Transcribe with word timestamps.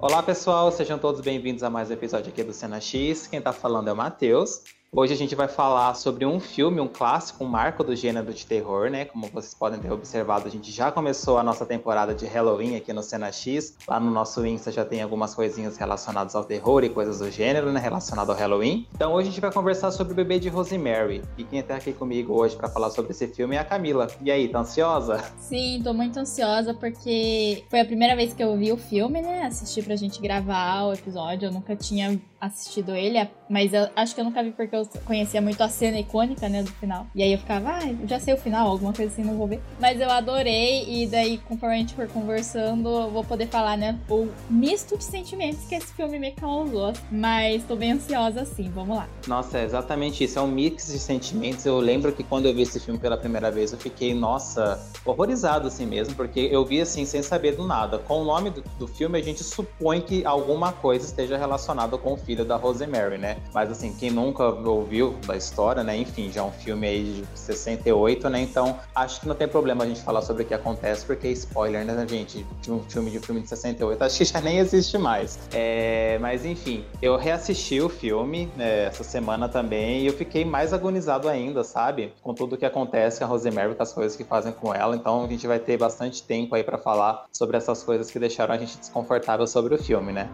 Olá 0.00 0.22
pessoal, 0.22 0.70
sejam 0.70 0.96
todos 0.96 1.20
bem-vindos 1.20 1.64
a 1.64 1.68
mais 1.68 1.90
um 1.90 1.92
episódio 1.92 2.30
aqui 2.30 2.44
do 2.44 2.52
Cena 2.52 2.80
X. 2.80 3.26
Quem 3.26 3.40
tá 3.40 3.52
falando 3.52 3.88
é 3.88 3.92
o 3.92 3.96
Matheus. 3.96 4.62
Hoje 4.90 5.12
a 5.12 5.16
gente 5.16 5.34
vai 5.34 5.46
falar 5.46 5.92
sobre 5.92 6.24
um 6.24 6.40
filme, 6.40 6.80
um 6.80 6.88
clássico, 6.88 7.44
um 7.44 7.46
marco 7.46 7.84
do 7.84 7.94
gênero 7.94 8.32
de 8.32 8.46
terror, 8.46 8.88
né? 8.88 9.04
Como 9.04 9.26
vocês 9.26 9.52
podem 9.52 9.78
ter 9.78 9.92
observado, 9.92 10.48
a 10.48 10.50
gente 10.50 10.72
já 10.72 10.90
começou 10.90 11.36
a 11.36 11.42
nossa 11.42 11.66
temporada 11.66 12.14
de 12.14 12.24
Halloween 12.24 12.74
aqui 12.74 12.90
no 12.90 13.02
Cena 13.02 13.30
X. 13.30 13.76
Lá 13.86 14.00
no 14.00 14.10
nosso 14.10 14.46
Insta 14.46 14.72
já 14.72 14.86
tem 14.86 15.02
algumas 15.02 15.34
coisinhas 15.34 15.76
relacionadas 15.76 16.34
ao 16.34 16.42
terror 16.42 16.84
e 16.84 16.88
coisas 16.88 17.18
do 17.18 17.30
gênero, 17.30 17.70
né? 17.70 17.78
Relacionado 17.78 18.30
ao 18.30 18.36
Halloween. 18.36 18.86
Então 18.94 19.12
hoje 19.12 19.28
a 19.28 19.30
gente 19.30 19.42
vai 19.42 19.52
conversar 19.52 19.90
sobre 19.90 20.14
o 20.14 20.16
bebê 20.16 20.38
de 20.38 20.48
Rosemary. 20.48 21.22
E 21.36 21.44
quem 21.44 21.62
tá 21.62 21.76
aqui 21.76 21.92
comigo 21.92 22.32
hoje 22.32 22.56
para 22.56 22.70
falar 22.70 22.88
sobre 22.88 23.10
esse 23.10 23.28
filme 23.28 23.56
é 23.56 23.58
a 23.58 23.64
Camila. 23.66 24.08
E 24.22 24.30
aí, 24.30 24.48
tá 24.48 24.60
ansiosa? 24.60 25.22
Sim, 25.38 25.82
tô 25.84 25.92
muito 25.92 26.18
ansiosa 26.18 26.72
porque 26.72 27.62
foi 27.68 27.80
a 27.80 27.84
primeira 27.84 28.16
vez 28.16 28.32
que 28.32 28.42
eu 28.42 28.56
vi 28.56 28.72
o 28.72 28.78
filme, 28.78 29.20
né? 29.20 29.42
Assisti 29.42 29.82
pra 29.82 29.94
gente 29.96 30.18
gravar 30.18 30.84
o 30.84 30.94
episódio. 30.94 31.48
Eu 31.48 31.52
nunca 31.52 31.76
tinha 31.76 32.18
assistido 32.40 32.94
ele, 32.94 33.28
mas 33.48 33.72
eu 33.72 33.88
acho 33.96 34.14
que 34.14 34.20
eu 34.20 34.24
nunca 34.24 34.42
vi 34.42 34.50
porque 34.52 34.74
eu 34.74 34.86
conhecia 35.04 35.40
muito 35.40 35.60
a 35.60 35.68
cena 35.68 35.98
icônica, 35.98 36.48
né, 36.48 36.62
do 36.62 36.70
final. 36.72 37.06
E 37.14 37.22
aí 37.22 37.32
eu 37.32 37.38
ficava, 37.38 37.70
ah, 37.70 38.06
já 38.06 38.20
sei 38.20 38.34
o 38.34 38.36
final, 38.36 38.68
alguma 38.68 38.92
coisa 38.92 39.12
assim, 39.12 39.22
não 39.22 39.36
vou 39.36 39.46
ver. 39.46 39.60
Mas 39.80 40.00
eu 40.00 40.10
adorei, 40.10 40.84
e 40.88 41.06
daí, 41.06 41.38
conforme 41.38 41.74
a 41.74 41.78
gente 41.78 41.94
for 41.94 42.08
conversando, 42.08 42.88
eu 42.88 43.10
vou 43.10 43.24
poder 43.24 43.48
falar, 43.48 43.76
né, 43.76 43.98
o 44.08 44.28
misto 44.48 44.96
de 44.96 45.04
sentimentos 45.04 45.64
que 45.66 45.74
esse 45.74 45.92
filme 45.94 46.18
me 46.18 46.32
causou. 46.32 46.92
Mas 47.10 47.64
tô 47.64 47.74
bem 47.74 47.92
ansiosa 47.92 48.42
assim, 48.42 48.70
vamos 48.70 48.96
lá. 48.96 49.08
Nossa, 49.26 49.58
é 49.58 49.64
exatamente 49.64 50.24
isso, 50.24 50.38
é 50.38 50.42
um 50.42 50.48
mix 50.48 50.86
de 50.86 50.98
sentimentos. 50.98 51.64
Eu 51.66 51.78
lembro 51.78 52.12
que 52.12 52.22
quando 52.22 52.46
eu 52.46 52.54
vi 52.54 52.62
esse 52.62 52.78
filme 52.78 53.00
pela 53.00 53.16
primeira 53.16 53.50
vez, 53.50 53.72
eu 53.72 53.78
fiquei, 53.78 54.14
nossa, 54.14 54.80
horrorizado 55.04 55.68
assim 55.68 55.86
mesmo, 55.86 56.14
porque 56.14 56.40
eu 56.40 56.64
vi 56.64 56.80
assim 56.80 57.04
sem 57.04 57.22
saber 57.22 57.56
do 57.56 57.66
nada. 57.66 57.98
Com 57.98 58.22
o 58.22 58.24
nome 58.24 58.50
do, 58.50 58.62
do 58.78 58.86
filme, 58.86 59.18
a 59.18 59.22
gente 59.22 59.42
supõe 59.42 60.00
que 60.00 60.24
alguma 60.24 60.72
coisa 60.72 61.04
esteja 61.04 61.36
relacionada 61.36 61.96
com 61.98 62.12
o 62.12 62.16
filho 62.28 62.44
da 62.44 62.56
Rosemary, 62.56 63.16
né? 63.16 63.38
Mas 63.54 63.70
assim, 63.70 63.94
quem 63.94 64.10
nunca 64.10 64.44
ouviu 64.44 65.16
da 65.26 65.34
história, 65.34 65.82
né? 65.82 65.96
Enfim, 65.96 66.30
já 66.30 66.42
é 66.42 66.44
um 66.44 66.52
filme 66.52 66.86
aí 66.86 67.24
de 67.32 67.38
68, 67.38 68.28
né? 68.28 68.42
Então, 68.42 68.78
acho 68.94 69.22
que 69.22 69.26
não 69.26 69.34
tem 69.34 69.48
problema 69.48 69.84
a 69.84 69.86
gente 69.86 70.02
falar 70.02 70.20
sobre 70.20 70.42
o 70.42 70.46
que 70.46 70.52
acontece, 70.52 71.06
porque 71.06 71.28
spoiler, 71.28 71.86
né, 71.86 72.06
gente? 72.06 72.44
De 72.60 72.70
um 72.70 72.82
filme 72.82 73.10
de 73.10 73.16
um 73.18 73.22
filme 73.22 73.40
de 73.40 73.48
68, 73.48 74.02
acho 74.04 74.18
que 74.18 74.24
já 74.26 74.42
nem 74.42 74.58
existe 74.58 74.98
mais. 74.98 75.38
É, 75.54 76.18
mas 76.20 76.44
enfim, 76.44 76.84
eu 77.00 77.16
reassisti 77.16 77.80
o 77.80 77.88
filme 77.88 78.52
né, 78.54 78.84
essa 78.84 79.02
semana 79.02 79.48
também 79.48 80.02
e 80.02 80.06
eu 80.06 80.12
fiquei 80.12 80.44
mais 80.44 80.74
agonizado 80.74 81.30
ainda, 81.30 81.64
sabe? 81.64 82.12
Com 82.20 82.34
tudo 82.34 82.56
o 82.56 82.58
que 82.58 82.66
acontece 82.66 83.20
com 83.20 83.24
a 83.24 83.28
Rosemary, 83.28 83.74
com 83.74 83.82
as 83.82 83.92
coisas 83.94 84.14
que 84.14 84.24
fazem 84.24 84.52
com 84.52 84.74
ela. 84.74 84.94
Então, 84.94 85.24
a 85.24 85.26
gente 85.26 85.46
vai 85.46 85.58
ter 85.58 85.78
bastante 85.78 86.22
tempo 86.22 86.54
aí 86.54 86.62
para 86.62 86.76
falar 86.76 87.24
sobre 87.32 87.56
essas 87.56 87.82
coisas 87.82 88.10
que 88.10 88.18
deixaram 88.18 88.54
a 88.54 88.58
gente 88.58 88.76
desconfortável 88.76 89.46
sobre 89.46 89.74
o 89.74 89.78
filme, 89.78 90.12
né? 90.12 90.28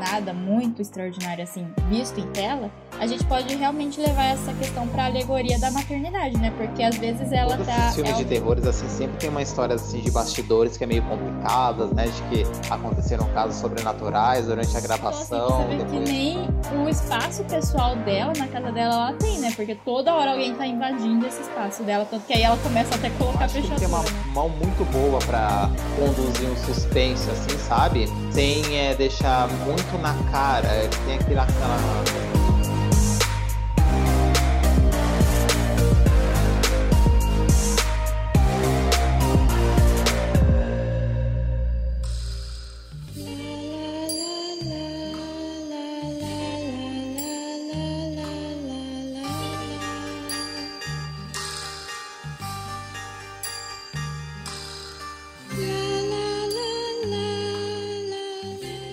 Nada 0.00 0.32
muito 0.32 0.80
extraordinário 0.80 1.44
assim 1.44 1.66
visto 1.88 2.18
em 2.18 2.26
tela, 2.28 2.70
a 2.98 3.06
gente 3.06 3.24
pode 3.24 3.54
realmente 3.54 4.00
levar 4.00 4.24
essa 4.24 4.52
questão 4.54 4.86
para 4.88 5.06
alegoria 5.06 5.58
da 5.58 5.70
maternidade, 5.70 6.36
né? 6.38 6.52
Porque 6.56 6.82
às 6.82 6.96
vezes 6.96 7.32
ela 7.32 7.56
Todos 7.56 7.66
tá. 7.66 7.88
Os 7.88 7.94
filmes 7.94 8.12
é 8.12 8.16
de 8.16 8.24
terrores, 8.24 8.66
assim, 8.66 8.88
sempre 8.88 9.16
tem 9.18 9.30
uma 9.30 9.42
história 9.42 9.74
assim, 9.74 10.00
de 10.00 10.10
bastidores 10.10 10.76
que 10.76 10.84
é 10.84 10.86
meio 10.86 11.02
complicadas, 11.02 11.90
né? 11.92 12.04
De 12.06 12.22
que 12.22 12.70
aconteceram 12.70 13.26
casos 13.32 13.56
sobrenaturais 13.56 14.46
durante 14.46 14.76
a 14.76 14.80
gravação. 14.80 15.46
Então, 15.46 15.66
assim, 15.66 15.76
depois... 15.78 16.08
que 16.08 16.12
nem 16.12 16.48
o 16.84 16.88
espaço 16.88 17.44
pessoal 17.44 17.96
dela, 17.96 18.32
na 18.38 18.46
casa 18.48 18.72
dela, 18.72 18.94
ela 18.94 19.12
tem, 19.14 19.38
né? 19.38 19.52
Porque 19.54 19.74
toda 19.74 20.14
hora 20.14 20.32
alguém 20.32 20.54
tá 20.54 20.66
invadindo 20.66 21.26
esse 21.26 21.42
espaço 21.42 21.82
dela. 21.82 22.06
Tanto 22.08 22.26
que 22.26 22.32
aí 22.32 22.42
ela 22.42 22.56
começa 22.58 22.94
até 22.94 23.08
a 23.08 23.10
colocar 23.12 23.48
fechadura. 23.48 23.78
Tem 23.78 23.88
uma 23.88 24.02
né? 24.02 24.10
mão 24.34 24.48
muito 24.48 24.84
boa 24.92 25.18
para 25.20 25.70
conduzir 25.96 26.50
um 26.50 26.56
suspense, 26.56 27.28
assim, 27.30 27.58
sabe? 27.58 28.06
Sem 28.30 28.76
é, 28.76 28.94
deixar 28.94 29.48
muito 29.64 29.89
na 29.98 30.14
cara. 30.30 30.68
Tem 31.06 31.18
aquela. 31.18 31.42
aquela 31.42 32.29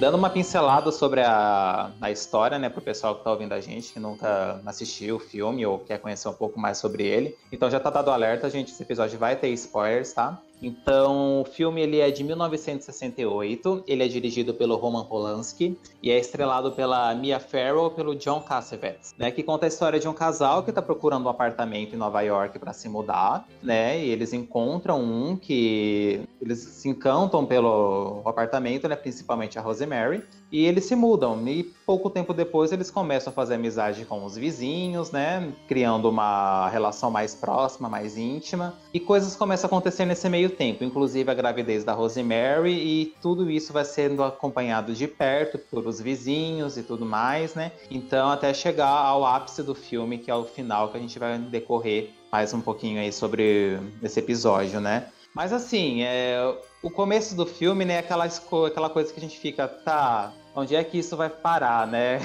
dando 0.07 0.15
uma 0.17 0.29
pincelada 0.29 0.89
sobre 0.89 1.19
a, 1.19 1.91
a 1.99 2.09
história, 2.09 2.57
né, 2.57 2.69
pro 2.69 2.81
pessoal 2.81 3.15
que 3.15 3.25
tá 3.25 3.29
ouvindo 3.29 3.51
a 3.51 3.59
gente, 3.59 3.91
que 3.91 3.99
nunca 3.99 4.61
assistiu 4.65 5.17
o 5.17 5.19
filme 5.19 5.65
ou 5.65 5.79
quer 5.79 5.99
conhecer 5.99 6.29
um 6.29 6.33
pouco 6.33 6.57
mais 6.57 6.77
sobre 6.77 7.05
ele. 7.05 7.35
Então 7.51 7.69
já 7.69 7.77
tá 7.77 7.89
dado 7.89 8.09
alerta, 8.09 8.49
gente, 8.49 8.71
esse 8.71 8.81
episódio 8.81 9.19
vai 9.19 9.35
ter 9.35 9.49
spoilers, 9.49 10.13
tá? 10.13 10.39
Então, 10.61 11.41
o 11.41 11.45
filme 11.45 11.81
ele 11.81 11.99
é 11.99 12.09
de 12.09 12.23
1968, 12.23 13.83
ele 13.87 14.03
é 14.03 14.07
dirigido 14.07 14.53
pelo 14.53 14.75
Roman 14.75 15.05
Polanski 15.05 15.77
e 16.01 16.09
é 16.09 16.17
estrelado 16.17 16.71
pela 16.71 17.13
Mia 17.13 17.39
Farrow 17.39 17.87
e 17.87 17.91
pelo 17.91 18.15
John 18.15 18.41
Cassavetes, 18.41 19.13
né, 19.17 19.29
que 19.29 19.43
conta 19.43 19.65
a 19.65 19.67
história 19.67 19.99
de 19.99 20.07
um 20.07 20.13
casal 20.13 20.63
que 20.63 20.69
está 20.71 20.81
procurando 20.81 21.25
um 21.25 21.29
apartamento 21.29 21.93
em 21.93 21.97
Nova 21.97 22.21
York 22.21 22.57
para 22.57 22.73
se 22.73 22.89
mudar, 22.89 23.47
né, 23.61 24.03
e 24.03 24.09
eles 24.09 24.33
encontram 24.33 25.01
um 25.01 25.35
que 25.35 26.21
eles 26.41 26.59
se 26.59 26.89
encantam 26.89 27.45
pelo 27.45 28.21
apartamento, 28.25 28.87
né, 28.87 28.95
principalmente 28.95 29.59
a 29.59 29.61
Rosemary, 29.61 30.23
e 30.51 30.65
eles 30.65 30.85
se 30.85 30.95
mudam. 30.95 31.47
E 31.47 31.63
pouco 31.63 32.09
tempo 32.09 32.33
depois 32.33 32.71
eles 32.71 32.89
começam 32.91 33.31
a 33.31 33.33
fazer 33.33 33.55
amizade 33.55 34.05
com 34.05 34.23
os 34.25 34.35
vizinhos, 34.35 35.11
né? 35.11 35.51
Criando 35.67 36.09
uma 36.09 36.69
relação 36.69 37.09
mais 37.11 37.35
próxima, 37.35 37.89
mais 37.89 38.17
íntima. 38.17 38.73
E 38.93 38.99
coisas 38.99 39.35
começam 39.35 39.67
a 39.67 39.69
acontecer 39.69 40.05
nesse 40.05 40.27
meio 40.29 40.49
tempo, 40.49 40.83
inclusive 40.83 41.29
a 41.29 41.33
gravidez 41.33 41.83
da 41.83 41.93
Rosemary, 41.93 42.71
e 42.71 43.13
tudo 43.21 43.49
isso 43.49 43.73
vai 43.73 43.85
sendo 43.85 44.23
acompanhado 44.23 44.93
de 44.93 45.07
perto 45.07 45.57
por 45.57 45.85
os 45.85 45.99
vizinhos 46.01 46.77
e 46.77 46.83
tudo 46.83 47.05
mais, 47.05 47.55
né? 47.55 47.71
Então, 47.89 48.29
até 48.29 48.53
chegar 48.53 48.87
ao 48.87 49.25
ápice 49.25 49.63
do 49.63 49.75
filme, 49.75 50.17
que 50.17 50.31
é 50.31 50.35
o 50.35 50.45
final, 50.45 50.89
que 50.89 50.97
a 50.97 50.99
gente 50.99 51.17
vai 51.19 51.37
decorrer 51.37 52.11
mais 52.31 52.53
um 52.53 52.61
pouquinho 52.61 52.99
aí 52.99 53.11
sobre 53.11 53.79
esse 54.03 54.19
episódio, 54.19 54.81
né? 54.81 55.07
Mas 55.37 55.53
assim, 55.53 56.01
é, 56.01 56.35
o 56.81 56.89
começo 56.89 57.35
do 57.35 57.45
filme, 57.45 57.85
né, 57.85 57.99
aquela, 57.99 58.25
aquela 58.25 58.89
coisa 58.89 59.13
que 59.13 59.19
a 59.19 59.21
gente 59.21 59.37
fica, 59.37 59.67
tá, 59.67 60.33
onde 60.55 60.75
é 60.75 60.83
que 60.83 60.97
isso 60.97 61.15
vai 61.15 61.29
parar, 61.29 61.85
né? 61.85 62.19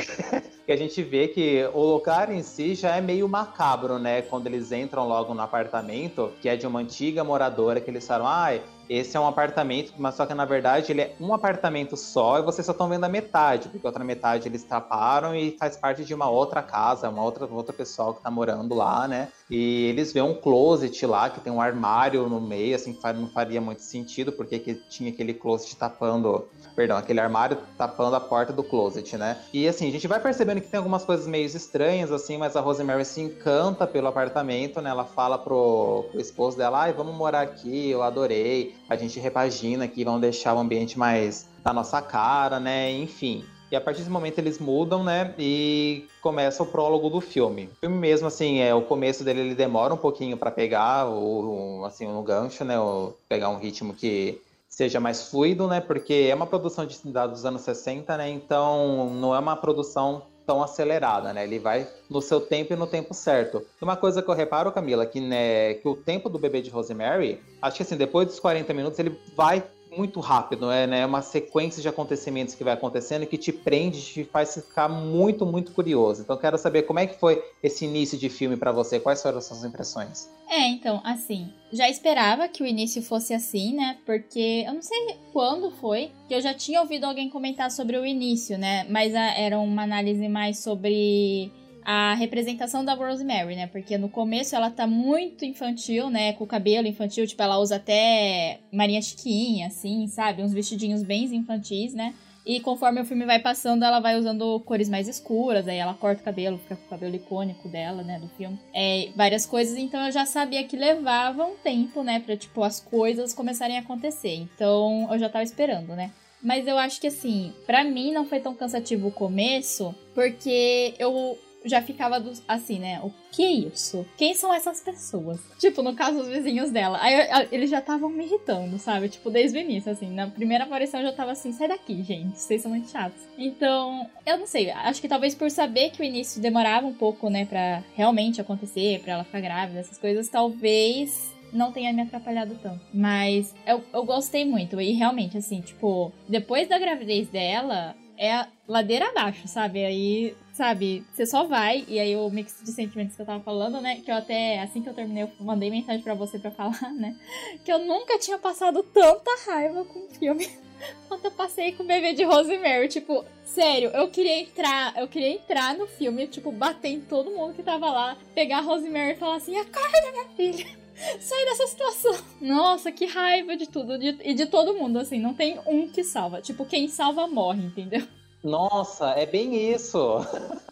que 0.64 0.72
a 0.72 0.76
gente 0.78 1.02
vê 1.02 1.28
que 1.28 1.62
o 1.74 1.82
lugar 1.82 2.32
em 2.32 2.42
si 2.42 2.74
já 2.74 2.96
é 2.96 3.02
meio 3.02 3.28
macabro, 3.28 3.98
né? 3.98 4.22
Quando 4.22 4.46
eles 4.46 4.72
entram 4.72 5.06
logo 5.06 5.34
no 5.34 5.42
apartamento, 5.42 6.32
que 6.40 6.48
é 6.48 6.56
de 6.56 6.66
uma 6.66 6.80
antiga 6.80 7.22
moradora, 7.22 7.82
que 7.82 7.90
eles 7.90 8.06
falam, 8.06 8.26
ai, 8.26 8.62
esse 8.92 9.16
é 9.16 9.20
um 9.20 9.26
apartamento, 9.26 9.94
mas 9.96 10.14
só 10.14 10.26
que 10.26 10.34
na 10.34 10.44
verdade 10.44 10.92
ele 10.92 11.00
é 11.00 11.14
um 11.20 11.32
apartamento 11.32 11.96
só 11.96 12.38
e 12.38 12.42
vocês 12.42 12.66
só 12.66 12.72
estão 12.72 12.88
vendo 12.88 13.04
a 13.04 13.08
metade, 13.08 13.68
porque 13.68 13.86
a 13.86 13.88
outra 13.88 14.04
metade 14.04 14.48
eles 14.48 14.62
taparam 14.64 15.34
e 15.34 15.56
faz 15.58 15.76
parte 15.76 16.04
de 16.04 16.14
uma 16.14 16.28
outra 16.28 16.62
casa, 16.62 17.08
uma 17.08 17.22
outra, 17.22 17.46
outra 17.46 17.72
pessoa 17.72 18.14
que 18.14 18.22
tá 18.22 18.30
morando 18.30 18.74
lá, 18.74 19.08
né? 19.08 19.28
E 19.50 19.86
eles 19.86 20.12
veem 20.12 20.24
um 20.24 20.34
closet 20.34 21.06
lá, 21.06 21.30
que 21.30 21.40
tem 21.40 21.52
um 21.52 21.60
armário 21.60 22.28
no 22.28 22.40
meio, 22.40 22.74
assim, 22.74 22.92
que 22.92 23.12
não 23.12 23.28
faria 23.28 23.60
muito 23.60 23.82
sentido, 23.82 24.32
porque 24.32 24.58
que 24.58 24.74
tinha 24.74 25.10
aquele 25.10 25.34
closet 25.34 25.76
tapando, 25.76 26.48
perdão, 26.74 26.96
aquele 26.96 27.20
armário 27.20 27.58
tapando 27.76 28.16
a 28.16 28.20
porta 28.20 28.52
do 28.52 28.62
closet, 28.62 29.16
né? 29.16 29.38
E 29.52 29.66
assim, 29.68 29.88
a 29.88 29.92
gente 29.92 30.06
vai 30.06 30.20
percebendo 30.20 30.60
que 30.60 30.68
tem 30.68 30.78
algumas 30.78 31.04
coisas 31.04 31.26
meio 31.26 31.46
estranhas, 31.46 32.12
assim, 32.12 32.36
mas 32.36 32.56
a 32.56 32.60
Rosemary 32.60 33.04
se 33.04 33.20
encanta 33.20 33.86
pelo 33.86 34.08
apartamento, 34.08 34.80
né? 34.80 34.90
Ela 34.90 35.04
fala 35.04 35.38
pro, 35.38 36.06
pro 36.10 36.20
esposo 36.20 36.56
dela, 36.56 36.82
ai, 36.82 36.92
vamos 36.92 37.14
morar 37.14 37.42
aqui, 37.42 37.90
eu 37.90 38.02
adorei 38.02 38.74
a 38.92 38.96
gente 38.96 39.18
repagina 39.18 39.84
aqui, 39.84 40.04
vão 40.04 40.20
deixar 40.20 40.54
o 40.54 40.58
ambiente 40.58 40.98
mais 40.98 41.48
na 41.64 41.72
nossa 41.72 42.00
cara, 42.02 42.60
né? 42.60 42.90
Enfim. 42.90 43.44
E 43.70 43.76
a 43.76 43.80
partir 43.80 44.00
desse 44.00 44.10
momento 44.10 44.38
eles 44.38 44.58
mudam, 44.58 45.02
né? 45.02 45.34
E 45.38 46.06
começa 46.20 46.62
o 46.62 46.66
prólogo 46.66 47.08
do 47.08 47.22
filme. 47.22 47.70
O 47.72 47.80
filme 47.80 47.96
mesmo, 47.96 48.28
assim, 48.28 48.60
é 48.60 48.74
o 48.74 48.82
começo 48.82 49.24
dele 49.24 49.40
ele 49.40 49.54
demora 49.54 49.94
um 49.94 49.96
pouquinho 49.96 50.36
para 50.36 50.50
pegar 50.50 51.08
o, 51.08 51.82
assim, 51.86 52.06
no 52.06 52.22
gancho, 52.22 52.64
né? 52.64 52.78
O, 52.78 53.14
pegar 53.28 53.48
um 53.48 53.58
ritmo 53.58 53.94
que 53.94 54.38
seja 54.68 55.00
mais 55.00 55.28
fluido, 55.28 55.66
né? 55.68 55.80
Porque 55.80 56.28
é 56.30 56.34
uma 56.34 56.46
produção 56.46 56.84
de 56.84 56.98
dos 57.02 57.46
anos 57.46 57.62
60, 57.62 58.14
né? 58.18 58.28
Então 58.28 59.08
não 59.10 59.34
é 59.34 59.38
uma 59.38 59.56
produção 59.56 60.22
tão 60.46 60.62
acelerada, 60.62 61.32
né? 61.32 61.44
Ele 61.44 61.58
vai 61.58 61.86
no 62.10 62.20
seu 62.20 62.40
tempo 62.40 62.72
e 62.72 62.76
no 62.76 62.86
tempo 62.86 63.14
certo. 63.14 63.64
Uma 63.80 63.96
coisa 63.96 64.22
que 64.22 64.28
eu 64.28 64.34
reparo, 64.34 64.72
Camila, 64.72 65.06
que, 65.06 65.20
né, 65.20 65.74
que 65.74 65.88
o 65.88 65.96
tempo 65.96 66.28
do 66.28 66.38
bebê 66.38 66.60
de 66.60 66.70
Rosemary, 66.70 67.40
acho 67.60 67.76
que 67.76 67.82
assim, 67.82 67.96
depois 67.96 68.26
dos 68.26 68.40
40 68.40 68.72
minutos, 68.74 68.98
ele 68.98 69.18
vai 69.36 69.64
muito 69.96 70.20
rápido, 70.20 70.70
é 70.70 70.86
né? 70.86 71.06
uma 71.06 71.22
sequência 71.22 71.82
de 71.82 71.88
acontecimentos 71.88 72.54
que 72.54 72.64
vai 72.64 72.74
acontecendo 72.74 73.26
que 73.26 73.36
te 73.36 73.52
prende, 73.52 74.00
te 74.00 74.24
faz 74.24 74.54
ficar 74.54 74.88
muito, 74.88 75.44
muito 75.44 75.72
curioso. 75.72 76.22
Então 76.22 76.36
quero 76.36 76.56
saber 76.58 76.82
como 76.82 76.98
é 76.98 77.06
que 77.06 77.18
foi 77.18 77.42
esse 77.62 77.84
início 77.84 78.18
de 78.18 78.28
filme 78.28 78.56
para 78.56 78.72
você, 78.72 78.98
quais 78.98 79.22
foram 79.22 79.38
as 79.38 79.44
suas 79.44 79.64
impressões? 79.64 80.28
É, 80.48 80.68
então, 80.68 81.00
assim, 81.04 81.52
já 81.72 81.88
esperava 81.88 82.48
que 82.48 82.62
o 82.62 82.66
início 82.66 83.02
fosse 83.02 83.32
assim, 83.32 83.74
né? 83.74 83.98
Porque 84.04 84.64
eu 84.66 84.74
não 84.74 84.82
sei 84.82 85.16
quando 85.32 85.70
foi 85.70 86.10
que 86.28 86.34
eu 86.34 86.40
já 86.40 86.52
tinha 86.52 86.80
ouvido 86.80 87.04
alguém 87.04 87.30
comentar 87.30 87.70
sobre 87.70 87.96
o 87.96 88.04
início, 88.04 88.58
né? 88.58 88.84
Mas 88.90 89.14
a, 89.14 89.38
era 89.38 89.58
uma 89.58 89.82
análise 89.82 90.28
mais 90.28 90.58
sobre 90.58 91.50
a 91.84 92.14
representação 92.14 92.84
da 92.84 92.94
Rosemary, 92.94 93.56
né? 93.56 93.66
Porque 93.66 93.96
no 93.98 94.08
começo 94.08 94.54
ela 94.54 94.70
tá 94.70 94.86
muito 94.86 95.44
infantil, 95.44 96.10
né? 96.10 96.32
Com 96.34 96.44
o 96.44 96.46
cabelo 96.46 96.86
infantil, 96.86 97.26
tipo, 97.26 97.42
ela 97.42 97.58
usa 97.58 97.76
até 97.76 98.60
Marinha 98.72 99.02
Chiquinha, 99.02 99.68
assim, 99.68 100.06
sabe? 100.08 100.42
Uns 100.42 100.52
vestidinhos 100.52 101.02
bem 101.02 101.24
infantis, 101.34 101.94
né? 101.94 102.14
E 102.44 102.58
conforme 102.60 103.00
o 103.00 103.04
filme 103.04 103.24
vai 103.24 103.38
passando, 103.38 103.84
ela 103.84 104.00
vai 104.00 104.18
usando 104.18 104.58
cores 104.60 104.88
mais 104.88 105.06
escuras, 105.06 105.68
aí 105.68 105.76
ela 105.76 105.94
corta 105.94 106.20
o 106.20 106.24
cabelo, 106.24 106.58
fica 106.58 106.74
com 106.74 106.86
o 106.86 106.90
cabelo 106.90 107.14
icônico 107.14 107.68
dela, 107.68 108.02
né, 108.02 108.18
do 108.18 108.28
filme. 108.30 108.58
É, 108.74 109.10
várias 109.14 109.46
coisas, 109.46 109.78
então 109.78 110.04
eu 110.04 110.10
já 110.10 110.26
sabia 110.26 110.64
que 110.64 110.76
levava 110.76 111.44
um 111.44 111.54
tempo, 111.54 112.02
né, 112.02 112.18
pra, 112.18 112.36
tipo, 112.36 112.64
as 112.64 112.80
coisas 112.80 113.32
começarem 113.32 113.76
a 113.76 113.80
acontecer. 113.80 114.34
Então 114.34 115.08
eu 115.12 115.18
já 115.20 115.28
tava 115.28 115.44
esperando, 115.44 115.94
né. 115.94 116.10
Mas 116.42 116.66
eu 116.66 116.76
acho 116.76 117.00
que, 117.00 117.06
assim, 117.06 117.52
para 117.64 117.84
mim 117.84 118.12
não 118.12 118.26
foi 118.26 118.40
tão 118.40 118.52
cansativo 118.52 119.06
o 119.06 119.12
começo, 119.12 119.94
porque 120.12 120.94
eu 120.98 121.38
já 121.64 121.80
ficava 121.82 122.18
do, 122.20 122.32
assim, 122.46 122.78
né? 122.78 123.00
O 123.02 123.12
que 123.30 123.42
é 123.42 123.50
isso? 123.50 124.06
Quem 124.16 124.34
são 124.34 124.52
essas 124.52 124.80
pessoas? 124.80 125.40
Tipo, 125.58 125.82
no 125.82 125.94
caso, 125.94 126.20
os 126.20 126.28
vizinhos 126.28 126.70
dela. 126.70 126.98
Aí 127.00 127.46
eles 127.50 127.70
já 127.70 127.78
estavam 127.78 128.08
me 128.08 128.24
irritando, 128.24 128.78
sabe? 128.78 129.08
Tipo, 129.08 129.30
desde 129.30 129.58
o 129.58 129.60
início, 129.60 129.90
assim. 129.90 130.10
Na 130.10 130.26
primeira 130.26 130.64
aparição 130.64 131.00
eu 131.00 131.06
já 131.06 131.12
tava 131.12 131.32
assim, 131.32 131.52
sai 131.52 131.68
daqui, 131.68 132.02
gente. 132.02 132.38
Vocês 132.38 132.62
são 132.62 132.70
muito 132.70 132.90
chatos. 132.90 133.20
Então, 133.38 134.08
eu 134.26 134.38
não 134.38 134.46
sei. 134.46 134.70
Acho 134.70 135.00
que 135.00 135.08
talvez 135.08 135.34
por 135.34 135.50
saber 135.50 135.90
que 135.90 136.02
o 136.02 136.04
início 136.04 136.40
demorava 136.40 136.86
um 136.86 136.94
pouco, 136.94 137.28
né? 137.30 137.44
Pra 137.44 137.82
realmente 137.94 138.40
acontecer, 138.40 139.00
pra 139.00 139.14
ela 139.14 139.24
ficar 139.24 139.40
grávida, 139.40 139.80
essas 139.80 139.98
coisas, 139.98 140.28
talvez 140.28 141.32
não 141.52 141.70
tenha 141.70 141.92
me 141.92 142.02
atrapalhado 142.02 142.58
tanto. 142.62 142.80
Mas 142.92 143.54
eu, 143.66 143.84
eu 143.92 144.04
gostei 144.04 144.44
muito. 144.44 144.80
E 144.80 144.92
realmente, 144.92 145.36
assim, 145.36 145.60
tipo, 145.60 146.12
depois 146.28 146.68
da 146.68 146.78
gravidez 146.78 147.28
dela, 147.28 147.94
é 148.22 148.46
ladeira 148.68 149.08
abaixo, 149.08 149.48
sabe? 149.48 149.84
Aí, 149.84 150.36
sabe, 150.52 151.04
você 151.12 151.26
só 151.26 151.42
vai, 151.44 151.84
e 151.88 151.98
aí 151.98 152.16
o 152.16 152.30
mix 152.30 152.62
de 152.62 152.70
sentimentos 152.70 153.16
que 153.16 153.22
eu 153.22 153.26
tava 153.26 153.42
falando, 153.42 153.80
né? 153.80 154.00
Que 154.04 154.12
eu 154.12 154.14
até, 154.14 154.60
assim 154.60 154.80
que 154.80 154.88
eu 154.88 154.94
terminei, 154.94 155.24
eu 155.24 155.30
mandei 155.40 155.68
mensagem 155.70 156.00
para 156.02 156.14
você 156.14 156.38
para 156.38 156.52
falar, 156.52 156.80
né? 156.94 157.16
Que 157.64 157.72
eu 157.72 157.80
nunca 157.80 158.16
tinha 158.20 158.38
passado 158.38 158.80
tanta 158.84 159.30
raiva 159.46 159.84
com 159.84 159.98
o 160.06 160.08
filme 160.10 160.48
quanto 161.08 161.24
eu 161.24 161.30
passei 161.32 161.72
com 161.72 161.82
o 161.82 161.86
bebê 161.86 162.12
de 162.12 162.22
Rosemary. 162.22 162.86
Tipo, 162.86 163.24
sério, 163.44 163.90
eu 163.90 164.08
queria 164.08 164.38
entrar, 164.38 164.96
eu 164.96 165.08
queria 165.08 165.30
entrar 165.30 165.74
no 165.74 165.88
filme, 165.88 166.28
tipo, 166.28 166.52
bater 166.52 166.90
em 166.90 167.00
todo 167.00 167.32
mundo 167.32 167.54
que 167.54 167.62
tava 167.62 167.90
lá, 167.90 168.16
pegar 168.36 168.58
a 168.58 168.62
Rosemary 168.62 169.14
e 169.14 169.16
falar 169.16 169.36
assim, 169.36 169.56
acorda, 169.56 170.12
minha 170.12 170.28
filha! 170.36 170.81
Sai 171.20 171.44
dessa 171.44 171.66
situação. 171.66 172.16
Nossa, 172.40 172.92
que 172.92 173.06
raiva 173.06 173.56
de 173.56 173.68
tudo. 173.68 173.98
De, 173.98 174.18
e 174.22 174.34
de 174.34 174.46
todo 174.46 174.74
mundo, 174.74 174.98
assim. 174.98 175.18
Não 175.18 175.34
tem 175.34 175.58
um 175.66 175.88
que 175.88 176.04
salva. 176.04 176.40
Tipo, 176.40 176.64
quem 176.64 176.88
salva 176.88 177.26
morre, 177.26 177.64
entendeu? 177.64 178.06
Nossa, 178.42 179.10
é 179.10 179.24
bem 179.24 179.72
isso. 179.72 179.98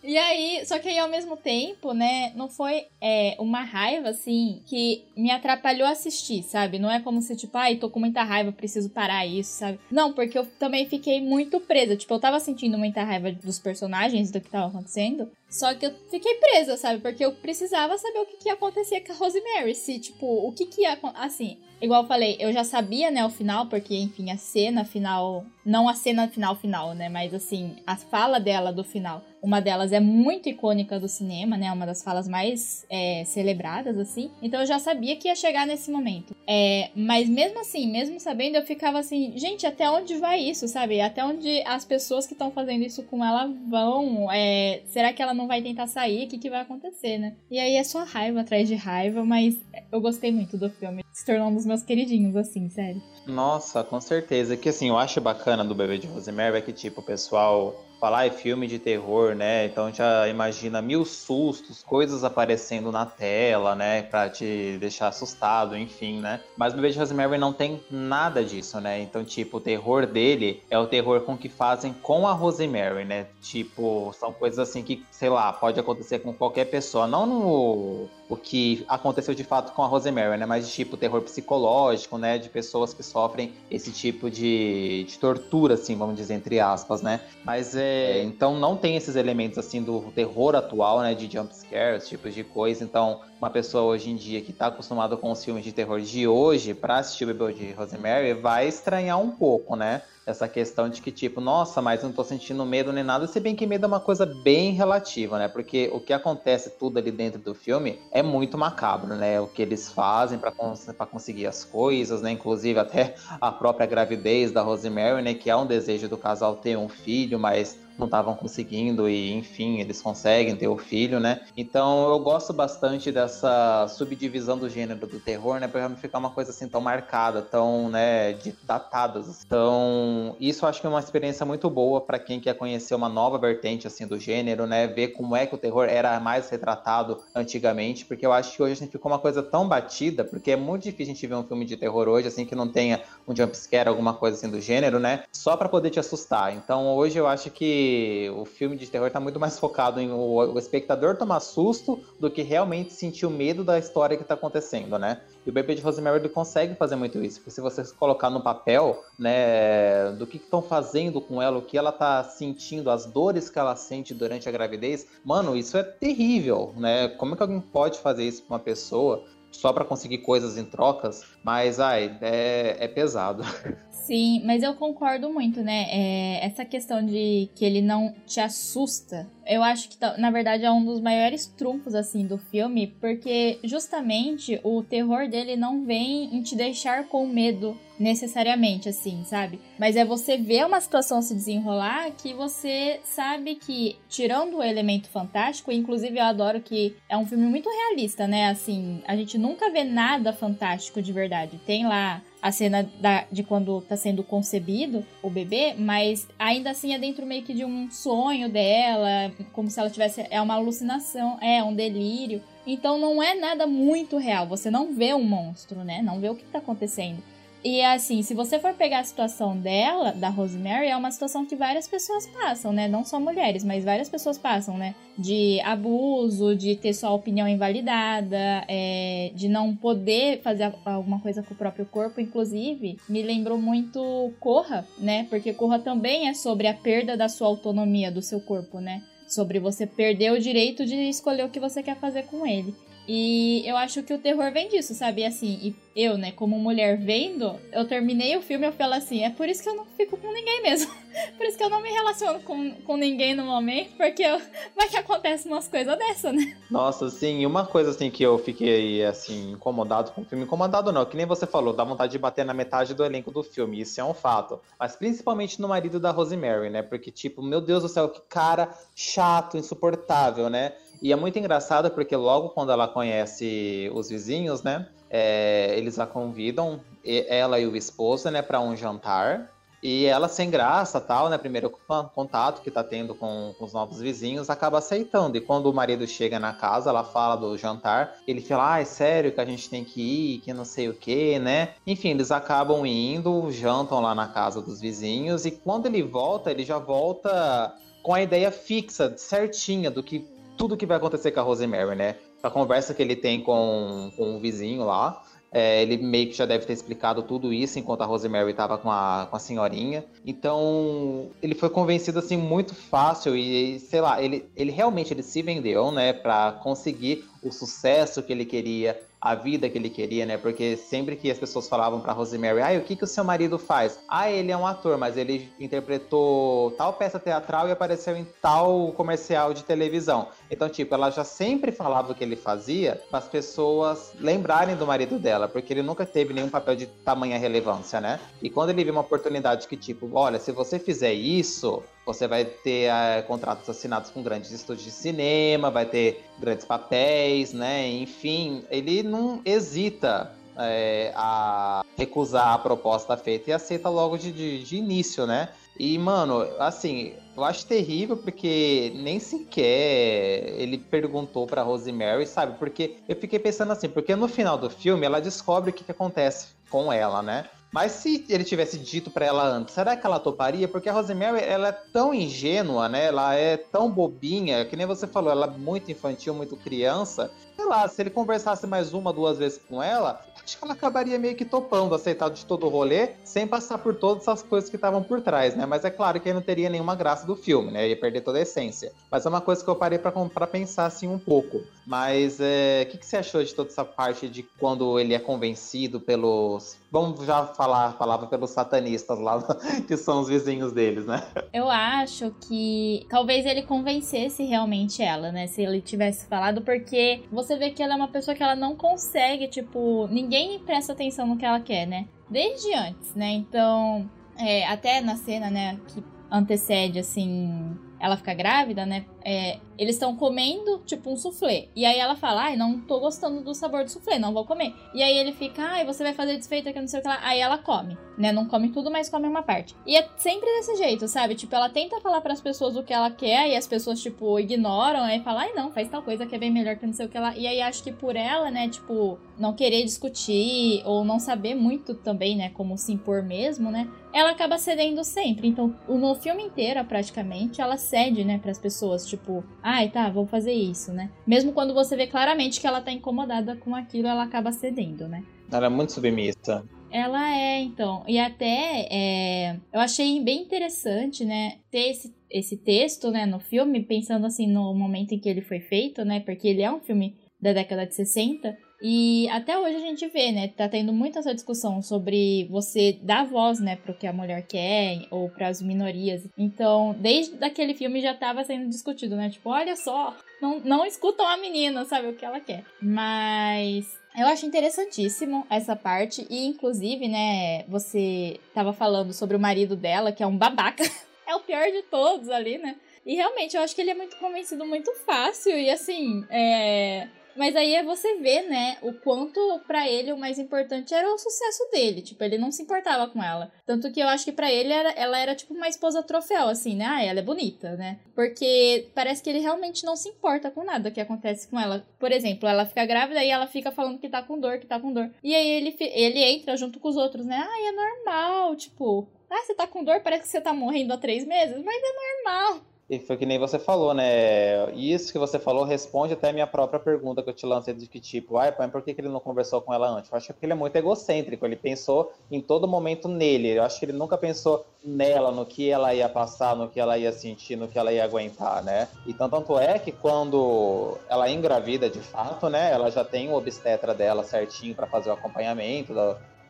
E 0.03 0.19
aí, 0.19 0.65
só 0.67 0.79
que 0.79 0.89
aí 0.89 0.99
ao 0.99 1.09
mesmo 1.09 1.37
tempo, 1.37 1.93
né, 1.93 2.33
não 2.35 2.49
foi 2.49 2.87
é, 3.01 3.37
uma 3.39 3.63
raiva, 3.63 4.09
assim, 4.09 4.61
que 4.67 5.05
me 5.17 5.31
atrapalhou 5.31 5.87
assistir, 5.87 6.43
sabe? 6.43 6.79
Não 6.79 6.91
é 6.91 7.01
como 7.01 7.21
se, 7.23 7.37
tipo, 7.37 7.57
ai, 7.57 7.77
tô 7.77 7.89
com 7.89 8.01
muita 8.01 8.23
raiva, 8.25 8.51
preciso 8.51 8.91
parar 8.91 9.25
isso, 9.25 9.53
sabe? 9.59 9.79
Não, 9.91 10.13
porque 10.13 10.37
eu 10.37 10.47
também 10.59 10.87
fiquei 10.87 11.21
muito 11.21 11.61
presa. 11.61 11.97
Tipo, 11.97 12.15
eu 12.15 12.21
tava 12.21 12.41
sentindo 12.41 12.77
muita 12.77 13.05
raiva 13.05 13.31
dos 13.31 13.59
personagens, 13.59 14.31
do 14.31 14.41
que 14.41 14.51
tava 14.51 14.67
acontecendo. 14.67 15.31
Só 15.51 15.75
que 15.75 15.85
eu 15.85 15.93
fiquei 16.09 16.37
presa, 16.37 16.77
sabe? 16.77 17.01
Porque 17.01 17.25
eu 17.25 17.33
precisava 17.33 17.99
saber 17.99 18.21
o 18.21 18.27
que, 18.27 18.37
que 18.37 18.49
ia 18.49 18.55
acontecer 18.55 19.01
com 19.01 19.13
a 19.13 19.17
Rosemary. 19.17 19.75
Se, 19.75 19.99
tipo, 19.99 20.25
o 20.25 20.53
que, 20.53 20.65
que 20.65 20.83
ia. 20.83 20.97
Assim, 21.17 21.59
igual 21.83 22.03
eu 22.03 22.09
falei, 22.09 22.37
eu 22.39 22.53
já 22.53 22.63
sabia, 22.63 23.11
né, 23.11 23.27
o 23.27 23.31
final, 23.31 23.67
porque, 23.67 23.97
enfim, 23.97 24.31
a 24.31 24.37
cena 24.37 24.85
final. 24.85 25.45
Não 25.65 25.89
a 25.89 25.95
cena 25.95 26.29
final, 26.29 26.55
final, 26.55 26.95
né? 26.95 27.09
Mas, 27.09 27.35
assim, 27.35 27.77
a 27.85 27.97
fala 27.97 28.39
dela 28.39 28.73
do 28.73 28.85
final. 28.85 29.25
Uma 29.43 29.61
delas 29.61 29.93
é 29.93 30.01
muito 30.01 30.49
icônica 30.49 30.99
do 31.01 31.09
cinema, 31.09 31.57
né? 31.57 31.73
Uma 31.73 31.87
das 31.87 32.03
falas 32.03 32.29
mais 32.29 32.85
é, 32.91 33.25
celebradas, 33.25 33.99
assim. 33.99 34.31
Então 34.43 34.61
eu 34.61 34.67
já 34.67 34.79
sabia 34.79 35.17
que 35.17 35.29
ia 35.29 35.35
chegar 35.35 35.67
nesse 35.67 35.91
momento. 35.91 36.35
É, 36.47 36.91
mas 36.95 37.29
mesmo 37.29 37.61
assim, 37.61 37.91
mesmo 37.91 38.19
sabendo, 38.21 38.57
eu 38.57 38.63
ficava 38.63 38.99
assim, 38.99 39.33
gente, 39.37 39.67
até 39.67 39.91
onde 39.91 40.17
vai 40.17 40.41
isso, 40.41 40.69
sabe? 40.69 41.01
Até 41.01 41.25
onde 41.25 41.63
as 41.63 41.85
pessoas 41.85 42.27
que 42.27 42.33
estão 42.33 42.51
fazendo 42.51 42.85
isso 42.85 43.03
com 43.05 43.25
ela 43.25 43.51
vão? 43.69 44.31
É, 44.31 44.83
será 44.87 45.13
que 45.13 45.23
ela 45.23 45.33
não 45.33 45.47
vai 45.47 45.63
tentar 45.63 45.87
sair? 45.87 46.27
O 46.27 46.29
que, 46.29 46.39
que 46.39 46.51
vai 46.51 46.61
acontecer, 46.61 47.19
né? 47.19 47.35
E 47.51 47.59
aí 47.59 47.77
é 47.77 47.85
só 47.85 48.05
raiva 48.05 48.41
atrás 48.41 48.69
de 48.69 48.75
raiva, 48.75 49.25
mas 49.25 49.57
eu 49.91 50.01
gostei 50.01 50.31
muito 50.31 50.57
do 50.57 50.69
filme. 50.69 51.05
Se 51.13 51.25
tornou 51.25 51.49
um 51.49 51.55
dos 51.55 51.67
meus 51.67 51.83
queridinhos, 51.83 52.37
assim, 52.37 52.69
sério. 52.69 53.03
Nossa, 53.27 53.83
com 53.83 54.01
certeza. 54.01 54.57
Que 54.57 54.69
assim, 54.69 54.89
eu 54.89 54.99
acho 54.99 55.21
bacana 55.21 55.65
do 55.65 55.75
Bebê 55.75 55.99
de 55.99 56.07
Rosemary 56.07 56.57
é 56.57 56.61
que, 56.61 56.73
tipo, 56.73 57.01
o 57.01 57.05
pessoal 57.05 57.75
falar 58.01 58.27
é 58.27 58.31
filme 58.31 58.67
de 58.67 58.79
terror, 58.79 59.35
né? 59.35 59.67
Então 59.67 59.93
já 59.93 60.27
imagina 60.27 60.81
mil 60.81 61.05
sustos, 61.05 61.83
coisas 61.83 62.25
aparecendo 62.25 62.91
na 62.91 63.05
tela, 63.05 63.75
né? 63.75 64.03
Pra 64.03 64.31
te 64.31 64.79
deixar 64.81 65.09
assustado, 65.09 65.77
enfim, 65.77 66.21
né? 66.21 66.41
Mas 66.57 66.73
o 66.73 66.77
Bebê 66.77 66.91
de 66.91 66.99
Rosemary 66.99 67.39
não 67.39 67.53
tem 67.53 67.81
nada 67.91 68.43
disso, 68.43 68.81
né? 68.81 69.01
Então, 69.01 69.23
tipo, 69.23 69.59
o 69.59 69.61
terror 69.61 70.07
dele 70.07 70.63
é 70.71 70.79
o 70.79 70.87
terror 70.87 71.21
com 71.21 71.37
que 71.37 71.49
fazem 71.49 71.93
com 71.93 72.27
a 72.27 72.33
Rosemary, 72.33 73.05
né? 73.05 73.27
Tipo, 73.43 74.13
são 74.19 74.33
coisas 74.33 74.59
assim 74.59 74.83
que, 74.83 75.05
sei 75.11 75.29
lá, 75.29 75.53
pode 75.53 75.79
acontecer 75.79 76.21
com 76.21 76.33
qualquer 76.33 76.65
pessoa. 76.67 77.07
Não 77.07 77.27
no 77.27 78.09
o 78.31 78.37
que 78.37 78.85
aconteceu 78.89 79.35
de 79.35 79.43
fato 79.43 79.73
com 79.73 79.83
a 79.83 79.87
Rosemary, 79.89 80.39
né? 80.39 80.47
Mas 80.47 80.73
tipo 80.73 80.97
terror 80.97 81.21
psicológico, 81.21 82.17
né? 82.17 82.39
De 82.39 82.49
pessoas 82.49 82.95
que 82.95 83.03
sofrem 83.03 83.53
esse 83.69 83.91
tipo 83.91 84.31
de, 84.31 85.05
de 85.09 85.19
tortura, 85.19 85.75
assim, 85.75 85.97
vamos 85.97 86.15
dizer, 86.15 86.35
entre 86.35 86.61
aspas, 86.61 87.03
né? 87.03 87.21
Mas 87.45 87.75
é, 87.75 88.23
então 88.23 88.57
não 88.57 88.77
tem 88.77 88.97
esses 88.97 89.17
elementos 89.17 89.59
assim 89.59 89.83
do 89.83 90.01
terror 90.15 90.55
atual, 90.55 91.01
né? 91.01 91.13
De 91.13 91.31
jump 91.31 91.53
scares, 91.53 92.09
tipos 92.09 92.33
de 92.33 92.45
coisa. 92.45 92.85
Então, 92.85 93.21
uma 93.41 93.51
pessoa 93.51 93.83
hoje 93.83 94.11
em 94.11 94.17
dia 94.17 94.41
que 94.41 94.53
está 94.53 94.69
acostumada 94.69 95.17
com 95.17 95.33
os 95.33 95.45
filmes 95.45 95.65
de 95.65 95.73
terror 95.73 96.01
de 96.01 96.29
hoje, 96.29 96.73
para 96.73 96.99
assistir 96.99 97.25
o 97.25 97.35
Bebê 97.35 97.53
de 97.53 97.73
Rosemary, 97.73 98.35
vai 98.35 98.69
estranhar 98.69 99.21
um 99.21 99.33
pouco, 99.33 99.75
né? 99.75 100.03
Essa 100.31 100.49
questão 100.49 100.89
de 100.89 101.03
que, 101.03 101.11
tipo, 101.11 101.41
nossa, 101.41 101.83
mas 101.83 102.03
não 102.03 102.13
tô 102.13 102.25
sentindo 102.25 102.65
medo 102.65 102.93
nem 102.93 103.05
nada, 103.05 103.27
se 103.27 103.39
bem 103.41 103.55
que 103.55 103.67
medo 103.67 103.85
é 103.85 103.89
uma 103.89 104.01
coisa 104.01 104.25
bem 104.25 104.73
relativa, 104.73 105.39
né? 105.39 105.49
Porque 105.49 105.91
o 105.93 106.01
que 106.01 106.13
acontece 106.13 106.71
tudo 106.71 106.99
ali 106.99 107.11
dentro 107.11 107.41
do 107.41 107.55
filme 107.55 107.99
é 108.11 108.23
muito 108.23 108.57
macabro, 108.57 109.15
né? 109.17 109.41
O 109.41 109.47
que 109.47 109.63
eles 109.63 109.91
fazem 109.93 110.39
para 110.39 110.51
cons 110.51 110.87
conseguir 111.11 111.47
as 111.47 111.65
coisas, 111.65 112.23
né? 112.23 112.31
Inclusive 112.31 112.79
até 112.79 113.15
a 113.41 113.51
própria 113.51 113.87
gravidez 113.87 114.53
da 114.53 114.63
Rosemary, 114.63 115.23
né? 115.23 115.35
Que 115.35 115.51
é 115.51 115.57
um 115.57 115.67
desejo 115.67 116.09
do 116.09 116.17
casal 116.17 116.57
ter 116.57 116.77
um 116.77 116.89
filho, 116.89 117.39
mas 117.39 117.79
não 118.01 118.07
estavam 118.07 118.35
conseguindo 118.35 119.09
e 119.09 119.33
enfim 119.33 119.79
eles 119.79 120.01
conseguem 120.01 120.57
ter 120.57 120.67
o 120.67 120.77
filho, 120.77 121.21
né? 121.21 121.43
Então 121.57 122.09
eu 122.11 122.19
gosto 122.19 122.53
bastante 122.53 123.13
dessa 123.13 123.87
subdivisão 123.89 124.59
do 124.59 124.69
gênero 124.69 125.07
do 125.07 125.21
terror, 125.21 125.61
né? 125.61 125.69
Para 125.69 125.89
não 125.89 125.97
ficar 125.97 126.19
uma 126.19 126.31
coisa 126.31 126.51
assim 126.51 126.67
tão 126.67 126.81
marcada, 126.81 127.43
tão 127.43 127.89
né, 127.91 128.37
datadas. 128.65 129.45
Então 129.45 130.35
isso 130.41 130.67
acho 130.67 130.81
que 130.81 130.87
é 130.87 130.91
uma 130.91 130.99
experiência 130.99 131.45
muito 131.45 131.69
boa 131.69 132.01
para 132.01 132.19
quem 132.19 132.41
quer 132.41 132.55
conhecer 132.55 132.95
uma 132.95 133.09
nova 133.09 133.39
vertente 133.39 133.87
assim 133.87 134.07
do 134.07 134.19
gênero, 134.19 134.67
né? 134.67 134.87
Ver 134.87 135.09
como 135.09 135.37
é 135.37 135.47
que 135.47 135.55
o 135.55 135.59
terror 135.59 135.87
era 135.89 136.19
mais 136.19 136.49
retratado 136.49 137.21
antigamente, 137.35 138.07
porque 138.07 138.25
eu 138.25 138.33
acho 138.33 138.57
que 138.57 138.63
hoje 138.63 138.73
a 138.73 138.77
gente 138.77 138.93
ficou 138.93 139.13
uma 139.13 139.19
coisa 139.19 139.43
tão 139.43 139.69
batida, 139.69 140.25
porque 140.25 140.53
é 140.53 140.57
muito 140.57 140.85
difícil 140.85 141.13
a 141.13 141.15
gente 141.15 141.27
ver 141.27 141.35
um 141.35 141.45
filme 141.45 141.67
de 141.67 141.77
terror 141.77 142.09
hoje 142.09 142.29
assim 142.29 142.47
que 142.47 142.55
não 142.55 142.69
tenha 142.69 143.03
um 143.29 143.37
jumpscare, 143.37 143.89
alguma 143.89 144.15
coisa 144.15 144.37
assim 144.39 144.49
do 144.49 144.61
gênero, 144.61 144.99
né? 144.99 145.25
Só 145.33 145.57
para 145.57 145.69
poder 145.69 145.91
te 145.91 146.01
assustar. 146.01 146.55
Então 146.55 146.95
hoje 146.95 147.19
eu 147.19 147.27
acho 147.27 147.51
que 147.51 147.90
o 148.35 148.45
filme 148.45 148.77
de 148.77 148.87
terror 148.87 149.07
está 149.07 149.21
muito 149.21 149.39
mais 149.39 149.59
focado 149.59 150.01
em 150.01 150.11
o, 150.11 150.53
o, 150.53 150.59
espectador 150.59 151.17
tomar 151.17 151.41
susto 151.41 152.01
do 152.19 152.31
que 152.31 152.43
realmente 152.43 152.93
sentir 152.93 153.27
o 153.27 153.31
medo 153.31 153.65
da 153.65 153.79
história 153.79 154.17
que 154.17 154.23
está 154.23 154.35
acontecendo, 154.35 154.99
né? 154.99 155.21
E 155.47 155.51
o 155.51 155.53
Bebê 155.53 155.75
de 155.75 155.83
Rosemary 155.83 156.29
consegue 156.29 156.75
fazer 156.75 156.97
muito 156.97 157.23
isso, 157.23 157.41
porque 157.41 157.51
se 157.51 157.61
você 157.61 157.83
colocar 157.95 158.31
no 158.31 158.43
papel, 158.43 159.03
né, 159.19 160.13
do 160.13 160.27
que 160.27 160.37
estão 160.37 160.61
fazendo 160.61 161.21
com 161.21 161.41
ela, 161.41 161.59
o 161.59 161.63
que 161.63 161.79
ela 161.79 161.91
está 161.91 162.23
sentindo, 162.25 162.91
as 162.91 163.07
dores 163.07 163.49
que 163.49 163.59
ela 163.59 163.77
sente 163.77 164.13
durante 164.13 164.49
a 164.49 164.53
gravidez, 164.53 165.07
mano, 165.25 165.57
isso 165.57 165.77
é 165.77 165.83
terrível, 165.83 166.75
né? 166.77 167.09
Como 167.09 167.35
é 167.35 167.37
que 167.37 167.43
alguém 167.43 167.61
pode 167.61 167.99
fazer 167.99 168.25
isso 168.25 168.43
com 168.45 168.55
uma 168.55 168.61
pessoa? 168.61 169.25
só 169.51 169.73
para 169.73 169.85
conseguir 169.85 170.19
coisas 170.19 170.57
em 170.57 170.65
trocas, 170.65 171.25
mas 171.43 171.81
ai, 171.81 172.17
é, 172.21 172.77
é 172.79 172.89
pesado. 172.89 173.43
Sim, 174.11 174.43
mas 174.45 174.65
eu 174.65 174.75
concordo 174.75 175.33
muito, 175.33 175.63
né? 175.63 175.87
É, 175.89 176.45
essa 176.45 176.65
questão 176.65 177.01
de 177.07 177.49
que 177.55 177.65
ele 177.65 177.81
não 177.81 178.13
te 178.27 178.41
assusta, 178.41 179.31
eu 179.47 179.63
acho 179.63 179.89
que 179.89 179.97
na 180.19 180.33
verdade 180.33 180.65
é 180.65 180.71
um 180.73 180.85
dos 180.85 181.01
maiores 181.01 181.47
trunfos 181.47 181.95
assim 181.95 182.27
do 182.27 182.37
filme, 182.37 182.89
porque 183.01 183.61
justamente 183.63 184.59
o 184.65 184.83
terror 184.83 185.29
dele 185.29 185.55
não 185.55 185.85
vem 185.85 186.25
em 186.35 186.43
te 186.43 186.57
deixar 186.57 187.07
com 187.07 187.25
medo 187.25 187.79
necessariamente, 188.01 188.89
assim, 188.89 189.23
sabe? 189.25 189.61
Mas 189.79 189.95
é 189.95 190.05
você 190.05 190.37
ver 190.37 190.67
uma 190.67 190.81
situação 190.81 191.23
se 191.23 191.33
desenrolar 191.33 192.11
que 192.11 192.33
você 192.35 192.99
sabe 193.05 193.55
que, 193.55 193.97
tirando 194.09 194.57
o 194.57 194.63
elemento 194.63 195.09
fantástico, 195.09 195.71
inclusive 195.71 196.19
eu 196.19 196.25
adoro 196.25 196.61
que 196.61 196.97
é 197.09 197.17
um 197.17 197.27
filme 197.27 197.47
muito 197.47 197.69
realista, 197.69 198.27
né? 198.27 198.49
Assim, 198.49 199.03
a 199.07 199.15
gente 199.15 199.39
nunca 199.39 199.71
vê 199.71 199.85
nada 199.85 200.33
fantástico 200.33 201.01
de 201.01 201.13
verdade. 201.13 201.61
Tem 201.65 201.87
lá 201.87 202.23
a 202.43 202.51
cena 202.51 202.89
da, 203.01 203.25
de 203.31 203.43
quando 203.43 203.81
tá 203.83 203.97
sendo 203.97 204.23
concebido 204.23 205.05
o 205.23 205.29
bebê, 205.29 205.75
mas 205.77 206.27
ainda 206.39 206.71
assim 206.71 206.95
é 206.95 206.99
dentro 206.99 207.27
meio 207.27 207.43
que 207.43 207.53
de 207.53 207.65
um 207.65 207.91
sonho 207.91 208.49
dela, 208.49 209.33
como 209.53 209.71
se 209.71 209.79
ela 209.79 209.91
tivesse. 209.91 210.27
É 210.31 210.41
uma 210.41 210.55
alucinação, 210.55 211.39
é 211.41 211.63
um 211.63 211.75
delírio. 211.75 212.43
Então 212.67 212.99
não 212.99 213.23
é 213.23 213.35
nada 213.35 213.67
muito 213.67 214.17
real. 214.17 214.47
Você 214.47 214.71
não 214.71 214.95
vê 214.95 215.13
um 215.15 215.23
monstro, 215.23 215.85
né? 215.85 216.03
Não 216.03 216.21
vê 216.21 216.29
o 216.29 216.35
que 216.35 216.45
tá 216.45 216.59
acontecendo. 216.59 217.23
E 217.63 217.83
assim, 217.83 218.23
se 218.23 218.33
você 218.33 218.59
for 218.59 218.73
pegar 218.73 219.01
a 219.01 219.05
situação 219.05 219.55
dela, 219.55 220.13
da 220.13 220.31
Rosemary, 220.31 220.89
é 220.89 220.97
uma 220.97 221.11
situação 221.11 221.45
que 221.45 221.55
várias 221.55 221.87
pessoas 221.87 222.27
passam, 222.27 222.73
né? 222.73 222.89
Não 222.89 223.05
só 223.05 223.21
mulheres, 223.21 223.63
mas 223.63 223.85
várias 223.85 224.09
pessoas 224.09 224.39
passam, 224.39 224.79
né? 224.79 224.95
De 225.19 225.61
abuso, 225.61 226.57
de 226.57 226.75
ter 226.75 226.95
sua 226.95 227.13
opinião 227.13 227.47
invalidada, 227.47 228.65
é, 228.67 229.31
de 229.35 229.47
não 229.47 229.77
poder 229.77 230.41
fazer 230.41 230.73
alguma 230.87 231.21
coisa 231.21 231.43
com 231.43 231.53
o 231.53 231.57
próprio 231.57 231.85
corpo. 231.85 232.19
Inclusive, 232.19 232.97
me 233.07 233.23
lembrou 233.23 233.59
muito 233.59 234.33
Corra, 234.41 234.87
né? 234.99 235.27
Porque 235.29 235.53
Corra 235.53 235.79
também 235.79 236.29
é 236.29 236.35
sobre 236.35 236.67
a 236.67 236.73
perda 236.73 237.15
da 237.15 237.29
sua 237.29 237.49
autonomia, 237.49 238.11
do 238.11 238.23
seu 238.23 238.41
corpo, 238.41 238.81
né? 238.81 239.03
Sobre 239.29 239.59
você 239.59 239.87
perder 239.87 240.33
o 240.33 240.41
direito 240.41 240.87
de 240.87 240.95
escolher 241.11 241.45
o 241.45 241.51
que 241.51 241.61
você 241.61 241.83
quer 241.83 241.97
fazer 241.97 242.23
com 242.23 242.47
ele. 242.47 242.75
E 243.09 243.63
eu 243.67 243.77
acho 243.77 244.03
que 244.03 244.15
o 244.15 244.19
terror 244.19 244.53
vem 244.53 244.69
disso, 244.69 244.95
sabe? 244.95 245.25
Assim, 245.25 245.59
e 245.63 245.77
eu, 245.97 246.17
né, 246.17 246.31
como 246.33 246.59
mulher 246.59 246.97
vendo, 246.97 247.59
eu 247.73 247.85
terminei 247.87 248.37
o 248.37 248.43
filme 248.43 248.65
e 248.65 248.69
eu 248.69 248.73
falo 248.73 248.95
assim, 248.95 249.25
é 249.25 249.31
por 249.31 249.49
isso 249.49 249.63
que 249.63 249.69
eu 249.69 249.75
não 249.75 249.85
fico 249.85 250.17
com 250.17 250.33
ninguém 250.33 250.63
mesmo. 250.63 250.93
por 251.37 251.45
isso 251.45 251.59
que 251.59 251.65
eu 251.65 251.69
não 251.69 251.83
me 251.83 251.91
relaciono 251.91 252.41
com, 252.41 252.71
com 252.83 252.97
ninguém 252.97 253.35
no 253.35 253.45
momento, 253.45 253.97
porque 253.97 254.23
eu, 254.23 254.41
vai 254.77 254.89
que 254.89 254.97
acontece 254.97 255.49
umas 255.49 255.67
coisas 255.67 255.99
dessa, 255.99 256.33
né? 256.33 256.57
Nossa, 256.71 257.11
sim, 257.11 257.45
uma 257.45 257.67
coisa 257.67 257.91
assim 257.91 258.11
que 258.11 258.23
eu 258.23 258.39
fiquei, 258.39 259.05
assim, 259.05 259.53
incomodado 259.53 260.13
com 260.13 260.23
o 260.23 260.25
filme, 260.25 260.45
incomodado 260.45 260.93
não, 260.93 261.05
que 261.05 261.17
nem 261.17 261.27
você 261.27 261.47
falou, 261.47 261.73
dá 261.73 261.83
vontade 261.83 262.13
de 262.13 262.19
bater 262.19 262.45
na 262.45 262.55
metade 262.55 262.95
do 262.95 263.05
elenco 263.05 263.31
do 263.31 263.43
filme, 263.43 263.81
isso 263.81 264.01
é 264.01 264.05
um 264.05 264.15
fato. 264.15 264.61
Mas 264.79 264.95
principalmente 264.95 265.61
no 265.61 265.69
marido 265.69 265.99
da 265.99 266.13
Rosemary, 266.13 266.71
né? 266.71 266.83
Porque, 266.83 267.11
tipo, 267.11 267.43
meu 267.43 267.61
Deus 267.61 267.83
do 267.83 267.89
céu, 267.89 268.09
que 268.09 268.21
cara 268.29 268.73
chato, 268.95 269.57
insuportável, 269.59 270.49
né? 270.49 270.75
E 271.03 271.13
é 271.13 271.17
muito 271.17 271.39
engraçado 271.39 271.91
porque 271.91 272.15
logo 272.15 272.51
quando 272.51 272.73
ela 272.73 272.87
conhece 272.87 273.91
os 273.95 274.09
vizinhos, 274.09 274.63
né? 274.63 274.87
É, 275.09 275.75
eles 275.77 275.99
a 275.99 276.07
convidam, 276.07 276.81
ela 277.05 277.59
e 277.59 277.67
o 277.67 277.75
esposo, 277.75 278.31
né, 278.31 278.43
para 278.43 278.61
um 278.61 278.77
jantar. 278.77 279.51
E 279.83 280.05
ela, 280.05 280.29
sem 280.29 280.51
graça, 280.51 281.01
tal, 281.01 281.31
né? 281.31 281.39
Primeiro 281.39 281.73
contato 282.15 282.61
que 282.61 282.71
tá 282.71 282.85
tendo 282.85 283.15
com, 283.15 283.55
com, 283.59 283.65
os 283.65 283.73
novos 283.73 283.99
vizinhos, 283.99 284.51
acaba 284.51 284.77
aceitando. 284.77 285.39
E 285.39 285.41
quando 285.41 285.67
o 285.67 285.73
marido 285.73 286.07
chega 286.07 286.39
na 286.39 286.53
casa, 286.53 286.91
ela 286.91 287.03
fala 287.03 287.35
do 287.35 287.57
jantar, 287.57 288.15
ele 288.29 288.43
fala: 288.43 288.75
Ah, 288.75 288.81
é 288.81 288.85
sério 288.85 289.33
que 289.33 289.41
a 289.41 289.45
gente 289.45 289.71
tem 289.71 289.83
que 289.83 290.03
ir, 290.03 290.41
que 290.41 290.53
não 290.53 290.67
sei 290.67 290.91
o 290.91 290.95
que, 290.95 291.39
né? 291.39 291.71
Enfim, 291.87 292.11
eles 292.11 292.31
acabam 292.31 292.85
indo, 292.85 293.51
jantam 293.51 294.01
lá 294.01 294.15
na 294.15 294.29
casa 294.29 294.61
dos 294.61 294.81
vizinhos. 294.81 295.47
E 295.47 295.51
quando 295.51 295.87
ele 295.87 296.03
volta, 296.03 296.51
ele 296.51 296.63
já 296.63 296.79
volta 296.79 297.75
com 298.03 298.13
a 298.13 298.23
ideia 298.23 298.51
fixa, 298.51 299.17
certinha, 299.17 299.91
do 299.91 300.03
que 300.03 300.29
tudo 300.61 300.77
que 300.77 300.85
vai 300.85 300.99
acontecer 300.99 301.31
com 301.31 301.41
a 301.41 301.43
Rosemary, 301.43 301.97
né? 301.97 302.17
A 302.43 302.51
conversa 302.51 302.93
que 302.93 303.01
ele 303.01 303.17
tem 303.17 303.41
com, 303.41 304.13
com 304.15 304.37
o 304.37 304.39
vizinho 304.39 304.85
lá, 304.85 305.23
é, 305.51 305.81
ele 305.81 305.97
meio 305.97 306.29
que 306.29 306.35
já 306.35 306.45
deve 306.45 306.67
ter 306.67 306.75
explicado 306.75 307.23
tudo 307.23 307.51
isso 307.51 307.79
enquanto 307.79 308.03
a 308.03 308.05
Rosemary 308.05 308.51
estava 308.51 308.77
com 308.77 308.91
a, 308.91 309.27
com 309.31 309.37
a 309.37 309.39
senhorinha. 309.39 310.05
Então, 310.23 311.31
ele 311.43 311.55
foi 311.55 311.71
convencido 311.71 312.19
assim 312.19 312.37
muito 312.37 312.75
fácil 312.75 313.35
e, 313.35 313.81
sei 313.81 314.03
lá, 314.03 314.23
ele, 314.23 314.51
ele 314.55 314.71
realmente 314.71 315.15
ele 315.15 315.23
se 315.23 315.41
vendeu, 315.41 315.91
né, 315.91 316.13
para 316.13 316.53
conseguir 316.63 317.25
o 317.43 317.51
sucesso 317.51 318.23
que 318.23 318.31
ele 318.31 318.45
queria 318.45 319.01
a 319.21 319.35
vida 319.35 319.69
que 319.69 319.77
ele 319.77 319.91
queria, 319.91 320.25
né? 320.25 320.39
Porque 320.39 320.77
sempre 320.77 321.15
que 321.15 321.31
as 321.31 321.39
pessoas 321.39 321.69
falavam 321.69 322.01
para 322.01 322.13
Rosemary, 322.13 322.61
ah, 322.61 322.79
o 322.79 322.85
que 322.85 322.97
que 322.97 323.05
o 323.05 323.07
seu 323.07 323.23
marido 323.23 323.59
faz? 323.59 323.99
Ah, 324.09 324.31
ele 324.31 324.51
é 324.51 324.57
um 324.57 324.67
ator, 324.67 324.97
mas 324.97 325.17
ele 325.17 325.51
interpretou 325.61 326.71
tal 326.73 326.93
peça 326.95 327.19
teatral 327.19 327.69
e 327.69 327.73
apareceu 327.73 328.17
em 328.17 328.27
tal 328.41 328.93
comercial 328.93 329.53
de 329.53 329.63
televisão. 329.63 330.29
Então, 330.51 330.69
tipo, 330.69 330.95
ela 330.95 331.11
já 331.11 331.25
sempre 331.25 331.71
falava 331.71 332.13
o 332.13 332.15
que 332.15 332.25
ele 332.25 332.37
fazia 332.37 333.01
para 333.11 333.19
as 333.19 333.29
pessoas 333.29 334.13
lembrarem 334.19 334.77
do 334.77 334.87
marido 334.87 335.19
dela, 335.19 335.47
porque 335.47 335.73
ele 335.73 335.83
nunca 335.83 336.07
teve 336.07 336.33
nenhum 336.33 336.49
papel 336.49 336.75
de 336.77 336.87
tamanha 336.87 337.39
relevância, 337.39 338.01
né? 338.01 338.19
E 338.43 338.49
quando 338.49 338.71
ele 338.71 338.85
viu 338.85 338.93
uma 338.93 339.03
oportunidade 339.03 339.69
que, 339.69 339.77
tipo, 339.77 340.09
olha, 340.15 340.39
se 340.39 340.51
você 340.53 340.79
fizer 340.79 341.13
isso, 341.13 341.83
você 342.13 342.27
vai 342.27 342.45
ter 342.45 342.91
é, 342.91 343.23
contratos 343.23 343.69
assinados 343.69 344.11
com 344.11 344.23
grandes 344.23 344.51
estúdios 344.51 344.85
de 344.85 344.91
cinema, 344.91 345.71
vai 345.71 345.87
ter 345.87 346.25
grandes 346.39 346.65
papéis, 346.65 347.53
né? 347.53 347.89
Enfim, 347.89 348.65
ele 348.71 349.03
não 349.03 349.41
hesita 349.45 350.33
é, 350.57 351.13
a 351.15 351.85
recusar 351.97 352.55
a 352.55 352.59
proposta 352.59 353.17
feita 353.17 353.51
e 353.51 353.53
aceita 353.53 353.89
logo 353.89 354.17
de, 354.19 354.33
de, 354.33 354.63
de, 354.63 354.77
início, 354.77 355.27
né? 355.27 355.51
E, 355.79 355.97
mano, 355.99 356.47
assim, 356.59 357.15
eu 357.37 357.45
acho 357.45 357.67
terrível 357.67 358.17
porque 358.17 358.93
nem 358.97 359.19
sequer 359.19 360.55
ele 360.59 360.77
perguntou 360.77 361.47
pra 361.47 361.63
Rosemary, 361.63 362.27
sabe? 362.27 362.59
Porque 362.59 362.97
eu 363.09 363.17
fiquei 363.17 363.39
pensando 363.39 363.73
assim, 363.73 363.89
porque 363.89 364.15
no 364.15 364.29
final 364.29 364.59
do 364.59 364.69
filme 364.69 365.07
ela 365.07 365.21
descobre 365.21 365.71
o 365.71 365.73
que, 365.73 365.85
que 365.85 365.93
acontece 365.93 366.49
com 366.69 366.93
ela, 366.93 367.23
né? 367.23 367.47
Mas 367.73 367.93
se 367.93 368.25
ele 368.29 368.43
tivesse 368.43 368.79
dito 368.79 369.11
para 369.11 369.27
ela 369.27 369.45
antes, 369.45 369.75
será 369.75 369.97
que 369.97 370.05
ela 370.05 370.19
toparia? 370.19 370.67
Porque 370.67 370.89
a 370.89 370.93
Rosemary, 370.93 371.43
ela 371.43 371.69
é 371.69 371.73
tão 371.73 372.13
ingênua, 372.13 372.89
né? 372.89 373.07
Ela 373.07 373.35
é 373.35 373.57
tão 373.57 373.89
bobinha, 373.89 374.65
que 374.65 374.77
nem 374.77 374.87
você 374.87 375.07
falou, 375.07 375.31
ela 375.31 375.47
é 375.47 375.51
muito 375.51 375.91
infantil, 375.91 376.35
muito 376.35 376.57
criança. 376.57 377.31
Sei 377.55 377.65
lá, 377.65 377.87
se 377.87 378.03
ele 378.03 378.11
conversasse 378.11 378.67
mais 378.67 378.93
uma, 378.93 379.13
duas 379.13 379.39
vezes 379.39 379.61
com 379.69 379.81
ela, 379.81 380.21
acho 380.43 380.59
que 380.59 380.65
ela 380.65 380.73
acabaria 380.73 381.19
meio 381.19 381.37
que 381.37 381.45
topando, 381.45 381.95
aceitado 381.95 382.35
de 382.35 382.45
todo 382.45 382.67
o 382.67 382.69
rolê, 382.69 383.11
sem 383.23 383.47
passar 383.47 383.79
por 383.79 383.95
todas 383.95 384.25
essas 384.25 384.43
coisas 384.43 384.69
que 384.69 384.77
estavam 384.77 385.03
por 385.03 385.21
trás, 385.21 385.55
né? 385.55 385.65
Mas 385.65 385.85
é 385.85 385.91
claro 385.91 386.19
que 386.21 386.29
aí 386.29 386.35
não 386.35 386.43
teria 386.43 386.69
nenhuma 386.69 386.97
graça 386.97 387.25
do 387.25 387.37
filme, 387.37 387.71
né? 387.71 387.89
Ia 387.89 388.01
perder 388.01 388.23
toda 388.23 388.39
a 388.39 388.43
essência. 388.43 388.93
Mas 389.11 389.25
é 389.25 389.29
uma 389.29 389.41
coisa 389.41 389.63
que 389.63 389.71
eu 389.71 389.77
parei 389.77 389.99
para 389.99 390.47
pensar 390.47 390.87
assim 390.87 391.07
um 391.07 391.19
pouco. 391.19 391.61
Mas 391.87 392.41
é, 392.41 392.81
o 392.81 392.83
é, 392.83 392.85
que, 392.87 392.99
que 392.99 393.07
você 393.07 393.19
achou 393.19 393.45
de 393.45 393.55
toda 393.55 393.69
essa 393.69 393.85
parte 393.85 394.29
de 394.29 394.43
quando 394.43 394.99
ele 394.99 395.15
é 395.15 395.19
convencido 395.19 396.01
pelos 396.01 396.81
Vamos 396.91 397.25
já 397.25 397.47
falar 397.61 397.89
a 397.91 397.93
palavra 397.93 398.27
pelos 398.27 398.49
satanistas 398.53 399.19
lá, 399.19 399.39
que 399.87 399.95
são 399.95 400.23
os 400.23 400.29
vizinhos 400.29 400.73
deles, 400.73 401.05
né? 401.05 401.23
Eu 401.53 401.69
acho 401.69 402.35
que 402.49 403.07
talvez 403.11 403.45
ele 403.45 403.61
convencesse 403.65 404.43
realmente 404.45 405.03
ela, 405.03 405.31
né? 405.31 405.47
Se 405.47 405.61
ele 405.61 405.83
tivesse 405.83 406.27
falado, 406.27 406.63
porque 406.63 407.23
você 407.31 407.59
vê 407.59 407.69
que 407.71 407.83
ela 407.83 407.93
é 407.93 407.97
uma 407.97 408.09
pessoa 408.09 408.35
que 408.35 408.43
ela 408.43 408.57
não 408.57 408.75
consegue, 408.75 409.47
tipo, 409.47 410.09
ninguém 410.11 410.59
presta 410.61 410.95
atenção 410.95 411.27
no 411.27 411.37
que 411.37 411.45
ela 411.45 411.61
quer, 411.61 411.87
né? 411.87 412.09
Desde 412.31 412.73
antes, 412.73 413.15
né? 413.15 413.31
Então, 413.33 414.09
é, 414.39 414.67
até 414.67 415.03
na 415.03 415.17
cena, 415.17 415.51
né, 415.51 415.79
que 415.89 416.03
antecede, 416.31 416.99
assim, 416.99 417.77
ela 417.99 418.17
fica 418.17 418.33
grávida, 418.33 418.87
né? 418.87 419.05
É, 419.25 419.59
eles 419.81 419.97
estão 419.97 420.15
comendo, 420.15 420.83
tipo, 420.85 421.11
um 421.11 421.17
soufflé. 421.17 421.69
E 421.75 421.87
aí 421.87 421.99
ela 421.99 422.15
fala, 422.15 422.43
ai, 422.43 422.57
não 422.57 422.79
tô 422.81 423.01
gostando 423.01 423.43
do 423.43 423.55
sabor 423.55 423.83
do 423.83 423.91
soufflé, 423.91 424.19
não 424.19 424.33
vou 424.33 424.45
comer. 424.45 424.75
E 424.93 425.03
aí 425.03 425.17
ele 425.17 425.33
fica, 425.33 425.63
ai, 425.63 425.87
você 425.87 426.03
vai 426.03 426.13
fazer 426.13 426.37
desfeito 426.37 426.69
aqui, 426.69 426.79
não 426.79 426.87
sei 426.87 427.01
o 427.01 427.03
que 427.03 427.09
lá. 427.09 427.19
Aí 427.23 427.41
ela 427.41 427.57
come, 427.57 427.97
né? 428.19 428.31
Não 428.31 428.47
come 428.47 428.69
tudo, 428.69 428.91
mas 428.91 429.09
come 429.09 429.27
uma 429.27 429.43
parte. 429.43 429.75
E 429.87 429.97
é 429.97 430.07
sempre 430.19 430.47
desse 430.57 430.77
jeito, 430.77 431.09
sabe? 431.09 431.35
Tipo, 431.35 431.55
ela 431.55 431.71
tenta 431.71 432.01
falar 432.01 432.21
para 432.21 432.35
as 432.35 432.41
pessoas 432.43 432.77
o 432.77 432.83
que 432.83 432.93
ela 432.93 433.11
quer 433.11 433.49
e 433.49 433.57
as 433.57 433.67
pessoas, 433.67 434.03
tipo, 434.03 434.39
ignoram. 434.39 435.03
Aí 435.03 435.21
fala, 435.21 435.43
ai, 435.43 435.53
não, 435.55 435.73
faz 435.73 435.89
tal 435.89 436.03
coisa 436.03 436.27
que 436.27 436.35
é 436.35 436.39
bem 436.39 436.51
melhor 436.51 436.77
que 436.77 436.87
não 436.87 436.93
sei 436.93 437.07
o 437.07 437.09
que 437.09 437.19
lá. 437.19 437.35
E 437.35 437.47
aí 437.47 437.63
acho 437.63 437.83
que 437.83 437.91
por 437.91 438.17
ela, 438.17 438.51
né, 438.51 438.69
tipo, 438.69 439.19
não 439.39 439.55
querer 439.55 439.83
discutir 439.83 440.83
ou 440.85 441.05
não 441.05 441.19
saber 441.19 441.55
muito 441.55 441.95
também, 441.95 442.37
né, 442.37 442.51
como 442.51 442.77
se 442.77 442.93
impor 442.93 443.23
mesmo, 443.23 443.71
né? 443.71 443.89
Ela 444.13 444.33
acaba 444.33 444.59
cedendo 444.59 445.03
sempre. 445.05 445.49
Então, 445.49 445.75
no 445.89 446.15
filme 446.17 446.43
inteiro, 446.43 446.85
praticamente, 446.85 447.61
ela 447.61 447.77
cede, 447.77 448.25
né, 448.25 448.39
para 448.39 448.51
as 448.51 448.59
pessoas, 448.59 449.07
tipo, 449.11 449.45
ai, 449.63 449.89
tá, 449.91 450.09
vou 450.09 450.27
fazer 450.27 450.53
isso, 450.53 450.93
né? 450.93 451.11
Mesmo 451.27 451.53
quando 451.53 451.75
você 451.75 451.97
vê 451.97 452.07
claramente 452.07 452.61
que 452.61 452.67
ela 452.67 452.81
tá 452.81 452.93
incomodada 452.93 453.57
com 453.57 453.75
aquilo, 453.75 454.09
ela 454.09 454.23
acaba 454.23 454.53
cedendo, 454.53 455.09
né? 455.09 455.23
Ela 455.51 455.67
é 455.67 455.69
muito 455.69 455.93
submissa. 455.93 456.65
Ela 456.91 457.37
é, 457.37 457.61
então. 457.61 458.05
E 458.07 458.19
até 458.19 458.89
é, 458.91 459.57
eu 459.73 459.81
achei 459.81 460.21
bem 460.23 460.43
interessante, 460.43 461.25
né, 461.25 461.59
ter 461.71 461.91
esse, 461.91 462.15
esse 462.29 462.57
texto, 462.57 463.11
né, 463.11 463.27
no 463.27 463.39
filme, 463.39 463.83
pensando 463.83 464.27
assim 464.27 464.47
no 464.47 464.75
momento 464.75 465.13
em 465.13 465.19
que 465.19 465.29
ele 465.29 465.41
foi 465.41 465.61
feito, 465.61 466.05
né, 466.05 466.21
porque 466.21 466.49
ele 466.49 466.63
é 466.63 466.71
um 466.71 466.81
filme 466.81 467.17
da 467.41 467.53
década 467.53 467.87
de 467.87 467.95
60, 467.95 468.57
E 468.81 469.29
até 469.29 469.59
hoje 469.59 469.77
a 469.77 469.81
gente 469.81 470.07
vê, 470.09 470.33
né? 470.33 470.49
Tá 470.49 470.69
tendo 470.69 470.93
muita 470.93 471.19
essa 471.19 471.35
discussão 471.35 471.83
sobre 471.83 472.47
você 472.51 472.99
dar 473.03 473.27
voz, 473.27 473.61
né, 473.61 473.77
pro 473.77 473.95
que 473.95 474.07
a 474.07 474.13
mulher 474.13 474.47
quer 474.47 475.07
ou 475.11 475.29
para 475.29 475.49
as 475.49 475.61
minorias. 475.61 476.27
Então, 476.37 476.97
desde 476.99 477.43
aquele 477.45 477.75
filme 477.75 478.01
já 478.01 478.15
tava 478.15 478.43
sendo 478.45 478.69
discutido, 478.69 479.17
né? 479.17 479.29
Tipo, 479.29 479.51
olha 479.51 479.77
só, 479.77 480.17
não, 480.41 480.61
não 480.61 480.87
escutam 480.87 481.27
a 481.29 481.37
menina, 481.37 481.85
sabe 481.85 482.09
o 482.09 482.15
que 482.15 482.25
ela 482.25 482.41
quer. 482.41 482.65
Mas 482.81 483.99
eu 484.17 484.27
acho 484.27 484.47
interessantíssimo 484.47 485.47
essa 485.51 485.77
parte 485.77 486.27
e 486.31 486.47
inclusive, 486.47 487.07
né, 487.07 487.65
você 487.69 488.41
tava 488.55 488.73
falando 488.73 489.13
sobre 489.13 489.37
o 489.37 489.41
marido 489.41 489.77
dela, 489.77 490.13
que 490.13 490.23
é 490.23 490.27
um 490.27 490.37
babaca. 490.37 490.83
é 491.27 491.35
o 491.35 491.41
pior 491.41 491.71
de 491.71 491.83
todos 491.83 492.31
ali, 492.31 492.57
né? 492.57 492.77
E 493.05 493.15
realmente, 493.15 493.57
eu 493.57 493.63
acho 493.63 493.75
que 493.75 493.81
ele 493.81 493.91
é 493.91 493.95
muito 493.95 494.17
convencido 494.17 494.65
muito 494.67 494.93
fácil 495.05 495.57
e 495.57 495.71
assim, 495.71 496.25
é 496.31 497.09
mas 497.37 497.57
aí 497.57 497.75
é 497.75 497.83
você 497.83 498.17
ver, 498.17 498.49
né, 498.49 498.79
o 498.83 498.93
quanto 498.93 499.41
para 499.67 499.89
ele 499.89 500.13
o 500.13 500.19
mais 500.19 500.39
importante 500.39 500.95
era 500.95 501.13
o 501.13 501.19
sucesso 501.19 501.69
dele. 501.71 502.03
Tipo, 502.03 502.23
ele 502.25 502.39
não 502.39 502.51
se 502.51 502.63
importava 502.63 503.09
com 503.09 503.23
ela. 503.23 503.53
Tanto 503.67 503.91
que 503.91 504.01
eu 504.01 504.09
acho 504.09 504.25
que 504.25 504.33
para 504.33 504.51
ele 504.51 504.73
era, 504.73 504.91
ela 504.91 505.19
era 505.19 505.35
tipo 505.35 505.55
uma 505.55 505.69
esposa 505.69 506.03
troféu, 506.03 506.49
assim, 506.49 506.75
né? 506.75 506.87
Ah, 506.87 507.03
ela 507.03 507.21
é 507.21 507.23
bonita, 507.23 507.77
né? 507.77 507.99
Porque 508.15 508.89
parece 508.95 509.23
que 509.23 509.31
ele 509.31 509.41
realmente 509.41 509.85
não 509.85 509.97
se 509.97 510.09
importa 510.09 510.51
com 510.51 510.65
nada 510.65 510.91
que 510.91 511.01
acontece 511.01 511.49
com 511.49 511.59
ela. 511.59 511.87
Por 511.99 512.13
exemplo, 512.13 512.49
ela 512.49 512.67
fica 512.67 512.85
grávida 512.87 513.23
e 513.25 513.31
ela 513.31 513.47
fica 513.47 513.71
falando 513.71 513.99
que 513.99 514.09
tá 514.09 514.23
com 514.23 514.39
dor, 514.39 514.59
que 514.59 514.67
tá 514.67 514.79
com 514.79 514.93
dor. 514.93 515.11
E 515.23 515.35
aí 515.35 515.49
ele, 515.49 515.77
ele 515.81 516.21
entra 516.25 516.57
junto 516.57 516.81
com 516.81 516.89
os 516.89 516.97
outros, 516.97 517.27
né? 517.27 517.47
Ah, 517.47 517.69
é 517.69 517.73
normal, 517.73 518.57
tipo. 518.57 519.09
Ah, 519.31 519.43
você 519.43 519.55
tá 519.55 519.67
com 519.67 519.85
dor, 519.85 520.01
parece 520.01 520.25
que 520.25 520.29
você 520.29 520.41
tá 520.41 520.53
morrendo 520.53 520.93
há 520.93 520.99
três 520.99 521.25
meses, 521.25 521.63
mas 521.63 521.83
é 521.83 522.25
normal. 522.25 522.71
E 522.91 522.99
foi 522.99 523.17
que 523.17 523.25
nem 523.25 523.39
você 523.39 523.57
falou, 523.57 523.95
né? 523.95 524.69
Isso 524.73 525.13
que 525.13 525.19
você 525.19 525.39
falou 525.39 525.63
responde 525.63 526.15
até 526.15 526.31
a 526.31 526.33
minha 526.33 526.47
própria 526.47 526.81
pergunta 526.81 527.23
que 527.23 527.31
eu 527.31 527.35
te 527.35 527.47
lancei 527.47 527.73
de 527.73 527.87
que 527.87 528.01
tipo, 528.01 528.37
ai, 528.37 528.51
pai, 528.51 528.67
por 528.67 528.83
que, 528.83 528.91
ele 528.99 529.09
não 529.09 529.21
conversou 529.21 529.63
com 529.63 529.73
ela 529.73 529.89
antes? 529.89 530.11
Eu 530.11 530.19
acho 530.19 530.35
que 530.35 530.45
ele 530.45 530.55
é 530.55 530.57
muito 530.57 530.75
egocêntrico, 530.75 531.47
ele 531.47 531.55
pensou 531.55 532.13
em 532.29 532.41
todo 532.41 532.67
momento 532.67 533.07
nele. 533.07 533.51
Eu 533.51 533.63
acho 533.63 533.79
que 533.79 533.85
ele 533.85 533.93
nunca 533.93 534.19
pensou 534.19 534.67
nela, 534.85 535.31
no 535.31 535.47
que 535.47 535.71
ela 535.71 535.95
ia 535.95 536.09
passar, 536.09 536.57
no 536.57 536.69
que 536.69 536.81
ela 536.81 536.99
ia 536.99 537.13
sentir, 537.13 537.55
no 537.55 537.69
que 537.69 537.79
ela 537.79 537.93
ia 537.93 538.03
aguentar, 538.03 538.61
né? 538.65 538.89
Então, 539.07 539.31
tanto 539.31 539.57
é 539.57 539.79
que 539.79 539.93
quando 539.93 540.99
ela 541.09 541.31
engravida 541.31 541.89
de 541.89 542.01
fato, 542.01 542.49
né? 542.49 542.73
Ela 542.73 542.91
já 542.91 543.05
tem 543.05 543.29
o 543.29 543.35
obstetra 543.35 543.95
dela 543.95 544.25
certinho 544.25 544.75
para 544.75 544.89
fazer 544.89 545.11
o 545.11 545.13
acompanhamento. 545.13 545.95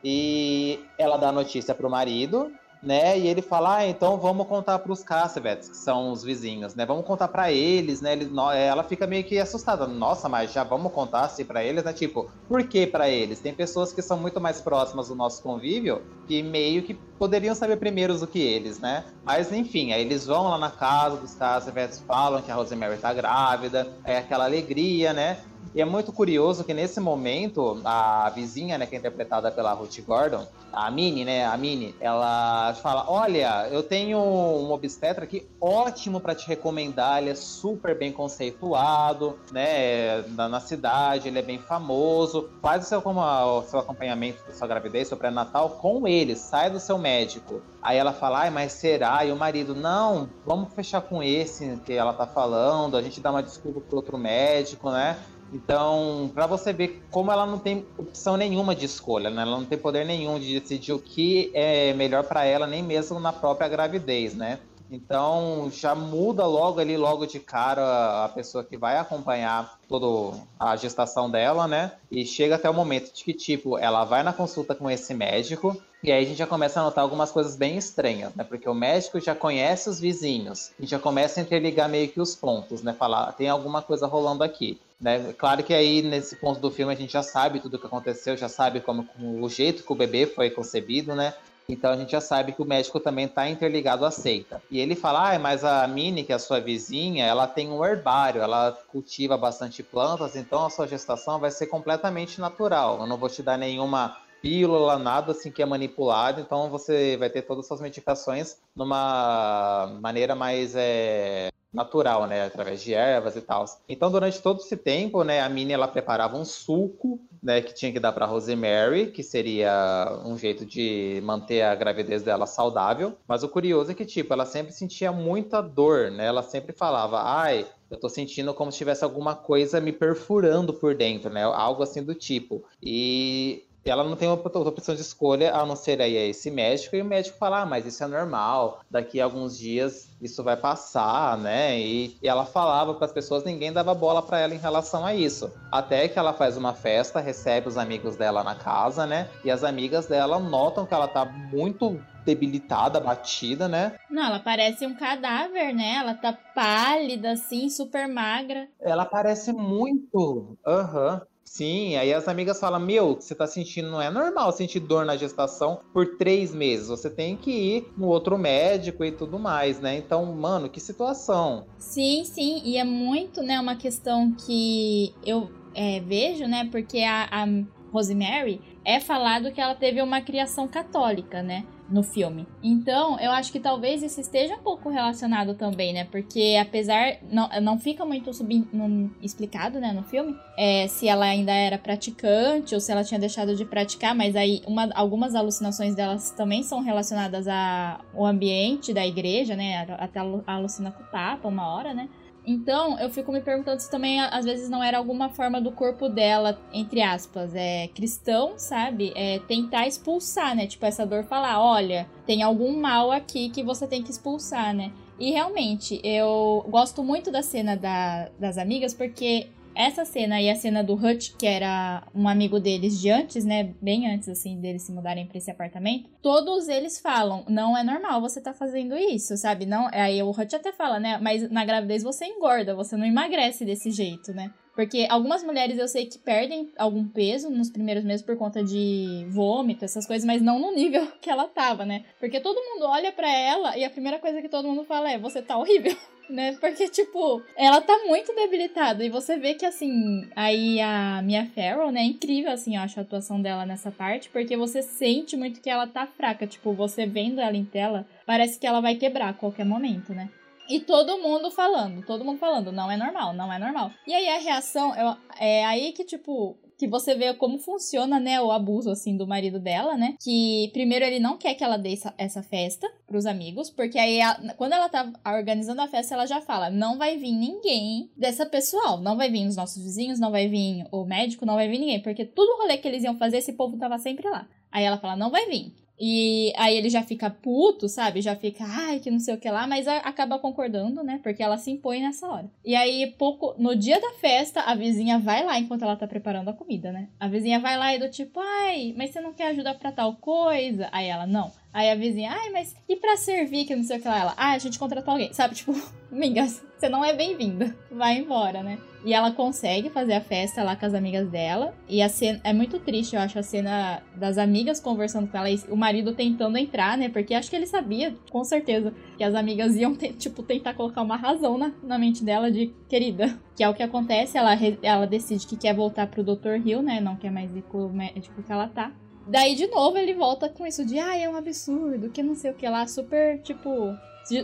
E 0.02 0.82
ela 0.96 1.18
dá 1.18 1.30
notícia 1.30 1.74
pro 1.74 1.90
marido, 1.90 2.50
né? 2.82 3.18
E 3.18 3.26
ele 3.26 3.42
fala, 3.42 3.76
ah, 3.76 3.86
então 3.86 4.16
vamos 4.16 4.46
contar 4.46 4.78
para 4.78 4.92
os 4.92 5.02
Cassavets, 5.02 5.68
que 5.68 5.76
são 5.76 6.12
os 6.12 6.22
vizinhos, 6.22 6.74
né? 6.74 6.86
Vamos 6.86 7.04
contar 7.04 7.28
para 7.28 7.52
eles, 7.52 8.00
né? 8.00 8.12
Ele, 8.12 8.30
ela 8.54 8.82
fica 8.82 9.06
meio 9.06 9.24
que 9.24 9.38
assustada. 9.38 9.86
Nossa, 9.86 10.28
mas 10.28 10.52
já 10.52 10.64
vamos 10.64 10.92
contar 10.92 11.22
assim 11.22 11.44
para 11.44 11.62
eles, 11.62 11.84
né? 11.84 11.92
Tipo, 11.92 12.30
por 12.48 12.62
que 12.64 12.86
para 12.86 13.08
eles? 13.08 13.40
Tem 13.40 13.52
pessoas 13.52 13.92
que 13.92 14.02
são 14.02 14.18
muito 14.18 14.40
mais 14.40 14.60
próximas 14.60 15.08
do 15.08 15.14
nosso 15.14 15.42
convívio 15.42 16.02
que 16.26 16.42
meio 16.42 16.82
que 16.82 16.94
poderiam 16.94 17.54
saber 17.54 17.76
primeiros 17.76 18.20
do 18.20 18.26
que 18.26 18.38
eles, 18.40 18.78
né? 18.78 19.04
Mas 19.24 19.52
enfim, 19.52 19.92
aí 19.92 20.00
eles 20.00 20.26
vão 20.26 20.48
lá 20.48 20.58
na 20.58 20.70
casa 20.70 21.16
dos 21.16 21.34
Cassavets, 21.34 22.02
falam 22.06 22.40
que 22.40 22.50
a 22.50 22.54
Rosemary 22.54 22.96
tá 22.96 23.12
grávida, 23.12 23.86
é 24.04 24.18
aquela 24.18 24.44
alegria, 24.44 25.12
né? 25.12 25.38
E 25.72 25.80
é 25.80 25.84
muito 25.84 26.12
curioso 26.12 26.64
que 26.64 26.74
nesse 26.74 26.98
momento, 26.98 27.80
a 27.84 28.28
vizinha, 28.30 28.76
né, 28.76 28.86
que 28.86 28.96
é 28.96 28.98
interpretada 28.98 29.52
pela 29.52 29.72
Ruth 29.72 30.00
Gordon, 30.00 30.44
a 30.72 30.90
Minnie, 30.90 31.24
né, 31.24 31.46
a 31.46 31.56
Minnie, 31.56 31.94
ela 32.00 32.74
fala, 32.82 33.08
olha, 33.08 33.68
eu 33.70 33.80
tenho 33.82 34.18
um 34.18 34.72
obstetra 34.72 35.24
aqui 35.24 35.48
ótimo 35.60 36.20
para 36.20 36.34
te 36.34 36.48
recomendar, 36.48 37.22
ele 37.22 37.30
é 37.30 37.34
super 37.36 37.96
bem 37.96 38.10
conceituado, 38.12 39.38
né, 39.52 40.22
na, 40.28 40.48
na, 40.48 40.60
cidade, 40.60 41.28
ele 41.28 41.38
é 41.38 41.42
bem 41.42 41.58
famoso, 41.58 42.50
faz 42.60 42.84
o 42.84 42.88
seu, 42.88 43.00
como, 43.00 43.20
o 43.20 43.62
seu 43.62 43.78
acompanhamento 43.78 44.42
da 44.46 44.52
sua 44.52 44.66
gravidez, 44.66 45.06
seu 45.06 45.16
pré-natal 45.16 45.70
com 45.70 46.06
ele, 46.06 46.34
sai 46.34 46.68
do 46.68 46.80
seu 46.80 46.98
médico. 46.98 47.62
Aí 47.80 47.96
ela 47.96 48.12
fala, 48.12 48.40
ai, 48.40 48.50
mas 48.50 48.72
será? 48.72 49.24
E 49.24 49.30
o 49.30 49.36
marido, 49.36 49.74
não, 49.74 50.28
vamos 50.44 50.74
fechar 50.74 51.00
com 51.00 51.22
esse 51.22 51.76
que 51.84 51.92
ela 51.92 52.12
tá 52.12 52.26
falando, 52.26 52.96
a 52.96 53.02
gente 53.02 53.20
dá 53.20 53.30
uma 53.30 53.42
desculpa 53.42 53.80
pro 53.80 53.96
outro 53.96 54.18
médico, 54.18 54.90
né? 54.90 55.16
Então, 55.52 56.30
para 56.32 56.46
você 56.46 56.72
ver 56.72 57.02
como 57.10 57.32
ela 57.32 57.44
não 57.44 57.58
tem 57.58 57.84
opção 57.98 58.36
nenhuma 58.36 58.74
de 58.74 58.86
escolha, 58.86 59.30
né? 59.30 59.42
Ela 59.42 59.58
não 59.58 59.64
tem 59.64 59.78
poder 59.78 60.04
nenhum 60.04 60.38
de 60.38 60.60
decidir 60.60 60.92
o 60.92 60.98
que 60.98 61.50
é 61.54 61.92
melhor 61.94 62.24
para 62.24 62.44
ela, 62.44 62.66
nem 62.66 62.82
mesmo 62.82 63.18
na 63.18 63.32
própria 63.32 63.68
gravidez, 63.68 64.34
né? 64.34 64.60
Então 64.90 65.70
já 65.72 65.94
muda 65.94 66.44
logo 66.46 66.80
ali, 66.80 66.96
logo 66.96 67.24
de 67.24 67.38
cara, 67.38 68.24
a 68.24 68.28
pessoa 68.28 68.64
que 68.64 68.76
vai 68.76 68.96
acompanhar 68.98 69.78
toda 69.88 70.36
a 70.58 70.74
gestação 70.74 71.30
dela, 71.30 71.68
né? 71.68 71.92
E 72.10 72.26
chega 72.26 72.56
até 72.56 72.68
o 72.68 72.74
momento 72.74 73.12
de 73.14 73.22
que, 73.22 73.32
tipo, 73.32 73.78
ela 73.78 74.04
vai 74.04 74.22
na 74.22 74.32
consulta 74.32 74.74
com 74.74 74.90
esse 74.90 75.14
médico, 75.14 75.80
e 76.02 76.10
aí 76.10 76.24
a 76.24 76.26
gente 76.26 76.38
já 76.38 76.46
começa 76.46 76.80
a 76.80 76.82
notar 76.82 77.04
algumas 77.04 77.30
coisas 77.30 77.54
bem 77.54 77.76
estranhas, 77.76 78.34
né? 78.34 78.42
Porque 78.42 78.68
o 78.68 78.74
médico 78.74 79.20
já 79.20 79.34
conhece 79.34 79.88
os 79.88 80.00
vizinhos, 80.00 80.72
e 80.78 80.86
já 80.86 80.98
começa 80.98 81.38
a 81.38 81.42
interligar 81.42 81.88
meio 81.88 82.08
que 82.08 82.20
os 82.20 82.34
pontos, 82.34 82.82
né? 82.82 82.92
Falar, 82.92 83.32
tem 83.32 83.48
alguma 83.48 83.82
coisa 83.82 84.08
rolando 84.08 84.42
aqui. 84.42 84.80
Né? 85.00 85.32
Claro 85.32 85.62
que 85.62 85.72
aí, 85.72 86.02
nesse 86.02 86.36
ponto 86.36 86.60
do 86.60 86.70
filme, 86.70 86.92
a 86.92 86.96
gente 86.96 87.12
já 87.12 87.22
sabe 87.22 87.60
tudo 87.60 87.74
o 87.74 87.78
que 87.78 87.86
aconteceu, 87.86 88.36
já 88.36 88.48
sabe 88.48 88.80
como, 88.80 89.04
como 89.04 89.42
o 89.42 89.48
jeito 89.48 89.82
que 89.82 89.92
o 89.92 89.96
bebê 89.96 90.26
foi 90.26 90.50
concebido, 90.50 91.14
né? 91.14 91.32
Então 91.72 91.92
a 91.92 91.96
gente 91.96 92.12
já 92.12 92.20
sabe 92.20 92.52
que 92.52 92.60
o 92.60 92.64
médico 92.64 92.98
também 92.98 93.26
está 93.26 93.48
interligado 93.48 94.04
à 94.04 94.10
seita. 94.10 94.60
E 94.70 94.80
ele 94.80 94.96
fala, 94.96 95.32
ah, 95.32 95.38
mas 95.38 95.64
a 95.64 95.86
Minnie, 95.86 96.24
que 96.24 96.32
é 96.32 96.34
a 96.34 96.38
sua 96.38 96.60
vizinha, 96.60 97.24
ela 97.24 97.46
tem 97.46 97.70
um 97.70 97.84
herbário, 97.84 98.42
ela 98.42 98.76
cultiva 98.88 99.36
bastante 99.36 99.82
plantas, 99.82 100.36
então 100.36 100.66
a 100.66 100.70
sua 100.70 100.86
gestação 100.86 101.38
vai 101.38 101.50
ser 101.50 101.66
completamente 101.66 102.40
natural. 102.40 103.00
Eu 103.00 103.06
não 103.06 103.16
vou 103.16 103.28
te 103.28 103.42
dar 103.42 103.56
nenhuma 103.56 104.16
pílula, 104.42 104.98
nada 104.98 105.32
assim 105.32 105.50
que 105.50 105.62
é 105.62 105.66
manipulado, 105.66 106.40
então 106.40 106.68
você 106.70 107.16
vai 107.16 107.30
ter 107.30 107.42
todas 107.42 107.64
as 107.64 107.68
suas 107.68 107.80
medicações 107.80 108.56
numa 108.74 109.98
maneira 110.00 110.34
mais 110.34 110.74
é, 110.74 111.50
natural, 111.72 112.26
né, 112.26 112.44
através 112.44 112.82
de 112.82 112.92
ervas 112.94 113.36
e 113.36 113.40
tal. 113.40 113.64
Então, 113.88 114.10
durante 114.10 114.40
todo 114.42 114.60
esse 114.60 114.76
tempo, 114.76 115.22
né, 115.22 115.40
a 115.40 115.48
Minnie 115.48 115.72
ela 115.74 115.88
preparava 115.88 116.36
um 116.36 116.44
suco, 116.44 117.20
né, 117.42 117.60
que 117.60 117.72
tinha 117.74 117.92
que 117.92 118.00
dar 118.00 118.12
para 118.12 118.26
Rosemary, 118.26 119.10
que 119.10 119.22
seria 119.22 120.20
um 120.24 120.36
jeito 120.36 120.66
de 120.66 121.20
manter 121.22 121.62
a 121.62 121.74
gravidez 121.74 122.22
dela 122.22 122.46
saudável. 122.46 123.16
Mas 123.26 123.42
o 123.42 123.48
curioso 123.48 123.92
é 123.92 123.94
que 123.94 124.04
tipo, 124.04 124.32
ela 124.32 124.46
sempre 124.46 124.72
sentia 124.72 125.12
muita 125.12 125.60
dor, 125.60 126.10
né? 126.10 126.26
Ela 126.26 126.42
sempre 126.42 126.72
falava: 126.72 127.22
"Ai, 127.22 127.66
eu 127.90 127.98
tô 127.98 128.08
sentindo 128.08 128.54
como 128.54 128.70
se 128.70 128.78
tivesse 128.78 129.04
alguma 129.04 129.34
coisa 129.34 129.80
me 129.80 129.92
perfurando 129.92 130.72
por 130.74 130.94
dentro, 130.94 131.30
né? 131.30 131.42
Algo 131.42 131.82
assim 131.82 132.02
do 132.02 132.14
tipo. 132.14 132.64
E 132.82 133.64
ela 133.88 134.04
não 134.04 134.16
tem 134.16 134.28
outra 134.28 134.58
opção 134.60 134.94
de 134.94 135.00
escolha 135.00 135.54
a 135.54 135.64
não 135.64 135.76
ser 135.76 136.02
aí 136.02 136.14
esse 136.14 136.50
médico, 136.50 136.96
e 136.96 137.02
o 137.02 137.04
médico 137.04 137.38
fala, 137.38 137.62
ah, 137.62 137.66
mas 137.66 137.86
isso 137.86 138.02
é 138.04 138.06
normal, 138.06 138.80
daqui 138.90 139.20
a 139.20 139.24
alguns 139.24 139.56
dias 139.56 140.10
isso 140.20 140.44
vai 140.44 140.56
passar, 140.56 141.38
né? 141.38 141.78
E, 141.80 142.18
e 142.22 142.28
ela 142.28 142.44
falava 142.44 142.94
para 142.94 143.06
as 143.06 143.12
pessoas, 143.12 143.42
ninguém 143.42 143.72
dava 143.72 143.94
bola 143.94 144.22
para 144.22 144.38
ela 144.38 144.54
em 144.54 144.58
relação 144.58 145.06
a 145.06 145.14
isso. 145.14 145.50
Até 145.72 146.08
que 146.08 146.18
ela 146.18 146.34
faz 146.34 146.56
uma 146.56 146.74
festa, 146.74 147.20
recebe 147.20 147.68
os 147.68 147.78
amigos 147.78 148.16
dela 148.16 148.44
na 148.44 148.54
casa, 148.54 149.06
né? 149.06 149.28
E 149.44 149.50
as 149.50 149.64
amigas 149.64 150.06
dela 150.06 150.38
notam 150.38 150.84
que 150.84 150.92
ela 150.92 151.08
tá 151.08 151.24
muito 151.24 151.98
debilitada, 152.24 153.00
batida, 153.00 153.66
né? 153.66 153.94
Não, 154.10 154.26
ela 154.26 154.40
parece 154.40 154.86
um 154.86 154.94
cadáver, 154.94 155.74
né? 155.74 155.94
Ela 155.96 156.14
tá 156.14 156.32
pálida, 156.54 157.32
assim, 157.32 157.68
super 157.70 158.06
magra. 158.06 158.68
Ela 158.80 159.06
parece 159.06 159.52
muito. 159.52 160.58
Aham. 160.66 161.14
Uhum. 161.14 161.29
Sim, 161.50 161.96
aí 161.96 162.14
as 162.14 162.28
amigas 162.28 162.60
falam: 162.60 162.78
Meu, 162.78 163.16
você 163.16 163.34
tá 163.34 163.44
sentindo, 163.44 163.90
não 163.90 164.00
é 164.00 164.08
normal 164.08 164.52
sentir 164.52 164.78
dor 164.78 165.04
na 165.04 165.16
gestação 165.16 165.80
por 165.92 166.16
três 166.16 166.54
meses. 166.54 166.86
Você 166.86 167.10
tem 167.10 167.36
que 167.36 167.50
ir 167.50 167.92
no 167.96 168.06
outro 168.06 168.38
médico 168.38 169.04
e 169.04 169.10
tudo 169.10 169.36
mais, 169.36 169.80
né? 169.80 169.96
Então, 169.96 170.24
mano, 170.26 170.70
que 170.70 170.78
situação. 170.78 171.66
Sim, 171.76 172.24
sim, 172.24 172.62
e 172.64 172.76
é 172.76 172.84
muito, 172.84 173.42
né, 173.42 173.58
uma 173.58 173.74
questão 173.74 174.32
que 174.32 175.12
eu 175.26 175.50
é, 175.74 175.98
vejo, 175.98 176.46
né? 176.46 176.68
Porque 176.70 177.00
a, 177.00 177.24
a 177.24 177.46
Rosemary 177.92 178.60
é 178.84 179.00
falado 179.00 179.50
que 179.50 179.60
ela 179.60 179.74
teve 179.74 180.00
uma 180.00 180.20
criação 180.20 180.68
católica, 180.68 181.42
né? 181.42 181.66
No 181.90 182.02
filme. 182.02 182.46
Então, 182.62 183.18
eu 183.18 183.32
acho 183.32 183.50
que 183.50 183.58
talvez 183.58 184.02
isso 184.02 184.20
esteja 184.20 184.54
um 184.54 184.62
pouco 184.62 184.88
relacionado 184.88 185.54
também, 185.54 185.92
né? 185.92 186.04
Porque 186.04 186.56
apesar. 186.60 187.16
Não, 187.30 187.48
não 187.60 187.78
fica 187.78 188.04
muito 188.04 188.32
sub, 188.32 188.66
no, 188.72 189.10
explicado, 189.20 189.80
né, 189.80 189.92
no 189.92 190.02
filme, 190.02 190.36
é, 190.56 190.86
se 190.88 191.08
ela 191.08 191.24
ainda 191.24 191.52
era 191.52 191.78
praticante 191.78 192.74
ou 192.74 192.80
se 192.80 192.92
ela 192.92 193.02
tinha 193.02 193.18
deixado 193.18 193.56
de 193.56 193.64
praticar, 193.64 194.14
mas 194.14 194.36
aí 194.36 194.62
uma, 194.66 194.88
algumas 194.94 195.34
alucinações 195.34 195.94
delas 195.94 196.30
também 196.30 196.62
são 196.62 196.80
relacionadas 196.80 197.46
ao 197.48 198.24
ambiente 198.24 198.92
da 198.92 199.06
igreja, 199.06 199.56
né? 199.56 199.86
Até 199.98 200.20
alucina 200.46 200.90
com 200.90 201.02
o 201.02 201.06
Papa 201.06 201.48
uma 201.48 201.68
hora, 201.68 201.92
né? 201.92 202.08
Então, 202.46 202.98
eu 202.98 203.10
fico 203.10 203.30
me 203.30 203.40
perguntando 203.40 203.80
se 203.80 203.90
também, 203.90 204.20
às 204.20 204.44
vezes, 204.44 204.68
não 204.68 204.82
era 204.82 204.98
alguma 204.98 205.28
forma 205.28 205.60
do 205.60 205.70
corpo 205.70 206.08
dela, 206.08 206.60
entre 206.72 207.02
aspas, 207.02 207.54
é 207.54 207.88
cristão, 207.88 208.54
sabe? 208.56 209.12
É 209.14 209.38
tentar 209.40 209.86
expulsar, 209.86 210.56
né? 210.56 210.66
Tipo, 210.66 210.86
essa 210.86 211.06
dor 211.06 211.24
falar, 211.24 211.62
olha, 211.62 212.08
tem 212.26 212.42
algum 212.42 212.80
mal 212.80 213.12
aqui 213.12 213.50
que 213.50 213.62
você 213.62 213.86
tem 213.86 214.02
que 214.02 214.10
expulsar, 214.10 214.74
né? 214.74 214.90
E 215.18 215.30
realmente, 215.32 216.00
eu 216.02 216.64
gosto 216.68 217.04
muito 217.04 217.30
da 217.30 217.42
cena 217.42 217.76
da, 217.76 218.30
das 218.38 218.56
amigas, 218.56 218.94
porque 218.94 219.48
essa 219.74 220.04
cena 220.04 220.40
e 220.40 220.50
a 220.50 220.56
cena 220.56 220.82
do 220.82 220.94
Hutch, 220.94 221.32
que 221.38 221.46
era 221.46 222.06
um 222.14 222.28
amigo 222.28 222.58
deles 222.60 223.00
de 223.00 223.10
antes, 223.10 223.44
né? 223.44 223.72
Bem 223.80 224.12
antes, 224.12 224.28
assim, 224.28 224.60
deles 224.60 224.82
se 224.82 224.92
mudarem 224.92 225.26
pra 225.26 225.38
esse 225.38 225.50
apartamento. 225.50 226.08
Todos 226.22 226.68
eles 226.68 227.00
falam, 227.00 227.44
não 227.48 227.76
é 227.76 227.82
normal 227.82 228.20
você 228.20 228.40
tá 228.40 228.52
fazendo 228.52 228.96
isso, 228.96 229.36
sabe? 229.36 229.66
Não, 229.66 229.88
aí 229.92 230.22
o 230.22 230.30
Hutch 230.30 230.54
até 230.54 230.72
fala, 230.72 230.98
né? 231.00 231.18
Mas 231.20 231.50
na 231.50 231.64
gravidez 231.64 232.02
você 232.02 232.26
engorda, 232.26 232.74
você 232.74 232.96
não 232.96 233.06
emagrece 233.06 233.64
desse 233.64 233.90
jeito, 233.90 234.32
né? 234.32 234.52
Porque 234.74 235.06
algumas 235.10 235.42
mulheres 235.42 235.78
eu 235.78 235.88
sei 235.88 236.06
que 236.06 236.18
perdem 236.18 236.70
algum 236.78 237.06
peso 237.06 237.50
nos 237.50 237.68
primeiros 237.68 238.04
meses 238.04 238.24
por 238.24 238.36
conta 238.36 238.62
de 238.62 239.26
vômito, 239.28 239.84
essas 239.84 240.06
coisas, 240.06 240.24
mas 240.24 240.40
não 240.40 240.58
no 240.58 240.72
nível 240.72 241.06
que 241.20 241.28
ela 241.28 241.46
tava, 241.46 241.84
né? 241.84 242.04
Porque 242.18 242.40
todo 242.40 242.56
mundo 242.56 242.86
olha 242.86 243.12
para 243.12 243.30
ela 243.30 243.76
e 243.76 243.84
a 243.84 243.90
primeira 243.90 244.18
coisa 244.18 244.40
que 244.40 244.48
todo 244.48 244.68
mundo 244.68 244.84
fala 244.84 245.10
é: 245.10 245.18
você 245.18 245.42
tá 245.42 245.58
horrível. 245.58 245.94
Né? 246.30 246.56
Porque, 246.60 246.88
tipo, 246.88 247.42
ela 247.56 247.80
tá 247.80 247.98
muito 248.06 248.32
debilitada. 248.34 249.04
E 249.04 249.10
você 249.10 249.36
vê 249.36 249.54
que, 249.54 249.66
assim, 249.66 250.28
aí 250.36 250.80
a 250.80 251.20
Mia 251.22 251.46
Farrow, 251.46 251.90
né? 251.90 252.00
É 252.00 252.04
incrível, 252.04 252.52
assim, 252.52 252.76
eu 252.76 252.82
acho 252.82 253.00
a 253.00 253.02
atuação 253.02 253.42
dela 253.42 253.66
nessa 253.66 253.90
parte. 253.90 254.28
Porque 254.28 254.56
você 254.56 254.80
sente 254.80 255.36
muito 255.36 255.60
que 255.60 255.68
ela 255.68 255.86
tá 255.86 256.06
fraca. 256.06 256.46
Tipo, 256.46 256.72
você 256.72 257.04
vendo 257.04 257.40
ela 257.40 257.56
em 257.56 257.64
tela, 257.64 258.06
parece 258.24 258.58
que 258.58 258.66
ela 258.66 258.80
vai 258.80 258.94
quebrar 258.94 259.30
a 259.30 259.34
qualquer 259.34 259.64
momento, 259.64 260.14
né? 260.14 260.30
E 260.70 260.78
todo 260.78 261.18
mundo 261.18 261.50
falando, 261.50 262.06
todo 262.06 262.24
mundo 262.24 262.38
falando, 262.38 262.70
não 262.70 262.88
é 262.88 262.96
normal, 262.96 263.32
não 263.32 263.52
é 263.52 263.58
normal. 263.58 263.90
E 264.06 264.14
aí 264.14 264.28
a 264.28 264.38
reação, 264.38 264.94
é, 264.94 265.58
é 265.60 265.64
aí 265.64 265.90
que, 265.90 266.04
tipo, 266.04 266.56
que 266.80 266.88
você 266.88 267.14
vê 267.14 267.34
como 267.34 267.58
funciona, 267.58 268.18
né, 268.18 268.40
o 268.40 268.50
abuso, 268.50 268.90
assim, 268.90 269.14
do 269.14 269.26
marido 269.26 269.60
dela, 269.60 269.98
né? 269.98 270.14
Que 270.18 270.70
primeiro 270.72 271.04
ele 271.04 271.20
não 271.20 271.36
quer 271.36 271.54
que 271.54 271.62
ela 271.62 271.76
dê 271.76 271.92
essa, 271.92 272.14
essa 272.16 272.42
festa 272.42 272.90
pros 273.06 273.26
amigos, 273.26 273.68
porque 273.68 273.98
aí 273.98 274.20
quando 274.56 274.72
ela 274.72 274.88
tá 274.88 275.12
organizando 275.26 275.82
a 275.82 275.88
festa, 275.88 276.14
ela 276.14 276.24
já 276.24 276.40
fala: 276.40 276.70
não 276.70 276.96
vai 276.96 277.18
vir 277.18 277.32
ninguém 277.32 278.10
dessa 278.16 278.46
pessoal, 278.46 278.98
não 278.98 279.14
vai 279.14 279.30
vir 279.30 279.46
os 279.46 279.56
nossos 279.56 279.82
vizinhos, 279.82 280.18
não 280.18 280.30
vai 280.30 280.48
vir 280.48 280.86
o 280.90 281.04
médico, 281.04 281.44
não 281.44 281.56
vai 281.56 281.68
vir 281.68 281.80
ninguém, 281.80 282.00
porque 282.00 282.24
tudo 282.24 282.56
rolê 282.56 282.78
que 282.78 282.88
eles 282.88 283.04
iam 283.04 283.18
fazer, 283.18 283.36
esse 283.36 283.52
povo 283.52 283.76
tava 283.76 283.98
sempre 283.98 284.26
lá. 284.30 284.48
Aí 284.72 284.82
ela 284.82 284.96
fala: 284.96 285.16
não 285.16 285.30
vai 285.30 285.44
vir. 285.50 285.74
E 286.00 286.50
aí 286.56 286.76
ele 286.78 286.88
já 286.88 287.02
fica 287.02 287.28
puto, 287.28 287.86
sabe? 287.86 288.22
Já 288.22 288.34
fica, 288.34 288.64
ai, 288.66 289.00
que 289.00 289.10
não 289.10 289.20
sei 289.20 289.34
o 289.34 289.38
que 289.38 289.50
lá, 289.50 289.66
mas 289.66 289.86
acaba 289.86 290.38
concordando, 290.38 291.02
né? 291.04 291.20
Porque 291.22 291.42
ela 291.42 291.58
se 291.58 291.70
impõe 291.70 292.00
nessa 292.00 292.26
hora. 292.26 292.50
E 292.64 292.74
aí, 292.74 293.14
pouco 293.18 293.54
no 293.58 293.76
dia 293.76 294.00
da 294.00 294.12
festa, 294.14 294.62
a 294.62 294.74
vizinha 294.74 295.18
vai 295.18 295.44
lá 295.44 295.58
enquanto 295.58 295.82
ela 295.82 295.96
tá 295.96 296.06
preparando 296.06 296.48
a 296.48 296.54
comida, 296.54 296.90
né? 296.90 297.08
A 297.20 297.28
vizinha 297.28 297.60
vai 297.60 297.76
lá 297.76 297.94
e 297.94 297.98
do 297.98 298.08
tipo, 298.08 298.40
ai, 298.40 298.94
mas 298.96 299.10
você 299.10 299.20
não 299.20 299.34
quer 299.34 299.48
ajudar 299.48 299.74
pra 299.74 299.92
tal 299.92 300.16
coisa? 300.16 300.88
Aí 300.90 301.06
ela, 301.06 301.26
não. 301.26 301.52
Aí 301.72 301.88
a 301.88 301.94
vizinha, 301.94 302.32
ai, 302.32 302.50
mas 302.50 302.74
e 302.88 302.96
pra 302.96 303.16
servir 303.16 303.64
que 303.64 303.76
não 303.76 303.84
sei 303.84 303.98
o 303.98 304.02
que 304.02 304.08
lá? 304.08 304.18
Ela, 304.18 304.34
ah, 304.36 304.52
a 304.52 304.58
gente 304.58 304.78
contratou 304.78 305.12
alguém, 305.12 305.32
sabe? 305.32 305.54
Tipo, 305.54 305.72
amigas, 306.10 306.64
você 306.76 306.88
não 306.88 307.04
é 307.04 307.12
bem-vinda. 307.12 307.76
Vai 307.90 308.18
embora, 308.18 308.62
né? 308.62 308.78
E 309.04 309.14
ela 309.14 309.30
consegue 309.30 309.88
fazer 309.88 310.14
a 310.14 310.20
festa 310.20 310.62
lá 310.62 310.74
com 310.76 310.84
as 310.84 310.94
amigas 310.94 311.28
dela. 311.28 311.72
E 311.88 312.02
a 312.02 312.08
cena 312.08 312.40
é 312.42 312.52
muito 312.52 312.78
triste, 312.80 313.14
eu 313.14 313.22
acho, 313.22 313.38
a 313.38 313.42
cena 313.42 314.02
das 314.16 314.36
amigas 314.36 314.80
conversando 314.80 315.28
com 315.28 315.38
ela 315.38 315.48
e 315.48 315.58
o 315.70 315.76
marido 315.76 316.14
tentando 316.14 316.58
entrar, 316.58 316.98
né? 316.98 317.08
Porque 317.08 317.34
acho 317.34 317.48
que 317.48 317.56
ele 317.56 317.66
sabia, 317.66 318.14
com 318.30 318.42
certeza, 318.44 318.92
que 319.16 319.24
as 319.24 319.34
amigas 319.34 319.76
iam, 319.76 319.94
tipo, 319.94 320.42
tentar 320.42 320.74
colocar 320.74 321.02
uma 321.02 321.16
razão 321.16 321.56
na, 321.56 321.72
na 321.82 321.98
mente 321.98 322.24
dela 322.24 322.50
de 322.50 322.74
querida. 322.88 323.38
Que 323.54 323.62
é 323.62 323.68
o 323.68 323.74
que 323.74 323.82
acontece, 323.82 324.36
ela, 324.36 324.52
ela 324.82 325.06
decide 325.06 325.46
que 325.46 325.56
quer 325.56 325.74
voltar 325.74 326.08
pro 326.08 326.24
Dr. 326.24 326.66
Hill, 326.66 326.82
né? 326.82 327.00
Não 327.00 327.16
quer 327.16 327.30
mais 327.30 327.54
ir 327.54 327.62
com 327.62 327.86
o 327.86 327.92
médico 327.92 328.42
que 328.42 328.52
ela 328.52 328.68
tá. 328.68 328.92
Daí, 329.30 329.54
de 329.54 329.68
novo, 329.68 329.96
ele 329.96 330.12
volta 330.12 330.48
com 330.48 330.66
isso 330.66 330.84
de, 330.84 330.98
ah, 330.98 331.16
é 331.16 331.28
um 331.28 331.36
absurdo, 331.36 332.10
que 332.10 332.20
não 332.20 332.34
sei 332.34 332.50
o 332.50 332.54
que 332.54 332.68
lá, 332.68 332.84
super, 332.88 333.40
tipo, 333.42 333.94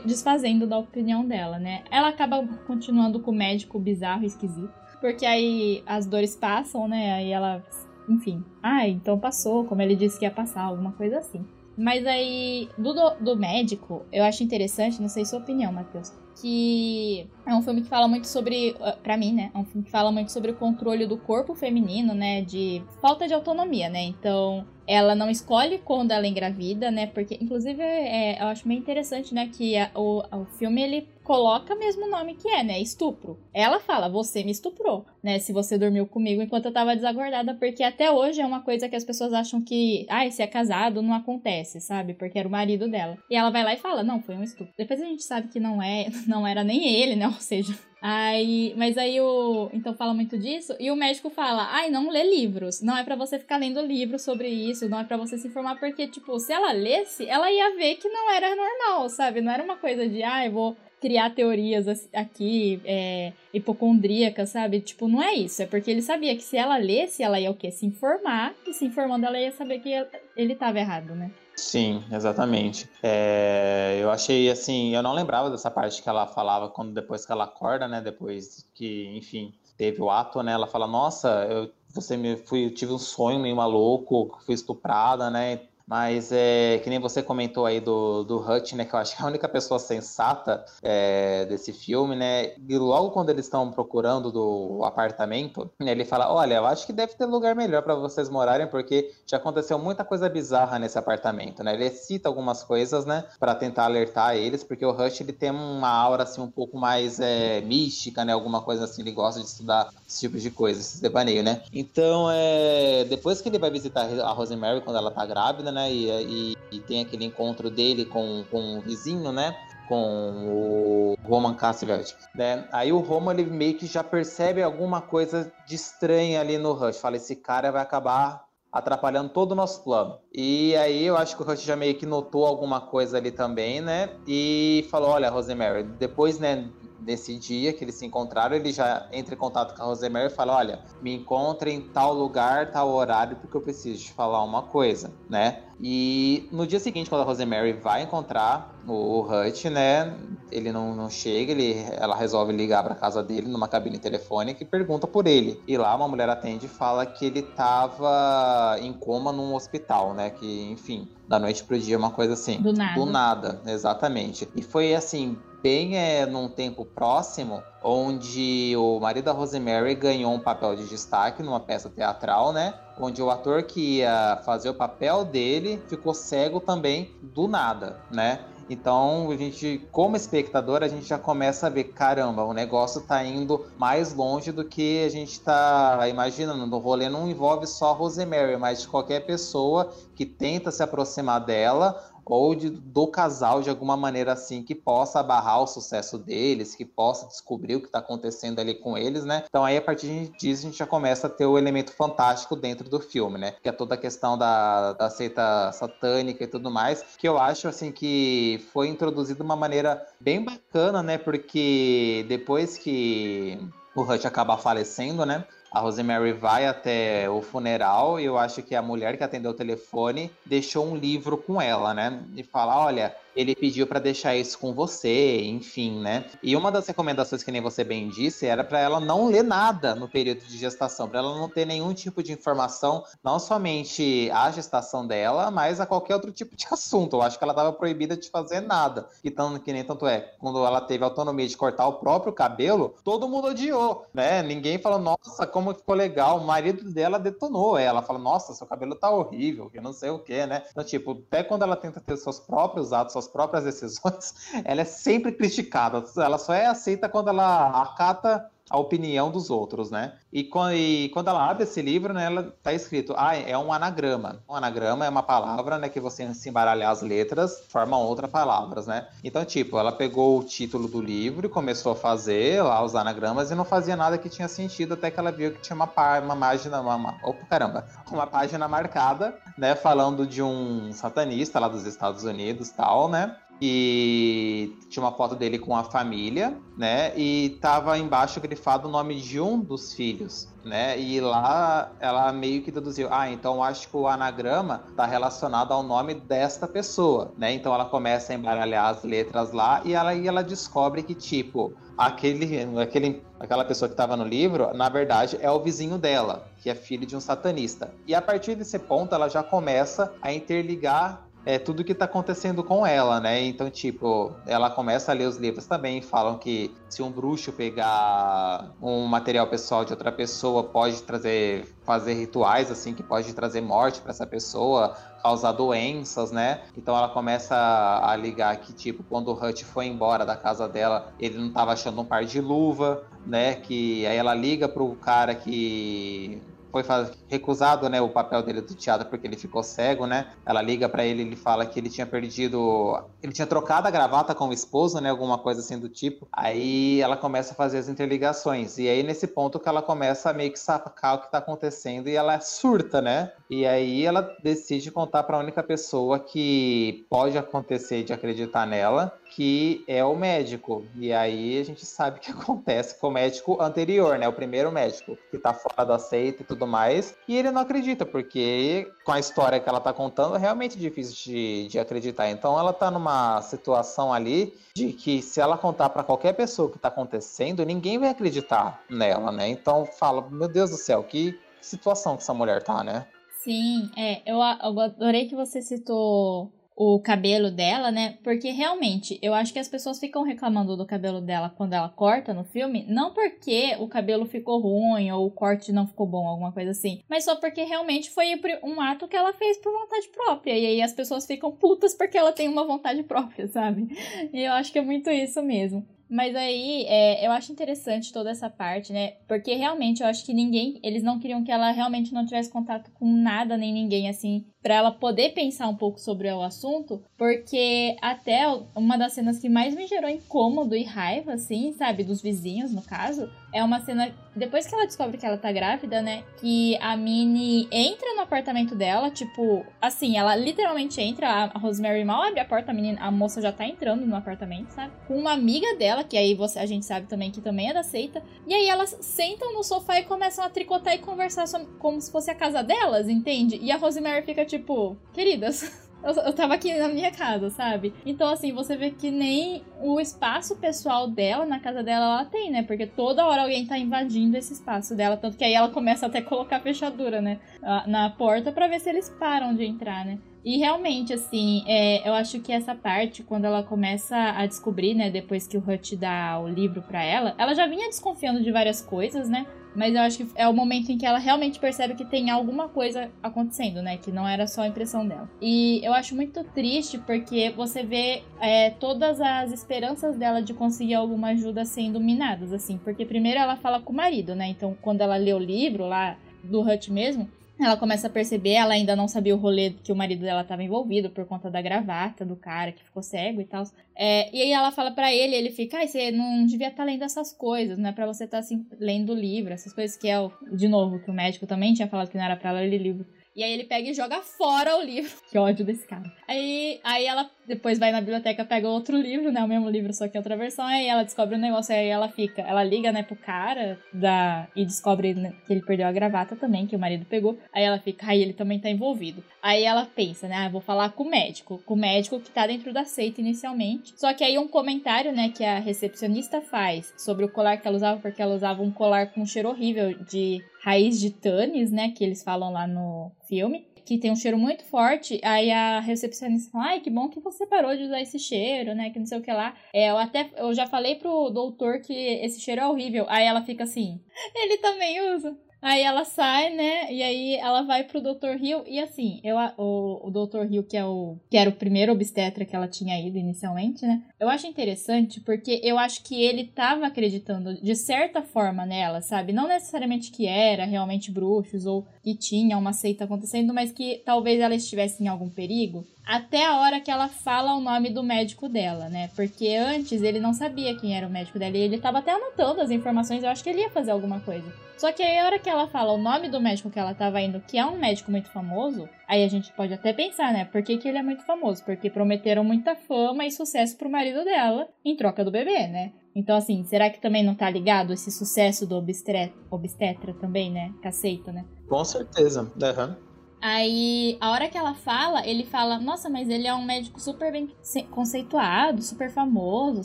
desfazendo 0.05 0.65
da 0.65 0.79
opinião 0.79 1.27
dela, 1.27 1.59
né? 1.59 1.83
Ela 1.91 2.09
acaba 2.09 2.47
continuando 2.69 3.19
com 3.19 3.33
o 3.33 3.35
médico 3.35 3.81
bizarro 3.81 4.23
e 4.23 4.27
esquisito, 4.27 4.73
porque 5.01 5.27
aí 5.27 5.83
as 5.85 6.07
dores 6.07 6.37
passam, 6.37 6.87
né? 6.87 7.15
Aí 7.15 7.33
ela, 7.33 7.65
enfim, 8.09 8.45
ah, 8.63 8.87
então 8.87 9.19
passou, 9.19 9.65
como 9.65 9.83
ele 9.83 9.97
disse 9.97 10.21
que 10.21 10.25
ia 10.25 10.31
passar, 10.31 10.63
alguma 10.63 10.93
coisa 10.93 11.19
assim. 11.19 11.45
Mas 11.77 12.07
aí, 12.07 12.69
do, 12.79 12.95
do 13.21 13.37
médico, 13.37 14.07
eu 14.13 14.23
acho 14.23 14.45
interessante, 14.45 15.03
não 15.03 15.09
sei 15.09 15.25
sua 15.25 15.41
opinião, 15.41 15.73
Matheus, 15.73 16.13
que 16.41 17.29
é 17.45 17.53
um 17.53 17.61
filme 17.61 17.83
que 17.83 17.89
fala 17.89 18.07
muito 18.07 18.29
sobre, 18.29 18.77
ah, 18.81 18.97
para 19.03 19.17
mim, 19.17 19.35
né? 19.35 19.51
É 19.53 19.59
um 19.59 19.65
filme 19.65 19.85
que 19.85 19.91
fala 19.91 20.13
muito 20.13 20.31
sobre 20.31 20.53
o 20.53 20.55
controle 20.55 21.07
do 21.07 21.17
corpo 21.19 21.57
feminino, 21.57 22.15
né? 22.15 22.43
De 22.43 22.85
falta 23.03 23.27
de 23.27 23.35
autonomia, 23.35 23.89
né? 23.89 24.05
Então, 24.05 24.65
ela 24.87 25.15
não 25.15 25.29
escolhe 25.29 25.79
quando 25.79 26.13
ela 26.13 26.27
engravida, 26.27 26.91
né? 26.91 27.07
Porque, 27.07 27.39
inclusive, 27.41 27.83
é, 27.83 28.41
eu 28.41 28.47
acho 28.47 28.67
meio 28.67 28.81
interessante, 28.81 29.35
né? 29.35 29.49
Que 29.53 29.77
a, 29.77 29.91
o, 29.95 30.23
o 30.23 30.45
filme 30.59 30.83
ele 30.83 31.09
coloca 31.27 31.75
mesmo 31.75 32.07
o 32.07 32.11
nome 32.11 32.35
que 32.35 32.49
é, 32.49 32.63
né? 32.63 32.81
Estupro. 32.81 33.37
Ela 33.53 33.81
fala, 33.81 34.09
você 34.09 34.45
me 34.45 34.53
estuprou, 34.53 35.05
né? 35.23 35.41
Se 35.41 35.53
você 35.53 35.77
dormiu 35.77 36.07
comigo 36.07 36.41
enquanto 36.41 36.67
eu 36.67 36.73
tava 36.73 36.95
desacordada, 36.95 37.55
porque 37.55 37.83
até 37.83 38.11
hoje 38.11 38.41
é 38.41 38.47
uma 38.47 38.61
coisa 38.61 38.89
que 38.89 38.95
as 38.95 39.05
pessoas 39.05 39.33
acham 39.33 39.61
que, 39.61 40.07
ai, 40.09 40.31
se 40.31 40.41
é 40.41 40.47
casado, 40.47 41.03
não 41.03 41.15
acontece, 41.15 41.81
sabe? 41.81 42.15
Porque 42.15 42.39
era 42.39 42.47
o 42.47 42.51
marido 42.51 42.89
dela. 42.89 43.19
E 43.29 43.35
ela 43.35 43.51
vai 43.51 43.65
lá 43.65 43.75
e 43.75 43.79
fala, 43.79 44.05
não, 44.05 44.23
foi 44.23 44.37
um 44.37 44.43
estupro. 44.45 44.73
Depois 44.79 45.03
a 45.03 45.05
gente 45.05 45.25
sabe 45.25 45.49
que 45.49 45.59
não 45.59 45.83
é, 45.83 46.07
não 46.29 46.47
era 46.47 46.63
nem 46.63 46.87
ele, 46.87 47.17
né? 47.17 47.27
Ou 47.27 47.33
seja, 47.33 47.77
Aí, 48.09 48.73
mas 48.77 48.97
aí 48.97 49.21
o. 49.21 49.69
Então 49.73 49.93
fala 49.93 50.15
muito 50.15 50.39
disso. 50.39 50.77
E 50.79 50.93
o 50.93 50.97
médico 50.97 51.29
fala: 51.29 51.67
ai, 51.73 51.91
não 51.91 52.09
lê 52.09 52.23
livros. 52.23 52.81
Não 52.81 52.97
é 52.97 53.03
para 53.03 53.17
você 53.17 53.37
ficar 53.37 53.57
lendo 53.57 53.81
livros 53.81 54.23
sobre 54.23 54.49
isso. 54.49 54.89
Não 54.89 55.01
é 55.01 55.03
para 55.03 55.17
você 55.17 55.37
se 55.37 55.49
informar. 55.49 55.77
Porque, 55.81 56.07
tipo, 56.07 56.39
se 56.39 56.53
ela 56.53 56.71
lesse, 56.71 57.29
ela 57.29 57.51
ia 57.51 57.75
ver 57.75 57.97
que 57.97 58.09
não 58.09 58.31
era 58.31 58.55
normal, 58.55 59.09
sabe? 59.09 59.41
Não 59.41 59.51
era 59.51 59.61
uma 59.61 59.77
coisa 59.77 60.09
de, 60.09 60.23
ai, 60.23 60.47
ah, 60.47 60.51
vou 60.51 60.77
criar 61.01 61.35
teorias 61.35 62.09
aqui, 62.15 62.81
é, 62.85 63.33
hipocondríacas, 63.53 64.51
sabe? 64.51 64.81
Tipo, 64.81 65.09
não 65.09 65.21
é 65.21 65.35
isso. 65.35 65.63
É 65.63 65.67
porque 65.67 65.91
ele 65.91 66.01
sabia 66.01 66.37
que 66.37 66.45
se 66.45 66.57
ela 66.57 66.77
lesse, 66.77 67.25
ela 67.25 67.41
ia 67.41 67.51
o 67.51 67.57
quê? 67.57 67.73
Se 67.73 67.87
informar. 67.87 68.55
E 68.69 68.73
se 68.73 68.85
informando, 68.85 69.27
ela 69.27 69.41
ia 69.41 69.51
saber 69.51 69.81
que 69.81 69.91
ele 70.37 70.53
estava 70.53 70.79
errado, 70.79 71.13
né? 71.17 71.33
Sim, 71.59 72.05
exatamente. 72.13 72.89
É, 73.03 73.99
eu 74.01 74.11
achei 74.11 74.51
assim, 74.51 74.95
eu 74.95 75.03
não 75.03 75.15
lembrava 75.15 75.51
dessa 75.51 75.71
parte 75.71 76.03
que 76.03 76.09
ela 76.09 76.27
falava 76.27 76.69
quando 76.69 76.93
depois 76.93 77.25
que 77.25 77.33
ela 77.33 77.45
acorda, 77.45 77.89
né? 77.89 78.01
Depois 78.01 78.69
que, 78.75 79.07
enfim, 79.17 79.55
teve 79.77 80.01
o 80.03 80.11
ato, 80.11 80.43
né? 80.43 80.53
Ela 80.53 80.67
fala, 80.67 80.87
nossa, 80.87 81.29
eu, 81.51 81.73
você 81.89 82.15
me 82.17 82.37
fui, 82.37 82.67
eu 82.67 82.75
tive 82.75 82.93
um 82.93 82.99
sonho 82.99 83.41
meio 83.41 83.57
maluco, 83.57 84.39
fui 84.45 84.55
estuprada, 84.55 85.31
né? 85.31 85.61
Mas 85.87 86.33
é 86.33 86.81
que 86.83 86.91
nem 86.91 86.99
você 86.99 87.23
comentou 87.23 87.65
aí 87.65 87.79
do, 87.79 88.25
do 88.25 88.39
Hutch, 88.39 88.73
né? 88.73 88.85
Que 88.85 88.95
eu 88.95 88.99
acho 88.99 89.17
que 89.17 89.23
é 89.23 89.25
a 89.25 89.29
única 89.29 89.49
pessoa 89.49 89.79
sensata 89.79 90.65
é, 90.83 91.45
desse 91.47 91.73
filme, 91.73 92.17
né? 92.17 92.55
E 92.69 92.77
logo 92.77 93.11
quando 93.11 93.31
eles 93.31 93.47
estão 93.47 93.71
procurando 93.71 94.33
do 94.33 94.81
apartamento, 94.85 95.71
né, 95.79 95.93
ele 95.93 96.05
fala: 96.05 96.33
Olha, 96.33 96.55
eu 96.55 96.67
acho 96.67 96.87
que 96.87 96.93
deve 96.93 97.15
ter 97.15 97.25
lugar 97.27 97.55
melhor 97.55 97.83
para 97.83 97.95
vocês 97.95 98.29
morarem, 98.29 98.67
porque 98.67 99.15
já 99.27 99.37
aconteceu 99.37 99.79
muita 99.79 100.05
coisa 100.05 100.29
bizarra 100.29 100.79
nesse 100.79 100.99
apartamento, 100.99 101.63
né? 101.63 101.75
Ele 101.75 101.89
cita 101.91 102.29
algumas 102.29 102.65
coisas, 102.65 103.07
né? 103.07 103.25
Para 103.39 103.55
tentar 103.55 103.85
alertar 103.85 104.35
eles, 104.35 104.65
porque 104.65 104.85
o 104.85 104.91
Hutch 104.91 105.21
ele 105.21 105.33
tem 105.33 105.51
uma 105.51 105.89
aura 105.89 106.25
assim 106.25 106.41
um 106.41 106.51
pouco 106.51 106.77
mais 106.77 107.21
é, 107.21 107.61
mística, 107.61 108.25
né? 108.25 108.33
Alguma 108.33 108.61
coisa 108.61 108.85
assim, 108.85 109.03
ele 109.03 109.13
gosta 109.13 109.41
de 109.41 109.47
estudar 109.47 109.91
esse 110.09 110.21
tipo 110.21 110.37
de 110.37 110.51
coisa, 110.51 110.81
esse 110.81 111.01
devaneio, 111.01 111.45
né? 111.45 111.63
Então, 111.73 112.29
é, 112.31 113.05
depois 113.05 113.41
que 113.41 113.49
ele 113.49 113.59
vai 113.59 113.71
visitar 113.71 114.03
a 114.03 114.33
Rosemary 114.33 114.81
quando 114.81 114.97
ela 114.97 115.13
tá 115.13 115.25
grávida, 115.25 115.76
né? 115.77 115.93
E, 115.93 116.11
e, 116.11 116.57
e 116.73 116.81
tem 116.81 117.03
aquele 117.03 117.27
encontro 117.27 117.71
dele 117.71 118.07
com, 118.07 118.45
com 118.51 118.79
o 118.79 118.81
vizinho, 118.81 119.31
né? 119.31 119.55
com 119.87 119.95
o 119.95 121.17
Roman 121.29 121.55
Cassivelt, 121.55 122.13
né? 122.35 122.69
Aí 122.73 122.93
o 122.93 122.99
Roman 122.99 123.33
ele 123.35 123.45
meio 123.45 123.75
que 123.75 123.87
já 123.87 124.03
percebe 124.03 124.61
alguma 124.61 125.01
coisa 125.01 125.53
de 125.65 125.77
estranha 125.77 126.41
ali 126.41 126.59
no 126.59 126.73
Rush. 126.73 126.99
Fala, 126.99 127.17
esse 127.17 127.37
cara 127.37 127.71
vai 127.71 127.83
acabar 127.83 128.47
atrapalhando 128.73 129.31
todo 129.31 129.53
o 129.53 129.55
nosso 129.55 129.83
plano. 129.83 130.19
E 130.33 130.77
aí 130.77 131.05
eu 131.05 131.17
acho 131.17 131.37
que 131.37 131.43
o 131.43 131.47
Rush 131.47 131.63
já 131.63 131.77
meio 131.77 131.95
que 131.95 132.05
notou 132.05 132.45
alguma 132.45 132.81
coisa 132.81 133.17
ali 133.17 133.31
também, 133.31 133.81
né? 133.81 134.11
E 134.27 134.87
falou, 134.91 135.11
olha, 135.11 135.31
Rosemary, 135.31 135.85
depois, 135.85 136.39
né, 136.39 136.69
nesse 137.01 137.39
dia 137.39 137.73
que 137.73 137.85
eles 137.85 137.95
se 137.95 138.07
encontraram, 138.07 138.57
ele 138.57 138.73
já 138.73 139.09
entra 139.13 139.35
em 139.35 139.39
contato 139.39 139.77
com 139.77 139.83
a 139.83 139.87
Rosemary 139.87 140.33
e 140.33 140.35
fala: 140.35 140.57
Olha, 140.57 140.81
me 141.01 141.15
encontre 141.15 141.71
em 141.73 141.81
tal 141.81 142.13
lugar, 142.15 142.71
tal 142.71 142.91
horário, 142.91 143.37
porque 143.37 143.57
eu 143.57 143.61
preciso 143.61 144.05
te 144.05 144.13
falar 144.13 144.43
uma 144.43 144.63
coisa, 144.63 145.13
né? 145.29 145.63
E 145.79 146.49
no 146.51 146.67
dia 146.67 146.81
seguinte, 146.81 147.11
quando 147.11 147.21
a 147.21 147.25
Rosemary 147.25 147.75
vai 147.75 148.03
encontrar 148.03 148.75
o 148.87 149.23
Hutch, 149.23 149.67
né? 149.67 150.17
Ele 150.51 150.73
não, 150.73 150.95
não 150.95 151.11
chega, 151.11 151.53
ele, 151.53 151.75
ela 151.99 152.17
resolve 152.17 152.53
ligar 152.53 152.83
para 152.83 152.95
casa 152.95 153.23
dele 153.23 153.49
numa 153.49 153.69
cabine 153.69 153.99
telefônica 153.99 154.63
e 154.63 154.67
pergunta 154.67 155.07
por 155.07 155.27
ele. 155.27 155.61
E 155.67 155.77
lá 155.77 155.95
uma 155.95 156.09
mulher 156.09 156.29
atende 156.29 156.67
e 156.67 156.69
fala 156.69 157.05
que 157.05 157.27
ele 157.27 157.43
tava 157.43 158.77
em 158.81 158.93
coma 158.93 159.33
num 159.33 159.55
hospital, 159.55 160.15
né? 160.15 160.31
Que, 160.31 160.71
enfim, 160.71 161.09
da 161.29 161.39
noite 161.39 161.63
pro 161.65 161.79
dia, 161.79 161.99
uma 161.99 162.11
coisa 162.11 162.33
assim. 162.33 162.61
Do 162.63 162.73
nada. 162.73 162.95
Do 162.95 163.07
nada, 163.07 163.61
exatamente. 163.67 164.49
E 164.55 164.63
foi 164.63 164.95
assim, 164.95 165.37
bem 165.67 165.99
é, 165.99 166.25
num 166.25 166.49
tempo 166.49 166.85
próximo, 166.85 167.61
onde 167.83 168.73
o 168.77 169.01
marido 169.01 169.25
da 169.25 169.33
Rosemary 169.33 169.97
ganhou 169.97 170.33
um 170.33 170.39
papel 170.39 170.77
de 170.77 170.87
destaque 170.87 171.43
numa 171.43 171.59
peça 171.59 171.91
teatral, 171.91 172.53
né? 172.53 172.75
Onde 172.97 173.21
o 173.21 173.29
ator 173.29 173.65
que 173.65 173.97
ia 173.97 174.41
fazer 174.45 174.71
o 174.71 174.75
papel 174.75 175.25
dele 175.25 175.83
ficou 175.89 176.15
cego 176.15 176.61
também 176.61 177.11
do 177.21 177.49
nada, 177.49 177.99
né? 178.13 178.45
Então, 178.71 179.29
a 179.33 179.37
gente, 179.37 179.85
como 179.91 180.17
espectador, 180.17 180.85
a 180.85 180.89
gente 180.89 181.07
já 181.07 181.19
começa 181.19 181.67
a 181.67 181.71
ver, 181.71 181.85
caramba, 181.85 182.45
o 182.45 182.53
negócio 182.53 183.01
tá 183.01 183.25
indo 183.25 183.67
mais 183.77 184.15
longe 184.15 184.53
do 184.53 184.65
que 184.65 185.05
a 185.05 185.09
gente 185.09 185.41
tá 185.41 185.99
imaginando. 186.09 186.77
O 186.77 186.79
rolê 186.79 187.09
não 187.09 187.29
envolve 187.29 187.67
só 187.67 187.91
a 187.91 187.93
Rosemary, 187.93 188.57
mas 188.57 188.83
de 188.83 188.89
qualquer 188.89 189.27
pessoa 189.27 189.93
que 190.15 190.25
tenta 190.25 190.71
se 190.71 190.83
aproximar 190.83 191.45
dela 191.45 192.16
ou 192.27 192.55
de, 192.55 192.71
do 192.71 193.07
casal 193.07 193.63
de 193.63 193.71
alguma 193.71 193.97
maneira 193.97 194.33
assim 194.33 194.63
que 194.63 194.75
possa 194.75 195.21
abarrar 195.21 195.63
o 195.63 195.67
sucesso 195.67 196.19
deles, 196.19 196.75
que 196.75 196.85
possa 196.85 197.27
descobrir 197.27 197.77
o 197.77 197.81
que 197.81 197.87
está 197.87 198.01
acontecendo 198.01 198.61
ali 198.61 198.75
com 198.75 198.99
eles, 198.99 199.25
né? 199.25 199.45
Então 199.49 199.65
aí 199.65 199.77
a 199.77 199.83
partir 199.83 200.31
disso 200.39 200.63
a 200.63 200.71
gente 200.71 200.79
já 200.79 200.87
começa 200.87 201.27
a 201.27 201.31
ter 201.31 201.47
o 201.47 201.57
elemento 201.57 201.93
fantástico 201.93 202.57
dentro 202.57 202.89
do 202.89 203.01
filme, 203.01 203.39
né? 203.39 203.55
Que 203.63 203.69
é 203.69 203.73
toda 203.73 203.95
a 203.95 203.99
questão 203.99 204.37
da, 204.37 204.93
da 204.93 205.11
seita 205.11 205.71
satânica 205.73 206.45
e 206.45 206.49
tudo 206.49 206.71
mais, 206.71 207.05
que 207.17 207.29
eu 207.29 207.39
acho 207.39 207.69
assim 207.69 207.93
que 207.93 208.65
foi 208.73 208.89
introduzido 208.89 209.39
de 209.39 209.43
uma 209.43 209.57
maneira 209.57 210.05
bem 210.21 210.45
bacana, 210.45 211.03
né? 211.03 211.19
Porque 211.19 212.25
depois 212.29 212.77
que 212.77 213.59
o 213.95 214.03
Hutch 214.03 214.27
acaba 214.27 214.59
falecendo, 214.59 215.25
né? 215.25 215.45
A 215.71 215.81
Rosemary 215.81 216.33
vai 216.33 216.67
até 216.67 217.29
o 217.29 217.43
funeral 217.43 218.19
e 218.19 218.25
eu 218.25 218.39
acho 218.39 218.63
que 218.63 218.75
a 218.75 218.83
mulher 218.83 219.17
que 219.17 219.25
atendeu 219.25 219.51
o 219.51 219.55
telefone 219.55 220.31
deixou 220.45 220.87
um 220.87 220.97
livro 220.97 221.37
com 221.37 221.61
ela, 221.61 221.93
né? 221.93 222.23
E 222.35 222.43
fala: 222.43 222.79
olha, 222.79 223.15
ele 223.37 223.55
pediu 223.55 223.87
para 223.87 224.01
deixar 224.01 224.35
isso 224.35 224.59
com 224.59 224.73
você, 224.73 225.43
enfim, 225.45 226.01
né? 226.01 226.25
E 226.43 226.57
uma 226.57 226.73
das 226.73 226.87
recomendações 226.87 227.43
que 227.43 227.53
nem 227.53 227.61
você 227.61 227.85
bem 227.85 228.09
disse 228.09 228.47
era 228.47 228.65
para 228.65 228.81
ela 228.81 228.99
não 228.99 229.27
ler 229.29 229.45
nada 229.45 229.95
no 229.95 230.09
período 230.09 230.41
de 230.41 230.57
gestação, 230.57 231.09
para 231.09 231.19
ela 231.19 231.37
não 231.37 231.49
ter 231.49 231.67
nenhum 231.67 231.93
tipo 231.93 232.23
de 232.23 232.33
informação, 232.33 233.05
não 233.23 233.39
somente 233.39 234.31
a 234.33 234.51
gestação 234.51 235.07
dela, 235.07 235.51
mas 235.51 235.81
a 235.81 235.87
qualquer 235.87 236.15
outro 236.15 236.33
tipo 236.33 236.57
de 236.57 236.67
assunto. 236.73 237.17
Eu 237.17 237.23
acho 237.23 237.39
que 237.39 237.45
ela 237.45 237.53
estava 237.53 237.73
proibida 237.73 238.17
de 238.17 238.31
fazer 238.31 238.61
nada. 238.61 239.07
Então, 239.23 239.59
que 239.59 239.73
nem 239.73 239.85
tanto 239.85 240.07
é, 240.07 240.33
quando 240.39 240.65
ela 240.65 240.81
teve 240.81 241.05
autonomia 241.05 241.47
de 241.47 241.57
cortar 241.57 241.87
o 241.87 241.95
próprio 241.95 242.33
cabelo, 242.33 242.95
todo 243.05 243.29
mundo 243.29 243.49
odiou, 243.49 244.07
né? 244.15 244.43
Ninguém 244.43 244.79
falou, 244.79 244.99
nossa, 244.99 245.47
como 245.47 245.75
ficou 245.75 245.95
legal. 245.95 246.39
O 246.39 246.47
marido 246.47 246.91
dela 246.91 247.19
detonou 247.19 247.77
ela, 247.77 248.01
fala, 248.03 248.19
nossa, 248.19 248.55
seu 248.55 248.67
cabelo 248.67 248.95
tá 248.95 249.11
horrível, 249.11 249.69
que 249.69 249.81
não 249.81 249.93
sei 249.93 250.09
o 250.09 250.19
que, 250.19 250.47
né? 250.47 250.63
Então, 250.71 250.83
tipo, 250.83 251.23
até 251.27 251.43
quando 251.43 251.63
ela 251.63 251.77
tenta 251.77 252.01
ter 252.01 252.17
seus 252.17 252.41
próprios 252.41 252.93
atos, 252.93 253.26
suas 253.27 253.29
próprias 253.29 253.65
decisões, 253.65 254.35
ela 254.65 254.81
é 254.81 254.85
sempre 254.85 255.33
criticada. 255.33 256.03
Ela 256.17 256.39
só 256.39 256.55
é 256.55 256.67
aceita 256.67 257.09
quando 257.09 257.29
ela 257.29 257.83
acata 257.83 258.49
a 258.69 258.79
opinião 258.79 259.31
dos 259.31 259.51
outros, 259.51 259.91
né? 259.91 260.15
E 260.33 260.45
quando, 260.45 261.29
ela 261.29 261.49
abre 261.49 261.63
esse 261.63 261.81
livro, 261.81 262.13
né, 262.13 262.27
ela 262.27 262.55
tá 262.63 262.73
escrito, 262.73 263.15
ah, 263.17 263.35
é 263.35 263.57
um 263.57 263.73
anagrama. 263.73 264.43
Um 264.49 264.55
anagrama 264.55 265.07
é 265.07 265.09
uma 265.09 265.23
palavra, 265.23 265.79
né, 265.79 265.89
que 265.89 266.01
você 266.01 266.33
se 266.35 266.49
embaralhar 266.49 266.91
as 266.91 267.01
letras, 267.01 267.63
formam 267.69 268.03
outras 268.03 268.31
palavras, 268.31 268.87
né? 268.87 269.07
Então, 269.23 269.45
tipo, 269.45 269.79
ela 269.79 269.93
pegou 269.93 270.39
o 270.39 270.45
título 270.45 270.89
do 270.89 271.01
livro 271.01 271.47
e 271.47 271.51
começou 271.51 271.93
a 271.93 271.97
fazer 271.97 272.63
lá 272.63 272.83
os 272.85 272.95
anagramas 272.95 273.51
e 273.51 273.55
não 273.55 273.65
fazia 273.65 273.97
nada 273.97 274.19
que 274.19 274.29
tinha 274.29 274.49
sentido 274.49 274.95
até 274.95 275.11
que 275.11 275.19
ela 275.19 275.33
viu 275.33 275.53
que 275.53 275.61
tinha 275.61 275.77
uma, 275.77 275.91
uma 276.23 276.37
página, 276.37 276.81
uma, 276.81 276.97
uma, 276.97 277.15
opa, 277.23 277.47
caramba, 277.49 277.87
uma 278.11 278.27
página 278.27 278.67
marcada, 278.67 279.39
né, 279.57 279.75
falando 279.75 280.27
de 280.27 280.43
um 280.43 280.93
satanista 280.93 281.61
lá 281.61 281.69
dos 281.69 281.87
Estados 281.87 282.25
Unidos, 282.25 282.71
tal, 282.71 283.09
né? 283.09 283.37
E 283.61 284.77
tinha 284.91 285.03
uma 285.03 285.13
foto 285.13 285.35
dele 285.35 285.59
com 285.59 285.77
a 285.77 285.85
família, 285.85 286.57
né? 286.77 287.13
E 287.17 287.59
tava 287.61 287.99
embaixo 287.99 288.41
grifado 288.41 288.89
o 288.89 288.91
nome 288.91 289.21
de 289.21 289.41
um 289.41 289.59
dos 289.59 289.93
filhos, 289.93 290.49
né? 290.65 290.99
E 290.99 291.21
lá 291.21 291.93
ela 292.01 292.33
meio 292.33 292.63
que 292.63 292.71
deduziu, 292.71 293.09
ah, 293.11 293.31
então 293.31 293.63
acho 293.63 293.89
que 293.89 293.97
o 293.97 294.07
anagrama 294.07 294.85
tá 294.97 295.07
relacionado 295.07 295.73
ao 295.73 295.83
nome 295.83 296.15
desta 296.15 296.67
pessoa, 296.67 297.33
né? 297.37 297.53
Então 297.53 297.73
ela 297.75 297.87
começa 297.87 298.33
a 298.33 298.37
embaralhar 298.37 298.87
as 298.87 299.03
letras 299.03 299.53
lá 299.53 299.81
e 299.85 299.95
ela, 299.95 300.15
e 300.15 300.27
ela 300.27 300.43
descobre 300.43 301.03
que, 301.03 301.15
tipo, 301.15 301.73
aquele, 301.97 302.81
aquele, 302.81 303.23
aquela 303.41 303.65
pessoa 303.65 303.89
que 303.89 303.95
estava 303.95 304.17
no 304.17 304.25
livro, 304.25 304.73
na 304.75 304.89
verdade, 304.89 305.39
é 305.41 305.51
o 305.51 305.61
vizinho 305.61 305.97
dela, 305.97 306.47
que 306.59 306.69
é 306.69 306.75
filho 306.75 307.07
de 307.07 307.17
um 307.17 307.21
satanista. 307.21 307.93
E 308.07 308.15
a 308.15 308.21
partir 308.21 308.55
desse 308.55 308.79
ponto, 308.79 309.15
ela 309.15 309.29
já 309.29 309.43
começa 309.43 310.13
a 310.21 310.33
interligar 310.33 311.26
é 311.47 311.61
tudo 311.61 311.85
que 311.85 311.95
tá 311.95 312.07
acontecendo 312.07 312.65
com 312.65 312.85
ela, 312.85 313.21
né? 313.21 313.41
Então, 313.45 313.71
tipo, 313.71 314.35
ela 314.47 314.69
começa 314.69 315.13
a 315.13 315.15
ler 315.15 315.29
os 315.29 315.37
livros 315.37 315.65
também, 315.65 316.03
falam 316.03 316.37
que 316.37 316.75
se 316.89 317.05
um 317.05 317.11
bruxo 317.11 317.53
pegar 317.53 318.73
um 318.83 319.07
material 319.07 319.47
pessoal 319.47 319.85
de 319.85 319.93
outra 319.93 320.11
pessoa, 320.11 320.65
pode 320.65 321.01
trazer, 321.05 321.65
fazer 321.85 322.15
rituais, 322.15 322.69
assim, 322.69 322.93
que 322.93 323.03
pode 323.03 323.33
trazer 323.33 323.61
morte 323.61 324.01
para 324.01 324.11
essa 324.11 324.27
pessoa, 324.27 324.97
causar 325.23 325.53
doenças, 325.53 326.33
né? 326.33 326.63
Então 326.77 326.97
ela 326.97 327.09
começa 327.09 327.55
a 328.03 328.17
ligar 328.17 328.57
que, 328.57 328.73
tipo, 328.73 329.05
quando 329.05 329.29
o 329.29 329.33
Hutch 329.33 329.63
foi 329.63 329.87
embora 329.87 330.27
da 330.27 330.35
casa 330.35 330.69
dela, 330.69 331.13
ele 331.21 331.39
não 331.39 331.53
tava 331.53 331.73
achando 331.73 332.01
um 332.01 332.05
par 332.05 332.25
de 332.25 332.41
luva, 332.41 333.05
né? 333.25 333.55
Que 333.55 334.05
aí 334.05 334.17
ela 334.17 334.35
liga 334.35 334.69
pro 334.69 334.97
cara 334.97 335.33
que 335.33 336.43
foi 336.83 337.11
recusado, 337.29 337.89
né, 337.89 338.01
o 338.01 338.09
papel 338.09 338.43
dele 338.43 338.61
do 338.61 338.75
teatro 338.75 339.09
porque 339.09 339.27
ele 339.27 339.37
ficou 339.37 339.63
cego, 339.63 340.07
né? 340.07 340.29
Ela 340.45 340.63
liga 340.63 340.89
para 340.89 341.05
ele, 341.05 341.23
ele 341.23 341.37
fala 341.37 341.67
que 341.67 341.79
ele 341.79 341.91
tinha 341.91 342.07
perdido, 342.07 343.03
ele 343.23 343.33
tinha 343.33 343.47
trocado 343.47 343.89
a 343.89 343.91
gravata 343.91 344.35
com 344.35 344.49
o 344.49 344.53
esposo, 344.53 345.01
né, 345.01 345.11
alguma 345.11 345.39
coisa 345.39 345.61
assim 345.61 345.79
do 345.79 345.89
tipo. 345.89 346.27
Aí 346.33 347.01
ela 347.01 347.17
começa 347.17 347.53
a 347.53 347.57
fazer 347.57 347.79
as 347.79 347.89
interligações. 347.89 348.79
E 348.79 348.89
aí 348.89 349.03
nesse 349.03 349.27
ponto 349.27 349.59
que 349.59 349.69
ela 349.69 349.83
começa 349.83 350.31
a 350.31 350.33
meio 350.33 350.53
que 350.53 350.59
sacar 350.59 351.17
o 351.17 351.21
que 351.23 351.31
tá 351.31 351.39
acontecendo 351.39 352.09
e 352.09 352.17
ela 352.17 352.41
surta, 352.41 353.01
né? 353.01 353.33
E 353.49 353.67
aí 353.67 354.05
ela 354.05 354.37
decide 354.43 354.91
contar 354.91 355.23
para 355.23 355.37
a 355.37 355.41
única 355.41 355.63
pessoa 355.63 356.19
que 356.19 357.07
pode 357.09 357.39
acontecer 357.39 358.03
de 358.03 358.13
acreditar 358.13 358.67
nela, 358.67 359.17
que 359.35 359.85
é 359.87 360.05
o 360.05 360.17
médico. 360.17 360.85
E 360.95 361.13
aí 361.13 361.61
a 361.61 361.65
gente 361.65 361.85
sabe 361.85 362.19
o 362.19 362.21
que 362.21 362.31
acontece 362.33 362.99
com 362.99 363.09
o 363.09 363.11
médico 363.11 363.61
anterior, 363.61 364.19
né? 364.19 364.27
O 364.27 364.33
primeiro 364.33 364.73
médico, 364.73 365.17
que 365.31 365.39
tá 365.39 365.53
fora 365.53 365.85
da 365.85 365.99
seita 365.99 366.43
e 366.43 366.47
tudo 366.47 366.66
mais. 366.67 367.17
E 367.29 367.37
ele 367.37 367.51
não 367.51 367.63
acredita, 367.63 368.05
porque 368.05 368.91
com 369.05 369.13
a 369.13 369.19
história 369.19 369.61
que 369.61 369.69
ela 369.69 369.81
tá 369.81 369.93
contando, 369.93 370.37
é 370.37 370.39
realmente 370.39 370.79
difícil 370.79 371.15
de, 371.15 371.69
de 371.69 371.79
acreditar. 371.79 372.29
Então 372.31 372.59
ela 372.59 372.73
tá 372.73 372.91
numa 372.91 373.41
situação 373.43 374.13
ali 374.13 374.55
de 374.75 374.93
que 374.93 375.23
se 375.23 375.41
ela 375.41 375.57
contar 375.57 375.91
para 375.91 376.03
qualquer 376.03 376.33
pessoa 376.35 376.69
o 376.69 376.73
que 376.73 376.79
tá 376.79 376.89
acontecendo, 376.89 377.65
ninguém 377.65 377.99
vai 377.99 378.11
acreditar 378.11 378.83
nela, 378.91 379.33
né? 379.33 379.49
Então 379.49 379.87
fala, 379.87 380.29
meu 380.31 380.49
Deus 380.49 380.71
do 380.71 380.77
céu, 380.77 381.03
que 381.03 381.39
situação 381.61 382.17
que 382.17 382.23
essa 382.23 382.35
mulher 382.35 382.63
tá, 382.63 382.83
né? 382.83 383.07
Sim, 383.43 383.91
é, 383.97 384.23
eu, 384.27 384.39
eu 384.39 384.81
adorei 384.81 385.29
que 385.29 385.37
você 385.37 385.63
citou 385.63 386.51
o 386.77 387.01
cabelo 387.01 387.51
dela, 387.51 387.91
né? 387.91 388.19
Porque 388.23 388.51
realmente, 388.51 389.19
eu 389.23 389.33
acho 389.33 389.51
que 389.51 389.59
as 389.59 389.67
pessoas 389.69 389.99
ficam 389.99 390.23
reclamando 390.23 390.77
do 390.77 390.85
cabelo 390.85 391.23
dela 391.23 391.49
quando 391.57 391.73
ela 391.73 391.89
corta 391.89 392.35
no 392.35 392.45
filme, 392.45 392.85
não 392.87 393.15
porque 393.15 393.75
o 393.81 393.89
cabelo 393.89 394.27
ficou 394.27 394.61
ruim 394.61 395.11
ou 395.11 395.27
o 395.27 395.31
corte 395.31 395.73
não 395.73 395.87
ficou 395.87 396.07
bom, 396.07 396.29
alguma 396.29 396.53
coisa 396.53 396.73
assim, 396.73 397.01
mas 397.09 397.25
só 397.25 397.35
porque 397.37 397.63
realmente 397.63 398.11
foi 398.11 398.39
um 398.63 398.79
ato 398.79 399.09
que 399.09 399.17
ela 399.17 399.33
fez 399.33 399.57
por 399.57 399.73
vontade 399.73 400.09
própria. 400.09 400.53
E 400.53 400.67
aí 400.67 400.83
as 400.83 400.93
pessoas 400.93 401.27
ficam 401.27 401.51
putas 401.51 401.95
porque 401.95 402.19
ela 402.19 402.33
tem 402.33 402.47
uma 402.47 402.67
vontade 402.67 403.03
própria, 403.03 403.49
sabe? 403.49 403.89
E 404.33 404.43
eu 404.43 404.53
acho 404.53 404.71
que 404.71 404.79
é 404.79 404.83
muito 404.83 405.11
isso 405.11 405.43
mesmo. 405.43 405.87
Mas 406.09 406.37
aí, 406.37 406.85
é, 406.87 407.27
eu 407.27 407.33
acho 407.33 407.51
interessante 407.51 408.13
toda 408.13 408.31
essa 408.31 408.49
parte, 408.49 408.93
né? 408.93 409.15
Porque 409.27 409.55
realmente 409.55 410.03
eu 410.03 410.07
acho 410.07 410.25
que 410.25 410.33
ninguém, 410.33 410.79
eles 410.83 411.03
não 411.03 411.19
queriam 411.19 411.43
que 411.43 411.51
ela 411.51 411.71
realmente 411.73 412.15
não 412.15 412.25
tivesse 412.25 412.51
contato 412.51 412.91
com 412.93 413.07
nada 413.11 413.57
nem 413.57 413.73
ninguém, 413.73 414.09
assim, 414.09 414.45
para 414.63 414.75
ela 414.75 414.91
poder 414.91 415.31
pensar 415.31 415.69
um 415.69 415.75
pouco 415.75 416.01
sobre 416.01 416.31
o 416.31 416.43
assunto, 416.43 417.03
porque 417.17 417.97
até 418.01 418.47
uma 418.75 418.97
das 418.97 419.13
cenas 419.13 419.39
que 419.39 419.49
mais 419.49 419.75
me 419.75 419.87
gerou 419.87 420.09
incômodo 420.09 420.77
e 420.77 420.85
raiva, 420.85 421.33
assim, 421.35 421.73
sabe, 421.73 422.05
dos 422.05 422.23
vizinhos, 422.23 422.73
no 422.73 422.83
caso, 422.83 423.29
é 423.53 423.63
uma 423.65 423.81
cena 423.81 424.15
depois 424.37 424.67
que 424.67 424.75
ela 424.75 424.87
descobre 424.87 425.17
que 425.17 425.25
ela 425.25 425.39
tá 425.39 425.51
grávida, 425.51 426.03
né, 426.03 426.23
que 426.37 426.77
a 426.81 426.97
Minnie 426.97 427.67
entra 427.73 428.15
no 428.15 428.21
apartamento 428.21 428.75
dela, 428.75 429.11
tipo, 429.11 429.65
assim, 429.81 430.19
ela 430.19 430.37
literalmente 430.37 431.01
entra, 431.01 431.29
a 431.29 431.59
Rosemary 431.59 432.05
mal 432.05 432.23
abre 432.23 432.41
a 432.41 432.45
porta, 432.45 432.71
a, 432.71 432.75
menina, 432.75 433.01
a 433.01 433.11
moça 433.11 433.41
já 433.41 433.51
tá 433.51 433.67
entrando 433.67 434.05
no 434.05 434.15
apartamento, 434.15 434.71
sabe? 434.71 434.93
Com 435.09 435.17
uma 435.17 435.33
amiga 435.33 435.75
dela, 435.77 436.05
que 436.05 436.17
aí 436.17 436.35
você, 436.35 436.59
a 436.59 436.67
gente 436.67 436.85
sabe 436.85 437.07
também 437.07 437.31
que 437.31 437.41
também 437.41 437.71
é 437.71 437.75
da 437.75 437.83
seita, 437.83 438.23
e 438.47 438.55
aí 438.55 438.69
elas 438.69 438.97
sentam 439.01 439.53
no 439.55 439.65
sofá 439.65 439.99
e 439.99 440.05
começam 440.05 440.45
a 440.45 440.51
tricotar 440.51 440.95
e 440.95 440.99
conversar 440.99 441.47
como 441.79 442.01
se 442.01 442.13
fosse 442.13 442.31
a 442.31 442.35
casa 442.35 442.63
delas, 442.63 443.09
entende? 443.09 443.59
E 443.61 443.73
a 443.73 443.77
Rosemary 443.77 444.25
fica 444.25 444.45
tipo, 444.45 444.97
queridas. 445.13 445.83
Eu, 446.03 446.13
eu 446.13 446.33
tava 446.33 446.55
aqui 446.55 446.73
na 446.75 446.89
minha 446.89 447.11
casa, 447.11 447.51
sabe? 447.51 447.93
Então, 448.05 448.29
assim, 448.29 448.53
você 448.53 448.77
vê 448.77 448.91
que 448.91 449.11
nem 449.11 449.65
o 449.81 449.99
espaço 450.01 450.57
pessoal 450.57 451.09
dela, 451.09 451.45
na 451.45 451.59
casa 451.59 451.83
dela, 451.83 452.05
ela 452.05 452.25
tem, 452.25 452.51
né? 452.51 452.63
Porque 452.63 452.87
toda 452.87 453.27
hora 453.27 453.43
alguém 453.43 453.67
tá 453.67 453.79
invadindo 453.79 454.37
esse 454.37 454.53
espaço 454.53 454.95
dela. 454.95 455.17
Tanto 455.17 455.37
que 455.37 455.45
aí 455.45 455.55
ela 455.55 455.69
começa 455.69 456.07
até 456.07 456.19
a 456.19 456.25
colocar 456.25 456.61
fechadura, 456.61 457.21
né? 457.21 457.41
Na 457.87 458.11
porta 458.11 458.53
para 458.53 458.69
ver 458.69 458.81
se 458.81 458.89
eles 458.89 459.09
param 459.19 459.55
de 459.55 459.65
entrar, 459.65 460.05
né? 460.05 460.19
E 460.47 460.59
realmente, 460.59 461.13
assim, 461.13 461.65
é, 461.67 462.09
eu 462.09 462.15
acho 462.15 462.39
que 462.39 462.53
essa 462.53 462.73
parte, 462.73 463.25
quando 463.25 463.47
ela 463.47 463.65
começa 463.65 464.17
a 464.17 464.47
descobrir, 464.47 464.95
né, 464.95 465.11
depois 465.11 465.45
que 465.45 465.57
o 465.57 465.61
Hutch 465.61 465.95
dá 465.95 466.39
o 466.39 466.47
livro 466.47 466.83
para 466.83 467.03
ela, 467.03 467.35
ela 467.37 467.53
já 467.53 467.67
vinha 467.67 467.89
desconfiando 467.89 468.41
de 468.41 468.53
várias 468.53 468.81
coisas, 468.81 469.29
né? 469.29 469.45
Mas 469.77 469.95
eu 469.95 470.01
acho 470.01 470.19
que 470.19 470.29
é 470.35 470.49
o 470.49 470.55
momento 470.55 470.91
em 470.91 470.97
que 470.97 471.05
ela 471.05 471.19
realmente 471.19 471.59
percebe 471.59 471.95
que 471.95 472.05
tem 472.05 472.31
alguma 472.31 472.69
coisa 472.69 473.11
acontecendo, 473.23 473.83
né? 473.83 473.99
Que 473.99 474.11
não 474.11 474.27
era 474.27 474.47
só 474.47 474.63
a 474.63 474.67
impressão 474.67 475.07
dela. 475.07 475.31
E 475.41 475.81
eu 475.85 475.93
acho 475.93 476.17
muito 476.17 476.43
triste 476.43 476.99
porque 476.99 477.51
você 477.51 477.83
vê 477.83 478.23
é, 478.41 478.71
todas 478.71 479.21
as 479.21 479.53
esperanças 479.53 480.17
dela 480.17 480.41
de 480.41 480.55
conseguir 480.55 480.95
alguma 480.95 481.29
ajuda 481.29 481.65
sendo 481.65 482.01
minadas, 482.01 482.53
assim. 482.53 482.79
Porque 482.79 483.05
primeiro 483.05 483.39
ela 483.39 483.57
fala 483.57 483.81
com 483.81 483.93
o 483.93 483.97
marido, 483.97 484.35
né? 484.35 484.49
Então, 484.49 484.77
quando 484.81 485.03
ela 485.03 485.17
lê 485.17 485.35
o 485.35 485.39
livro 485.39 485.87
lá 485.87 486.17
do 486.43 486.63
Hut 486.63 486.91
mesmo, 486.91 487.29
ela 487.59 487.77
começa 487.77 488.07
a 488.07 488.11
perceber, 488.11 488.53
ela 488.53 488.75
ainda 488.75 488.95
não 488.95 489.09
sabia 489.09 489.35
o 489.35 489.39
rolê 489.39 489.71
que 489.83 489.91
o 489.91 489.97
marido 489.97 490.21
dela 490.21 490.43
estava 490.43 490.63
envolvido 490.63 491.11
por 491.11 491.25
conta 491.25 491.51
da 491.51 491.63
gravata 491.63 492.25
do 492.25 492.37
cara 492.37 492.73
que 492.73 492.85
ficou 492.85 493.03
cego 493.03 493.41
e 493.41 493.45
tal. 493.45 493.65
É, 493.95 494.29
e 494.35 494.43
aí 494.43 494.53
ela 494.53 494.71
fala 494.71 494.91
para 494.91 495.13
ele, 495.13 495.35
ele 495.35 495.51
fica, 495.51 495.79
ai, 495.79 495.89
você 495.89 496.11
não 496.11 496.45
devia 496.45 496.69
estar 496.69 496.79
tá 496.79 496.85
lendo 496.85 497.05
essas 497.05 497.33
coisas, 497.33 497.79
não 497.79 497.89
é 497.89 497.93
pra 497.93 498.07
você 498.07 498.25
estar 498.25 498.39
tá, 498.39 498.41
assim, 498.41 498.67
lendo 498.79 499.15
livro, 499.15 499.55
essas 499.55 499.73
coisas 499.73 499.97
que 499.97 500.09
é, 500.09 500.21
o, 500.21 500.31
de 500.53 500.69
novo, 500.69 500.99
que 500.99 501.11
o 501.11 501.15
médico 501.15 501.47
também 501.47 501.73
tinha 501.73 501.89
falado 501.89 502.11
que 502.11 502.17
não 502.17 502.25
era 502.25 502.37
pra 502.37 502.51
ela 502.51 502.61
ler 502.61 502.79
livro. 502.79 503.07
E 503.37 503.45
aí 503.45 503.53
ele 503.53 503.65
pega 503.65 503.91
e 503.91 503.95
joga 503.95 504.23
fora 504.23 504.77
o 504.79 504.83
livro. 504.83 505.13
Que 505.31 505.37
ódio 505.37 505.67
desse 505.67 505.87
cara. 505.87 506.11
Aí, 506.27 506.81
aí 506.83 507.05
ela 507.05 507.31
depois 507.47 507.79
vai 507.79 507.93
na 507.93 508.01
biblioteca, 508.01 508.45
pega 508.45 508.69
outro 508.69 508.97
livro, 508.97 509.31
né? 509.31 509.45
O 509.45 509.49
mesmo 509.49 509.69
livro, 509.69 509.93
só 509.93 510.09
que 510.09 510.17
outra 510.17 510.37
versão. 510.37 510.65
Aí 510.65 510.87
ela 510.87 511.03
descobre 511.03 511.35
o 511.35 511.39
um 511.39 511.41
negócio, 511.41 511.75
aí 511.75 511.89
ela 511.89 512.09
fica. 512.09 512.41
Ela 512.41 512.65
liga, 512.65 512.91
né, 512.91 513.03
pro 513.03 513.15
cara 513.15 513.79
da, 513.93 514.49
e 514.57 514.65
descobre 514.65 515.13
né, 515.15 515.35
que 515.47 515.53
ele 515.53 515.61
perdeu 515.61 515.87
a 515.87 515.93
gravata 515.93 516.35
também, 516.35 516.67
que 516.67 516.75
o 516.75 516.79
marido 516.79 517.05
pegou. 517.05 517.39
Aí 517.53 517.65
ela 517.65 517.79
fica, 517.79 518.07
aí 518.09 518.23
ele 518.23 518.33
também 518.33 518.59
tá 518.59 518.71
envolvido. 518.71 519.23
Aí 519.43 519.65
ela 519.65 519.85
pensa, 519.85 520.27
né? 520.27 520.37
Ah, 520.37 520.49
vou 520.49 520.63
falar 520.63 520.91
com 520.91 521.05
o 521.05 521.11
médico. 521.11 521.61
Com 521.67 521.75
o 521.75 521.79
médico 521.79 522.21
que 522.21 522.31
tá 522.31 522.47
dentro 522.47 522.73
da 522.73 522.85
seita 522.85 523.21
inicialmente. 523.21 523.93
Só 523.97 524.15
que 524.15 524.25
aí 524.25 524.39
um 524.39 524.49
comentário, 524.49 525.13
né, 525.13 525.29
que 525.29 525.45
a 525.45 525.59
recepcionista 525.59 526.41
faz 526.41 526.95
sobre 526.97 527.25
o 527.25 527.29
colar 527.29 527.59
que 527.59 527.69
ela 527.69 527.77
usava, 527.77 528.01
porque 528.01 528.23
ela 528.23 528.35
usava 528.35 528.63
um 528.63 528.73
colar 528.73 529.09
com 529.09 529.21
um 529.21 529.27
cheiro 529.27 529.51
horrível 529.51 529.93
de 530.05 530.43
raiz 530.67 530.99
de 530.99 531.11
tanis, 531.11 531.71
né? 531.71 531.93
Que 531.93 532.03
eles 532.03 532.25
falam 532.25 532.53
lá 532.53 532.67
no 532.67 533.13
filme. 533.29 533.65
Que 533.85 533.99
tem 533.99 534.11
um 534.11 534.17
cheiro 534.17 534.37
muito 534.37 534.65
forte. 534.65 535.21
Aí 535.23 535.53
a 535.53 535.79
recepcionista 535.79 536.51
fala: 536.51 536.65
Ai, 536.71 536.81
que 536.81 536.91
bom 536.91 537.09
que 537.09 537.21
você 537.21 537.47
parou 537.47 537.77
de 537.77 537.85
usar 537.85 538.01
esse 538.01 538.19
cheiro, 538.19 538.75
né? 538.75 538.91
Que 538.91 538.99
não 538.99 539.07
sei 539.07 539.19
o 539.19 539.23
que 539.23 539.33
lá. 539.33 539.55
É, 539.73 539.91
eu 539.91 539.97
até 539.97 540.29
eu 540.37 540.53
já 540.53 540.67
falei 540.67 540.97
pro 540.97 541.31
doutor 541.31 541.79
que 541.79 541.95
esse 541.95 542.41
cheiro 542.41 542.61
é 542.61 542.67
horrível. 542.67 543.07
Aí 543.09 543.25
ela 543.25 543.43
fica 543.43 543.63
assim: 543.63 544.01
Ele 544.35 544.59
também 544.59 545.15
usa. 545.15 545.39
Aí 545.63 545.83
ela 545.83 546.05
sai, 546.05 546.55
né? 546.55 546.93
E 546.93 547.03
aí 547.03 547.35
ela 547.37 547.63
vai 547.63 547.83
pro 547.85 548.01
Dr. 548.01 548.41
Hill. 548.41 548.63
E 548.67 548.79
assim, 548.79 549.21
eu, 549.25 549.37
o, 549.57 550.07
o 550.07 550.11
Dr. 550.11 550.53
Hill, 550.53 550.63
que, 550.63 550.77
é 550.77 550.85
o, 550.85 551.17
que 551.31 551.37
era 551.37 551.51
o 551.51 551.55
primeiro 551.55 551.93
obstetra 551.93 552.45
que 552.45 552.55
ela 552.55 552.69
tinha 552.69 553.01
ido 553.01 553.19
inicialmente, 553.19 553.85
né? 553.85 554.03
Eu 554.19 554.31
acho 554.31 554.47
interessante 554.47 555.21
porque 555.21 555.61
eu 555.63 555.79
acho 555.79 556.03
que 556.03 556.23
ele 556.23 556.45
tava 556.45 556.87
acreditando 556.87 557.55
de 557.61 557.77
certa 557.77 558.23
forma 558.23 558.65
nela, 558.65 559.03
sabe? 559.03 559.31
Não 559.31 559.47
necessariamente 559.47 560.11
que 560.11 560.27
era 560.27 560.65
realmente 560.65 561.11
bruxos 561.11 561.67
ou 561.67 561.87
que 562.03 562.15
tinha 562.15 562.57
uma 562.57 562.73
seita 562.73 563.05
acontecendo, 563.05 563.53
mas 563.53 563.73
que 563.73 564.03
talvez 564.07 564.41
ela 564.41 564.55
estivesse 564.55 565.05
em 565.05 565.09
algum 565.09 565.29
perigo 565.29 565.87
até 566.07 566.47
a 566.47 566.61
hora 566.61 566.81
que 566.81 566.91
ela 566.91 567.09
fala 567.09 567.55
o 567.55 567.61
nome 567.61 567.91
do 567.91 568.03
médico 568.03 568.49
dela, 568.49 568.89
né? 568.89 569.11
Porque 569.17 569.49
antes 569.55 570.01
ele 570.01 570.21
não 570.21 570.33
sabia 570.33 570.77
quem 570.77 570.97
era 570.97 571.07
o 571.07 571.11
médico 571.11 571.39
dela 571.39 571.57
e 571.57 571.61
ele 571.61 571.79
tava 571.79 571.99
até 571.99 572.13
anotando 572.13 572.61
as 572.61 572.71
informações, 572.71 573.23
eu 573.23 573.29
acho 573.29 573.43
que 573.43 573.51
ele 573.51 573.61
ia 573.61 573.71
fazer 573.71 573.91
alguma 573.91 574.21
coisa. 574.21 574.51
Só 574.79 574.93
que 574.93 575.03
aí 575.03 575.19
a 575.19 575.27
hora 575.27 575.39
que 575.39 575.51
ela 575.51 575.67
fala 575.67 575.93
o 575.93 575.99
nome 575.99 576.29
do 576.29 576.41
médico 576.41 576.71
que 576.71 576.79
ela 576.79 576.95
tava 576.95 577.21
indo, 577.21 577.41
que 577.41 577.59
é 577.59 577.67
um 577.67 577.79
médico 577.79 578.11
muito 578.11 578.31
famoso, 578.31 578.89
aí 579.09 579.25
a 579.25 579.29
gente 579.29 579.53
pode 579.53 579.73
até 579.73 579.93
pensar, 579.93 580.33
né? 580.33 580.45
Por 580.45 580.63
que, 580.63 580.77
que 580.79 580.89
ele 580.89 580.99
é 580.99 581.03
muito 581.03 581.25
famoso? 581.25 581.65
Porque 581.65 581.91
prometeram 581.91 582.45
muita 582.45 582.75
fama 582.75 583.25
e 583.25 583.31
sucesso 583.31 583.77
pro 583.77 583.91
marido 583.91 584.25
dela 584.25 584.69
em 584.85 584.97
troca 584.97 585.25
do 585.25 585.31
bebê, 585.31 585.67
né? 585.67 585.93
Então, 586.15 586.37
assim, 586.37 586.65
será 586.65 586.89
que 586.89 587.01
também 587.01 587.23
não 587.23 587.35
tá 587.35 587.51
ligado 587.51 587.93
esse 587.93 588.11
sucesso 588.11 588.67
do 588.67 588.77
obstetra, 588.77 589.31
obstetra 589.51 590.15
também, 590.15 590.51
né? 590.51 590.73
Que 590.81 590.89
aceita, 590.89 591.31
né? 591.31 591.45
Com 591.69 591.85
certeza. 591.85 592.43
Uhum. 592.43 593.07
Aí, 593.41 594.17
a 594.19 594.31
hora 594.31 594.49
que 594.49 594.57
ela 594.57 594.75
fala, 594.75 595.27
ele 595.27 595.45
fala: 595.45 595.79
Nossa, 595.79 596.09
mas 596.09 596.29
ele 596.29 596.47
é 596.47 596.55
um 596.55 596.65
médico 596.65 596.99
super 596.99 597.31
bem 597.31 597.49
conceituado, 597.91 598.83
super 598.83 599.11
famoso, 599.11 599.85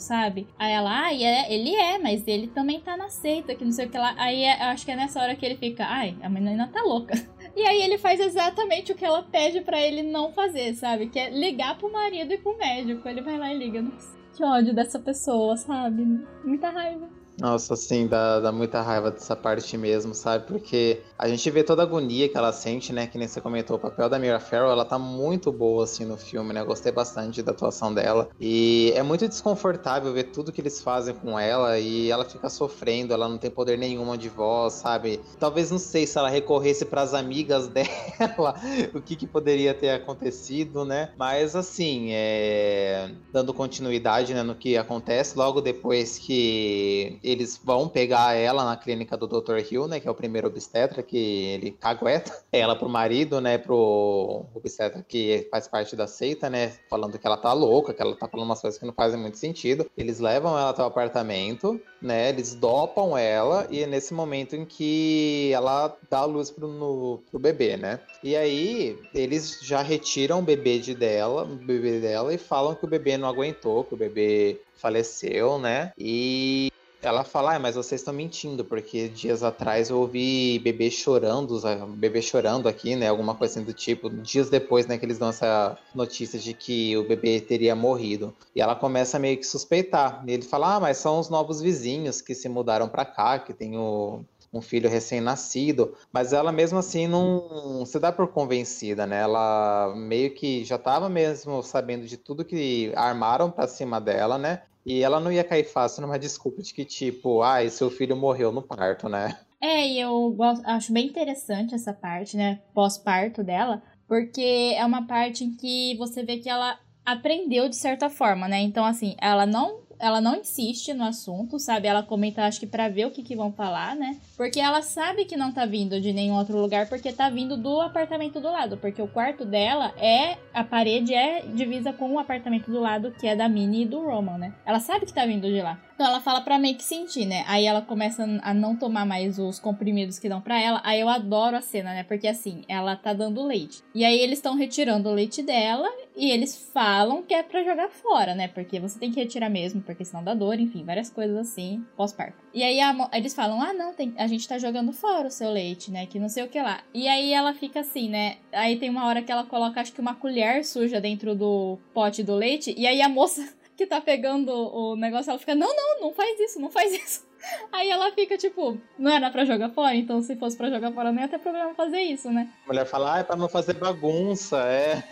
sabe? 0.00 0.48
Aí 0.58 0.72
ela, 0.72 1.04
ah, 1.04 1.14
é, 1.14 1.52
ele 1.52 1.74
é, 1.74 1.98
mas 1.98 2.26
ele 2.26 2.48
também 2.48 2.80
tá 2.80 2.96
na 2.96 3.08
seita, 3.10 3.54
que 3.54 3.64
não 3.64 3.72
sei 3.72 3.86
o 3.86 3.90
que 3.90 3.98
lá. 3.98 4.14
Aí 4.16 4.42
eu 4.44 4.66
acho 4.68 4.86
que 4.86 4.90
é 4.90 4.96
nessa 4.96 5.20
hora 5.20 5.36
que 5.36 5.44
ele 5.44 5.56
fica: 5.56 5.84
Ai, 5.84 6.16
a 6.22 6.28
menina 6.28 6.70
tá 6.72 6.82
louca. 6.82 7.14
E 7.54 7.62
aí 7.66 7.82
ele 7.82 7.98
faz 7.98 8.18
exatamente 8.18 8.92
o 8.92 8.94
que 8.94 9.04
ela 9.04 9.22
pede 9.22 9.60
para 9.60 9.80
ele 9.80 10.02
não 10.02 10.32
fazer, 10.32 10.74
sabe? 10.74 11.08
Que 11.08 11.18
é 11.18 11.30
ligar 11.30 11.76
pro 11.78 11.92
marido 11.92 12.32
e 12.32 12.38
pro 12.38 12.56
médico. 12.56 13.06
Ele 13.08 13.20
vai 13.20 13.38
lá 13.38 13.52
e 13.52 13.58
liga. 13.58 13.82
Nossa, 13.82 14.16
que 14.34 14.42
ódio 14.44 14.74
dessa 14.74 14.98
pessoa, 14.98 15.56
sabe? 15.56 16.02
Muita 16.44 16.70
raiva. 16.70 17.21
Nossa, 17.38 17.74
assim, 17.74 18.06
dá, 18.06 18.40
dá 18.40 18.52
muita 18.52 18.82
raiva 18.82 19.10
dessa 19.10 19.34
parte 19.34 19.76
mesmo, 19.78 20.14
sabe? 20.14 20.46
Porque 20.46 21.02
a 21.18 21.26
gente 21.28 21.50
vê 21.50 21.64
toda 21.64 21.82
a 21.82 21.84
agonia 21.86 22.28
que 22.28 22.36
ela 22.36 22.52
sente, 22.52 22.92
né? 22.92 23.06
Que 23.06 23.16
nem 23.16 23.26
você 23.26 23.40
comentou, 23.40 23.76
o 23.76 23.80
papel 23.80 24.08
da 24.08 24.18
Mira 24.18 24.38
Farrow, 24.38 24.70
ela 24.70 24.84
tá 24.84 24.98
muito 24.98 25.50
boa, 25.50 25.84
assim, 25.84 26.04
no 26.04 26.16
filme, 26.16 26.52
né? 26.52 26.60
Eu 26.60 26.66
gostei 26.66 26.92
bastante 26.92 27.42
da 27.42 27.52
atuação 27.52 27.92
dela. 27.92 28.28
E 28.38 28.92
é 28.94 29.02
muito 29.02 29.26
desconfortável 29.26 30.12
ver 30.12 30.24
tudo 30.24 30.52
que 30.52 30.60
eles 30.60 30.82
fazem 30.82 31.14
com 31.14 31.38
ela 31.38 31.78
e 31.78 32.10
ela 32.10 32.24
fica 32.24 32.48
sofrendo, 32.50 33.14
ela 33.14 33.28
não 33.28 33.38
tem 33.38 33.50
poder 33.50 33.78
nenhuma 33.78 34.16
de 34.18 34.28
voz, 34.28 34.74
sabe? 34.74 35.20
Talvez, 35.38 35.70
não 35.70 35.78
sei, 35.78 36.06
se 36.06 36.18
ela 36.18 36.28
recorresse 36.28 36.84
para 36.84 37.02
as 37.02 37.14
amigas 37.14 37.66
dela, 37.72 38.54
o 38.94 39.00
que, 39.00 39.16
que 39.16 39.26
poderia 39.26 39.72
ter 39.72 39.90
acontecido, 39.90 40.84
né? 40.84 41.12
Mas, 41.16 41.56
assim, 41.56 42.08
é... 42.10 43.10
dando 43.32 43.54
continuidade 43.54 44.34
né, 44.34 44.42
no 44.42 44.54
que 44.54 44.76
acontece, 44.76 45.36
logo 45.36 45.60
depois 45.60 46.18
que 46.18 47.18
eles 47.32 47.60
vão 47.62 47.88
pegar 47.88 48.34
ela 48.34 48.64
na 48.64 48.76
clínica 48.76 49.16
do 49.16 49.26
Dr. 49.26 49.58
Hill, 49.70 49.86
né? 49.86 50.00
Que 50.00 50.08
é 50.08 50.10
o 50.10 50.14
primeiro 50.14 50.48
obstetra 50.48 51.02
que 51.02 51.16
ele 51.16 51.70
cagueta 51.72 52.32
ela 52.52 52.76
pro 52.76 52.88
marido, 52.88 53.40
né? 53.40 53.58
Pro 53.58 54.46
obstetra 54.54 55.04
que 55.06 55.48
faz 55.50 55.66
parte 55.66 55.96
da 55.96 56.06
seita, 56.06 56.48
né? 56.48 56.72
Falando 56.88 57.18
que 57.18 57.26
ela 57.26 57.36
tá 57.36 57.52
louca, 57.52 57.94
que 57.94 58.02
ela 58.02 58.14
tá 58.16 58.28
falando 58.28 58.46
umas 58.46 58.60
coisas 58.60 58.78
que 58.78 58.86
não 58.86 58.92
fazem 58.92 59.18
muito 59.18 59.38
sentido. 59.38 59.90
Eles 59.96 60.20
levam 60.20 60.58
ela 60.58 60.70
até 60.70 60.82
o 60.82 60.86
apartamento, 60.86 61.80
né? 62.00 62.28
Eles 62.28 62.54
dopam 62.54 63.16
ela 63.16 63.66
e 63.70 63.82
é 63.82 63.86
nesse 63.86 64.14
momento 64.14 64.54
em 64.54 64.64
que 64.64 65.50
ela 65.52 65.96
dá 66.10 66.18
a 66.18 66.24
luz 66.24 66.50
pro, 66.50 66.68
no, 66.68 67.22
pro 67.30 67.38
bebê, 67.38 67.76
né? 67.76 68.00
E 68.22 68.36
aí 68.36 68.98
eles 69.14 69.58
já 69.62 69.82
retiram 69.82 70.40
o 70.40 70.42
bebê 70.42 70.78
de 70.78 70.94
dela, 70.94 71.44
o 71.44 71.56
bebê 71.56 72.00
dela 72.00 72.32
e 72.32 72.38
falam 72.38 72.74
que 72.74 72.84
o 72.84 72.88
bebê 72.88 73.16
não 73.16 73.28
aguentou, 73.28 73.84
que 73.84 73.94
o 73.94 73.96
bebê 73.96 74.60
faleceu, 74.76 75.58
né? 75.58 75.92
E 75.96 76.72
ela 77.02 77.24
fala, 77.24 77.56
ah, 77.56 77.58
mas 77.58 77.74
vocês 77.74 78.00
estão 78.00 78.14
mentindo, 78.14 78.64
porque 78.64 79.08
dias 79.08 79.42
atrás 79.42 79.90
eu 79.90 79.98
ouvi 79.98 80.60
bebê 80.60 80.90
chorando, 80.90 81.60
bebê 81.96 82.22
chorando 82.22 82.68
aqui, 82.68 82.94
né? 82.94 83.08
Alguma 83.08 83.34
coisa 83.34 83.54
assim 83.54 83.64
do 83.64 83.72
tipo, 83.72 84.08
dias 84.08 84.48
depois, 84.48 84.86
né, 84.86 84.96
que 84.96 85.04
eles 85.04 85.18
dão 85.18 85.28
essa 85.30 85.76
notícia 85.94 86.38
de 86.38 86.54
que 86.54 86.96
o 86.96 87.06
bebê 87.06 87.40
teria 87.40 87.74
morrido. 87.74 88.32
E 88.54 88.60
ela 88.60 88.76
começa 88.76 89.18
meio 89.18 89.36
que 89.36 89.44
suspeitar. 89.44 90.22
E 90.26 90.32
ele 90.32 90.42
fala, 90.44 90.76
ah, 90.76 90.80
mas 90.80 90.98
são 90.98 91.18
os 91.18 91.28
novos 91.28 91.60
vizinhos 91.60 92.20
que 92.20 92.34
se 92.34 92.48
mudaram 92.48 92.88
para 92.88 93.04
cá, 93.04 93.38
que 93.38 93.52
tem 93.52 93.76
o, 93.76 94.24
um 94.52 94.60
filho 94.60 94.88
recém-nascido, 94.88 95.94
mas 96.12 96.32
ela 96.32 96.52
mesmo 96.52 96.78
assim 96.78 97.06
não 97.06 97.84
se 97.86 97.98
dá 97.98 98.12
por 98.12 98.28
convencida, 98.28 99.06
né? 99.06 99.20
Ela 99.22 99.94
meio 99.96 100.34
que 100.34 100.64
já 100.64 100.76
estava 100.76 101.08
mesmo 101.08 101.62
sabendo 101.62 102.06
de 102.06 102.16
tudo 102.16 102.44
que 102.44 102.92
armaram 102.94 103.50
para 103.50 103.66
cima 103.66 104.00
dela, 104.00 104.36
né? 104.36 104.62
E 104.84 105.02
ela 105.02 105.20
não 105.20 105.32
ia 105.32 105.44
cair 105.44 105.64
fácil 105.64 106.02
numa 106.02 106.18
desculpa 106.18 106.60
de 106.60 106.74
que, 106.74 106.84
tipo, 106.84 107.40
ai, 107.40 107.66
ah, 107.66 107.70
seu 107.70 107.88
filho 107.90 108.16
morreu 108.16 108.52
no 108.52 108.60
parto, 108.60 109.08
né? 109.08 109.38
É, 109.60 109.86
e 109.86 110.00
eu 110.00 110.28
gosto, 110.32 110.66
acho 110.66 110.92
bem 110.92 111.06
interessante 111.06 111.74
essa 111.74 111.92
parte, 111.92 112.36
né? 112.36 112.60
Pós-parto 112.74 113.44
dela, 113.44 113.80
porque 114.08 114.74
é 114.76 114.84
uma 114.84 115.06
parte 115.06 115.44
em 115.44 115.54
que 115.54 115.96
você 115.96 116.24
vê 116.24 116.38
que 116.38 116.48
ela 116.48 116.78
aprendeu 117.04 117.68
de 117.68 117.76
certa 117.76 118.10
forma, 118.10 118.48
né? 118.48 118.60
Então, 118.60 118.84
assim, 118.84 119.14
ela 119.20 119.46
não 119.46 119.81
ela 120.02 120.20
não 120.20 120.34
insiste 120.34 120.92
no 120.92 121.04
assunto, 121.04 121.60
sabe? 121.60 121.86
Ela 121.86 122.02
comenta, 122.02 122.44
acho 122.44 122.58
que 122.58 122.66
para 122.66 122.88
ver 122.88 123.06
o 123.06 123.12
que, 123.12 123.22
que 123.22 123.36
vão 123.36 123.52
falar, 123.52 123.94
né? 123.94 124.18
Porque 124.36 124.58
ela 124.58 124.82
sabe 124.82 125.24
que 125.24 125.36
não 125.36 125.52
tá 125.52 125.64
vindo 125.64 126.00
de 126.00 126.12
nenhum 126.12 126.34
outro 126.34 126.58
lugar, 126.58 126.88
porque 126.88 127.12
tá 127.12 127.30
vindo 127.30 127.56
do 127.56 127.80
apartamento 127.80 128.40
do 128.40 128.50
lado. 128.50 128.76
Porque 128.76 129.00
o 129.00 129.06
quarto 129.06 129.44
dela 129.44 129.94
é. 129.96 130.38
A 130.52 130.64
parede 130.64 131.14
é 131.14 131.42
divisa 131.42 131.92
com 131.92 132.12
o 132.12 132.18
apartamento 132.18 132.68
do 132.68 132.80
lado, 132.80 133.12
que 133.12 133.28
é 133.28 133.36
da 133.36 133.48
Minnie 133.48 133.82
e 133.82 133.86
do 133.86 134.00
Roman, 134.00 134.38
né? 134.38 134.52
Ela 134.66 134.80
sabe 134.80 135.06
que 135.06 135.14
tá 135.14 135.24
vindo 135.24 135.46
de 135.46 135.62
lá. 135.62 135.78
Então 135.94 136.06
ela 136.06 136.20
fala 136.20 136.40
pra 136.40 136.58
meio 136.58 136.76
que 136.76 136.82
sentir, 136.82 137.26
né? 137.26 137.44
Aí 137.46 137.64
ela 137.64 137.82
começa 137.82 138.24
a 138.42 138.54
não 138.54 138.76
tomar 138.76 139.04
mais 139.04 139.38
os 139.38 139.58
comprimidos 139.58 140.18
que 140.18 140.28
dão 140.28 140.40
pra 140.40 140.60
ela. 140.60 140.80
Aí 140.84 141.00
eu 141.00 141.08
adoro 141.08 141.56
a 141.56 141.62
cena, 141.62 141.92
né? 141.92 142.02
Porque 142.02 142.26
assim, 142.26 142.64
ela 142.68 142.96
tá 142.96 143.12
dando 143.12 143.44
leite. 143.44 143.82
E 143.94 144.04
aí 144.04 144.18
eles 144.18 144.38
estão 144.38 144.56
retirando 144.56 145.08
o 145.08 145.14
leite 145.14 145.42
dela 145.42 145.88
e 146.16 146.30
eles 146.30 146.70
falam 146.72 147.22
que 147.22 147.34
é 147.34 147.42
pra 147.42 147.62
jogar 147.62 147.88
fora, 147.88 148.34
né? 148.34 148.48
Porque 148.48 148.80
você 148.80 148.98
tem 148.98 149.10
que 149.10 149.20
retirar 149.20 149.48
mesmo, 149.48 149.80
porque 149.82 150.04
senão 150.04 150.24
dá 150.24 150.34
dor, 150.34 150.58
enfim, 150.58 150.84
várias 150.84 151.10
coisas 151.10 151.36
assim, 151.36 151.84
pós-parto. 151.96 152.36
E 152.54 152.62
aí 152.62 152.80
a, 152.80 153.10
eles 153.12 153.34
falam: 153.34 153.60
ah, 153.60 153.72
não, 153.72 153.92
tem, 153.94 154.14
a 154.16 154.26
gente 154.26 154.46
tá 154.46 154.58
jogando 154.58 154.92
fora 154.92 155.28
o 155.28 155.30
seu 155.30 155.50
leite, 155.50 155.90
né? 155.90 156.06
Que 156.06 156.18
não 156.18 156.28
sei 156.28 156.44
o 156.44 156.48
que 156.48 156.60
lá. 156.60 156.82
E 156.92 157.08
aí 157.08 157.32
ela 157.32 157.54
fica 157.54 157.80
assim, 157.80 158.08
né? 158.08 158.36
Aí 158.52 158.76
tem 158.76 158.90
uma 158.90 159.06
hora 159.06 159.22
que 159.22 159.32
ela 159.32 159.44
coloca, 159.44 159.80
acho 159.80 159.92
que 159.92 160.00
uma 160.00 160.14
colher 160.14 160.64
suja 160.64 161.00
dentro 161.00 161.34
do 161.34 161.78
pote 161.94 162.22
do 162.22 162.34
leite. 162.34 162.74
E 162.76 162.86
aí 162.86 163.00
a 163.00 163.08
moça 163.08 163.42
que 163.76 163.86
tá 163.86 164.00
pegando 164.00 164.52
o 164.52 164.96
negócio, 164.96 165.30
ela 165.30 165.38
fica, 165.38 165.54
não, 165.54 165.74
não, 165.74 166.00
não 166.00 166.12
faz 166.12 166.38
isso, 166.40 166.60
não 166.60 166.70
faz 166.70 166.92
isso. 166.92 167.26
Aí 167.72 167.90
ela 167.90 168.12
fica 168.12 168.36
tipo, 168.36 168.78
não 168.98 169.10
era 169.10 169.30
pra 169.30 169.44
jogar 169.44 169.70
fora? 169.70 169.94
Então 169.94 170.22
se 170.22 170.36
fosse 170.36 170.56
pra 170.56 170.70
jogar 170.70 170.92
fora, 170.92 171.10
não 171.10 171.20
ia 171.20 171.28
ter 171.28 171.38
problema 171.38 171.74
fazer 171.74 172.00
isso, 172.00 172.30
né? 172.30 172.48
A 172.64 172.68
mulher 172.68 172.86
fala, 172.86 173.14
ah, 173.14 173.18
é 173.18 173.24
pra 173.24 173.36
não 173.36 173.48
fazer 173.48 173.74
bagunça, 173.74 174.58
é. 174.58 175.02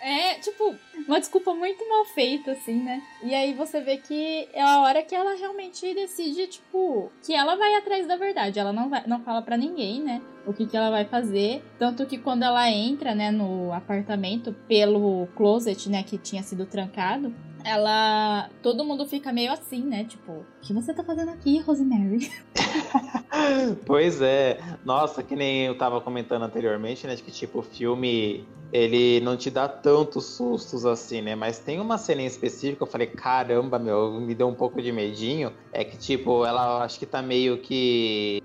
É, 0.00 0.34
tipo, 0.34 0.72
uma 1.08 1.18
desculpa 1.18 1.52
muito 1.52 1.88
mal 1.88 2.04
feita, 2.04 2.52
assim, 2.52 2.80
né? 2.80 3.02
E 3.24 3.34
aí 3.34 3.54
você 3.54 3.80
vê 3.80 3.96
que 3.96 4.48
é 4.52 4.62
a 4.62 4.80
hora 4.82 5.02
que 5.02 5.14
ela 5.14 5.34
realmente 5.34 5.92
decide, 5.94 6.46
tipo, 6.46 7.10
que 7.24 7.34
ela 7.34 7.56
vai 7.56 7.74
atrás 7.74 8.06
da 8.06 8.14
verdade. 8.16 8.58
Ela 8.58 8.72
não, 8.72 8.88
vai, 8.88 9.04
não 9.06 9.20
fala 9.22 9.42
para 9.42 9.56
ninguém, 9.56 10.00
né? 10.00 10.22
O 10.46 10.52
que, 10.52 10.66
que 10.66 10.76
ela 10.76 10.90
vai 10.90 11.04
fazer. 11.04 11.64
Tanto 11.78 12.06
que 12.06 12.18
quando 12.18 12.44
ela 12.44 12.70
entra, 12.70 13.14
né, 13.14 13.30
no 13.30 13.72
apartamento 13.72 14.54
pelo 14.68 15.26
closet, 15.34 15.90
né, 15.90 16.02
que 16.02 16.16
tinha 16.16 16.42
sido 16.42 16.64
trancado, 16.66 17.34
ela. 17.66 18.48
Todo 18.62 18.84
mundo 18.84 19.04
fica 19.06 19.32
meio 19.32 19.52
assim, 19.52 19.82
né? 19.82 20.04
Tipo, 20.04 20.32
o 20.32 20.44
que 20.62 20.72
você 20.72 20.94
tá 20.94 21.02
fazendo 21.02 21.30
aqui, 21.30 21.58
Rosemary? 21.58 22.30
pois 23.84 24.22
é. 24.22 24.58
Nossa, 24.84 25.22
que 25.22 25.34
nem 25.34 25.66
eu 25.66 25.76
tava 25.76 26.00
comentando 26.00 26.44
anteriormente, 26.44 27.06
né? 27.06 27.16
De 27.16 27.22
que, 27.22 27.32
tipo, 27.32 27.58
o 27.58 27.62
filme 27.62 28.46
ele 28.72 29.20
não 29.20 29.36
te 29.36 29.50
dá 29.50 29.68
tantos 29.68 30.26
sustos 30.26 30.86
assim, 30.86 31.22
né? 31.22 31.34
Mas 31.34 31.58
tem 31.58 31.80
uma 31.80 31.98
cena 31.98 32.22
em 32.22 32.26
específico, 32.26 32.84
eu 32.84 32.86
falei, 32.86 33.06
caramba, 33.06 33.78
meu, 33.78 34.20
me 34.20 34.34
deu 34.34 34.48
um 34.48 34.54
pouco 34.54 34.80
de 34.80 34.92
medinho. 34.92 35.52
É 35.72 35.84
que, 35.84 35.96
tipo, 35.96 36.44
ela 36.44 36.84
acho 36.84 36.98
que 36.98 37.06
tá 37.06 37.20
meio 37.20 37.58
que 37.58 38.42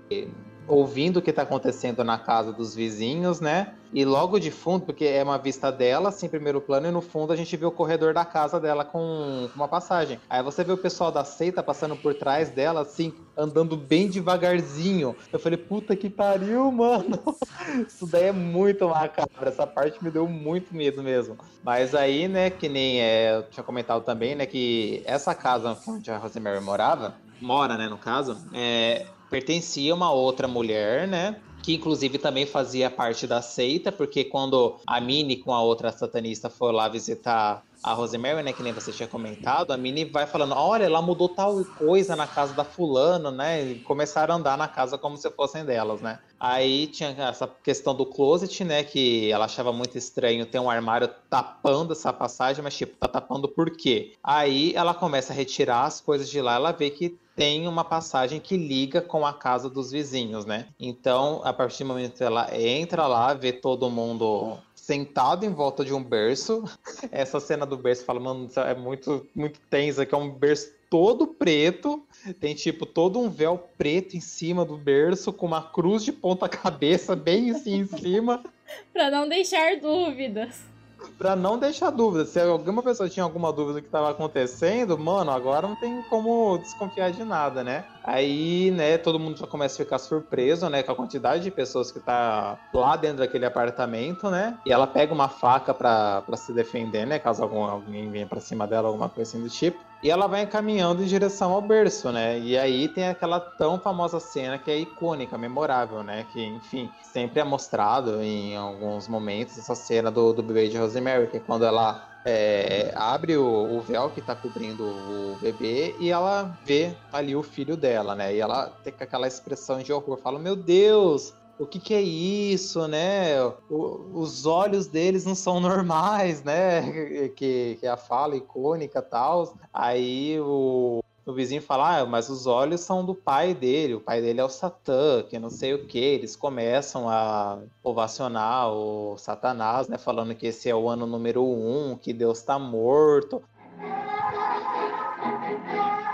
ouvindo 0.66 1.18
o 1.18 1.22
que 1.22 1.30
está 1.30 1.42
acontecendo 1.42 2.04
na 2.04 2.18
casa 2.18 2.52
dos 2.52 2.74
vizinhos, 2.74 3.40
né? 3.40 3.74
E 3.92 4.04
logo 4.04 4.38
de 4.38 4.50
fundo, 4.50 4.86
porque 4.86 5.04
é 5.04 5.22
uma 5.22 5.36
vista 5.36 5.70
dela, 5.70 6.08
assim, 6.08 6.28
primeiro 6.28 6.60
plano, 6.60 6.88
e 6.88 6.90
no 6.90 7.02
fundo 7.02 7.32
a 7.32 7.36
gente 7.36 7.54
vê 7.56 7.66
o 7.66 7.70
corredor 7.70 8.14
da 8.14 8.24
casa 8.24 8.58
dela 8.58 8.84
com 8.84 9.50
uma 9.54 9.68
passagem. 9.68 10.18
Aí 10.30 10.42
você 10.42 10.64
vê 10.64 10.72
o 10.72 10.78
pessoal 10.78 11.12
da 11.12 11.24
seita 11.24 11.62
passando 11.62 11.94
por 11.94 12.14
trás 12.14 12.48
dela, 12.48 12.80
assim, 12.80 13.12
andando 13.36 13.76
bem 13.76 14.08
devagarzinho. 14.08 15.14
Eu 15.30 15.38
falei, 15.38 15.58
puta 15.58 15.94
que 15.94 16.08
pariu, 16.08 16.72
mano. 16.72 17.20
Isso 17.86 18.06
daí 18.06 18.24
é 18.24 18.32
muito 18.32 18.88
macabro. 18.88 19.46
Essa 19.46 19.66
parte 19.66 20.02
me 20.02 20.10
deu 20.10 20.26
muito 20.26 20.74
medo 20.74 21.02
mesmo. 21.02 21.36
Mas 21.62 21.94
aí, 21.94 22.28
né, 22.28 22.48
que 22.48 22.68
nem 22.68 23.00
é, 23.00 23.36
eu 23.36 23.42
tinha 23.50 23.62
comentado 23.62 24.02
também, 24.04 24.34
né, 24.34 24.46
que 24.46 25.02
essa 25.04 25.34
casa 25.34 25.76
onde 25.86 26.10
a 26.10 26.16
Rosemary 26.16 26.60
morava, 26.60 27.14
mora, 27.40 27.76
né, 27.76 27.88
no 27.88 27.98
caso, 27.98 28.38
é, 28.54 29.06
pertencia 29.32 29.94
a 29.94 29.96
uma 29.96 30.12
outra 30.12 30.46
mulher, 30.46 31.08
né? 31.08 31.40
Que 31.62 31.74
inclusive 31.74 32.18
também 32.18 32.44
fazia 32.44 32.90
parte 32.90 33.26
da 33.26 33.40
seita, 33.40 33.90
porque 33.90 34.24
quando 34.24 34.76
a 34.86 35.00
Minnie 35.00 35.38
com 35.38 35.54
a 35.54 35.62
outra 35.62 35.90
satanista 35.90 36.50
foi 36.50 36.70
lá 36.70 36.86
visitar 36.86 37.62
a 37.82 37.94
Rosemary, 37.94 38.42
né, 38.44 38.52
que 38.52 38.62
nem 38.62 38.72
você 38.72 38.92
tinha 38.92 39.08
comentado, 39.08 39.72
a 39.72 39.76
Minnie 39.76 40.04
vai 40.04 40.24
falando, 40.24 40.54
olha, 40.54 40.84
ela 40.84 41.02
mudou 41.02 41.28
tal 41.28 41.64
coisa 41.64 42.14
na 42.14 42.28
casa 42.28 42.54
da 42.54 42.62
fulano, 42.62 43.32
né, 43.32 43.60
e 43.64 43.74
começaram 43.80 44.34
a 44.34 44.36
andar 44.36 44.56
na 44.56 44.68
casa 44.68 44.96
como 44.96 45.16
se 45.16 45.28
fossem 45.30 45.64
delas, 45.64 46.00
né. 46.00 46.20
Aí 46.38 46.86
tinha 46.86 47.10
essa 47.18 47.48
questão 47.48 47.92
do 47.92 48.06
closet, 48.06 48.62
né, 48.62 48.84
que 48.84 49.32
ela 49.32 49.46
achava 49.46 49.72
muito 49.72 49.98
estranho 49.98 50.46
ter 50.46 50.60
um 50.60 50.70
armário 50.70 51.08
tapando 51.28 51.92
essa 51.92 52.12
passagem, 52.12 52.62
mas 52.62 52.76
tipo, 52.76 52.96
tá 52.96 53.08
tapando 53.08 53.48
por 53.48 53.70
quê? 53.76 54.12
Aí 54.22 54.72
ela 54.76 54.94
começa 54.94 55.32
a 55.32 55.36
retirar 55.36 55.84
as 55.84 56.00
coisas 56.00 56.30
de 56.30 56.40
lá, 56.40 56.54
ela 56.54 56.70
vê 56.70 56.88
que 56.88 57.18
tem 57.34 57.66
uma 57.66 57.84
passagem 57.84 58.40
que 58.40 58.56
liga 58.56 59.00
com 59.00 59.26
a 59.26 59.32
casa 59.32 59.68
dos 59.68 59.90
vizinhos, 59.90 60.44
né? 60.44 60.68
Então, 60.78 61.40
a 61.44 61.52
partir 61.52 61.84
do 61.84 61.88
momento 61.88 62.16
que 62.16 62.24
ela 62.24 62.48
entra 62.56 63.06
lá, 63.06 63.34
vê 63.34 63.52
todo 63.52 63.90
mundo 63.90 64.58
sentado 64.74 65.46
em 65.46 65.50
volta 65.50 65.84
de 65.84 65.94
um 65.94 66.02
berço. 66.02 66.64
Essa 67.10 67.40
cena 67.40 67.64
do 67.64 67.76
berço 67.76 68.04
fala, 68.04 68.20
mano, 68.20 68.50
é 68.56 68.74
muito, 68.74 69.26
muito 69.34 69.60
tensa, 69.70 70.04
que 70.04 70.14
é 70.14 70.18
um 70.18 70.30
berço 70.30 70.72
todo 70.90 71.26
preto, 71.26 72.06
tem 72.38 72.54
tipo 72.54 72.84
todo 72.84 73.18
um 73.18 73.30
véu 73.30 73.66
preto 73.78 74.14
em 74.14 74.20
cima 74.20 74.62
do 74.62 74.76
berço, 74.76 75.32
com 75.32 75.46
uma 75.46 75.62
cruz 75.62 76.04
de 76.04 76.12
ponta 76.12 76.46
cabeça 76.48 77.16
bem 77.16 77.50
assim 77.50 77.76
em 77.80 77.86
cima. 77.86 78.44
pra 78.92 79.10
não 79.10 79.26
deixar 79.26 79.80
dúvidas 79.80 80.71
para 81.18 81.36
não 81.36 81.58
deixar 81.58 81.90
dúvida. 81.90 82.24
Se 82.24 82.40
alguma 82.40 82.82
pessoa 82.82 83.08
tinha 83.08 83.24
alguma 83.24 83.52
dúvida 83.52 83.74
do 83.74 83.82
que 83.82 83.88
estava 83.88 84.10
acontecendo, 84.10 84.98
mano, 84.98 85.30
agora 85.30 85.68
não 85.68 85.76
tem 85.76 86.02
como 86.02 86.58
desconfiar 86.58 87.10
de 87.10 87.24
nada, 87.24 87.62
né? 87.62 87.86
Aí, 88.02 88.70
né, 88.72 88.98
todo 88.98 89.18
mundo 89.18 89.38
já 89.38 89.46
começa 89.46 89.80
a 89.80 89.84
ficar 89.84 89.98
surpreso, 89.98 90.68
né, 90.68 90.82
com 90.82 90.92
a 90.92 90.96
quantidade 90.96 91.44
de 91.44 91.50
pessoas 91.50 91.92
que 91.92 92.00
tá 92.00 92.58
lá 92.72 92.96
dentro 92.96 93.18
daquele 93.18 93.46
apartamento, 93.46 94.28
né? 94.30 94.58
E 94.66 94.72
ela 94.72 94.86
pega 94.86 95.14
uma 95.14 95.28
faca 95.28 95.72
para 95.72 96.24
se 96.36 96.52
defender, 96.52 97.06
né, 97.06 97.18
caso 97.18 97.42
algum, 97.42 97.62
alguém 97.62 98.10
venha 98.10 98.26
para 98.26 98.40
cima 98.40 98.66
dela, 98.66 98.88
alguma 98.88 99.08
coisa 99.08 99.30
assim 99.30 99.42
do 99.42 99.48
tipo. 99.48 99.91
E 100.02 100.10
ela 100.10 100.26
vai 100.26 100.44
caminhando 100.46 101.02
em 101.02 101.06
direção 101.06 101.52
ao 101.52 101.62
berço, 101.62 102.10
né? 102.10 102.36
E 102.40 102.58
aí 102.58 102.88
tem 102.88 103.08
aquela 103.08 103.38
tão 103.38 103.78
famosa 103.78 104.18
cena 104.18 104.58
que 104.58 104.68
é 104.68 104.78
icônica, 104.78 105.38
memorável, 105.38 106.02
né? 106.02 106.26
Que, 106.32 106.44
enfim, 106.44 106.90
sempre 107.00 107.38
é 107.40 107.44
mostrado 107.44 108.20
em 108.20 108.56
alguns 108.56 109.06
momentos 109.06 109.56
essa 109.56 109.76
cena 109.76 110.10
do, 110.10 110.32
do 110.32 110.42
bebê 110.42 110.68
de 110.68 110.76
Rosemary, 110.76 111.28
que 111.28 111.36
é 111.36 111.40
quando 111.40 111.64
ela 111.64 112.08
é, 112.24 112.92
abre 112.96 113.36
o, 113.36 113.44
o, 113.44 113.80
véu 113.80 114.10
que 114.10 114.20
tá 114.20 114.34
cobrindo 114.34 114.84
o 114.84 115.38
bebê 115.40 115.94
e 116.00 116.10
ela 116.10 116.56
vê 116.64 116.96
ali 117.12 117.36
o 117.36 117.42
filho 117.42 117.76
dela, 117.76 118.16
né? 118.16 118.34
E 118.34 118.40
ela 118.40 118.72
tem 118.82 118.92
aquela 118.98 119.28
expressão 119.28 119.78
de 119.80 119.92
horror, 119.92 120.18
fala: 120.18 120.38
Meu 120.38 120.56
Deus, 120.56 121.32
o 121.62 121.66
que, 121.66 121.78
que 121.78 121.94
é 121.94 122.02
isso, 122.02 122.86
né? 122.88 123.40
O, 123.70 124.10
os 124.14 124.46
olhos 124.46 124.88
deles 124.88 125.24
não 125.24 125.34
são 125.34 125.60
normais, 125.60 126.42
né? 126.42 127.28
Que, 127.36 127.76
que 127.78 127.86
é 127.86 127.88
a 127.88 127.96
fala 127.96 128.36
icônica 128.36 128.98
e 128.98 129.02
tal. 129.02 129.54
Aí 129.72 130.40
o, 130.40 131.02
o 131.24 131.32
vizinho 131.32 131.62
fala, 131.62 132.00
ah, 132.00 132.06
mas 132.06 132.28
os 132.28 132.46
olhos 132.46 132.80
são 132.80 133.04
do 133.04 133.14
pai 133.14 133.54
dele, 133.54 133.94
o 133.94 134.00
pai 134.00 134.20
dele 134.20 134.40
é 134.40 134.44
o 134.44 134.48
Satã, 134.48 135.22
que 135.22 135.38
não 135.38 135.50
sei 135.50 135.72
o 135.74 135.86
que. 135.86 135.98
Eles 135.98 136.34
começam 136.34 137.08
a 137.08 137.60
ovacionar 137.82 138.72
o 138.72 139.16
Satanás, 139.16 139.88
né? 139.88 139.96
Falando 139.98 140.34
que 140.34 140.48
esse 140.48 140.68
é 140.68 140.74
o 140.74 140.88
ano 140.88 141.06
número 141.06 141.44
um, 141.44 141.96
que 141.96 142.12
Deus 142.12 142.38
está 142.38 142.58
morto. 142.58 143.42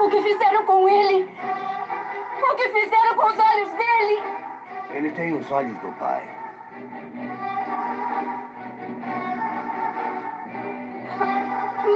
O 0.00 0.10
que 0.10 0.22
fizeram 0.22 0.64
com 0.66 0.88
ele? 0.88 1.24
O 1.24 2.56
que 2.56 2.68
fizeram 2.68 3.16
com 3.16 3.26
os 3.26 3.38
olhos 3.38 3.70
dele? 3.72 4.47
Ele 4.90 5.10
tem 5.10 5.34
os 5.34 5.50
olhos 5.50 5.76
do 5.78 5.92
pai. 5.92 6.22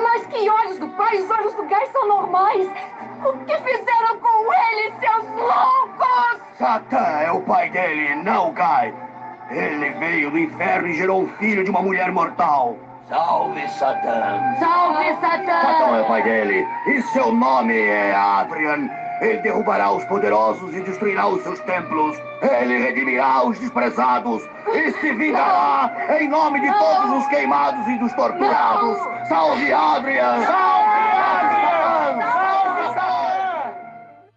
Mas 0.03 0.26
que 0.26 0.49
olhos 0.49 0.78
do 0.78 0.88
pai? 0.88 1.18
Os 1.18 1.30
olhos 1.30 1.55
do 1.55 1.62
Guy 1.64 1.86
são 1.93 2.09
normais. 2.09 2.68
O 3.24 3.32
que 3.45 3.57
fizeram 3.59 4.18
com 4.20 4.53
ele, 4.53 4.93
seus 5.01 5.28
loucos? 5.36 6.40
Satã 6.59 7.20
é 7.24 7.32
o 7.32 7.40
pai 7.40 7.70
dele, 7.70 8.14
não 8.16 8.51
o 8.51 8.53
Guy. 8.53 8.95
Ele 9.51 9.90
veio 9.90 10.30
do 10.30 10.38
inferno 10.38 10.88
e 10.88 10.95
gerou 10.95 11.22
um 11.22 11.28
filho 11.36 11.64
de 11.64 11.70
uma 11.70 11.82
mulher 11.82 12.11
mortal. 12.12 12.76
Salve, 13.09 13.68
Satã! 13.68 14.40
Salve, 14.59 15.14
Satã! 15.20 15.61
Satã 15.61 15.97
é 15.97 16.03
o 16.03 16.07
pai 16.07 16.22
dele 16.22 16.66
e 16.86 17.03
seu 17.03 17.32
nome 17.32 17.78
é 17.78 18.14
Adrian. 18.14 18.88
Ele 19.23 19.39
derrubará 19.39 19.93
os 19.93 20.05
poderosos 20.07 20.75
e 20.75 20.81
destruirá 20.81 21.29
os 21.29 21.43
seus 21.45 21.61
templos. 21.61 22.18
Ele 22.43 22.77
redimirá 22.79 23.47
os 23.47 23.57
desprezados 23.57 24.43
e 24.75 24.91
se 25.01 25.12
vingará 25.14 26.18
em 26.20 26.29
nome 26.29 26.61
de 26.61 26.77
todos 26.77 27.23
os 27.23 27.29
queimados 27.29 27.87
e 27.87 27.99
dos 28.01 28.12
torturados. 28.14 28.99
Salve, 29.29 29.73
Adrian! 29.73 30.45
Salve, 30.45 31.01
Adrian! 31.20 32.33
Salve, 32.33 32.95
Salve! 32.95 33.77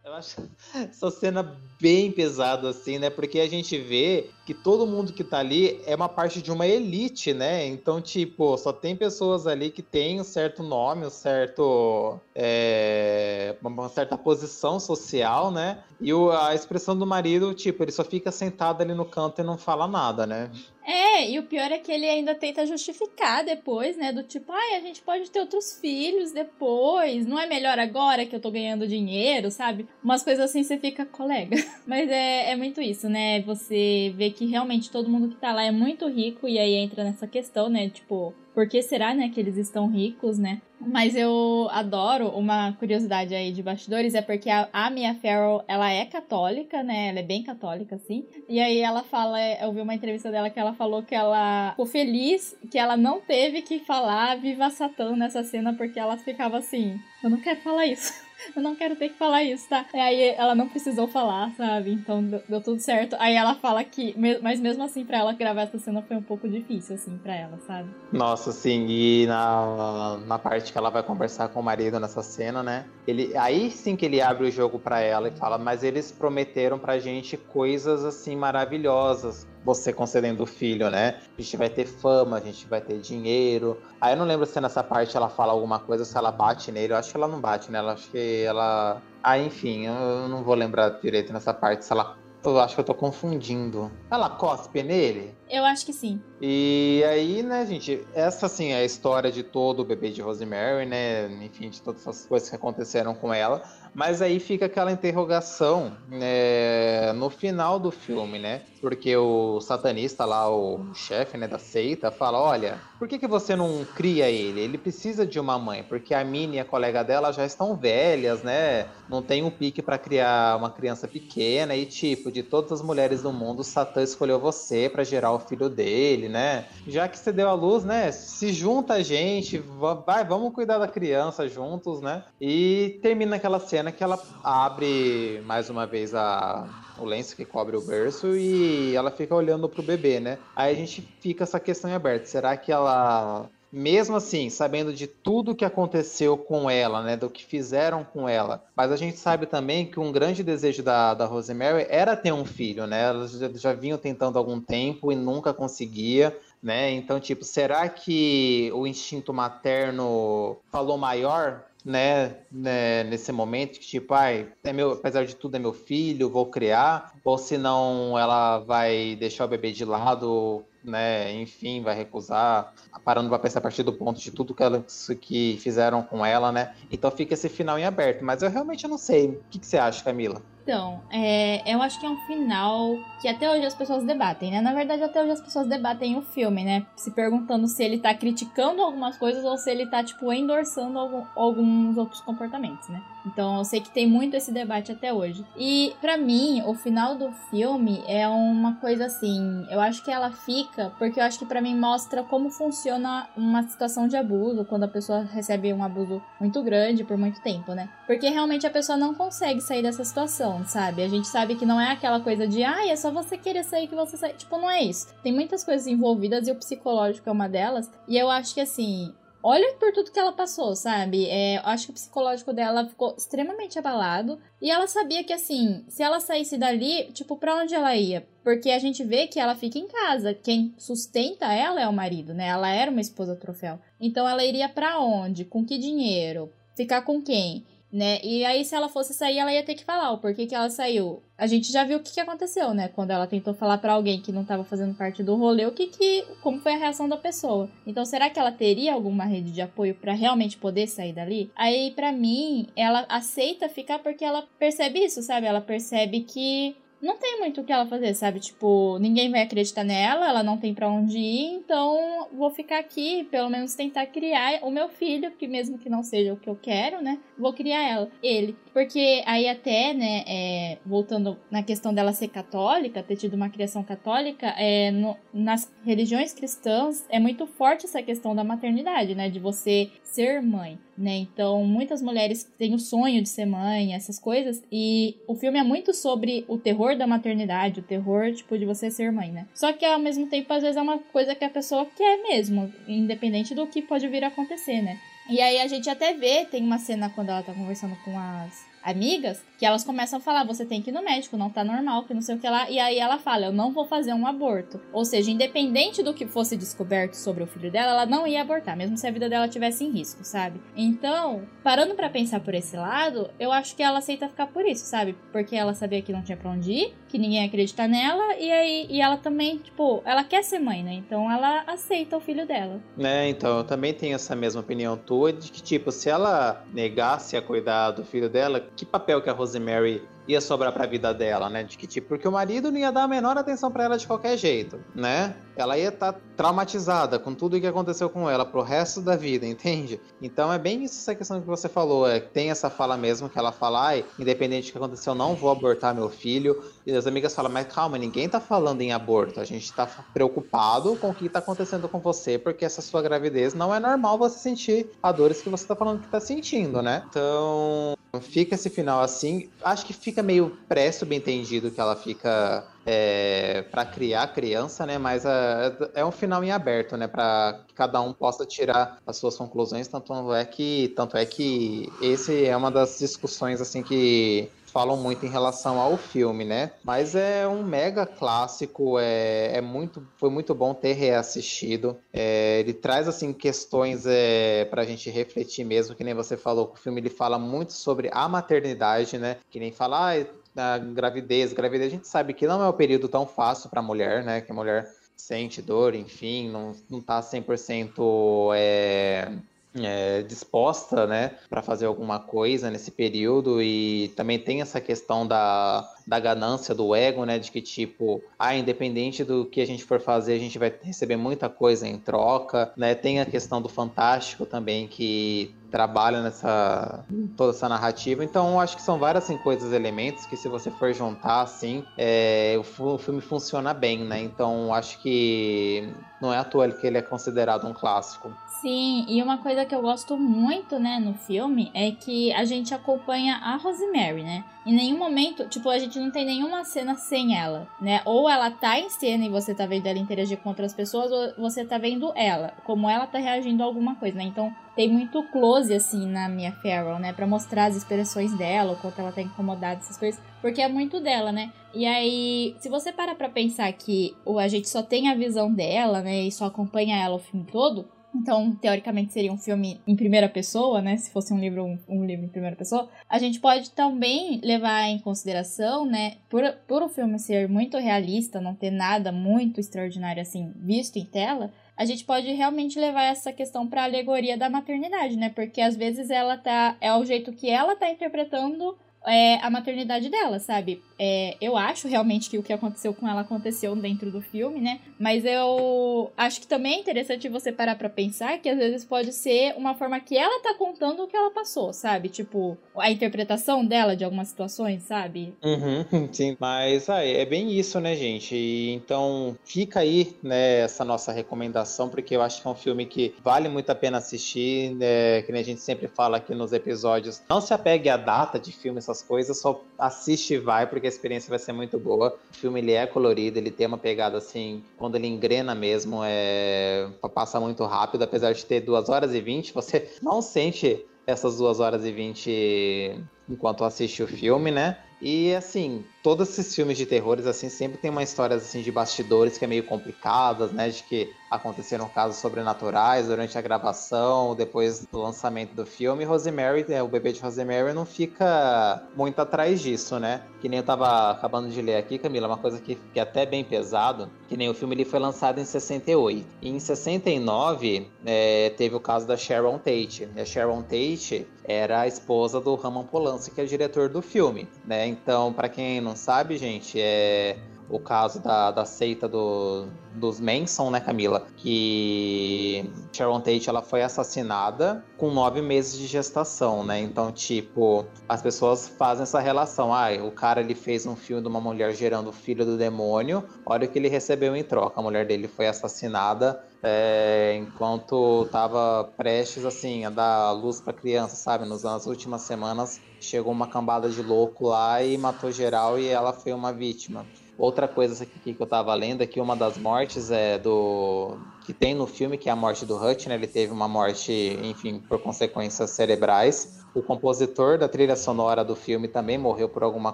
Eu 0.05 0.13
acho 0.13 0.49
essa 0.75 1.09
cena 1.09 1.57
bem 1.81 2.11
pesada, 2.11 2.69
assim, 2.69 2.99
né? 2.99 3.09
Porque 3.09 3.39
a 3.39 3.49
gente 3.49 3.75
vê 3.79 4.29
que 4.45 4.53
todo 4.53 4.85
mundo 4.85 5.11
que 5.11 5.23
tá 5.23 5.39
ali 5.39 5.81
é 5.87 5.95
uma 5.95 6.07
parte 6.07 6.39
de 6.39 6.51
uma 6.51 6.67
elite, 6.67 7.33
né? 7.33 7.65
Então, 7.65 7.99
tipo, 7.99 8.55
só 8.57 8.71
tem 8.71 8.95
pessoas 8.95 9.47
ali 9.47 9.71
que 9.71 9.81
têm 9.81 10.21
um 10.21 10.23
certo 10.23 10.61
nome, 10.61 11.07
um 11.07 11.09
certo. 11.09 12.19
É, 12.35 13.55
uma 13.63 13.89
certa 13.89 14.15
posição 14.15 14.79
social, 14.79 15.49
né? 15.49 15.83
E 15.99 16.13
o, 16.13 16.29
a 16.29 16.53
expressão 16.53 16.95
do 16.95 17.07
marido, 17.07 17.53
tipo, 17.55 17.83
ele 17.83 17.91
só 17.91 18.03
fica 18.03 18.31
sentado 18.31 18.81
ali 18.81 18.93
no 18.93 19.05
canto 19.05 19.41
e 19.41 19.43
não 19.43 19.57
fala 19.57 19.87
nada, 19.87 20.27
né? 20.27 20.51
É, 20.85 21.31
e 21.31 21.39
o 21.39 21.43
pior 21.43 21.71
é 21.71 21.79
que 21.79 21.91
ele 21.91 22.07
ainda 22.07 22.35
tenta 22.35 22.63
justificar 22.67 23.43
depois, 23.43 23.97
né? 23.97 24.11
Do 24.11 24.21
tipo, 24.21 24.51
ai, 24.51 24.75
a 24.75 24.81
gente 24.81 25.01
pode 25.01 25.31
ter 25.31 25.39
outros 25.39 25.79
filhos 25.79 26.31
depois, 26.31 27.25
não 27.25 27.39
é 27.39 27.47
melhor 27.47 27.79
agora 27.79 28.23
que 28.23 28.35
eu 28.35 28.39
tô 28.39 28.51
ganhando 28.51 28.87
dinheiro, 28.87 29.49
sabe? 29.49 29.87
Umas 30.03 30.21
coisas 30.23 30.45
assim 30.45 30.61
você 30.63 30.77
fica, 30.77 31.03
colega. 31.03 31.55
Mas 31.87 32.07
é, 32.07 32.51
é 32.51 32.55
muito 32.55 32.79
isso, 32.81 33.09
né? 33.09 33.41
Você 33.41 34.13
vê 34.15 34.29
que 34.36 34.45
realmente 34.45 34.91
todo 34.91 35.09
mundo 35.09 35.29
que 35.29 35.36
tá 35.36 35.53
lá 35.53 35.63
é 35.63 35.71
muito 35.71 36.07
rico 36.07 36.47
e 36.47 36.59
aí 36.59 36.75
entra 36.75 37.03
nessa 37.03 37.25
questão, 37.25 37.69
né? 37.69 37.89
Tipo, 37.89 38.33
por 38.53 38.67
que 38.67 38.81
será, 38.81 39.13
né, 39.13 39.29
que 39.29 39.39
eles 39.39 39.57
estão 39.57 39.88
ricos, 39.88 40.38
né? 40.38 40.61
Mas 40.79 41.15
eu 41.15 41.67
adoro 41.71 42.29
uma 42.29 42.73
curiosidade 42.73 43.33
aí 43.33 43.51
de 43.51 43.63
bastidores, 43.63 44.13
é 44.13 44.21
porque 44.21 44.49
a, 44.49 44.69
a 44.71 44.89
Mia 44.89 45.15
Farrow, 45.15 45.63
ela 45.67 45.91
é 45.91 46.05
católica, 46.05 46.83
né? 46.83 47.09
Ela 47.09 47.19
é 47.19 47.23
bem 47.23 47.43
católica, 47.43 47.95
assim. 47.95 48.25
E 48.47 48.59
aí 48.59 48.79
ela 48.79 49.03
fala, 49.03 49.39
eu 49.61 49.73
vi 49.73 49.81
uma 49.81 49.95
entrevista 49.95 50.29
dela 50.29 50.49
que 50.49 50.59
ela 50.59 50.73
falou 50.73 51.01
que 51.01 51.15
ela 51.15 51.71
ficou 51.71 51.86
feliz 51.86 52.57
que 52.69 52.77
ela 52.77 52.97
não 52.97 53.19
teve 53.21 53.61
que 53.61 53.79
falar 53.79 54.36
Viva 54.36 54.69
Satã 54.69 55.15
nessa 55.15 55.43
cena, 55.43 55.73
porque 55.73 55.99
ela 55.99 56.17
ficava 56.17 56.57
assim, 56.57 56.99
eu 57.23 57.29
não 57.29 57.39
quero 57.41 57.59
falar 57.61 57.88
isso 57.88 58.24
eu 58.55 58.61
não 58.61 58.75
quero 58.75 58.95
ter 58.95 59.09
que 59.09 59.17
falar 59.17 59.43
isso, 59.43 59.67
tá? 59.69 59.86
E 59.93 59.99
aí 59.99 60.21
ela 60.38 60.55
não 60.55 60.67
precisou 60.67 61.07
falar, 61.07 61.51
sabe? 61.55 61.91
Então 61.91 62.23
deu, 62.23 62.41
deu, 62.47 62.61
tudo 62.61 62.79
certo. 62.79 63.15
Aí 63.19 63.36
ela 63.36 63.55
fala 63.55 63.83
que, 63.83 64.15
mas 64.41 64.59
mesmo 64.59 64.83
assim, 64.83 65.05
pra 65.05 65.19
ela 65.19 65.33
gravar 65.33 65.61
essa 65.61 65.79
cena 65.79 66.01
foi 66.01 66.17
um 66.17 66.21
pouco 66.21 66.47
difícil, 66.47 66.95
assim, 66.95 67.17
pra 67.17 67.36
ela, 67.36 67.57
sabe? 67.65 67.89
Nossa, 68.11 68.51
sim, 68.51 68.86
e 68.88 69.25
na, 69.27 70.17
na 70.25 70.39
parte 70.39 70.71
que 70.71 70.77
ela 70.77 70.89
vai 70.89 71.03
conversar 71.03 71.49
com 71.49 71.59
o 71.59 71.63
marido 71.63 71.99
nessa 71.99 72.21
cena, 72.23 72.61
né? 72.61 72.86
Ele, 73.07 73.36
aí 73.38 73.71
sim 73.71 73.95
que 73.95 74.05
ele 74.05 74.21
abre 74.21 74.47
o 74.47 74.51
jogo 74.51 74.79
pra 74.79 74.99
ela 74.99 75.27
e 75.27 75.31
fala, 75.31 75.57
mas 75.57 75.83
eles 75.83 76.11
prometeram 76.11 76.79
pra 76.79 76.99
gente 76.99 77.38
coisas 77.38 78.03
assim 78.03 78.36
maravilhosas 78.36 79.47
você 79.66 79.91
concedendo 79.91 80.43
o 80.43 80.45
filho, 80.45 80.89
né? 80.91 81.20
A 81.38 81.41
gente 81.41 81.57
vai 81.57 81.70
ter 81.70 81.86
fama, 81.86 82.38
a 82.38 82.39
gente 82.39 82.68
vai 82.68 82.80
ter 82.80 82.99
dinheiro. 82.99 83.82
Aí 83.99 84.13
eu 84.13 84.18
não 84.18 84.26
lembro 84.26 84.45
se 84.45 84.61
nessa 84.61 84.84
parte 84.84 85.18
ela 85.18 85.28
fala 85.28 85.51
alguma 85.51 85.80
coisa, 85.80 86.05
se 86.05 86.16
ela 86.16 86.32
bate 86.32 86.72
nele. 86.72 86.93
Eu 86.93 86.97
acho 86.97 87.09
que 87.11 87.18
ela 87.18 87.28
não 87.28 87.41
bate, 87.41 87.72
né? 87.72 87.80
Acho 87.80 88.09
que 88.11 88.43
ela. 88.43 89.01
Ah, 89.24 89.39
enfim, 89.39 89.88
eu 89.88 90.30
não 90.30 90.43
vou 90.43 90.53
lembrar 90.53 90.89
direito 91.01 91.34
nessa 91.34 91.53
parte 91.53 91.84
se 91.84 91.91
ela. 91.91 92.16
Eu 92.43 92.59
acho 92.59 92.76
que 92.76 92.82
eu 92.82 92.86
tô 92.86 92.93
confundindo. 92.93 93.91
Ela 94.11 94.30
cospe 94.30 94.84
nele? 94.84 95.36
Eu 95.49 95.63
acho 95.63 95.85
que 95.85 95.93
sim. 95.93 96.21
E 96.41 97.03
aí, 97.07 97.43
né, 97.43 97.65
gente, 97.65 98.05
essa 98.13 98.47
assim 98.47 98.71
é 98.71 98.77
a 98.77 98.85
história 98.85 99.31
de 99.31 99.43
todo 99.43 99.81
o 99.81 99.85
bebê 99.85 100.09
de 100.09 100.21
Rosemary, 100.21 100.85
né? 100.85 101.27
Enfim, 101.43 101.69
de 101.69 101.81
todas 101.81 102.07
as 102.07 102.25
coisas 102.25 102.49
que 102.49 102.55
aconteceram 102.55 103.13
com 103.13 103.33
ela. 103.33 103.63
Mas 103.95 104.21
aí 104.21 104.41
fica 104.41 104.65
aquela 104.65 104.91
interrogação 104.91 105.95
né, 106.09 107.13
no 107.13 107.29
final 107.29 107.79
do 107.79 107.91
filme, 107.91 108.37
né? 108.37 108.63
Porque 108.81 109.15
o 109.15 109.61
satanista 109.61 110.25
lá, 110.25 110.53
o 110.53 110.93
chefe 110.93 111.37
né, 111.37 111.47
da 111.47 111.57
seita, 111.57 112.11
fala: 112.11 112.37
Olha, 112.37 112.77
por 112.99 113.07
que, 113.07 113.17
que 113.17 113.25
você 113.25 113.55
não 113.55 113.85
cria 113.95 114.29
ele? 114.29 114.59
Ele 114.59 114.77
precisa 114.77 115.25
de 115.25 115.39
uma 115.39 115.57
mãe, 115.57 115.81
porque 115.81 116.13
a 116.13 116.25
Minnie 116.25 116.57
e 116.57 116.59
a 116.59 116.65
colega 116.65 117.03
dela 117.03 117.31
já 117.31 117.45
estão 117.45 117.73
velhas, 117.77 118.43
né? 118.43 118.87
Não 119.07 119.21
tem 119.21 119.43
um 119.43 119.49
pique 119.49 119.81
para 119.81 119.97
criar 119.97 120.57
uma 120.57 120.69
criança 120.69 121.07
pequena. 121.07 121.73
E, 121.73 121.85
tipo, 121.85 122.29
de 122.29 122.43
todas 122.43 122.73
as 122.73 122.81
mulheres 122.81 123.21
do 123.21 123.31
mundo, 123.31 123.63
Satã 123.63 124.03
escolheu 124.03 124.39
você 124.41 124.89
para 124.89 125.05
gerar 125.05 125.31
o 125.36 125.39
filho 125.39 125.69
dele, 125.69 126.29
né? 126.29 126.65
Já 126.88 127.07
que 127.07 127.17
você 127.17 127.31
deu 127.31 127.49
a 127.49 127.53
luz, 127.53 127.83
né? 127.83 128.11
Se 128.11 128.51
junta 128.51 128.95
a 128.95 129.03
gente, 129.03 129.57
vai, 130.05 130.23
vamos 130.23 130.53
cuidar 130.53 130.77
da 130.77 130.88
criança 130.88 131.47
juntos, 131.47 132.01
né? 132.01 132.23
E 132.39 132.99
termina 133.01 133.36
aquela 133.36 133.59
cena 133.59 133.91
que 133.91 134.03
ela 134.03 134.21
abre 134.43 135.41
mais 135.45 135.69
uma 135.69 135.86
vez 135.86 136.13
a, 136.13 136.67
o 136.97 137.05
lenço 137.05 137.36
que 137.36 137.45
cobre 137.45 137.75
o 137.75 137.81
berço 137.81 138.36
e 138.36 138.95
ela 138.95 139.11
fica 139.11 139.36
olhando 139.36 139.69
pro 139.69 139.83
bebê, 139.83 140.19
né? 140.19 140.38
Aí 140.55 140.73
a 140.73 140.75
gente 140.77 141.01
fica 141.19 141.43
essa 141.43 141.59
questão 141.59 141.89
em 141.89 141.93
aberto. 141.93 142.25
Será 142.25 142.55
que 142.57 142.71
ela 142.71 143.49
mesmo 143.72 144.16
assim, 144.16 144.49
sabendo 144.49 144.93
de 144.93 145.07
tudo 145.07 145.55
que 145.55 145.66
aconteceu 145.66 146.38
com 146.38 146.70
ela, 146.70 147.01
né, 147.01 147.18
do 147.18 147.30
que 147.30 147.43
fizeram 147.45 148.03
com 148.03 148.28
ela, 148.28 148.63
mas 148.76 148.91
a 148.91 148.95
gente 148.95 149.18
sabe 149.18 149.45
também 149.45 149.86
que 149.86 149.99
um 149.99 150.11
grande 150.11 150.43
desejo 150.43 150.82
da, 150.82 151.13
da 151.13 151.26
Rosemary 151.26 151.86
era 151.89 152.16
ter 152.16 152.32
um 152.32 152.45
filho, 152.45 152.88
né? 152.88 153.03
Elas 153.03 153.32
já, 153.32 153.49
já 153.53 153.74
vinham 153.74 153.97
tentando 153.97 154.38
há 154.38 154.39
algum 154.39 154.59
tempo 154.59 155.11
e 155.11 155.16
nunca 155.16 155.53
conseguia, 155.53 156.38
né? 156.61 156.91
Então, 156.91 157.20
tipo, 157.20 157.43
será 157.43 157.88
que 157.89 158.72
o 158.74 158.88
instinto 158.88 159.34
materno 159.34 160.57
falou 160.72 160.97
maior 160.97 161.63
né, 161.86 162.38
né, 162.51 163.03
nesse 163.03 163.32
momento, 163.32 163.80
que 163.80 163.86
tipo, 163.86 164.11
ai, 164.16 164.51
é 164.63 164.74
meu, 164.74 164.93
apesar 164.93 165.24
de 165.24 165.36
tudo 165.36 165.55
é 165.55 165.59
meu 165.59 165.72
filho, 165.72 166.32
vou 166.32 166.47
criar, 166.47 167.13
ou 167.24 167.38
se 167.38 167.59
não 167.59 168.18
ela 168.18 168.57
vai 168.57 169.16
deixar 169.16 169.45
o 169.45 169.47
bebê 169.47 169.72
de 169.72 169.86
lado, 169.86 170.66
né, 170.89 171.33
enfim, 171.33 171.81
vai 171.81 171.95
recusar, 171.95 172.73
parando 173.03 173.29
para 173.29 173.39
pensar 173.39 173.59
a 173.59 173.61
partir 173.61 173.83
do 173.83 173.93
ponto 173.93 174.19
de 174.19 174.31
tudo 174.31 174.53
que, 174.53 174.63
ela, 174.63 174.86
que 175.21 175.57
fizeram 175.61 176.01
com 176.01 176.25
ela, 176.25 176.51
né, 176.51 176.73
então 176.91 177.09
fica 177.11 177.33
esse 177.33 177.49
final 177.49 177.77
em 177.77 177.86
aberto, 177.86 178.23
mas 178.23 178.41
eu 178.41 178.49
realmente 178.49 178.88
não 178.88 178.97
sei, 178.97 179.29
o 179.29 179.43
que, 179.49 179.59
que 179.59 179.65
você 179.67 179.77
acha, 179.77 180.03
Camila? 180.03 180.41
Então, 180.63 181.03
é, 181.11 181.61
eu 181.71 181.79
acho 181.79 181.99
que 181.99 182.07
é 182.07 182.09
um 182.09 182.17
final 182.25 182.97
que 183.21 183.27
até 183.27 183.51
hoje 183.51 183.67
as 183.67 183.75
pessoas 183.75 184.03
debatem, 184.03 184.49
né? 184.49 184.61
Na 184.61 184.73
verdade, 184.73 185.03
até 185.03 185.21
hoje 185.21 185.33
as 185.33 185.41
pessoas 185.41 185.67
debatem 185.67 186.17
o 186.17 186.23
filme, 186.23 186.63
né? 186.63 186.88
Se 186.95 187.11
perguntando 187.11 187.67
se 187.67 187.83
ele 187.83 187.99
tá 187.99 188.15
criticando 188.15 188.81
algumas 188.81 189.15
coisas 189.15 189.45
ou 189.45 189.59
se 189.59 189.69
ele 189.69 189.86
tá, 189.86 190.03
tipo, 190.03 190.33
endossando 190.33 190.97
algum, 190.97 191.23
alguns 191.36 191.95
outros 191.97 192.19
comportamentos, 192.21 192.89
né? 192.89 192.99
Então, 193.26 193.57
eu 193.57 193.65
sei 193.65 193.82
que 193.82 193.89
tem 193.89 194.07
muito 194.07 194.36
esse 194.36 194.51
debate 194.51 194.91
até 194.91 195.13
hoje. 195.13 195.45
E, 195.57 195.93
para 196.01 196.17
mim, 196.17 196.61
o 196.65 196.73
final 196.73 197.15
do 197.15 197.32
filme 197.49 198.03
é 198.07 198.28
uma 198.28 198.76
coisa 198.76 199.05
assim. 199.05 199.65
Eu 199.69 199.80
acho 199.80 200.03
que 200.03 200.11
ela 200.11 200.32
fica, 200.32 200.91
porque 200.97 201.19
eu 201.19 201.23
acho 201.23 201.39
que 201.39 201.45
para 201.45 201.61
mim 201.61 201.76
mostra 201.78 202.23
como 202.23 202.49
funciona 202.49 203.28
uma 203.36 203.63
situação 203.63 204.07
de 204.07 204.15
abuso, 204.15 204.65
quando 204.65 204.84
a 204.84 204.88
pessoa 204.88 205.21
recebe 205.21 205.73
um 205.73 205.84
abuso 205.84 206.21
muito 206.39 206.61
grande 206.61 207.03
por 207.03 207.17
muito 207.17 207.41
tempo, 207.41 207.73
né? 207.73 207.89
Porque 208.05 208.30
realmente 208.30 208.67
a 208.67 208.69
pessoa 208.69 208.97
não 208.97 209.13
consegue 209.13 209.61
sair 209.61 209.82
dessa 209.82 210.03
situação 210.03 210.45
sabe? 210.65 211.03
A 211.03 211.07
gente 211.07 211.28
sabe 211.28 211.55
que 211.55 211.65
não 211.65 211.80
é 211.80 211.91
aquela 211.91 212.19
coisa 212.19 212.47
de, 212.47 212.63
ai, 212.63 212.89
é 212.89 212.95
só 212.95 213.11
você 213.11 213.38
querer 213.38 213.63
sair 213.63 213.88
que 213.88 213.95
você 213.95 214.17
sai. 214.17 214.34
Tipo, 214.34 214.57
não 214.57 214.69
é 214.69 214.84
isso. 214.84 215.07
Tem 215.23 215.34
muitas 215.34 215.63
coisas 215.63 215.88
envolvidas 215.88 216.47
e 216.47 216.51
o 216.51 216.55
psicológico 216.55 217.30
é 217.30 217.32
uma 217.32 217.47
delas. 217.47 217.89
E 218.07 218.17
eu 218.17 218.30
acho 218.30 218.53
que 218.53 218.61
assim, 218.61 219.13
olha 219.45 219.73
por 219.73 219.93
tudo 219.93 220.11
que 220.11 220.19
ela 220.19 220.31
passou, 220.31 220.75
sabe? 220.75 221.27
É, 221.29 221.61
acho 221.63 221.85
que 221.85 221.91
o 221.91 221.93
psicológico 221.93 222.51
dela 222.51 222.87
ficou 222.87 223.13
extremamente 223.15 223.77
abalado. 223.77 224.39
E 224.59 224.71
ela 224.71 224.87
sabia 224.87 225.23
que, 225.23 225.31
assim, 225.31 225.85
se 225.87 226.01
ela 226.01 226.19
saísse 226.19 226.57
dali, 226.57 227.11
tipo, 227.11 227.37
pra 227.37 227.55
onde 227.57 227.75
ela 227.75 227.95
ia? 227.95 228.27
Porque 228.43 228.71
a 228.71 228.79
gente 228.79 229.03
vê 229.03 229.27
que 229.27 229.39
ela 229.39 229.55
fica 229.55 229.77
em 229.77 229.87
casa. 229.87 230.33
Quem 230.33 230.73
sustenta 230.79 231.53
ela 231.53 231.79
é 231.79 231.87
o 231.87 231.93
marido, 231.93 232.33
né? 232.33 232.47
Ela 232.47 232.71
era 232.71 232.89
uma 232.89 233.01
esposa 233.01 233.35
troféu. 233.35 233.79
Então 234.01 234.27
ela 234.27 234.43
iria 234.43 234.67
para 234.67 234.99
onde? 234.99 235.45
Com 235.45 235.63
que 235.63 235.77
dinheiro? 235.77 236.51
Ficar 236.75 237.03
com 237.03 237.21
quem? 237.21 237.63
Né? 237.95 238.19
E 238.21 238.43
aí, 238.43 238.65
se 238.65 238.75
ela 238.75 238.89
fosse 238.89 239.13
sair, 239.13 239.37
ela 239.37 239.53
ia 239.53 239.63
ter 239.63 239.73
que 239.73 239.85
falar 239.85 240.11
o 240.11 240.17
porquê 240.17 240.45
que 240.45 240.53
ela 240.53 240.69
saiu. 240.69 241.23
A 241.37 241.47
gente 241.47 241.71
já 241.71 241.85
viu 241.85 241.97
o 241.97 242.03
que, 242.03 242.13
que 242.13 242.19
aconteceu, 242.19 242.73
né? 242.73 242.89
Quando 242.89 243.11
ela 243.11 243.25
tentou 243.25 243.53
falar 243.53 243.77
para 243.77 243.93
alguém 243.93 244.19
que 244.19 244.33
não 244.33 244.41
estava 244.41 244.65
fazendo 244.65 244.93
parte 244.93 245.23
do 245.23 245.35
rolê, 245.35 245.65
o 245.65 245.71
que 245.71 245.87
que. 245.87 246.25
como 246.41 246.59
foi 246.59 246.73
a 246.73 246.77
reação 246.77 247.07
da 247.07 247.15
pessoa. 247.15 247.69
Então, 247.87 248.03
será 248.05 248.29
que 248.29 248.37
ela 248.37 248.51
teria 248.51 248.93
alguma 248.93 249.23
rede 249.23 249.49
de 249.49 249.61
apoio 249.61 249.95
para 249.95 250.11
realmente 250.11 250.57
poder 250.57 250.87
sair 250.87 251.13
dali? 251.13 251.49
Aí, 251.55 251.91
para 251.91 252.11
mim, 252.11 252.67
ela 252.75 253.05
aceita 253.07 253.69
ficar 253.69 253.99
porque 253.99 254.25
ela 254.25 254.45
percebe 254.59 254.99
isso, 254.99 255.21
sabe? 255.21 255.47
Ela 255.47 255.61
percebe 255.61 256.19
que 256.21 256.75
não 257.05 257.17
tem 257.17 257.39
muito 257.39 257.61
o 257.61 257.63
que 257.63 257.71
ela 257.71 257.85
fazer, 257.85 258.13
sabe? 258.15 258.39
Tipo, 258.39 258.97
ninguém 258.99 259.29
vai 259.29 259.43
acreditar 259.43 259.83
nela, 259.83 260.27
ela 260.27 260.41
não 260.41 260.57
tem 260.57 260.73
para 260.73 260.89
onde 260.89 261.17
ir, 261.17 261.53
então 261.53 262.27
vou 262.33 262.49
ficar 262.49 262.79
aqui, 262.79 263.25
pelo 263.29 263.47
menos 263.47 263.75
tentar 263.75 264.07
criar 264.07 264.59
o 264.63 264.71
meu 264.71 264.89
filho, 264.89 265.31
que 265.31 265.47
mesmo 265.47 265.77
que 265.77 265.87
não 265.87 266.01
seja 266.01 266.33
o 266.33 266.37
que 266.37 266.49
eu 266.49 266.57
quero, 266.59 267.01
né? 267.03 267.19
Vou 267.37 267.53
criar 267.53 267.87
ela, 267.87 268.09
ele. 268.23 268.55
Porque 268.73 269.21
aí 269.25 269.47
até, 269.47 269.93
né, 269.93 270.23
é, 270.27 270.77
voltando 270.85 271.37
na 271.49 271.61
questão 271.61 271.93
dela 271.93 272.11
ser 272.11 272.27
católica, 272.27 273.03
ter 273.03 273.15
tido 273.15 273.35
uma 273.35 273.49
criação 273.49 273.83
católica, 273.83 274.47
é, 274.57 274.89
no, 274.89 275.15
nas 275.31 275.71
religiões 275.85 276.33
cristãs 276.33 277.05
é 277.09 277.19
muito 277.19 277.45
forte 277.45 277.85
essa 277.85 278.01
questão 278.01 278.35
da 278.35 278.43
maternidade, 278.43 279.13
né? 279.13 279.29
De 279.29 279.39
você 279.39 279.91
ser 280.01 280.41
mãe, 280.41 280.79
né? 280.97 281.15
Então, 281.17 281.63
muitas 281.63 282.01
mulheres 282.01 282.43
têm 282.57 282.73
o 282.73 282.79
sonho 282.79 283.21
de 283.21 283.29
ser 283.29 283.45
mãe, 283.45 283.93
essas 283.93 284.17
coisas, 284.17 284.63
e 284.71 285.15
o 285.27 285.35
filme 285.35 285.59
é 285.59 285.63
muito 285.63 285.93
sobre 285.93 286.45
o 286.47 286.57
terror 286.57 286.94
da 286.95 287.07
maternidade, 287.07 287.79
o 287.79 287.83
terror, 287.83 288.31
tipo, 288.33 288.57
de 288.57 288.65
você 288.65 288.89
ser 288.89 289.11
mãe, 289.11 289.31
né? 289.31 289.47
Só 289.53 289.71
que 289.73 289.85
ao 289.85 289.99
mesmo 289.99 290.27
tempo, 290.27 290.51
às 290.53 290.61
vezes 290.61 290.77
é 290.77 290.81
uma 290.81 290.99
coisa 290.99 291.35
que 291.35 291.43
a 291.43 291.49
pessoa 291.49 291.85
quer 291.95 292.21
mesmo, 292.23 292.71
independente 292.87 293.53
do 293.53 293.67
que 293.67 293.81
pode 293.81 294.07
vir 294.07 294.23
a 294.23 294.27
acontecer, 294.27 294.81
né? 294.81 294.97
E 295.29 295.41
aí 295.41 295.59
a 295.59 295.67
gente 295.67 295.89
até 295.89 296.13
vê, 296.13 296.45
tem 296.45 296.63
uma 296.63 296.77
cena 296.77 297.09
quando 297.09 297.29
ela 297.29 297.41
tá 297.41 297.53
conversando 297.53 297.95
com 298.03 298.17
as 298.19 298.65
amigas, 298.86 299.43
que 299.57 299.65
elas 299.65 299.83
começam 299.83 300.19
a 300.19 300.21
falar: 300.21 300.45
você 300.45 300.63
tem 300.63 300.81
que 300.81 300.91
ir 300.91 300.93
no 300.93 301.03
médico, 301.03 301.36
não 301.36 301.49
tá 301.49 301.63
normal, 301.63 302.03
que 302.03 302.13
não 302.13 302.21
sei 302.21 302.36
o 302.36 302.39
que 302.39 302.47
lá. 302.47 302.69
E 302.69 302.79
aí 302.79 302.99
ela 302.99 303.17
fala: 303.17 303.47
eu 303.47 303.51
não 303.51 303.73
vou 303.73 303.86
fazer 303.86 304.13
um 304.13 304.27
aborto. 304.27 304.79
Ou 304.93 305.03
seja, 305.03 305.31
independente 305.31 306.03
do 306.03 306.13
que 306.13 306.27
fosse 306.27 306.55
descoberto 306.55 307.15
sobre 307.15 307.43
o 307.43 307.47
filho 307.47 307.71
dela, 307.71 307.91
ela 307.91 308.05
não 308.05 308.27
ia 308.27 308.41
abortar, 308.41 308.77
mesmo 308.77 308.97
se 308.97 309.07
a 309.07 309.11
vida 309.11 309.27
dela 309.27 309.47
tivesse 309.47 309.83
em 309.83 309.89
risco, 309.89 310.23
sabe? 310.23 310.61
Então, 310.75 311.43
parando 311.63 311.95
para 311.95 312.09
pensar 312.09 312.39
por 312.39 312.53
esse 312.53 312.77
lado, 312.77 313.29
eu 313.39 313.51
acho 313.51 313.75
que 313.75 313.81
ela 313.81 313.99
aceita 313.99 314.27
ficar 314.27 314.47
por 314.47 314.65
isso, 314.65 314.86
sabe? 314.86 315.15
Porque 315.31 315.55
ela 315.55 315.73
sabia 315.73 316.01
que 316.01 316.13
não 316.13 316.21
tinha 316.21 316.38
pra 316.38 316.51
onde 316.51 316.71
ir, 316.71 316.93
que 317.07 317.17
ninguém 317.17 317.41
ia 317.41 317.47
acreditar 317.47 317.88
nela, 317.88 318.36
e 318.38 318.51
aí 318.51 318.88
e 318.89 319.01
ela 319.01 319.17
também, 319.17 319.57
tipo, 319.57 320.01
ela 320.05 320.23
quer 320.23 320.43
ser 320.43 320.59
mãe, 320.59 320.83
né? 320.83 320.93
Então 320.93 321.31
ela 321.31 321.63
aceita 321.67 322.17
o 322.17 322.19
filho 322.19 322.45
dela. 322.45 322.79
Né, 322.97 323.29
então 323.29 323.57
eu 323.57 323.63
também 323.63 323.93
tenho 323.93 324.15
essa 324.15 324.36
mesma 324.36 324.61
opinião 324.61 324.97
tua 324.97 325.31
de 325.33 325.51
que, 325.51 325.61
tipo, 325.61 325.91
se 325.91 326.09
ela 326.09 326.63
negasse 326.73 327.36
a 327.38 327.41
cuidar 327.41 327.91
do 327.91 328.03
filho 328.03 328.29
dela, 328.29 328.59
que 328.76 328.86
papel 328.86 329.21
que 329.21 329.30
a 329.30 329.34
Rosemary 329.34 330.03
ia 330.28 330.41
sobrar 330.41 330.71
pra 330.71 330.86
vida 330.86 331.13
dela, 331.13 331.49
né? 331.49 331.63
De 331.63 331.78
que 331.78 331.88
tipo, 331.88 332.09
porque 332.09 332.28
o 332.28 332.32
marido 332.32 332.71
não 332.71 332.80
ia 332.80 332.91
dar 332.91 333.03
a 333.03 333.07
menor 333.07 333.38
atenção 333.38 333.71
para 333.71 333.84
ela 333.84 333.97
de 333.97 334.05
qualquer 334.05 334.38
jeito, 334.38 334.80
né? 334.93 335.36
Ela 335.55 335.78
ia 335.78 335.89
estar 335.89 336.13
tá 336.13 336.19
traumatizada 336.36 337.17
com 337.17 337.33
tudo 337.33 337.57
o 337.57 337.61
que 337.61 337.67
aconteceu 337.67 338.09
com 338.09 338.29
ela 338.29 338.45
pro 338.45 338.61
resto 338.61 339.01
da 339.01 339.15
vida, 339.15 339.45
entende? 339.45 339.99
Então 340.21 340.51
é 340.51 340.59
bem 340.59 340.83
isso 340.83 340.95
essa 340.95 341.15
questão 341.15 341.41
que 341.41 341.47
você 341.47 341.69
falou, 341.69 342.07
é 342.07 342.19
tem 342.19 342.51
essa 342.51 342.69
fala 342.69 342.97
mesmo 342.97 343.29
que 343.29 343.38
ela 343.39 343.51
fala, 343.51 343.88
ai, 343.88 344.05
independente 344.19 344.67
do 344.67 344.71
que 344.73 344.77
aconteceu, 344.77 345.15
não 345.15 345.36
vou 345.36 345.49
abortar 345.49 345.93
meu 345.93 346.09
filho. 346.09 346.63
E 346.86 346.91
as 346.91 347.07
amigas 347.07 347.33
falam, 347.33 347.51
mas 347.51 347.67
calma, 347.67 347.97
ninguém 347.97 348.29
tá 348.29 348.39
falando 348.39 348.81
em 348.81 348.91
aborto, 348.91 349.39
a 349.39 349.45
gente 349.45 349.71
tá 349.73 349.88
preocupado 350.13 350.95
com 350.97 351.09
o 351.09 351.15
que 351.15 351.29
tá 351.29 351.39
acontecendo 351.39 351.88
com 351.88 351.99
você, 351.99 352.38
porque 352.38 352.65
essa 352.65 352.81
sua 352.81 353.01
gravidez 353.01 353.53
não 353.53 353.73
é 353.73 353.79
normal 353.79 354.17
você 354.17 354.38
sentir 354.38 354.88
a 355.01 355.11
dores 355.11 355.41
que 355.41 355.49
você 355.49 355.65
tá 355.65 355.75
falando 355.75 356.01
que 356.01 356.07
tá 356.07 356.19
sentindo, 356.19 356.81
né? 356.81 357.03
Então, 357.09 357.95
fica 358.21 358.55
esse 358.55 358.69
final 358.69 359.01
assim. 359.01 359.49
Acho 359.63 359.86
que 359.86 359.93
fica 359.93 360.21
meio 360.21 360.57
pré-subentendido 360.67 361.71
que 361.71 361.79
ela 361.79 361.95
fica 361.95 362.67
é, 362.86 363.63
para 363.71 363.86
criar 363.86 364.27
criança, 364.27 364.86
né? 364.86 364.97
Mas 364.97 365.25
é, 365.25 365.75
é 365.95 366.05
um 366.05 366.11
final 366.11 366.43
em 366.43 366.51
aberto, 366.51 366.95
né? 366.95 367.07
Para 367.07 367.61
que 367.67 367.73
cada 367.73 367.99
um 368.01 368.13
possa 368.13 368.45
tirar 368.45 368.99
as 369.05 369.17
suas 369.17 369.36
conclusões. 369.36 369.88
Tanto 369.88 370.33
é 370.33 370.45
que, 370.45 370.93
tanto 370.95 371.17
é 371.17 371.25
que 371.25 371.91
esse 372.01 372.45
é 372.45 372.55
uma 372.55 372.69
das 372.69 372.99
discussões 372.99 373.59
assim 373.59 373.81
que 373.81 374.49
falam 374.75 374.97
muito 374.97 375.25
em 375.25 375.29
relação 375.29 375.79
ao 375.79 375.95
filme, 375.95 376.43
né? 376.43 376.73
Mas 376.83 377.15
é 377.15 377.47
um 377.47 377.63
mega 377.63 378.05
clássico, 378.05 378.99
é, 378.99 379.55
é 379.55 379.61
muito, 379.61 380.05
foi 380.17 380.29
muito 380.29 380.53
bom 380.53 380.73
ter 380.73 380.91
reassistido. 380.91 381.97
É, 382.11 382.59
ele 382.59 382.73
traz 382.73 383.07
assim 383.07 383.31
questões 383.31 384.03
é, 384.05 384.65
para 384.65 384.81
a 384.81 384.86
gente 384.86 385.09
refletir 385.09 385.63
mesmo, 385.63 385.95
que 385.95 386.03
nem 386.03 386.13
você 386.13 386.36
falou, 386.36 386.73
o 386.73 386.77
filme 386.77 386.99
ele 386.99 387.09
fala 387.09 387.39
muito 387.39 387.71
sobre 387.71 388.09
a 388.11 388.27
maternidade, 388.27 389.17
né? 389.17 389.38
Que 389.49 389.61
nem 389.61 389.71
falar 389.71 390.17
ah, 390.17 390.25
da 390.55 390.77
gravidez, 390.77 391.51
gravidez 391.51 391.87
a 391.87 391.95
gente 391.95 392.07
sabe 392.07 392.33
que 392.33 392.47
não 392.47 392.63
é 392.63 392.69
um 392.69 392.73
período 392.73 393.09
tão 393.09 393.27
fácil 393.27 393.69
para 393.69 393.81
a 393.81 393.83
mulher, 393.83 394.23
né? 394.23 394.39
Que 394.39 394.51
a 394.51 394.55
mulher 394.55 394.89
sente 395.15 395.61
dor, 395.61 395.93
enfim, 395.93 396.49
não, 396.49 396.73
não 396.89 397.01
tá 397.01 397.21
100% 397.21 398.53
é, 398.55 399.31
é, 399.75 400.21
disposta, 400.23 401.07
né, 401.07 401.31
para 401.49 401.61
fazer 401.61 401.85
alguma 401.85 402.19
coisa 402.19 402.69
nesse 402.69 402.91
período. 402.91 403.61
E 403.61 404.13
também 404.15 404.39
tem 404.39 404.61
essa 404.61 404.79
questão 404.79 405.27
da, 405.27 405.89
da 406.05 406.19
ganância, 406.19 406.75
do 406.75 406.93
ego, 406.93 407.25
né, 407.25 407.39
de 407.39 407.51
que 407.51 407.61
tipo, 407.61 408.21
ah, 408.37 408.55
independente 408.55 409.23
do 409.23 409.45
que 409.45 409.59
a 409.61 409.65
gente 409.65 409.83
for 409.83 409.99
fazer, 409.99 410.33
a 410.33 410.39
gente 410.39 410.59
vai 410.59 410.73
receber 410.83 411.15
muita 411.15 411.49
coisa 411.49 411.87
em 411.87 411.97
troca, 411.97 412.71
né, 412.77 412.93
tem 412.93 413.19
a 413.19 413.25
questão 413.25 413.61
do 413.61 413.69
fantástico 413.69 414.45
também 414.45 414.87
que 414.87 415.53
trabalha 415.75 416.21
nessa 416.21 417.03
toda 417.35 417.51
essa 417.51 417.67
narrativa. 417.67 418.23
Então, 418.23 418.61
acho 418.61 418.77
que 418.77 418.81
são 418.81 418.97
várias 418.97 419.25
assim, 419.25 419.37
coisas, 419.37 419.73
elementos 419.73 420.25
que 420.25 420.37
se 420.37 420.47
você 420.47 420.71
for 420.71 420.93
juntar 420.93 421.41
assim, 421.41 421.83
é, 421.97 422.55
o, 422.57 422.97
filme 422.97 423.19
funciona 423.19 423.73
bem, 423.73 423.99
né? 423.99 424.21
Então, 424.21 424.73
acho 424.73 425.01
que 425.01 425.89
não 426.21 426.33
é 426.33 426.37
à 426.37 426.45
toa 426.45 426.69
que 426.71 426.87
ele 426.87 426.97
é 426.97 427.01
considerado 427.01 427.67
um 427.67 427.73
clássico. 427.73 428.31
Sim, 428.61 429.05
e 429.09 429.21
uma 429.21 429.39
coisa 429.39 429.65
que 429.65 429.75
eu 429.75 429.81
gosto 429.81 430.17
muito, 430.17 430.79
né, 430.79 430.97
no 430.97 431.13
filme 431.13 431.69
é 431.73 431.91
que 431.91 432.31
a 432.31 432.45
gente 432.45 432.73
acompanha 432.73 433.35
a 433.35 433.57
Rosemary, 433.57 434.23
né? 434.23 434.45
Em 434.65 434.73
nenhum 434.73 434.97
momento, 434.97 435.47
tipo, 435.47 435.69
a 435.69 435.77
gente 435.77 435.94
não 435.99 436.11
tem 436.11 436.25
nenhuma 436.25 436.63
cena 436.63 436.95
sem 436.95 437.37
ela, 437.37 437.67
né? 437.79 438.01
Ou 438.05 438.29
ela 438.29 438.51
tá 438.51 438.79
em 438.79 438.89
cena 438.89 439.25
e 439.25 439.29
você 439.29 439.53
tá 439.53 439.65
vendo 439.65 439.87
ela 439.87 439.99
interagir 439.99 440.37
com 440.37 440.49
outras 440.49 440.73
pessoas, 440.73 441.11
ou 441.11 441.43
você 441.43 441.65
tá 441.65 441.77
vendo 441.77 442.11
ela, 442.15 442.53
como 442.63 442.89
ela 442.89 443.07
tá 443.07 443.19
reagindo 443.19 443.63
a 443.63 443.65
alguma 443.65 443.95
coisa, 443.95 444.17
né? 444.17 444.23
Então, 444.23 444.53
tem 444.75 444.89
muito 444.89 445.23
close, 445.31 445.73
assim, 445.73 446.05
na 446.05 446.27
Mia 446.27 446.51
Farrow, 446.51 446.99
né? 446.99 447.13
Pra 447.13 447.25
mostrar 447.25 447.65
as 447.65 447.77
expressões 447.77 448.37
dela, 448.37 448.73
o 448.73 448.77
quanto 448.77 448.99
ela 448.99 449.11
tá 449.11 449.21
incomodada, 449.21 449.79
essas 449.79 449.97
coisas, 449.97 450.21
porque 450.41 450.61
é 450.61 450.67
muito 450.67 450.99
dela, 450.99 451.31
né? 451.31 451.51
E 451.73 451.85
aí, 451.85 452.55
se 452.59 452.69
você 452.69 452.91
para 452.91 453.15
pra 453.15 453.29
pensar 453.29 453.71
que 453.73 454.15
a 454.39 454.47
gente 454.47 454.69
só 454.69 454.83
tem 454.83 455.09
a 455.09 455.15
visão 455.15 455.53
dela, 455.53 456.01
né? 456.01 456.23
E 456.23 456.31
só 456.31 456.45
acompanha 456.45 456.97
ela 456.97 457.15
o 457.15 457.19
filme 457.19 457.45
todo, 457.51 457.87
então, 458.16 458.55
teoricamente, 458.55 459.13
seria 459.13 459.32
um 459.32 459.38
filme 459.38 459.80
em 459.86 459.95
primeira 459.95 460.30
pessoa, 460.30 460.82
né? 460.82 460.97
Se 460.97 461.11
fosse 461.11 461.34
um 461.34 461.39
livro, 461.39 461.63
um, 461.63 461.78
um, 461.88 462.05
livro 462.05 462.26
em 462.26 462.30
primeira 462.30 462.55
pessoa. 462.55 462.89
A 463.09 463.20
gente 463.20 463.39
pode 463.39 463.72
também 463.72 464.39
levar 464.43 464.84
em 464.88 464.99
consideração, 464.99 465.86
né? 465.86 466.18
Por, 466.30 466.43
por 466.68 466.82
o 466.82 466.89
filme 466.89 467.20
ser 467.20 467.47
muito 467.49 467.78
realista, 467.78 468.41
não 468.41 468.55
ter 468.55 468.72
nada 468.72 469.11
muito 469.11 469.59
extraordinário 469.59 470.22
assim 470.22 470.51
visto 470.55 470.97
em 470.97 471.05
tela, 471.05 471.51
a 471.78 471.84
gente 471.84 472.05
pode 472.05 472.32
realmente 472.32 472.80
levar 472.80 473.03
essa 473.03 473.34
questão 473.34 473.68
para 473.68 473.84
alegoria 473.84 474.38
da 474.38 474.49
maternidade, 474.49 475.18
né? 475.18 475.30
Porque 475.30 475.59
às 475.59 475.76
vezes 475.76 476.09
ela 476.09 476.38
tá. 476.38 476.78
É 476.80 476.93
o 476.93 477.03
jeito 477.03 477.34
que 477.34 477.49
ela 477.49 477.76
tá 477.76 477.89
interpretando 477.89 478.78
é, 479.05 479.36
a 479.36 479.49
maternidade 479.49 480.09
dela, 480.09 480.39
sabe? 480.39 480.82
É, 480.97 481.35
eu 481.41 481.57
acho 481.57 481.87
realmente 481.87 482.29
que 482.29 482.37
o 482.37 482.43
que 482.43 482.53
aconteceu 482.53 482.93
com 482.93 483.07
ela 483.07 483.21
aconteceu 483.21 483.75
dentro 483.75 484.09
do 484.09 484.21
filme, 484.21 484.61
né? 484.61 484.79
Mas 484.99 485.25
eu 485.25 486.11
acho 486.15 486.39
que 486.41 486.47
também 486.47 486.75
é 486.75 486.79
interessante 486.79 487.27
você 487.27 487.51
parar 487.51 487.75
pra 487.75 487.89
pensar 487.89 488.37
que 488.39 488.49
às 488.49 488.57
vezes 488.57 488.85
pode 488.85 489.11
ser 489.11 489.53
uma 489.57 489.75
forma 489.75 489.99
que 489.99 490.17
ela 490.17 490.41
tá 490.41 490.53
contando 490.53 491.03
o 491.03 491.07
que 491.07 491.15
ela 491.15 491.31
passou, 491.31 491.73
sabe? 491.73 492.09
Tipo, 492.09 492.57
a 492.77 492.89
interpretação 492.89 493.65
dela 493.65 493.95
de 493.95 494.03
algumas 494.03 494.29
situações, 494.29 494.83
sabe? 494.83 495.33
Uhum, 495.43 496.09
sim, 496.13 496.37
mas 496.39 496.87
é 496.87 497.25
bem 497.25 497.51
isso, 497.51 497.79
né, 497.79 497.95
gente? 497.95 498.35
Então 498.35 499.37
fica 499.43 499.81
aí, 499.81 500.15
né, 500.23 500.59
essa 500.61 500.85
nossa 500.85 501.11
recomendação, 501.11 501.89
porque 501.89 502.15
eu 502.15 502.21
acho 502.21 502.41
que 502.41 502.47
é 502.47 502.51
um 502.51 502.55
filme 502.55 502.85
que 502.85 503.13
vale 503.23 503.49
muito 503.49 503.69
a 503.69 503.75
pena 503.75 503.97
assistir, 503.97 504.73
né? 504.75 505.21
Que 505.23 505.31
a 505.31 505.43
gente 505.43 505.59
sempre 505.59 505.87
fala 505.87 506.17
aqui 506.17 506.33
nos 506.33 506.53
episódios. 506.53 507.21
Não 507.29 507.41
se 507.41 507.53
apegue 507.53 507.89
à 507.89 507.97
data 507.97 508.39
de 508.39 508.51
filme, 508.51 508.77
essas 508.77 509.01
coisas, 509.01 509.39
só 509.39 509.61
assiste 509.77 510.35
e 510.35 510.37
vai, 510.37 510.67
porque 510.67 510.84
a 510.86 510.89
experiência 510.89 511.29
vai 511.29 511.39
ser 511.39 511.51
muito 511.51 511.77
boa. 511.79 512.17
O 512.31 512.36
filme 512.36 512.59
ele 512.59 512.73
é 512.73 512.86
colorido, 512.86 513.38
ele 513.38 513.51
tem 513.51 513.67
uma 513.67 513.77
pegada 513.77 514.17
assim, 514.17 514.63
quando 514.77 514.95
ele 514.95 515.07
engrena 515.07 515.55
mesmo, 515.55 516.01
é 516.03 516.88
passa 517.13 517.39
muito 517.39 517.63
rápido, 517.65 518.03
apesar 518.03 518.33
de 518.33 518.45
ter 518.45 518.61
2 518.61 518.89
horas 518.89 519.13
e 519.13 519.21
20, 519.21 519.53
você 519.53 519.89
não 520.01 520.21
sente 520.21 520.86
essas 521.07 521.38
2 521.38 521.59
horas 521.59 521.86
e 521.86 521.91
20 521.91 522.99
enquanto 523.30 523.63
assiste 523.63 524.03
o 524.03 524.07
filme, 524.07 524.51
né? 524.51 524.78
E 525.01 525.36
assim, 525.36 525.86
todos 526.01 526.30
esses 526.30 526.55
filmes 526.55 526.78
de 526.78 526.86
terrores 526.86 527.28
assim 527.28 527.49
sempre 527.49 527.78
tem 527.78 527.91
uma 527.91 528.01
história 528.01 528.38
assim 528.38 528.61
de 528.61 528.71
bastidores 528.71 529.38
que 529.38 529.43
é 529.43 529.47
meio 529.47 529.63
complicadas, 529.63 530.51
né, 530.51 530.69
de 530.69 530.84
que 530.84 531.13
aconteceram 531.30 531.89
casos 531.89 532.17
sobrenaturais 532.17 533.07
durante 533.07 533.38
a 533.38 533.41
gravação, 533.41 534.34
depois 534.36 534.86
do 534.86 534.99
lançamento 534.99 535.53
do 535.53 535.65
filme. 535.65 536.05
Rosemary, 536.05 536.65
né, 536.67 536.82
o 536.82 536.88
bebê 536.88 537.11
de 537.11 537.19
Rosemary 537.19 537.73
não 537.73 537.86
fica 537.86 538.88
muito 538.95 539.19
atrás 539.19 539.61
disso, 539.61 539.99
né? 539.99 540.21
Que 540.39 540.47
nem 540.47 540.59
eu 540.59 540.65
tava 540.65 541.11
acabando 541.11 541.49
de 541.49 541.61
ler 541.61 541.76
aqui, 541.76 541.97
Camila, 541.97 542.28
uma 542.28 542.38
coisa 542.38 542.59
que, 542.61 542.76
que 542.76 542.99
é 542.99 543.03
até 543.03 543.26
bem 543.26 543.43
pesado, 543.43 544.09
que 544.30 544.38
nem 544.38 544.49
o 544.49 544.53
filme 544.53 544.76
ele 544.76 544.86
foi 544.86 544.99
lançado 544.99 545.39
em 545.39 545.45
68. 545.45 546.26
E 546.41 546.49
em 546.49 546.59
69 546.59 547.91
é, 548.05 548.51
teve 548.51 548.76
o 548.76 548.80
caso 548.80 549.05
da 549.05 549.17
Sharon 549.17 549.57
Tate. 549.57 550.07
E 550.15 550.21
a 550.21 550.26
Sharon 550.26 550.61
Tate 550.61 551.28
era 551.47 551.81
a 551.81 551.87
esposa 551.87 552.41
do 552.41 552.55
Roman 552.55 552.83
Polanski, 552.83 553.33
que 553.33 553.41
é 553.41 553.43
o 553.43 553.47
diretor 553.47 553.89
do 553.89 554.01
filme, 554.01 554.47
né? 554.65 554.87
Então, 554.87 555.31
para 555.31 555.47
quem 555.47 555.79
não 555.79 555.95
sabe, 555.95 556.37
gente, 556.37 556.79
é 556.79 557.37
o 557.70 557.80
caso 557.80 558.22
da, 558.22 558.51
da 558.51 558.66
seita 558.66 559.07
do, 559.07 559.68
dos 559.93 560.20
Manson, 560.20 560.70
né, 560.70 560.80
Camila? 560.80 561.28
Que 561.38 562.70
Sharon 562.93 563.20
Tate 563.20 563.49
ela 563.49 563.61
foi 563.61 563.82
assassinada 563.82 564.84
com 564.97 565.11
nove 565.11 565.41
meses 565.41 565.78
de 565.78 565.88
gestação, 565.88 566.63
né? 566.63 566.80
Então, 566.80 567.11
tipo, 567.11 567.86
as 568.07 568.22
pessoas 568.22 568.68
fazem 568.68 569.03
essa 569.03 569.20
relação. 569.20 569.74
Ah, 569.74 569.89
o 570.01 570.11
cara 570.11 570.41
ele 570.41 570.55
fez 570.55 570.86
um 570.86 570.95
filme 570.95 571.22
de 571.22 571.28
uma 571.28 571.41
mulher 571.41 571.74
gerando 571.74 572.09
o 572.09 572.13
filho 572.13 572.45
do 572.45 572.57
demônio. 572.57 573.24
Olha 573.45 573.68
o 573.68 573.70
que 573.70 573.80
ele 573.80 573.89
recebeu 573.89 574.36
em 574.36 574.43
troca. 574.43 574.80
A 574.80 574.84
mulher 574.84 575.05
dele 575.05 575.28
foi 575.28 575.47
assassinada 575.47 576.43
é, 576.63 577.36
enquanto 577.36 578.24
estava 578.26 578.91
prestes 578.97 579.45
assim 579.45 579.86
a 579.86 579.89
dar 579.89 580.32
luz 580.32 580.59
para 580.59 580.74
criança, 580.74 581.16
sabe? 581.16 581.45
Nos, 581.45 581.61
nas 581.61 581.86
últimas 581.86 582.22
semanas 582.24 582.82
chegou 582.99 583.32
uma 583.32 583.47
cambada 583.47 583.88
de 583.88 584.01
louco 584.01 584.47
lá 584.47 584.82
e 584.82 584.97
matou 584.97 585.32
geral 585.32 585.78
e 585.78 585.88
ela 585.88 586.11
foi 586.11 586.34
uma 586.34 586.51
vítima. 586.51 587.05
Outra 587.38 587.67
coisa 587.67 588.01
aqui 588.03 588.33
que 588.33 588.41
eu 588.41 588.47
tava 588.47 588.73
lendo 588.73 589.01
é 589.01 589.07
que 589.07 589.19
uma 589.19 589.36
das 589.36 589.57
mortes 589.57 590.09
é 590.09 590.38
do. 590.38 591.17
que 591.41 591.53
tem 591.53 591.75
no 591.75 591.86
filme, 591.86 592.17
que 592.17 592.29
é 592.29 592.31
a 592.31 592.36
morte 592.36 592.65
do 592.65 592.75
Hutch, 592.77 593.07
né? 593.07 593.15
Ele 593.15 593.27
teve 593.27 593.51
uma 593.51 593.67
morte, 593.67 594.11
enfim, 594.41 594.79
por 594.79 594.99
consequências 594.99 595.71
cerebrais. 595.71 596.65
O 596.73 596.81
compositor 596.81 597.57
da 597.57 597.67
trilha 597.67 597.95
sonora 597.95 598.43
do 598.43 598.55
filme 598.55 598.88
também 598.88 599.17
morreu 599.17 599.49
por 599.49 599.63
alguma 599.63 599.93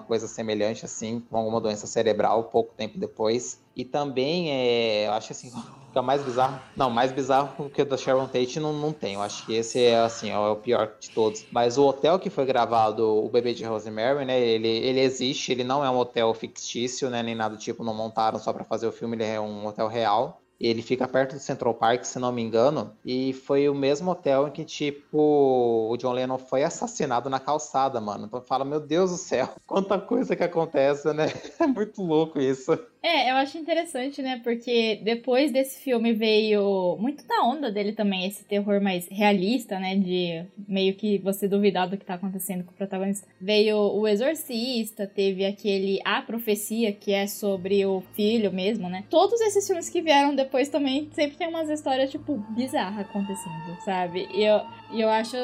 coisa 0.00 0.28
semelhante, 0.28 0.84
assim, 0.84 1.20
com 1.20 1.36
alguma 1.36 1.60
doença 1.60 1.86
cerebral, 1.86 2.44
pouco 2.44 2.74
tempo 2.74 2.98
depois. 2.98 3.60
E 3.74 3.84
também, 3.84 4.50
é, 4.50 5.06
eu 5.06 5.12
acho 5.12 5.32
assim, 5.32 5.50
fica 5.92 6.00
mais 6.02 6.22
bizarro. 6.22 6.58
Não, 6.74 6.88
mais 6.88 7.12
bizarro 7.12 7.68
que 7.68 7.82
o 7.82 7.84
da 7.86 7.98
Sharon 7.98 8.26
Tate 8.26 8.58
não, 8.58 8.72
não 8.72 8.92
tem. 8.92 9.14
Eu 9.14 9.22
acho 9.22 9.44
que 9.44 9.54
esse 9.54 9.84
é 9.84 10.00
assim, 10.00 10.30
é 10.30 10.38
o 10.38 10.56
pior 10.56 10.94
de 10.98 11.10
todos. 11.10 11.44
Mas 11.52 11.76
o 11.76 11.86
hotel 11.86 12.18
que 12.18 12.30
foi 12.30 12.46
gravado, 12.46 13.06
o 13.06 13.28
bebê 13.28 13.52
de 13.52 13.64
Rosemary, 13.64 14.24
né? 14.24 14.40
Ele, 14.40 14.68
ele 14.68 15.00
existe, 15.00 15.52
ele 15.52 15.62
não 15.62 15.84
é 15.84 15.90
um 15.90 15.98
hotel 15.98 16.32
fictício, 16.32 17.10
né? 17.10 17.22
Nem 17.22 17.34
nada 17.34 17.54
do 17.56 17.60
tipo, 17.60 17.84
não 17.84 17.94
montaram 17.94 18.38
só 18.38 18.52
para 18.52 18.64
fazer 18.64 18.86
o 18.86 18.92
filme, 18.92 19.16
ele 19.16 19.24
é 19.24 19.40
um 19.40 19.66
hotel 19.66 19.86
real. 19.86 20.40
Ele 20.58 20.80
fica 20.80 21.08
perto 21.08 21.34
do 21.34 21.40
Central 21.40 21.74
Park, 21.74 22.04
se 22.04 22.20
não 22.20 22.30
me 22.30 22.40
engano, 22.40 22.96
e 23.04 23.32
foi 23.32 23.68
o 23.68 23.74
mesmo 23.74 24.12
hotel 24.12 24.46
em 24.46 24.50
que, 24.52 24.64
tipo, 24.64 25.88
o 25.90 25.96
John 25.96 26.12
Lennon 26.12 26.38
foi 26.38 26.62
assassinado 26.62 27.28
na 27.28 27.40
calçada, 27.40 28.00
mano. 28.00 28.26
Então 28.26 28.40
fala, 28.40 28.64
meu 28.64 28.78
Deus 28.78 29.10
do 29.10 29.16
céu, 29.16 29.48
quanta 29.66 29.98
coisa 29.98 30.36
que 30.36 30.44
acontece, 30.44 31.12
né? 31.12 31.26
É 31.58 31.66
muito 31.66 32.00
louco 32.00 32.40
isso. 32.40 32.78
É, 33.02 33.32
eu 33.32 33.34
acho 33.36 33.58
interessante, 33.58 34.22
né? 34.22 34.40
Porque 34.44 35.00
depois 35.02 35.50
desse 35.50 35.82
filme 35.82 36.12
veio 36.12 36.96
muito 37.00 37.26
da 37.26 37.42
onda 37.42 37.70
dele 37.70 37.92
também, 37.92 38.26
esse 38.26 38.44
terror 38.44 38.80
mais 38.80 39.08
realista, 39.10 39.76
né? 39.80 39.96
De 39.96 40.44
meio 40.68 40.94
que 40.94 41.18
você 41.18 41.48
duvidar 41.48 41.88
do 41.88 41.96
que 41.96 42.04
tá 42.04 42.14
acontecendo 42.14 42.62
com 42.62 42.70
o 42.70 42.74
protagonista. 42.74 43.26
Veio 43.40 43.76
O 43.76 44.06
Exorcista, 44.06 45.04
teve 45.04 45.44
aquele 45.44 45.98
A 46.04 46.22
Profecia, 46.22 46.92
que 46.92 47.12
é 47.12 47.26
sobre 47.26 47.84
o 47.84 48.02
filho 48.14 48.52
mesmo, 48.52 48.88
né? 48.88 49.02
Todos 49.10 49.40
esses 49.40 49.66
filmes 49.66 49.88
que 49.88 50.00
vieram 50.00 50.36
depois 50.36 50.68
também 50.68 51.08
sempre 51.12 51.36
tem 51.36 51.48
umas 51.48 51.68
histórias, 51.68 52.08
tipo, 52.08 52.36
bizarras 52.50 53.00
acontecendo, 53.00 53.80
sabe? 53.84 54.28
E 54.32 54.44
eu, 54.44 54.60
e 54.92 55.00
eu 55.00 55.08
acho. 55.08 55.36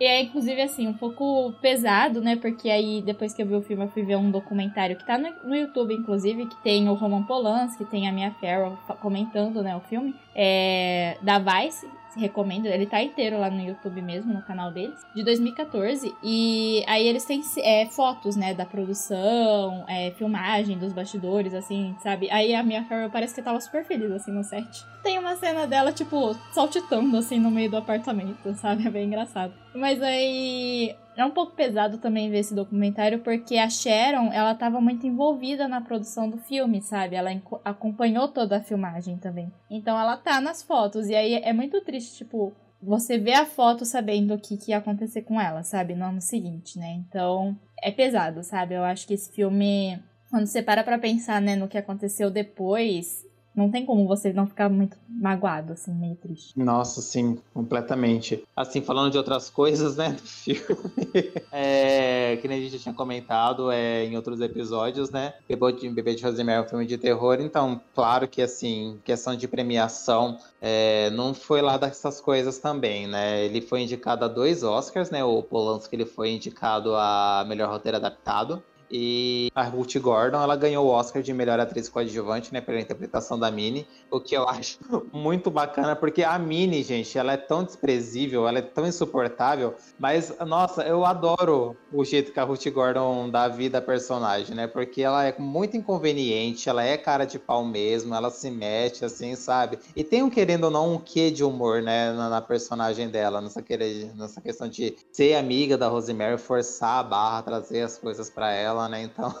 E 0.00 0.04
é 0.04 0.22
inclusive 0.22 0.60
assim, 0.60 0.86
um 0.86 0.92
pouco 0.92 1.52
pesado, 1.60 2.20
né? 2.20 2.36
Porque 2.36 2.68
aí, 2.68 3.02
depois 3.02 3.32
que 3.32 3.42
eu 3.42 3.46
vi 3.46 3.54
o 3.54 3.62
filme, 3.62 3.84
eu 3.84 3.88
fui 3.88 4.02
ver 4.02 4.16
um 4.16 4.30
documentário 4.30 4.96
que 4.96 5.06
tá 5.06 5.16
no, 5.16 5.32
no 5.44 5.54
YouTube, 5.54 5.94
inclusive, 5.94 6.46
que 6.46 6.56
tem 6.62 6.88
o 6.88 6.94
Roman 6.94 7.22
Polanski, 7.22 7.84
tem 7.84 8.08
a 8.08 8.12
Mia 8.12 8.34
Farrow 8.40 8.76
comentando, 9.00 9.62
né, 9.62 9.76
o 9.76 9.80
filme, 9.80 10.14
é, 10.34 11.16
da 11.22 11.38
Vice, 11.38 11.88
recomendo. 12.16 12.66
Ele 12.66 12.86
tá 12.86 13.02
inteiro 13.02 13.38
lá 13.38 13.50
no 13.50 13.60
YouTube 13.60 14.00
mesmo, 14.02 14.32
no 14.32 14.42
canal 14.42 14.72
deles, 14.72 15.00
de 15.14 15.22
2014. 15.22 16.14
E 16.22 16.84
aí 16.86 17.06
eles 17.06 17.24
têm 17.24 17.42
é, 17.58 17.86
fotos, 17.86 18.36
né, 18.36 18.54
da 18.54 18.64
produção, 18.64 19.84
é, 19.88 20.10
filmagem 20.12 20.78
dos 20.78 20.92
bastidores, 20.92 21.54
assim, 21.54 21.94
sabe? 22.02 22.30
Aí 22.30 22.54
a 22.54 22.62
Mia 22.62 22.84
Farrow 22.84 23.10
parece 23.10 23.34
que 23.34 23.42
tava 23.42 23.60
super 23.60 23.84
feliz, 23.84 24.10
assim, 24.10 24.32
no 24.32 24.42
set. 24.42 24.84
Tem 25.02 25.18
uma 25.18 25.36
cena 25.36 25.66
dela, 25.66 25.92
tipo, 25.92 26.34
saltitando, 26.52 27.16
assim, 27.16 27.38
no 27.38 27.50
meio 27.50 27.70
do 27.70 27.76
apartamento, 27.76 28.52
sabe? 28.56 28.86
É 28.86 28.90
bem 28.90 29.06
engraçado. 29.06 29.52
Mas 29.74 30.02
aí 30.02 30.96
é 31.16 31.24
um 31.24 31.30
pouco 31.30 31.56
pesado 31.56 31.98
também 31.98 32.30
ver 32.30 32.38
esse 32.38 32.54
documentário, 32.54 33.20
porque 33.20 33.56
a 33.56 33.70
Sharon, 33.70 34.32
ela 34.32 34.54
tava 34.54 34.80
muito 34.80 35.06
envolvida 35.06 35.66
na 35.66 35.80
produção 35.80 36.28
do 36.28 36.36
filme, 36.38 36.82
sabe? 36.82 37.16
Ela 37.16 37.30
acompanhou 37.64 38.28
toda 38.28 38.58
a 38.58 38.62
filmagem 38.62 39.16
também. 39.16 39.50
Então 39.70 39.98
ela 39.98 40.16
tá 40.16 40.40
nas 40.40 40.62
fotos, 40.62 41.08
e 41.08 41.14
aí 41.14 41.34
é 41.34 41.52
muito 41.52 41.80
triste, 41.80 42.18
tipo, 42.18 42.52
você 42.82 43.18
vê 43.18 43.32
a 43.32 43.46
foto 43.46 43.84
sabendo 43.84 44.34
o 44.34 44.38
que, 44.38 44.56
que 44.56 44.70
ia 44.70 44.78
acontecer 44.78 45.22
com 45.22 45.40
ela, 45.40 45.62
sabe? 45.62 45.94
No 45.94 46.04
ano 46.04 46.20
seguinte, 46.20 46.78
né? 46.78 46.92
Então 46.92 47.58
é 47.82 47.90
pesado, 47.90 48.42
sabe? 48.42 48.74
Eu 48.74 48.84
acho 48.84 49.06
que 49.06 49.14
esse 49.14 49.32
filme, 49.32 49.98
quando 50.30 50.46
você 50.46 50.62
para 50.62 50.84
pra 50.84 50.98
pensar, 50.98 51.40
né, 51.40 51.56
no 51.56 51.68
que 51.68 51.78
aconteceu 51.78 52.30
depois, 52.30 53.25
não 53.56 53.70
tem 53.70 53.86
como 53.86 54.06
você 54.06 54.34
não 54.34 54.46
ficar 54.46 54.68
muito 54.68 54.98
magoado, 55.08 55.72
assim, 55.72 55.90
meio 55.94 56.14
triste. 56.14 56.52
Nossa, 56.58 57.00
sim, 57.00 57.38
completamente. 57.54 58.44
Assim, 58.54 58.82
falando 58.82 59.10
de 59.10 59.16
outras 59.16 59.48
coisas, 59.48 59.96
né, 59.96 60.10
do 60.10 60.22
filme, 60.22 61.32
é, 61.50 62.36
que 62.36 62.46
nem 62.46 62.58
a 62.58 62.60
gente 62.60 62.78
tinha 62.78 62.94
comentado 62.94 63.72
é, 63.72 64.04
em 64.04 64.14
outros 64.14 64.42
episódios, 64.42 65.10
né, 65.10 65.32
Bebê 65.48 65.72
de, 65.72 65.88
Bebê 65.88 66.14
de 66.14 66.22
Rosemary 66.22 66.58
é 66.58 66.66
um 66.66 66.68
filme 66.68 66.86
de 66.86 66.98
terror, 66.98 67.38
então, 67.40 67.80
claro 67.94 68.28
que, 68.28 68.42
assim, 68.42 69.00
questão 69.02 69.34
de 69.34 69.48
premiação, 69.48 70.36
é, 70.60 71.08
não 71.10 71.32
foi 71.32 71.62
lá 71.62 71.78
dessas 71.78 72.20
coisas 72.20 72.58
também, 72.58 73.06
né, 73.06 73.42
ele 73.42 73.62
foi 73.62 73.80
indicado 73.80 74.26
a 74.26 74.28
dois 74.28 74.62
Oscars, 74.62 75.10
né, 75.10 75.24
o 75.24 75.42
Polanski, 75.42 75.96
ele 75.96 76.04
foi 76.04 76.30
indicado 76.32 76.94
a 76.94 77.42
melhor 77.48 77.70
roteiro 77.70 77.96
adaptado, 77.96 78.62
e 78.90 79.50
a 79.54 79.62
Ruth 79.62 79.96
Gordon, 79.98 80.40
ela 80.40 80.56
ganhou 80.56 80.86
o 80.86 80.90
Oscar 80.90 81.22
de 81.22 81.32
melhor 81.32 81.58
atriz 81.58 81.88
coadjuvante, 81.88 82.52
né, 82.52 82.60
pela 82.60 82.80
interpretação 82.80 83.38
da 83.38 83.50
Minnie, 83.50 83.86
o 84.10 84.20
que 84.20 84.36
eu 84.36 84.46
acho 84.48 84.78
muito 85.12 85.50
bacana, 85.50 85.96
porque 85.96 86.22
a 86.22 86.38
Minnie, 86.38 86.82
gente, 86.82 87.18
ela 87.18 87.32
é 87.32 87.36
tão 87.36 87.64
desprezível, 87.64 88.46
ela 88.46 88.58
é 88.58 88.62
tão 88.62 88.86
insuportável, 88.86 89.74
mas, 89.98 90.32
nossa, 90.46 90.82
eu 90.82 91.04
adoro 91.04 91.76
o 91.92 92.04
jeito 92.04 92.32
que 92.32 92.40
a 92.40 92.44
Ruth 92.44 92.66
Gordon 92.68 93.30
dá 93.30 93.48
vida 93.48 93.78
à 93.78 93.82
personagem, 93.82 94.54
né, 94.54 94.66
porque 94.66 95.02
ela 95.02 95.24
é 95.24 95.34
muito 95.38 95.76
inconveniente, 95.76 96.68
ela 96.68 96.82
é 96.82 96.96
cara 96.96 97.24
de 97.24 97.38
pau 97.38 97.64
mesmo, 97.64 98.14
ela 98.14 98.30
se 98.30 98.50
mete, 98.50 99.04
assim, 99.04 99.34
sabe? 99.34 99.78
E 99.94 100.04
tem 100.04 100.22
um, 100.22 100.30
querendo 100.30 100.64
ou 100.64 100.70
não, 100.70 100.94
um 100.94 100.98
quê 100.98 101.30
de 101.30 101.42
humor, 101.44 101.82
né, 101.82 102.12
na, 102.12 102.28
na 102.28 102.40
personagem 102.40 103.08
dela, 103.08 103.40
nessa, 103.40 103.62
querer, 103.62 104.12
nessa 104.14 104.40
questão 104.40 104.68
de 104.68 104.96
ser 105.12 105.34
amiga 105.34 105.76
da 105.76 105.88
Rosemary, 105.88 106.38
forçar 106.38 107.00
a 107.00 107.02
barra, 107.02 107.42
trazer 107.42 107.82
as 107.82 107.98
coisas 107.98 108.30
para 108.30 108.52
ela, 108.52 108.75
né? 108.88 109.02
Então, 109.02 109.34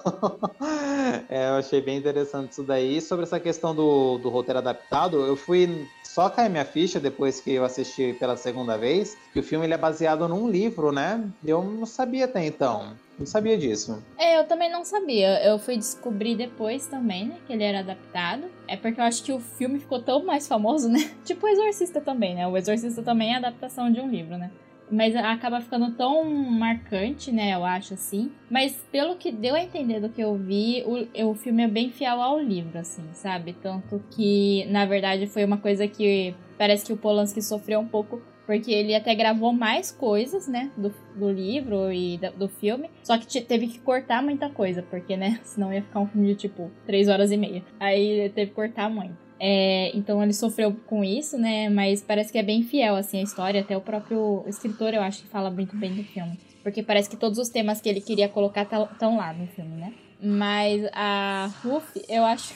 é, 1.28 1.50
eu 1.50 1.54
achei 1.54 1.80
bem 1.80 1.98
interessante 1.98 2.52
isso 2.52 2.62
daí. 2.62 3.00
Sobre 3.00 3.24
essa 3.24 3.38
questão 3.38 3.74
do, 3.74 4.18
do 4.18 4.28
roteiro 4.28 4.58
adaptado, 4.58 5.24
eu 5.24 5.36
fui 5.36 5.86
só 6.02 6.30
cair 6.30 6.48
minha 6.48 6.64
ficha 6.64 6.98
depois 6.98 7.40
que 7.40 7.52
eu 7.52 7.64
assisti 7.64 8.14
pela 8.18 8.36
segunda 8.36 8.78
vez, 8.78 9.16
que 9.32 9.40
o 9.40 9.42
filme 9.42 9.66
ele 9.66 9.74
é 9.74 9.78
baseado 9.78 10.26
num 10.26 10.48
livro, 10.48 10.90
né? 10.90 11.22
Eu 11.44 11.62
não 11.62 11.84
sabia 11.84 12.24
até 12.24 12.44
então. 12.44 12.96
Não 13.18 13.26
sabia 13.26 13.56
disso. 13.56 14.02
É, 14.18 14.38
eu 14.38 14.44
também 14.44 14.70
não 14.70 14.84
sabia. 14.84 15.42
Eu 15.42 15.58
fui 15.58 15.76
descobrir 15.76 16.36
depois 16.36 16.86
também, 16.86 17.26
né? 17.26 17.36
Que 17.46 17.52
ele 17.52 17.64
era 17.64 17.80
adaptado. 17.80 18.44
É 18.68 18.76
porque 18.76 19.00
eu 19.00 19.04
acho 19.04 19.22
que 19.22 19.32
o 19.32 19.40
filme 19.40 19.78
ficou 19.78 20.02
tão 20.02 20.24
mais 20.24 20.46
famoso, 20.46 20.88
né? 20.88 21.10
Tipo 21.24 21.46
o 21.46 21.48
Exorcista 21.48 22.00
também, 22.00 22.34
né? 22.34 22.46
O 22.46 22.56
Exorcista 22.56 23.02
também 23.02 23.32
é 23.32 23.36
adaptação 23.36 23.90
de 23.90 24.00
um 24.00 24.08
livro, 24.08 24.36
né? 24.36 24.50
Mas 24.90 25.14
acaba 25.16 25.60
ficando 25.60 25.92
tão 25.92 26.24
marcante, 26.24 27.32
né? 27.32 27.54
Eu 27.54 27.64
acho 27.64 27.94
assim. 27.94 28.30
Mas 28.50 28.84
pelo 28.90 29.16
que 29.16 29.32
deu 29.32 29.54
a 29.54 29.62
entender 29.62 30.00
do 30.00 30.08
que 30.08 30.20
eu 30.20 30.36
vi, 30.36 30.82
o, 30.86 31.30
o 31.30 31.34
filme 31.34 31.64
é 31.64 31.68
bem 31.68 31.90
fiel 31.90 32.20
ao 32.20 32.38
livro, 32.38 32.78
assim, 32.78 33.02
sabe? 33.12 33.52
Tanto 33.54 34.02
que, 34.10 34.64
na 34.66 34.86
verdade, 34.86 35.26
foi 35.26 35.44
uma 35.44 35.58
coisa 35.58 35.86
que 35.88 36.34
parece 36.58 36.86
que 36.86 36.92
o 36.92 36.96
Polanski 36.96 37.42
sofreu 37.42 37.80
um 37.80 37.88
pouco. 37.88 38.20
Porque 38.46 38.70
ele 38.70 38.94
até 38.94 39.12
gravou 39.12 39.52
mais 39.52 39.90
coisas, 39.90 40.46
né, 40.46 40.70
do, 40.76 40.94
do 41.16 41.28
livro 41.28 41.92
e 41.92 42.16
do, 42.16 42.30
do 42.30 42.48
filme. 42.48 42.88
Só 43.02 43.18
que 43.18 43.40
teve 43.40 43.66
que 43.66 43.80
cortar 43.80 44.22
muita 44.22 44.48
coisa, 44.48 44.82
porque, 44.82 45.16
né, 45.16 45.40
senão 45.42 45.74
ia 45.74 45.82
ficar 45.82 45.98
um 45.98 46.06
filme 46.06 46.28
de, 46.28 46.36
tipo, 46.36 46.70
três 46.86 47.08
horas 47.08 47.32
e 47.32 47.36
meia. 47.36 47.64
Aí 47.80 48.30
teve 48.36 48.50
que 48.50 48.54
cortar 48.54 48.88
muito. 48.88 49.25
É, 49.38 49.90
então 49.94 50.22
ele 50.22 50.32
sofreu 50.32 50.74
com 50.86 51.04
isso, 51.04 51.38
né? 51.38 51.68
Mas 51.68 52.02
parece 52.02 52.32
que 52.32 52.38
é 52.38 52.42
bem 52.42 52.62
fiel, 52.62 52.96
assim, 52.96 53.20
a 53.20 53.22
história. 53.22 53.60
Até 53.60 53.76
o 53.76 53.80
próprio 53.80 54.44
escritor, 54.46 54.94
eu 54.94 55.02
acho 55.02 55.22
que 55.22 55.28
fala 55.28 55.50
muito 55.50 55.76
bem 55.76 55.94
do 55.94 56.04
filme. 56.04 56.38
Porque 56.62 56.82
parece 56.82 57.08
que 57.08 57.16
todos 57.16 57.38
os 57.38 57.48
temas 57.48 57.80
que 57.80 57.88
ele 57.88 58.00
queria 58.00 58.28
colocar 58.28 58.62
estão 58.62 59.16
lá 59.16 59.32
no 59.32 59.46
filme, 59.48 59.76
né? 59.76 59.94
Mas 60.20 60.88
a 60.92 61.50
Ruth, 61.62 61.96
eu 62.08 62.24
acho... 62.24 62.54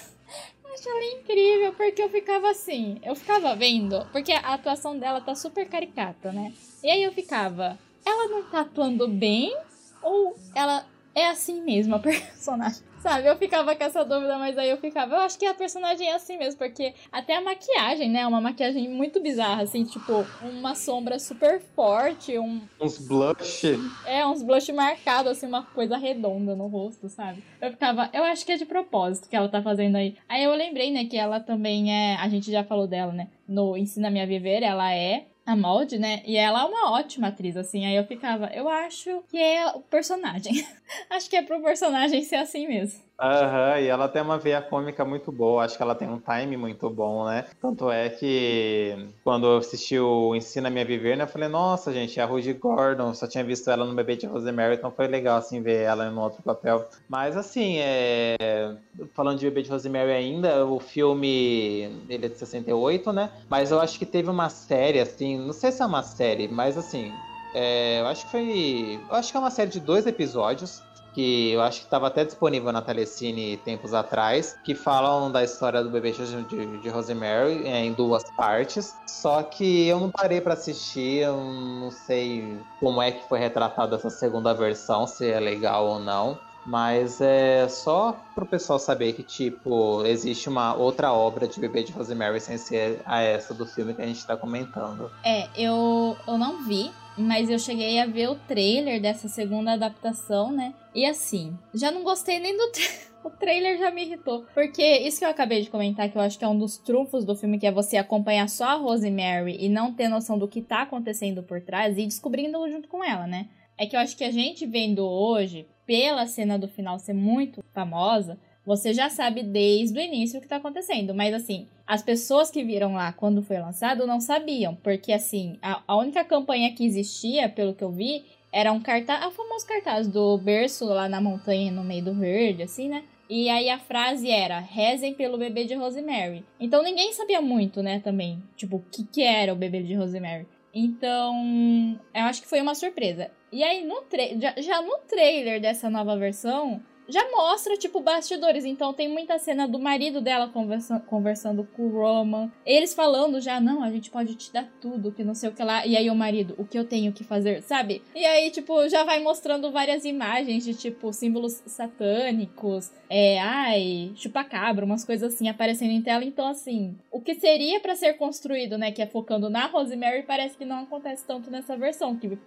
Eu 0.64 0.74
acho 0.74 0.88
ela 0.88 1.20
incrível, 1.20 1.72
porque 1.74 2.02
eu 2.02 2.08
ficava 2.08 2.50
assim... 2.50 2.98
Eu 3.02 3.14
ficava 3.14 3.54
vendo... 3.54 4.06
Porque 4.12 4.32
a 4.32 4.54
atuação 4.54 4.98
dela 4.98 5.20
tá 5.20 5.34
super 5.34 5.68
caricata, 5.68 6.32
né? 6.32 6.52
E 6.82 6.90
aí 6.90 7.02
eu 7.02 7.12
ficava... 7.12 7.78
Ela 8.04 8.28
não 8.28 8.44
tá 8.44 8.60
atuando 8.60 9.06
bem? 9.06 9.54
Ou 10.02 10.34
ela 10.54 10.86
é 11.14 11.28
assim 11.28 11.60
mesmo, 11.62 11.94
a 11.94 11.98
personagem? 12.00 12.82
Sabe, 13.00 13.26
eu 13.26 13.36
ficava 13.36 13.74
com 13.74 13.82
essa 13.82 14.04
dúvida, 14.04 14.36
mas 14.36 14.58
aí 14.58 14.68
eu 14.68 14.76
ficava, 14.76 15.14
eu 15.14 15.20
acho 15.20 15.38
que 15.38 15.46
a 15.46 15.54
personagem 15.54 16.06
é 16.06 16.14
assim 16.14 16.36
mesmo, 16.36 16.58
porque 16.58 16.92
até 17.10 17.34
a 17.34 17.40
maquiagem, 17.40 18.10
né? 18.10 18.26
Uma 18.26 18.42
maquiagem 18.42 18.90
muito 18.90 19.22
bizarra, 19.22 19.62
assim, 19.62 19.84
tipo, 19.84 20.26
uma 20.42 20.74
sombra 20.74 21.18
super 21.18 21.62
forte, 21.74 22.38
um. 22.38 22.60
Uns 22.78 22.98
blush. 22.98 23.62
É, 24.04 24.26
uns 24.26 24.42
blush 24.42 24.70
marcados, 24.70 25.32
assim, 25.32 25.46
uma 25.46 25.62
coisa 25.62 25.96
redonda 25.96 26.54
no 26.54 26.66
rosto, 26.66 27.08
sabe? 27.08 27.42
Eu 27.58 27.70
ficava, 27.70 28.10
eu 28.12 28.22
acho 28.24 28.44
que 28.44 28.52
é 28.52 28.58
de 28.58 28.66
propósito 28.66 29.30
que 29.30 29.36
ela 29.36 29.48
tá 29.48 29.62
fazendo 29.62 29.96
aí. 29.96 30.14
Aí 30.28 30.44
eu 30.44 30.54
lembrei, 30.54 30.92
né, 30.92 31.06
que 31.06 31.16
ela 31.16 31.40
também 31.40 31.90
é. 31.90 32.16
A 32.16 32.28
gente 32.28 32.52
já 32.52 32.62
falou 32.62 32.86
dela, 32.86 33.12
né? 33.12 33.28
No 33.48 33.78
Ensina-me 33.78 34.20
a 34.20 34.26
Viver, 34.26 34.62
ela 34.62 34.94
é 34.94 35.29
a 35.50 35.56
molde, 35.56 35.98
né? 35.98 36.22
E 36.24 36.36
ela 36.36 36.62
é 36.62 36.64
uma 36.64 36.92
ótima 36.92 37.28
atriz, 37.28 37.56
assim. 37.56 37.84
Aí 37.84 37.96
eu 37.96 38.04
ficava, 38.04 38.46
eu 38.54 38.68
acho 38.68 39.22
que 39.28 39.38
é 39.38 39.66
o 39.68 39.80
personagem. 39.80 40.66
acho 41.10 41.28
que 41.28 41.36
é 41.36 41.42
pro 41.42 41.62
personagem 41.62 42.22
ser 42.22 42.36
assim 42.36 42.66
mesmo. 42.66 43.00
Aham, 43.22 43.72
uhum, 43.74 43.78
e 43.82 43.86
ela 43.88 44.08
tem 44.08 44.22
uma 44.22 44.38
veia 44.38 44.62
cômica 44.62 45.04
muito 45.04 45.30
boa, 45.30 45.62
acho 45.64 45.76
que 45.76 45.82
ela 45.82 45.94
tem 45.94 46.08
um 46.08 46.18
time 46.18 46.56
muito 46.56 46.88
bom, 46.88 47.26
né? 47.26 47.44
Tanto 47.60 47.90
é 47.90 48.08
que 48.08 49.10
quando 49.22 49.46
eu 49.46 49.58
assisti 49.58 49.98
o 49.98 50.34
Ensina-me 50.34 50.80
a 50.80 50.84
Viver, 50.84 51.16
né, 51.18 51.24
eu 51.24 51.28
falei, 51.28 51.46
nossa, 51.48 51.92
gente, 51.92 52.18
é 52.18 52.22
a 52.22 52.26
Rudy 52.26 52.54
Gordon, 52.54 53.12
só 53.12 53.28
tinha 53.28 53.44
visto 53.44 53.70
ela 53.70 53.84
no 53.84 53.94
Bebê 53.94 54.16
de 54.16 54.26
Rosemary, 54.26 54.76
então 54.76 54.90
foi 54.90 55.06
legal, 55.06 55.36
assim, 55.36 55.60
ver 55.60 55.82
ela 55.82 56.06
em 56.06 56.16
outro 56.16 56.42
papel. 56.42 56.88
Mas, 57.06 57.36
assim, 57.36 57.76
é... 57.80 58.74
falando 59.12 59.38
de 59.38 59.44
Bebê 59.46 59.62
de 59.62 59.70
Rosemary 59.70 60.12
ainda, 60.12 60.64
o 60.66 60.80
filme, 60.80 62.04
ele 62.08 62.24
é 62.26 62.28
de 62.28 62.38
68, 62.38 63.12
né? 63.12 63.30
Mas 63.48 63.70
eu 63.70 63.80
acho 63.80 63.98
que 63.98 64.06
teve 64.06 64.30
uma 64.30 64.48
série, 64.48 64.98
assim, 64.98 65.38
não 65.38 65.52
sei 65.52 65.70
se 65.72 65.82
é 65.82 65.86
uma 65.86 66.02
série, 66.02 66.48
mas, 66.48 66.78
assim, 66.78 67.20
é... 67.52 68.00
eu 68.00 68.06
acho 68.06 68.24
que 68.24 68.30
foi... 68.30 69.04
Eu 69.08 69.14
acho 69.14 69.30
que 69.30 69.36
é 69.36 69.40
uma 69.40 69.50
série 69.50 69.70
de 69.70 69.80
dois 69.80 70.06
episódios, 70.06 70.84
que 71.12 71.52
eu 71.52 71.60
acho 71.62 71.80
que 71.80 71.84
estava 71.84 72.06
até 72.06 72.24
disponível 72.24 72.72
na 72.72 72.82
Telecine 72.82 73.56
tempos 73.58 73.92
atrás, 73.94 74.56
que 74.64 74.74
falam 74.74 75.30
da 75.30 75.42
história 75.42 75.82
do 75.82 75.90
bebê 75.90 76.12
de, 76.12 76.78
de 76.78 76.88
Rosemary 76.88 77.66
é, 77.66 77.84
em 77.84 77.92
duas 77.92 78.22
partes. 78.36 78.96
Só 79.08 79.42
que 79.42 79.86
eu 79.86 80.00
não 80.00 80.10
parei 80.10 80.40
para 80.40 80.54
assistir, 80.54 81.22
eu 81.22 81.36
não 81.36 81.90
sei 81.90 82.60
como 82.78 83.02
é 83.02 83.12
que 83.12 83.28
foi 83.28 83.38
retratada 83.38 83.96
essa 83.96 84.10
segunda 84.10 84.52
versão, 84.54 85.06
se 85.06 85.28
é 85.28 85.40
legal 85.40 85.86
ou 85.86 85.98
não. 85.98 86.38
Mas 86.64 87.20
é 87.20 87.66
só 87.68 88.12
pro 88.34 88.46
pessoal 88.46 88.78
saber 88.78 89.12
que, 89.14 89.22
tipo, 89.22 90.04
existe 90.04 90.48
uma 90.48 90.74
outra 90.74 91.12
obra 91.12 91.48
de 91.48 91.58
Bebê 91.58 91.82
de 91.82 91.92
Rosemary 91.92 92.40
sem 92.40 92.58
ser 92.58 93.00
a 93.04 93.22
essa 93.22 93.54
do 93.54 93.66
filme 93.66 93.94
que 93.94 94.02
a 94.02 94.06
gente 94.06 94.26
tá 94.26 94.36
comentando. 94.36 95.10
É, 95.24 95.48
eu, 95.56 96.16
eu 96.26 96.38
não 96.38 96.62
vi, 96.64 96.90
mas 97.16 97.48
eu 97.50 97.58
cheguei 97.58 97.98
a 97.98 98.06
ver 98.06 98.28
o 98.28 98.34
trailer 98.34 99.00
dessa 99.00 99.28
segunda 99.28 99.72
adaptação, 99.72 100.52
né? 100.52 100.74
E 100.94 101.06
assim, 101.06 101.56
já 101.72 101.90
não 101.90 102.02
gostei 102.02 102.38
nem 102.38 102.56
do 102.56 102.70
trailer. 102.70 103.10
O 103.22 103.28
trailer 103.28 103.78
já 103.78 103.90
me 103.90 104.02
irritou. 104.02 104.46
Porque 104.54 104.82
isso 104.82 105.18
que 105.18 105.26
eu 105.26 105.28
acabei 105.28 105.60
de 105.60 105.68
comentar, 105.68 106.08
que 106.08 106.16
eu 106.16 106.22
acho 106.22 106.38
que 106.38 106.44
é 106.44 106.48
um 106.48 106.56
dos 106.56 106.78
trunfos 106.78 107.22
do 107.22 107.36
filme, 107.36 107.58
que 107.58 107.66
é 107.66 107.70
você 107.70 107.98
acompanhar 107.98 108.48
só 108.48 108.64
a 108.64 108.74
Rosemary 108.76 109.58
e 109.60 109.68
não 109.68 109.92
ter 109.92 110.08
noção 110.08 110.38
do 110.38 110.48
que 110.48 110.62
tá 110.62 110.82
acontecendo 110.82 111.42
por 111.42 111.60
trás 111.60 111.98
e 111.98 112.06
descobrindo 112.06 112.66
junto 112.70 112.88
com 112.88 113.04
ela, 113.04 113.26
né? 113.26 113.48
É 113.80 113.86
que 113.86 113.96
eu 113.96 114.00
acho 114.00 114.14
que 114.14 114.24
a 114.24 114.30
gente 114.30 114.66
vendo 114.66 115.06
hoje, 115.06 115.66
pela 115.86 116.26
cena 116.26 116.58
do 116.58 116.68
final 116.68 116.98
ser 116.98 117.14
muito 117.14 117.64
famosa, 117.72 118.38
você 118.62 118.92
já 118.92 119.08
sabe 119.08 119.42
desde 119.42 119.98
o 119.98 120.02
início 120.02 120.38
o 120.38 120.42
que 120.42 120.46
tá 120.46 120.56
acontecendo. 120.56 121.14
Mas 121.14 121.32
assim, 121.32 121.66
as 121.86 122.02
pessoas 122.02 122.50
que 122.50 122.62
viram 122.62 122.92
lá 122.92 123.10
quando 123.10 123.42
foi 123.42 123.58
lançado 123.58 124.06
não 124.06 124.20
sabiam. 124.20 124.74
Porque 124.74 125.14
assim, 125.14 125.58
a, 125.62 125.82
a 125.88 125.96
única 125.96 126.22
campanha 126.22 126.74
que 126.74 126.84
existia, 126.84 127.48
pelo 127.48 127.72
que 127.72 127.82
eu 127.82 127.90
vi, 127.90 128.26
era 128.52 128.70
um 128.70 128.82
cartaz, 128.82 129.24
o 129.24 129.30
famoso 129.30 129.66
cartaz 129.66 130.06
do 130.06 130.36
berço 130.36 130.84
lá 130.84 131.08
na 131.08 131.18
montanha, 131.18 131.72
no 131.72 131.82
meio 131.82 132.04
do 132.04 132.12
verde, 132.12 132.62
assim, 132.62 132.86
né? 132.86 133.02
E 133.30 133.48
aí 133.48 133.70
a 133.70 133.78
frase 133.78 134.30
era: 134.30 134.58
rezem 134.58 135.14
pelo 135.14 135.38
bebê 135.38 135.64
de 135.64 135.74
Rosemary. 135.74 136.44
Então 136.60 136.82
ninguém 136.82 137.14
sabia 137.14 137.40
muito, 137.40 137.82
né, 137.82 137.98
também. 138.00 138.42
Tipo, 138.56 138.76
o 138.76 138.84
que, 138.92 139.04
que 139.04 139.22
era 139.22 139.54
o 139.54 139.56
bebê 139.56 139.82
de 139.82 139.94
Rosemary. 139.94 140.46
Então, 140.72 141.98
eu 142.14 142.24
acho 142.24 142.42
que 142.42 142.48
foi 142.48 142.60
uma 142.60 142.74
surpresa. 142.74 143.30
E 143.52 143.64
aí, 143.64 143.84
no 143.84 144.02
já, 144.40 144.54
já 144.58 144.82
no 144.82 144.96
trailer 145.08 145.60
dessa 145.60 145.90
nova 145.90 146.16
versão, 146.16 146.80
já 147.10 147.30
mostra, 147.30 147.76
tipo, 147.76 148.00
bastidores. 148.00 148.64
Então 148.64 148.92
tem 148.92 149.08
muita 149.08 149.38
cena 149.38 149.66
do 149.66 149.78
marido 149.78 150.20
dela 150.20 150.48
conversa 150.48 151.00
conversando 151.00 151.66
com 151.76 151.82
o 151.82 151.90
Roman. 151.90 152.50
Eles 152.64 152.94
falando 152.94 153.40
já, 153.40 153.60
não, 153.60 153.82
a 153.82 153.90
gente 153.90 154.10
pode 154.10 154.34
te 154.34 154.52
dar 154.52 154.68
tudo, 154.80 155.12
que 155.12 155.24
não 155.24 155.34
sei 155.34 155.48
o 155.48 155.52
que 155.52 155.62
lá. 155.62 155.86
E 155.86 155.96
aí 155.96 156.10
o 156.10 156.14
marido, 156.14 156.54
o 156.58 156.64
que 156.64 156.78
eu 156.78 156.84
tenho 156.84 157.12
que 157.12 157.24
fazer, 157.24 157.62
sabe? 157.62 158.02
E 158.14 158.24
aí, 158.24 158.50
tipo, 158.50 158.88
já 158.88 159.04
vai 159.04 159.20
mostrando 159.20 159.70
várias 159.70 160.04
imagens 160.04 160.64
de, 160.64 160.74
tipo, 160.74 161.12
símbolos 161.12 161.62
satânicos. 161.66 162.90
É, 163.08 163.40
ai, 163.40 164.12
chupacabra, 164.14 164.84
umas 164.84 165.04
coisas 165.04 165.34
assim 165.34 165.48
aparecendo 165.48 165.90
em 165.90 166.02
tela. 166.02 166.24
Então, 166.24 166.46
assim, 166.46 166.96
o 167.10 167.20
que 167.20 167.34
seria 167.34 167.80
para 167.80 167.96
ser 167.96 168.14
construído, 168.14 168.78
né, 168.78 168.92
que 168.92 169.02
é 169.02 169.06
focando 169.06 169.50
na 169.50 169.66
Rosemary, 169.66 170.22
parece 170.22 170.56
que 170.56 170.64
não 170.64 170.84
acontece 170.84 171.24
tanto 171.26 171.50
nessa 171.50 171.76
versão. 171.76 172.16
Que, 172.16 172.38